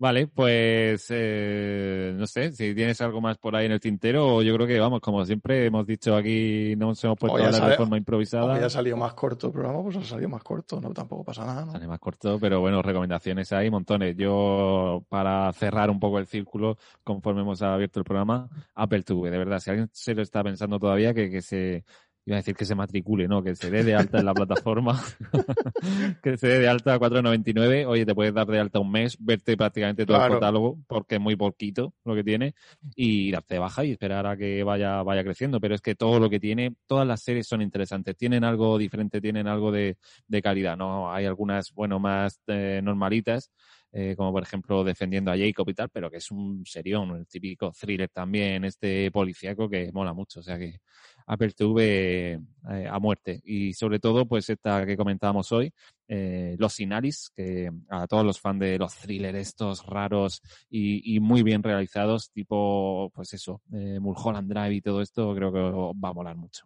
Vale, 0.01 0.26
pues 0.26 1.05
eh, 1.09 2.12
no 2.16 2.26
sé, 2.26 2.53
si 2.53 2.74
tienes 2.74 2.99
algo 3.01 3.22
más 3.22 3.38
por 3.38 3.55
ahí 3.55 3.68
en 3.68 3.74
el 3.74 3.80
tintero, 3.80 4.41
yo 4.41 4.55
creo 4.55 4.66
que 4.66 4.80
vamos, 4.80 4.99
como 4.99 5.24
siempre 5.28 5.68
hemos 5.68 5.86
dicho 5.86 6.16
aquí, 6.16 6.74
no 6.76 6.88
nos 6.88 7.03
hemos 7.03 7.20
puesto 7.20 7.38
a 7.38 7.45
hablar 7.45 7.70
de 7.70 7.78
forma 7.78 7.97
improvisada. 7.97 8.59
ya 8.59 8.66
ha 8.66 8.70
salido 8.72 8.97
más 8.97 9.14
corto 9.14 9.47
el 9.47 9.53
programa, 9.53 9.84
pues 9.84 9.97
ha 9.97 10.03
salido 10.03 10.30
más 10.30 10.41
corto, 10.41 10.82
no 10.82 10.91
tampoco 10.91 11.24
pasa 11.24 11.45
nada. 11.45 11.66
¿no? 11.66 11.72
Sale 11.74 11.88
más 11.88 11.99
corto, 11.99 12.39
pero 12.39 12.59
bueno, 12.62 12.82
recomendaciones 12.82 13.51
hay 13.53 13.70
montones. 13.70 14.16
Yo, 14.18 15.05
para 15.07 15.53
cerrar 15.53 15.91
un 15.91 15.99
poco 15.99 16.18
el 16.18 16.26
círculo, 16.26 16.80
conforme 17.03 17.41
hemos 17.41 17.62
abierto 17.62 17.99
el 17.99 18.03
programa, 18.03 18.49
Apple 18.74 19.03
TV, 19.03 19.30
de 19.30 19.38
verdad, 19.38 19.59
si 19.59 19.70
alguien 19.70 19.89
se 19.93 20.16
lo 20.16 20.24
está 20.24 20.43
pensando 20.43 20.80
todavía, 20.80 21.14
que, 21.14 21.30
que 21.30 21.43
se 21.43 21.86
iba 22.26 22.38
a 22.38 22.39
decir 22.39 22.55
que 22.55 22.65
se 22.65 22.76
matricule, 22.76 23.28
no, 23.28 23.41
que 23.43 23.55
se 23.55 23.72
dé 23.72 23.84
de 23.84 23.95
alta 23.95 24.19
en 24.19 24.26
la 24.26 24.34
plataforma, 24.34 25.01
que 26.24 26.38
se 26.38 26.47
dé 26.47 26.59
de 26.59 26.67
alta 26.67 26.93
a 26.93 26.99
4.99, 26.99 27.86
oye, 27.88 28.05
te 28.05 28.13
puedes 28.13 28.34
dar 28.34 28.47
de 28.47 28.59
alta 28.59 28.80
un 28.80 28.91
mes, 28.91 29.17
verte 29.19 29.57
prácticamente 29.57 30.05
todo 30.05 30.24
el 30.24 30.34
catálogo, 30.34 30.78
porque 30.88 31.15
es 31.15 31.22
muy 31.22 31.36
poquito 31.36 31.93
lo 32.05 32.13
que 32.13 32.24
tiene, 32.24 32.53
y 32.95 33.32
darte 33.32 33.57
baja 33.57 33.84
y 33.86 33.91
esperar 33.91 34.28
a 34.28 34.38
que 34.38 34.63
vaya, 34.63 35.01
vaya 35.03 35.24
creciendo, 35.24 35.59
pero 35.59 35.74
es 35.74 35.82
que 35.82 35.95
todo 35.95 36.19
lo 36.19 36.30
que 36.30 36.39
tiene, 36.39 36.76
todas 36.86 37.07
las 37.07 37.22
series 37.22 37.47
son 37.47 37.61
interesantes, 37.61 38.15
tienen 38.15 38.43
algo 38.43 38.77
diferente, 38.77 39.19
tienen 39.19 39.48
algo 39.48 39.72
de, 39.72 39.98
de 40.27 40.41
calidad, 40.41 40.77
¿no? 40.77 41.11
Hay 41.11 41.26
algunas, 41.26 41.73
bueno, 41.73 41.99
más 41.99 42.39
eh, 42.48 42.81
normalitas, 42.84 43.52
eh, 43.93 44.15
como 44.15 44.31
por 44.31 44.43
ejemplo 44.43 44.84
Defendiendo 44.84 45.31
a 45.31 45.38
Jacob 45.38 45.68
y 45.69 45.73
tal, 45.73 45.89
pero 45.89 46.09
que 46.09 46.18
es 46.18 46.31
un 46.31 46.65
serión, 46.65 47.11
el 47.18 47.27
típico 47.27 47.72
thriller 47.77 48.09
también, 48.09 48.63
este 48.63 49.11
policíaco 49.11 49.69
que 49.69 49.91
mola 49.91 50.13
mucho, 50.13 50.39
o 50.39 50.43
sea 50.43 50.57
que 50.57 50.80
Apple 51.27 51.51
TV 51.51 52.39
eh, 52.72 52.88
a 52.89 52.99
muerte. 52.99 53.41
Y 53.43 53.73
sobre 53.73 53.99
todo, 53.99 54.26
pues 54.26 54.49
esta 54.49 54.85
que 54.85 54.95
comentábamos 54.95 55.51
hoy, 55.51 55.73
eh, 56.07 56.55
Los 56.57 56.73
Sinaris, 56.73 57.31
que 57.35 57.69
a 57.89 58.07
todos 58.07 58.26
los 58.26 58.39
fans 58.39 58.61
de 58.61 58.77
los 58.77 58.95
thrillers 58.95 59.38
estos 59.38 59.85
raros 59.85 60.41
y, 60.69 61.19
muy 61.19 61.43
bien 61.43 61.61
realizados, 61.63 62.31
tipo, 62.31 63.11
pues 63.13 63.34
eso, 63.34 63.61
Mulholland 63.69 64.51
Drive 64.51 64.76
y 64.76 64.81
todo 64.81 65.01
esto, 65.01 65.35
creo 65.35 65.51
que 65.51 65.59
va 65.59 66.09
a 66.09 66.13
molar 66.13 66.35
mucho. 66.38 66.65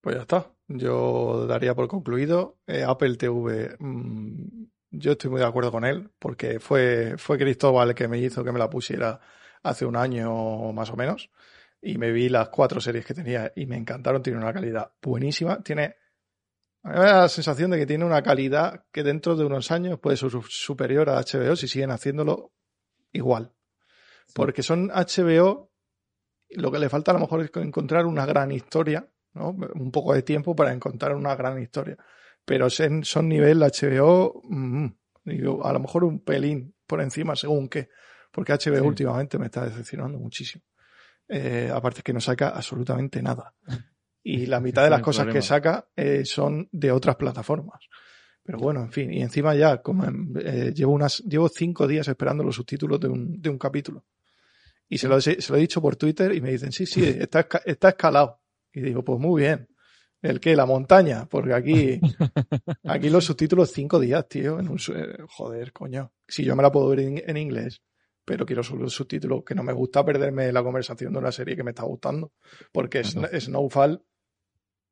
Pues 0.00 0.16
ya 0.16 0.22
está. 0.22 0.52
Yo 0.68 1.46
daría 1.46 1.74
por 1.74 1.88
concluido. 1.88 2.58
Apple 2.86 3.16
TV, 3.16 3.76
mm, 3.78 4.64
yo 4.90 5.12
estoy 5.12 5.30
muy 5.30 5.40
de 5.40 5.46
acuerdo 5.46 5.70
con 5.70 5.84
él, 5.84 6.10
porque 6.18 6.60
fue, 6.60 7.16
fue 7.18 7.38
Cristóbal 7.38 7.90
el 7.90 7.94
que 7.94 8.08
me 8.08 8.18
hizo 8.18 8.44
que 8.44 8.52
me 8.52 8.58
la 8.58 8.70
pusiera 8.70 9.20
hace 9.62 9.84
un 9.84 9.96
año 9.96 10.72
más 10.72 10.90
o 10.90 10.96
menos 10.96 11.30
y 11.80 11.98
me 11.98 12.10
vi 12.10 12.28
las 12.28 12.48
cuatro 12.48 12.80
series 12.80 13.06
que 13.06 13.14
tenía 13.14 13.52
y 13.54 13.66
me 13.66 13.76
encantaron. 13.76 14.22
Tiene 14.22 14.38
una 14.38 14.52
calidad 14.52 14.92
buenísima. 15.02 15.62
Tiene. 15.62 15.96
A 16.82 16.90
mí 16.90 16.98
me 16.98 17.04
da 17.04 17.20
la 17.22 17.28
sensación 17.28 17.70
de 17.70 17.78
que 17.78 17.86
tiene 17.86 18.04
una 18.04 18.22
calidad 18.22 18.84
que 18.92 19.02
dentro 19.02 19.36
de 19.36 19.44
unos 19.44 19.70
años 19.70 19.98
puede 19.98 20.16
ser 20.16 20.30
superior 20.48 21.10
a 21.10 21.20
HBO 21.20 21.56
si 21.56 21.68
siguen 21.68 21.90
haciéndolo 21.90 22.52
igual. 23.12 23.52
Porque 24.34 24.62
son 24.62 24.88
HBO, 24.88 25.70
lo 26.50 26.70
que 26.70 26.78
le 26.78 26.88
falta 26.88 27.10
a 27.10 27.14
lo 27.14 27.20
mejor 27.20 27.42
es 27.42 27.50
encontrar 27.56 28.06
una 28.06 28.26
gran 28.26 28.52
historia, 28.52 29.08
¿no? 29.34 29.50
Un 29.50 29.90
poco 29.90 30.14
de 30.14 30.22
tiempo 30.22 30.54
para 30.54 30.72
encontrar 30.72 31.14
una 31.14 31.34
gran 31.34 31.60
historia. 31.60 31.96
Pero 32.48 32.70
son, 32.70 33.04
son 33.04 33.28
nivel 33.28 33.60
HBO, 33.60 34.40
mm, 34.42 34.86
a 35.62 35.72
lo 35.74 35.80
mejor 35.80 36.04
un 36.04 36.20
pelín 36.20 36.74
por 36.86 37.02
encima 37.02 37.36
según 37.36 37.68
qué. 37.68 37.90
Porque 38.32 38.54
HBO 38.54 38.86
últimamente 38.86 39.38
me 39.38 39.46
está 39.46 39.66
decepcionando 39.66 40.18
muchísimo. 40.18 40.64
Eh, 41.28 41.70
aparte 41.70 41.98
es 41.98 42.04
que 42.04 42.14
no 42.14 42.20
saca 42.20 42.48
absolutamente 42.48 43.20
nada. 43.20 43.54
Y 44.22 44.46
la 44.46 44.60
mitad 44.60 44.82
de 44.82 44.88
las 44.88 45.02
cosas 45.02 45.26
que 45.26 45.42
saca 45.42 45.88
eh, 45.94 46.24
son 46.24 46.70
de 46.72 46.90
otras 46.90 47.16
plataformas. 47.16 47.86
Pero 48.42 48.58
bueno, 48.58 48.80
en 48.80 48.92
fin, 48.92 49.12
y 49.12 49.20
encima 49.20 49.54
ya, 49.54 49.82
como 49.82 50.06
eh, 50.40 50.72
llevo 50.74 50.92
unas, 50.92 51.18
llevo 51.18 51.50
cinco 51.50 51.86
días 51.86 52.08
esperando 52.08 52.42
los 52.42 52.56
subtítulos 52.56 52.98
de 52.98 53.08
un, 53.08 53.42
de 53.42 53.50
un 53.50 53.58
capítulo. 53.58 54.06
Y 54.88 54.96
se 54.96 55.06
lo, 55.06 55.20
se 55.20 55.36
lo 55.50 55.56
he 55.56 55.60
dicho 55.60 55.82
por 55.82 55.96
Twitter 55.96 56.34
y 56.34 56.40
me 56.40 56.50
dicen, 56.50 56.72
sí, 56.72 56.86
sí, 56.86 57.04
está, 57.20 57.46
está 57.66 57.90
escalado. 57.90 58.40
Y 58.72 58.80
digo, 58.80 59.04
pues 59.04 59.20
muy 59.20 59.42
bien. 59.42 59.68
¿El 60.20 60.40
qué? 60.40 60.56
La 60.56 60.66
montaña. 60.66 61.26
Porque 61.26 61.54
aquí, 61.54 62.00
aquí 62.84 63.08
los 63.08 63.24
subtítulos 63.24 63.72
cinco 63.72 64.00
días, 64.00 64.28
tío. 64.28 64.58
En 64.58 64.68
un, 64.68 64.78
joder, 65.28 65.72
coño. 65.72 66.12
Si 66.26 66.44
yo 66.44 66.56
me 66.56 66.62
la 66.62 66.72
puedo 66.72 66.88
ver 66.88 67.00
en, 67.00 67.36
inglés, 67.36 67.82
pero 68.24 68.44
quiero 68.44 68.62
solo 68.62 68.88
subtítulos, 68.88 69.44
que 69.44 69.54
no 69.54 69.62
me 69.62 69.72
gusta 69.72 70.04
perderme 70.04 70.52
la 70.52 70.62
conversación 70.62 71.12
de 71.12 71.18
una 71.18 71.32
serie 71.32 71.56
que 71.56 71.62
me 71.62 71.70
está 71.70 71.84
gustando. 71.84 72.32
Porque 72.72 73.00
es, 73.00 73.16
Snowfall, 73.44 74.02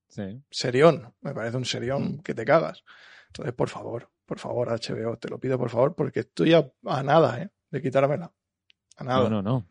sí. 0.08 0.42
serión. 0.50 1.14
Me 1.20 1.34
parece 1.34 1.56
un 1.56 1.64
serión 1.64 2.22
que 2.22 2.34
te 2.34 2.44
cagas. 2.44 2.84
Entonces, 3.28 3.54
por 3.54 3.68
favor, 3.68 4.10
por 4.24 4.38
favor, 4.38 4.68
HBO, 4.68 5.18
te 5.18 5.28
lo 5.28 5.38
pido 5.38 5.58
por 5.58 5.70
favor, 5.70 5.94
porque 5.94 6.20
estoy 6.20 6.54
a, 6.54 6.70
a 6.84 7.02
nada, 7.02 7.42
¿eh? 7.42 7.50
De 7.70 7.82
quitármela. 7.82 8.32
A 8.96 9.04
nada. 9.04 9.28
No, 9.28 9.42
no, 9.42 9.42
no. 9.42 9.66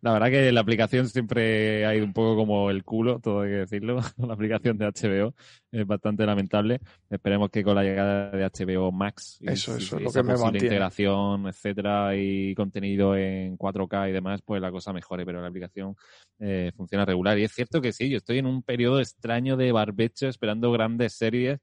La 0.00 0.12
verdad 0.12 0.28
que 0.28 0.52
la 0.52 0.60
aplicación 0.60 1.08
siempre 1.08 1.84
ha 1.84 1.94
ido 1.94 2.04
un 2.04 2.12
poco 2.12 2.36
como 2.36 2.70
el 2.70 2.84
culo, 2.84 3.18
todo 3.20 3.42
hay 3.42 3.50
que 3.50 3.56
decirlo. 3.56 4.00
la 4.16 4.34
aplicación 4.34 4.78
de 4.78 4.86
HBO 4.86 5.34
es 5.70 5.86
bastante 5.86 6.24
lamentable. 6.24 6.80
Esperemos 7.10 7.50
que 7.50 7.64
con 7.64 7.74
la 7.74 7.82
llegada 7.82 8.30
de 8.30 8.44
HBO 8.44 8.92
Max 8.92 9.38
y, 9.40 9.50
eso, 9.50 9.76
eso, 9.76 9.98
lo 9.98 10.12
que 10.12 10.22
me 10.22 10.34
integración, 10.34 11.46
etcétera, 11.48 12.16
y 12.16 12.54
contenido 12.54 13.16
en 13.16 13.56
4K 13.56 14.10
y 14.10 14.12
demás, 14.12 14.40
pues 14.44 14.60
la 14.62 14.70
cosa 14.70 14.92
mejore. 14.92 15.24
Pero 15.26 15.40
la 15.40 15.48
aplicación 15.48 15.96
eh, 16.38 16.72
funciona 16.76 17.04
regular. 17.04 17.38
Y 17.38 17.44
es 17.44 17.52
cierto 17.52 17.80
que 17.80 17.92
sí, 17.92 18.08
yo 18.08 18.18
estoy 18.18 18.38
en 18.38 18.46
un 18.46 18.62
periodo 18.62 19.00
extraño 19.00 19.56
de 19.56 19.72
barbecho 19.72 20.28
esperando 20.28 20.70
grandes 20.70 21.14
series 21.14 21.58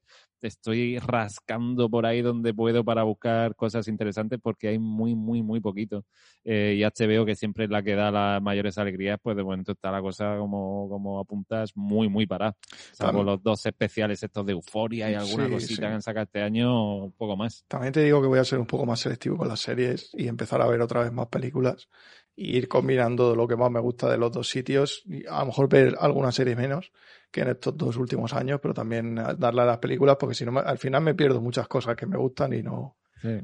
estoy 0.47 0.99
rascando 0.99 1.89
por 1.89 2.05
ahí 2.05 2.22
donde 2.22 2.53
puedo 2.53 2.84
para 2.84 3.03
buscar 3.03 3.55
cosas 3.55 3.88
interesantes 3.88 4.39
porque 4.41 4.69
hay 4.69 4.80
muy, 4.80 5.15
muy, 5.15 5.41
muy 5.41 5.59
poquito. 5.59 6.05
Eh, 6.43 6.76
y 6.77 6.84
HBO, 6.84 7.26
que 7.26 7.35
siempre 7.35 7.65
es 7.65 7.69
la 7.69 7.81
que 7.81 7.95
da 7.95 8.11
las 8.11 8.41
mayores 8.41 8.77
alegrías, 8.77 9.19
pues 9.22 9.35
de 9.35 9.43
momento 9.43 9.72
está 9.72 9.91
la 9.91 10.01
cosa 10.01 10.38
como, 10.38 10.88
como 10.89 11.19
apuntas 11.19 11.72
muy, 11.76 12.07
muy 12.07 12.27
parada. 12.27 12.55
Salvo 12.91 13.23
los 13.23 13.41
dos 13.41 13.65
especiales 13.65 14.22
estos 14.22 14.45
de 14.45 14.53
euforia 14.53 15.09
y 15.09 15.15
alguna 15.15 15.49
cosita 15.49 15.88
que 15.88 15.93
han 15.93 16.01
sacado 16.01 16.26
este 16.26 16.41
año, 16.41 16.97
un 16.97 17.11
poco 17.13 17.35
más. 17.35 17.63
También 17.67 17.93
te 17.93 18.03
digo 18.03 18.22
que 18.22 18.27
voy 18.27 18.39
a 18.39 18.45
ser 18.45 18.59
un 18.59 18.67
poco 18.67 18.85
más 18.85 18.99
selectivo 18.99 19.38
con 19.38 19.47
las 19.47 19.59
series 19.59 20.11
y 20.13 20.27
empezar 20.27 20.61
a 20.61 20.67
ver 20.67 20.81
otra 20.81 21.01
vez 21.01 21.11
más 21.11 21.27
películas 21.27 21.88
y 22.36 22.57
ir 22.57 22.68
combinando 22.68 23.36
lo 23.36 23.48
que 23.48 23.56
más 23.56 23.72
me 23.72 23.80
gusta 23.80 24.10
de 24.10 24.18
los 24.18 24.32
dos 24.32 24.49
sitios 24.49 25.03
y 25.06 25.26
a 25.28 25.40
lo 25.40 25.48
mejor 25.48 25.70
ver 25.70 25.95
alguna 25.99 26.32
serie 26.32 26.56
menos 26.56 26.91
que 27.32 27.41
en 27.41 27.49
estos 27.49 27.78
dos 27.78 27.98
últimos 27.98 28.34
años, 28.34 28.60
pero 28.62 28.74
también 28.74 29.16
darle 29.16 29.62
a 29.62 29.66
las 29.66 29.78
películas 29.80 30.18
porque 30.20 30.36
si 30.36 30.45
no 30.45 30.57
al 30.60 30.78
final 30.78 31.02
me 31.02 31.16
pierdo 31.16 31.41
muchas 31.41 31.68
cosas 31.68 31.95
que 31.95 32.06
me 32.06 32.18
gustan 32.18 32.53
y 32.53 32.62
no 32.62 32.98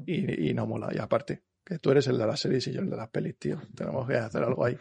y, 0.05 0.53
no 0.53 0.65
mola. 0.65 0.89
Y 0.93 0.99
aparte, 0.99 1.43
que 1.63 1.80
tú 1.80 1.91
eres 1.91 2.07
el 2.07 2.18
de 2.18 2.27
las 2.27 2.39
series 2.39 2.68
y 2.68 2.73
yo 2.73 2.81
el 2.81 2.89
de 2.89 2.97
las 2.97 3.09
pelis, 3.09 3.38
tío. 3.38 3.59
Tenemos 3.76 4.07
que 4.07 4.15
hacer 4.15 4.43
algo 4.43 4.65
ahí. 4.65 4.77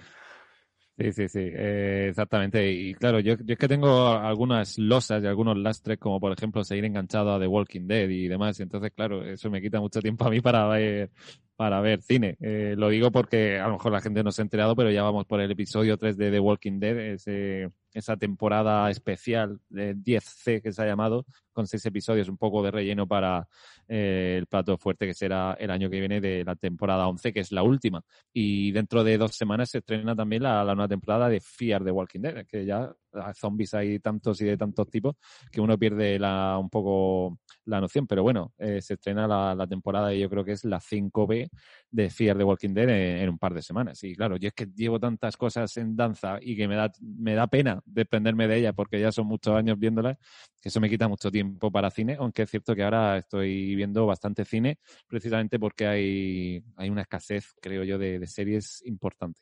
Sí, 1.00 1.12
sí, 1.12 1.28
sí, 1.30 1.38
eh, 1.40 2.08
exactamente. 2.10 2.70
Y 2.70 2.92
claro, 2.92 3.20
yo, 3.20 3.34
yo 3.42 3.54
es 3.54 3.58
que 3.58 3.68
tengo 3.68 4.08
algunas 4.08 4.76
losas 4.76 5.22
y 5.22 5.26
algunos 5.26 5.56
lastres, 5.56 5.96
como 5.98 6.20
por 6.20 6.30
ejemplo 6.30 6.62
seguir 6.62 6.84
enganchado 6.84 7.32
a 7.32 7.40
The 7.40 7.46
Walking 7.46 7.86
Dead 7.86 8.06
y 8.10 8.28
demás. 8.28 8.60
Y 8.60 8.64
entonces, 8.64 8.92
claro, 8.94 9.24
eso 9.24 9.48
me 9.50 9.62
quita 9.62 9.80
mucho 9.80 10.02
tiempo 10.02 10.26
a 10.26 10.30
mí 10.30 10.42
para 10.42 10.66
ver, 10.68 11.10
para 11.56 11.80
ver 11.80 12.02
cine. 12.02 12.36
Eh, 12.38 12.74
lo 12.76 12.90
digo 12.90 13.10
porque 13.10 13.58
a 13.58 13.68
lo 13.68 13.74
mejor 13.74 13.92
la 13.92 14.02
gente 14.02 14.22
no 14.22 14.30
se 14.30 14.42
ha 14.42 14.44
enterado, 14.44 14.76
pero 14.76 14.90
ya 14.90 15.02
vamos 15.02 15.24
por 15.24 15.40
el 15.40 15.50
episodio 15.50 15.96
3 15.96 16.18
de 16.18 16.30
The 16.30 16.40
Walking 16.40 16.78
Dead, 16.78 16.98
ese, 17.14 17.70
esa 17.94 18.18
temporada 18.18 18.90
especial 18.90 19.58
de 19.70 19.96
10C 19.96 20.60
que 20.60 20.70
se 20.70 20.82
ha 20.82 20.86
llamado, 20.86 21.24
con 21.52 21.66
seis 21.66 21.84
episodios, 21.86 22.28
un 22.28 22.36
poco 22.36 22.62
de 22.62 22.70
relleno 22.70 23.06
para 23.06 23.46
eh, 23.88 24.36
el 24.38 24.46
plato 24.46 24.76
fuerte 24.78 25.06
que 25.06 25.14
será 25.14 25.56
el 25.58 25.70
año 25.70 25.90
que 25.90 26.00
viene 26.00 26.20
de 26.20 26.44
la 26.44 26.56
temporada 26.56 27.08
11, 27.08 27.32
que 27.32 27.40
es 27.40 27.52
la 27.52 27.62
última. 27.62 28.02
Y 28.32 28.72
dentro 28.72 29.04
de 29.04 29.18
dos 29.18 29.34
semanas 29.34 29.70
se 29.70 29.78
estrena 29.78 30.14
también 30.14 30.42
la, 30.42 30.64
la 30.64 30.74
nueva 30.74 30.88
temporada 30.88 31.28
de 31.28 31.40
Fear 31.40 31.84
the 31.84 31.90
Walking 31.90 32.20
Dead, 32.20 32.46
que 32.46 32.64
ya 32.64 32.92
zombies 33.34 33.74
hay 33.74 33.98
tantos 33.98 34.40
y 34.40 34.44
de 34.44 34.56
tantos 34.56 34.88
tipos 34.88 35.16
que 35.50 35.60
uno 35.60 35.78
pierde 35.78 36.18
la, 36.18 36.58
un 36.58 36.70
poco 36.70 37.38
la 37.66 37.80
noción. 37.80 38.06
Pero 38.06 38.22
bueno, 38.22 38.52
eh, 38.58 38.80
se 38.80 38.94
estrena 38.94 39.26
la, 39.26 39.54
la, 39.54 39.66
temporada 39.66 40.14
y 40.14 40.20
yo 40.20 40.30
creo 40.30 40.44
que 40.44 40.52
es 40.52 40.64
la 40.64 40.80
5B 40.80 41.50
de 41.90 42.10
Fear 42.10 42.38
the 42.38 42.44
Walking 42.44 42.74
Dead 42.74 42.88
en, 42.88 43.28
un 43.28 43.38
par 43.38 43.54
de 43.54 43.62
semanas. 43.62 44.02
Y 44.04 44.14
claro, 44.14 44.36
yo 44.36 44.48
es 44.48 44.54
que 44.54 44.66
llevo 44.74 44.98
tantas 44.98 45.36
cosas 45.36 45.76
en 45.76 45.96
danza 45.96 46.38
y 46.40 46.56
que 46.56 46.68
me 46.68 46.76
da, 46.76 46.92
me 47.00 47.34
da 47.34 47.46
pena 47.46 47.80
desprenderme 47.84 48.46
de 48.48 48.58
ella 48.58 48.72
porque 48.72 49.00
ya 49.00 49.12
son 49.12 49.26
muchos 49.26 49.54
años 49.54 49.78
viéndolas, 49.78 50.16
que 50.60 50.68
eso 50.68 50.80
me 50.80 50.88
quita 50.88 51.08
mucho 51.08 51.30
tiempo 51.30 51.49
para 51.72 51.90
cine, 51.90 52.16
aunque 52.18 52.42
es 52.42 52.50
cierto 52.50 52.74
que 52.74 52.82
ahora 52.82 53.18
estoy 53.18 53.74
viendo 53.74 54.06
bastante 54.06 54.44
cine 54.44 54.78
precisamente 55.06 55.58
porque 55.58 55.86
hay, 55.86 56.64
hay 56.76 56.90
una 56.90 57.02
escasez, 57.02 57.54
creo 57.60 57.84
yo, 57.84 57.98
de, 57.98 58.18
de 58.18 58.26
series 58.26 58.82
importante. 58.84 59.40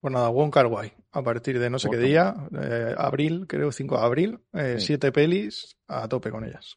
Pues 0.00 0.12
nada, 0.12 0.28
Wong 0.28 0.52
Kar 0.52 0.66
Wai, 0.66 0.92
a 1.12 1.22
partir 1.22 1.58
de 1.58 1.70
no 1.70 1.78
sé 1.78 1.88
qué 1.88 1.96
día, 1.96 2.34
eh, 2.60 2.94
abril, 2.96 3.46
creo 3.48 3.72
5 3.72 3.96
de 3.96 4.04
abril, 4.04 4.38
eh, 4.52 4.76
siete 4.78 5.10
pelis 5.12 5.78
a 5.88 6.06
tope 6.08 6.30
con 6.30 6.44
ellas. 6.44 6.76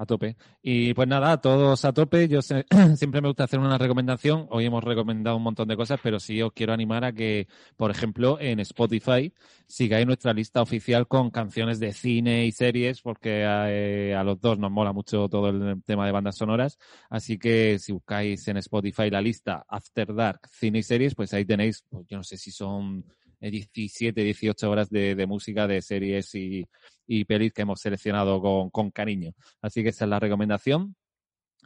A 0.00 0.06
tope. 0.06 0.34
Y 0.62 0.94
pues 0.94 1.06
nada, 1.06 1.42
todos 1.42 1.84
a 1.84 1.92
tope. 1.92 2.26
Yo 2.26 2.40
siempre 2.96 3.20
me 3.20 3.28
gusta 3.28 3.44
hacer 3.44 3.60
una 3.60 3.76
recomendación. 3.76 4.46
Hoy 4.48 4.64
hemos 4.64 4.82
recomendado 4.82 5.36
un 5.36 5.42
montón 5.42 5.68
de 5.68 5.76
cosas, 5.76 6.00
pero 6.02 6.18
sí 6.18 6.40
os 6.40 6.54
quiero 6.54 6.72
animar 6.72 7.04
a 7.04 7.12
que, 7.12 7.48
por 7.76 7.90
ejemplo, 7.90 8.38
en 8.40 8.60
Spotify 8.60 9.30
sigáis 9.66 10.06
nuestra 10.06 10.32
lista 10.32 10.62
oficial 10.62 11.06
con 11.06 11.30
canciones 11.30 11.80
de 11.80 11.92
cine 11.92 12.46
y 12.46 12.52
series, 12.52 13.02
porque 13.02 13.42
eh, 13.44 14.14
a, 14.16 14.24
los 14.24 14.40
dos 14.40 14.58
nos 14.58 14.70
mola 14.70 14.94
mucho 14.94 15.28
todo 15.28 15.50
el 15.50 15.82
tema 15.84 16.06
de 16.06 16.12
bandas 16.12 16.38
sonoras. 16.38 16.78
Así 17.10 17.36
que 17.38 17.78
si 17.78 17.92
buscáis 17.92 18.48
en 18.48 18.56
Spotify 18.56 19.10
la 19.10 19.20
lista 19.20 19.66
After 19.68 20.14
Dark, 20.14 20.48
cine 20.50 20.78
y 20.78 20.82
series, 20.82 21.14
pues 21.14 21.34
ahí 21.34 21.44
tenéis, 21.44 21.84
pues 21.90 22.06
yo 22.08 22.16
no 22.16 22.24
sé 22.24 22.38
si 22.38 22.50
son 22.50 23.04
17, 23.38 24.18
18 24.18 24.70
horas 24.70 24.88
de 24.88 25.26
música 25.26 25.66
de 25.66 25.82
series 25.82 26.34
y, 26.34 26.66
y 27.12 27.24
pelis 27.24 27.52
que 27.52 27.62
hemos 27.62 27.80
seleccionado 27.80 28.40
con, 28.40 28.70
con 28.70 28.92
cariño. 28.92 29.32
Así 29.60 29.82
que 29.82 29.88
esa 29.88 30.04
es 30.04 30.08
la 30.08 30.20
recomendación. 30.20 30.94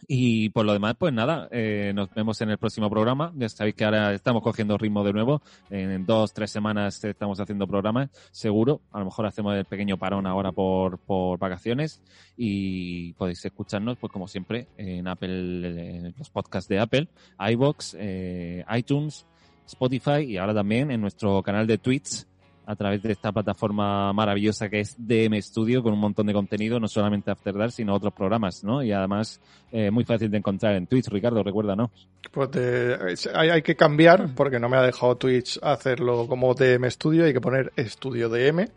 Y 0.08 0.48
por 0.50 0.64
lo 0.64 0.72
demás, 0.72 0.96
pues 0.98 1.12
nada, 1.12 1.48
eh, 1.50 1.92
nos 1.94 2.12
vemos 2.14 2.40
en 2.40 2.48
el 2.48 2.56
próximo 2.56 2.88
programa. 2.88 3.30
Ya 3.36 3.48
sabéis 3.50 3.74
que 3.74 3.84
ahora 3.84 4.14
estamos 4.14 4.42
cogiendo 4.42 4.78
ritmo 4.78 5.04
de 5.04 5.12
nuevo. 5.12 5.42
En 5.68 6.06
dos, 6.06 6.32
tres 6.32 6.50
semanas 6.50 7.04
estamos 7.04 7.40
haciendo 7.40 7.66
programas, 7.66 8.08
seguro. 8.32 8.80
A 8.90 9.00
lo 9.00 9.04
mejor 9.04 9.26
hacemos 9.26 9.54
el 9.54 9.66
pequeño 9.66 9.98
parón 9.98 10.26
ahora 10.26 10.50
por, 10.50 10.98
por 10.98 11.38
vacaciones. 11.38 12.02
Y 12.38 13.12
podéis 13.14 13.44
escucharnos, 13.44 13.98
pues 13.98 14.12
como 14.12 14.26
siempre, 14.28 14.68
en 14.78 15.06
Apple, 15.08 15.98
en 15.98 16.14
los 16.16 16.30
podcasts 16.30 16.68
de 16.68 16.80
Apple, 16.80 17.08
iBox, 17.38 17.96
eh, 17.98 18.64
iTunes, 18.74 19.26
Spotify 19.66 20.22
y 20.26 20.38
ahora 20.38 20.54
también 20.54 20.90
en 20.90 21.02
nuestro 21.02 21.42
canal 21.42 21.66
de 21.66 21.78
Twitch 21.78 22.26
a 22.66 22.76
través 22.76 23.02
de 23.02 23.12
esta 23.12 23.32
plataforma 23.32 24.12
maravillosa 24.12 24.68
que 24.68 24.80
es 24.80 24.94
DM 24.98 25.40
Studio 25.42 25.82
con 25.82 25.92
un 25.92 26.00
montón 26.00 26.26
de 26.26 26.32
contenido, 26.32 26.80
no 26.80 26.88
solamente 26.88 27.30
After 27.30 27.54
Dark, 27.54 27.72
sino 27.72 27.94
otros 27.94 28.12
programas, 28.12 28.64
¿no? 28.64 28.82
Y 28.82 28.92
además 28.92 29.40
eh, 29.72 29.90
muy 29.90 30.04
fácil 30.04 30.30
de 30.30 30.38
encontrar 30.38 30.74
en 30.74 30.86
Twitch, 30.86 31.08
Ricardo, 31.08 31.42
recuérdanos. 31.42 31.90
Pues 32.32 33.28
hay, 33.34 33.50
hay, 33.50 33.62
que 33.62 33.76
cambiar 33.76 34.34
porque 34.34 34.58
no 34.58 34.68
me 34.68 34.76
ha 34.76 34.82
dejado 34.82 35.16
Twitch 35.16 35.58
hacerlo 35.62 36.26
como 36.26 36.54
DM 36.54 36.90
Studio, 36.90 37.24
hay 37.24 37.32
que 37.32 37.40
poner 37.40 37.72
Estudio 37.76 38.28
DM, 38.28 38.68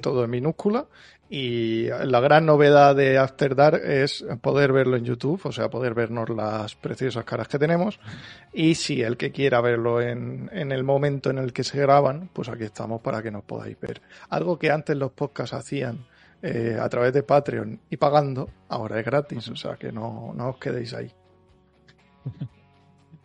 todo 0.00 0.24
en 0.24 0.30
minúscula 0.30 0.86
y 1.28 1.88
la 1.88 2.20
gran 2.20 2.46
novedad 2.46 2.94
de 2.94 3.18
After 3.18 3.56
Dark 3.56 3.82
es 3.84 4.24
poder 4.40 4.72
verlo 4.72 4.96
en 4.96 5.04
YouTube, 5.04 5.40
o 5.44 5.52
sea, 5.52 5.68
poder 5.68 5.94
vernos 5.94 6.28
las 6.30 6.76
preciosas 6.76 7.24
caras 7.24 7.48
que 7.48 7.58
tenemos. 7.58 7.98
Y 8.52 8.76
si 8.76 9.02
el 9.02 9.16
que 9.16 9.32
quiera 9.32 9.60
verlo 9.60 10.00
en, 10.00 10.48
en 10.52 10.70
el 10.70 10.84
momento 10.84 11.30
en 11.30 11.38
el 11.38 11.52
que 11.52 11.64
se 11.64 11.80
graban, 11.80 12.30
pues 12.32 12.48
aquí 12.48 12.64
estamos 12.64 13.00
para 13.00 13.22
que 13.22 13.30
nos 13.32 13.42
podáis 13.42 13.78
ver. 13.80 14.00
Algo 14.30 14.58
que 14.58 14.70
antes 14.70 14.96
los 14.96 15.10
podcasts 15.12 15.54
hacían 15.54 16.06
eh, 16.42 16.78
a 16.80 16.88
través 16.88 17.12
de 17.12 17.24
Patreon 17.24 17.80
y 17.90 17.96
pagando, 17.96 18.48
ahora 18.68 19.00
es 19.00 19.06
gratis, 19.06 19.48
o 19.48 19.56
sea 19.56 19.76
que 19.76 19.90
no, 19.90 20.32
no 20.34 20.50
os 20.50 20.58
quedéis 20.58 20.94
ahí. 20.94 21.10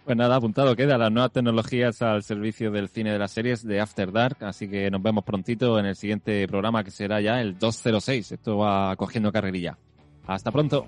Pues 0.03 0.17
nada, 0.17 0.35
apuntado 0.35 0.75
queda 0.75 0.97
las 0.97 1.11
nuevas 1.11 1.31
tecnologías 1.31 2.01
al 2.01 2.23
servicio 2.23 2.71
del 2.71 2.89
cine 2.89 3.11
de 3.11 3.19
las 3.19 3.31
series 3.31 3.63
de 3.63 3.79
After 3.79 4.11
Dark, 4.11 4.37
así 4.41 4.67
que 4.67 4.89
nos 4.89 5.01
vemos 5.01 5.23
prontito 5.23 5.77
en 5.77 5.85
el 5.85 5.95
siguiente 5.95 6.47
programa 6.47 6.83
que 6.83 6.89
será 6.89 7.21
ya 7.21 7.39
el 7.39 7.59
206. 7.59 8.31
Esto 8.31 8.57
va 8.57 8.95
cogiendo 8.95 9.31
carrerilla. 9.31 9.77
Hasta 10.25 10.51
pronto. 10.51 10.87